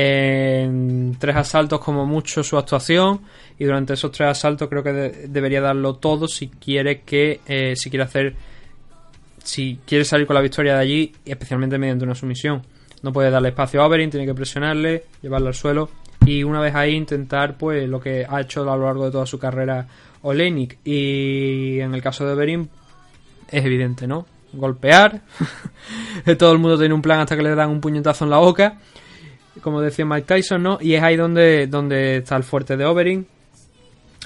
en 0.00 1.16
tres 1.18 1.34
asaltos 1.34 1.80
como 1.80 2.06
mucho 2.06 2.44
su 2.44 2.56
actuación 2.56 3.20
y 3.58 3.64
durante 3.64 3.94
esos 3.94 4.12
tres 4.12 4.28
asaltos 4.30 4.68
creo 4.68 4.82
que 4.84 4.92
de- 4.92 5.28
debería 5.28 5.60
darlo 5.60 5.94
todo 5.96 6.28
si 6.28 6.46
quiere 6.48 7.00
que 7.00 7.40
eh, 7.46 7.74
si 7.74 7.90
quiere 7.90 8.04
hacer 8.04 8.36
si 9.42 9.80
quiere 9.84 10.04
salir 10.04 10.26
con 10.26 10.34
la 10.34 10.40
victoria 10.40 10.74
de 10.74 10.80
allí 10.80 11.12
especialmente 11.24 11.78
mediante 11.78 12.04
una 12.04 12.14
sumisión. 12.14 12.62
No 13.02 13.12
puede 13.12 13.30
darle 13.30 13.48
espacio 13.48 13.82
a 13.82 13.86
Oberyn 13.86 14.08
tiene 14.10 14.24
que 14.26 14.34
presionarle 14.34 15.04
llevarlo 15.20 15.48
al 15.48 15.54
suelo 15.54 15.90
y 16.24 16.44
una 16.44 16.60
vez 16.60 16.74
ahí 16.76 16.94
intentar 16.94 17.56
pues 17.56 17.88
lo 17.88 17.98
que 18.00 18.24
ha 18.28 18.40
hecho 18.40 18.62
a 18.70 18.76
lo 18.76 18.84
largo 18.84 19.06
de 19.06 19.10
toda 19.10 19.26
su 19.26 19.38
carrera 19.38 19.86
Olenik 20.22 20.78
y 20.84 21.80
en 21.80 21.92
el 21.94 22.02
caso 22.02 22.24
de 22.24 22.34
Oberyn 22.34 22.68
es 23.50 23.64
evidente 23.64 24.06
no 24.06 24.26
golpear. 24.52 25.22
Todo 26.38 26.52
el 26.52 26.58
mundo 26.58 26.78
tiene 26.78 26.94
un 26.94 27.02
plan 27.02 27.20
hasta 27.20 27.36
que 27.36 27.42
le 27.42 27.54
dan 27.54 27.68
un 27.70 27.80
puñetazo 27.80 28.24
en 28.24 28.30
la 28.30 28.38
boca 28.38 28.78
como 29.62 29.80
decía 29.80 30.04
Mike 30.04 30.26
Tyson, 30.26 30.62
¿no? 30.62 30.78
Y 30.80 30.94
es 30.94 31.02
ahí 31.02 31.16
donde, 31.16 31.66
donde 31.66 32.18
está 32.18 32.36
el 32.36 32.44
fuerte 32.44 32.76
de. 32.76 32.84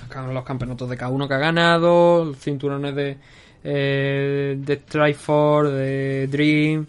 Acá 0.05 0.27
los 0.27 0.45
campeonatos 0.45 0.89
de 0.91 0.99
K1 0.99 1.29
que 1.29 1.35
ha 1.35 1.39
ganado, 1.39 2.35
cinturones 2.35 2.95
de, 2.95 3.17
eh, 3.65 4.57
de 4.59 4.77
Strikeforce, 4.77 5.73
de 5.73 6.27
Dream. 6.29 6.87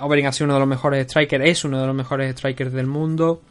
Oberyn 0.00 0.26
ha 0.26 0.32
sido 0.32 0.46
uno 0.46 0.54
de 0.54 0.60
los 0.60 0.68
mejores 0.68 1.06
strikers, 1.06 1.44
es 1.44 1.64
uno 1.64 1.80
de 1.80 1.86
los 1.86 1.96
mejores 1.96 2.32
strikers 2.32 2.72
del 2.72 2.86
mundo. 2.86 3.42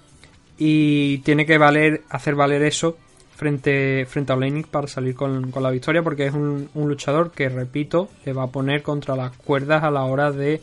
Y 0.57 1.19
tiene 1.19 1.45
que 1.45 1.57
valer, 1.57 2.03
hacer 2.09 2.35
valer 2.35 2.63
eso 2.63 2.97
frente, 3.35 4.05
frente 4.07 4.31
a 4.31 4.35
Oleinik 4.35 4.67
para 4.67 4.87
salir 4.87 5.13
con, 5.13 5.51
con 5.51 5.61
la 5.61 5.69
victoria, 5.69 6.01
porque 6.01 6.25
es 6.27 6.33
un 6.33 6.69
luchador 6.73 7.31
que, 7.31 7.49
repito, 7.49 8.09
le 8.25 8.33
va 8.33 8.43
a 8.43 8.47
poner 8.47 8.81
contra 8.81 9.15
las 9.15 9.31
cuerdas 9.33 9.83
a 9.83 9.91
la 9.91 10.03
hora 10.05 10.31
de 10.31 10.61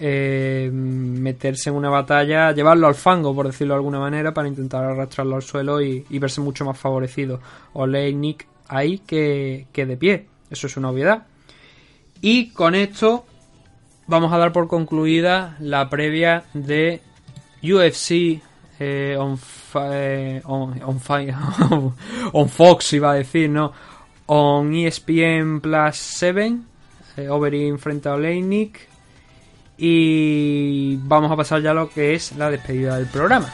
eh, 0.00 0.70
meterse 0.72 1.68
en 1.70 1.76
una 1.76 1.90
batalla, 1.90 2.52
llevarlo 2.52 2.86
al 2.86 2.94
fango, 2.94 3.34
por 3.34 3.46
decirlo 3.46 3.74
de 3.74 3.78
alguna 3.78 3.98
manera, 4.00 4.32
para 4.34 4.48
intentar 4.48 4.84
arrastrarlo 4.84 5.36
al 5.36 5.42
suelo 5.42 5.80
y, 5.82 6.04
y 6.08 6.18
verse 6.18 6.40
mucho 6.40 6.64
más 6.64 6.78
favorecido. 6.78 7.40
Oleinik 7.74 8.46
ahí 8.68 8.98
que, 9.00 9.66
que 9.72 9.84
de 9.86 9.96
pie, 9.96 10.26
eso 10.50 10.66
es 10.66 10.76
una 10.76 10.90
obviedad. 10.90 11.26
Y 12.22 12.50
con 12.50 12.74
esto 12.74 13.24
vamos 14.06 14.32
a 14.32 14.38
dar 14.38 14.52
por 14.52 14.68
concluida 14.68 15.56
la 15.60 15.88
previa 15.88 16.44
de 16.54 17.00
UFC 17.62 18.40
eh, 18.78 19.16
on, 19.18 19.38
eh, 19.92 20.40
on, 20.44 20.82
on 20.82 21.00
fi- 21.00 21.32
on 22.32 22.48
Fox, 22.48 22.92
iba 22.94 23.12
a 23.12 23.14
decir, 23.14 23.50
¿no? 23.50 23.72
On 24.26 24.72
ESPN 24.74 25.60
Plus 25.60 25.96
7, 25.96 26.56
eh, 27.16 27.28
Oberyn 27.28 27.78
frente 27.78 28.08
a. 28.08 28.16
Y 29.82 30.96
vamos 31.04 31.32
a 31.32 31.36
pasar 31.36 31.62
ya 31.62 31.70
a 31.70 31.74
lo 31.74 31.88
que 31.88 32.14
es 32.14 32.36
la 32.36 32.50
despedida 32.50 32.98
del 32.98 33.06
programa. 33.06 33.50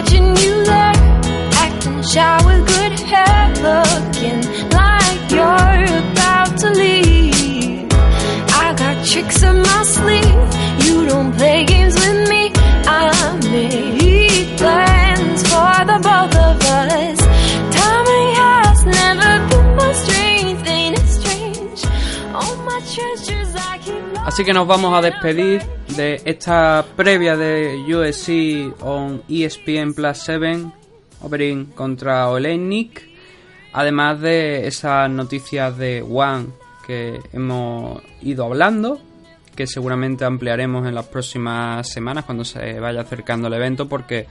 watching 0.00 0.28
you 0.36 0.64
there, 0.64 0.92
acting 1.64 2.02
shy 2.02 2.46
with. 2.46 2.70
I 8.62 8.74
got 8.76 9.06
tricks 9.06 9.42
up 9.42 9.56
my 9.56 9.82
sleeve. 9.84 10.86
You 10.86 11.06
don't 11.06 11.32
play 11.36 11.64
games 11.64 11.94
with 11.94 12.28
me. 12.28 12.52
I 12.86 13.38
made 13.50 14.58
plans 14.58 15.42
for 15.50 15.76
the 15.90 15.98
both 16.08 16.36
of 16.48 16.56
us. 16.78 17.18
Timing 17.76 18.34
has 18.40 18.86
never. 18.86 19.30
Así 24.24 24.44
que 24.44 24.52
nos 24.52 24.66
vamos 24.66 24.96
a 24.96 25.02
despedir 25.02 25.79
esta 26.00 26.84
previa 26.96 27.36
de 27.36 27.84
USC 27.94 28.82
on 28.82 29.22
ESPN 29.28 29.92
Plus 29.94 30.18
7, 30.18 30.66
Opening 31.22 31.66
contra 31.74 32.28
Olenik, 32.28 33.08
además 33.72 34.20
de 34.20 34.66
esas 34.66 35.10
noticias 35.10 35.76
de 35.76 36.02
One 36.02 36.46
que 36.86 37.20
hemos 37.32 38.02
ido 38.22 38.46
hablando, 38.46 39.00
que 39.54 39.66
seguramente 39.66 40.24
ampliaremos 40.24 40.86
en 40.86 40.94
las 40.94 41.06
próximas 41.06 41.88
semanas 41.88 42.24
cuando 42.24 42.44
se 42.44 42.80
vaya 42.80 43.02
acercando 43.02 43.48
el 43.48 43.54
evento, 43.54 43.88
porque 43.88 44.26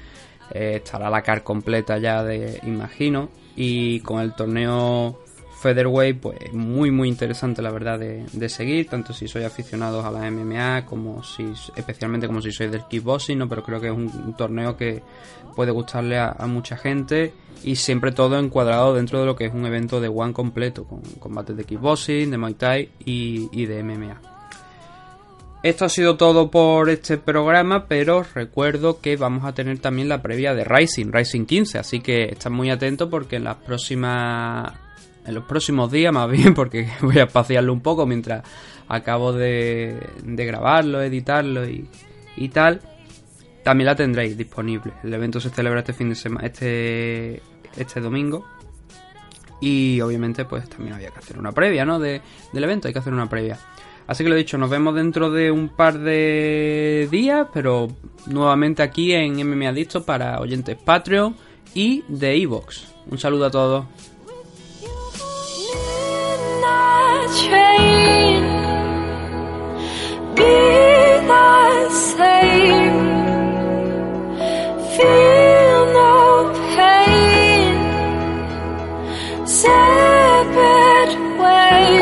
eh, 0.51 0.81
estará 0.83 1.09
la 1.09 1.21
car 1.21 1.43
completa 1.43 1.97
ya 1.99 2.23
de 2.23 2.59
imagino, 2.63 3.29
y 3.55 3.99
con 3.99 4.21
el 4.21 4.33
torneo 4.33 5.19
Featherweight, 5.59 6.19
pues 6.19 6.53
muy 6.53 6.89
muy 6.89 7.09
interesante 7.09 7.61
la 7.61 7.71
verdad 7.71 7.99
de, 7.99 8.49
seguir, 8.49 8.87
tanto 8.87 9.13
si 9.13 9.27
sois 9.27 9.45
aficionados 9.45 10.05
a 10.05 10.11
la 10.11 10.29
MMA 10.31 10.85
como 10.85 11.21
si 11.21 11.51
especialmente 11.75 12.27
como 12.27 12.41
si 12.41 12.51
sois 12.51 12.71
del 12.71 12.85
kickboxing, 12.85 13.37
¿no? 13.37 13.49
pero 13.49 13.63
creo 13.63 13.81
que 13.81 13.87
es 13.87 13.93
un, 13.93 14.33
torneo 14.37 14.77
que 14.77 15.03
puede 15.55 15.71
gustarle 15.71 16.17
a, 16.17 16.33
mucha 16.47 16.77
gente 16.77 17.33
y 17.63 17.75
siempre 17.75 18.13
todo 18.13 18.39
encuadrado 18.39 18.93
dentro 18.93 19.19
de 19.19 19.25
lo 19.25 19.35
que 19.35 19.45
es 19.45 19.53
un 19.53 19.65
evento 19.65 19.99
de 19.99 20.07
one 20.07 20.31
completo, 20.31 20.85
con 20.85 21.01
combates 21.19 21.57
de 21.57 21.65
kickboxing, 21.65 22.31
de 22.31 22.37
Muay 22.37 22.53
Thai 22.53 22.89
y, 23.03 23.49
y 23.51 23.65
de 23.65 23.83
MMA. 23.83 24.21
Esto 25.61 25.83
ha 25.83 25.89
sido 25.89 26.15
todo 26.15 26.49
por 26.49 26.89
este 26.89 27.17
programa, 27.17 27.85
pero 27.87 28.25
recuerdo 28.33 29.01
que 29.01 29.17
vamos 29.17 29.43
a 29.43 29.53
tener 29.53 29.79
también 29.79 30.07
la 30.07 30.21
previa 30.21 30.53
de 30.53 30.63
Rising, 30.63 31.11
Rising 31.11 31.45
15, 31.45 31.79
así 31.79 31.99
que 31.99 32.29
estad 32.29 32.49
muy 32.49 32.69
atentos 32.69 33.09
porque 33.09 33.35
en 33.35 33.43
las 33.43 33.57
próximas 33.57 34.71
en 35.29 35.35
los 35.35 35.45
próximos 35.45 35.91
días 35.91 36.11
más 36.11 36.29
bien, 36.29 36.53
porque 36.55 36.89
voy 37.01 37.19
a 37.19 37.23
espaciarlo 37.23 37.71
un 37.71 37.81
poco 37.81 38.05
mientras 38.05 38.43
acabo 38.87 39.31
de, 39.31 39.99
de 40.23 40.45
grabarlo, 40.45 41.01
editarlo 41.01 41.67
y, 41.67 41.87
y 42.35 42.49
tal, 42.49 42.81
también 43.63 43.85
la 43.85 43.95
tendréis 43.95 44.37
disponible. 44.37 44.93
El 45.03 45.13
evento 45.13 45.39
se 45.39 45.49
celebra 45.49 45.79
este 45.79 45.93
fin 45.93 46.09
de 46.09 46.15
semana, 46.15 46.47
este, 46.47 47.41
este 47.77 48.01
domingo. 48.01 48.45
Y 49.61 49.99
obviamente 50.01 50.45
pues 50.45 50.67
también 50.69 50.95
había 50.95 51.09
que 51.09 51.19
hacer 51.19 51.37
una 51.37 51.51
previa, 51.51 51.85
¿no? 51.85 51.99
De, 51.99 52.21
del 52.53 52.63
evento, 52.63 52.87
hay 52.87 52.93
que 52.93 52.99
hacer 52.99 53.13
una 53.13 53.29
previa. 53.29 53.59
Así 54.07 54.23
que 54.23 54.29
lo 54.29 54.35
he 54.35 54.39
dicho, 54.39 54.57
nos 54.57 54.71
vemos 54.71 54.95
dentro 54.95 55.29
de 55.29 55.51
un 55.51 55.69
par 55.69 55.99
de 55.99 57.07
días, 57.11 57.47
pero 57.53 57.89
nuevamente 58.25 58.81
aquí 58.81 59.13
en 59.13 59.35
MMA 59.47 59.69
Adicto 59.69 60.03
para 60.03 60.39
oyentes 60.39 60.77
Patreon 60.77 61.35
y 61.75 62.03
de 62.07 62.41
Evox. 62.41 62.87
Un 63.11 63.19
saludo 63.19 63.45
a 63.45 63.51
todos. 63.51 63.85
train 67.37 68.41
be 70.35 70.57
the 71.31 71.89
same 71.89 72.97
feel 74.95 75.79
no 75.99 76.17
pain. 76.75 77.75
Separate 79.45 81.15
ways. 81.39 81.98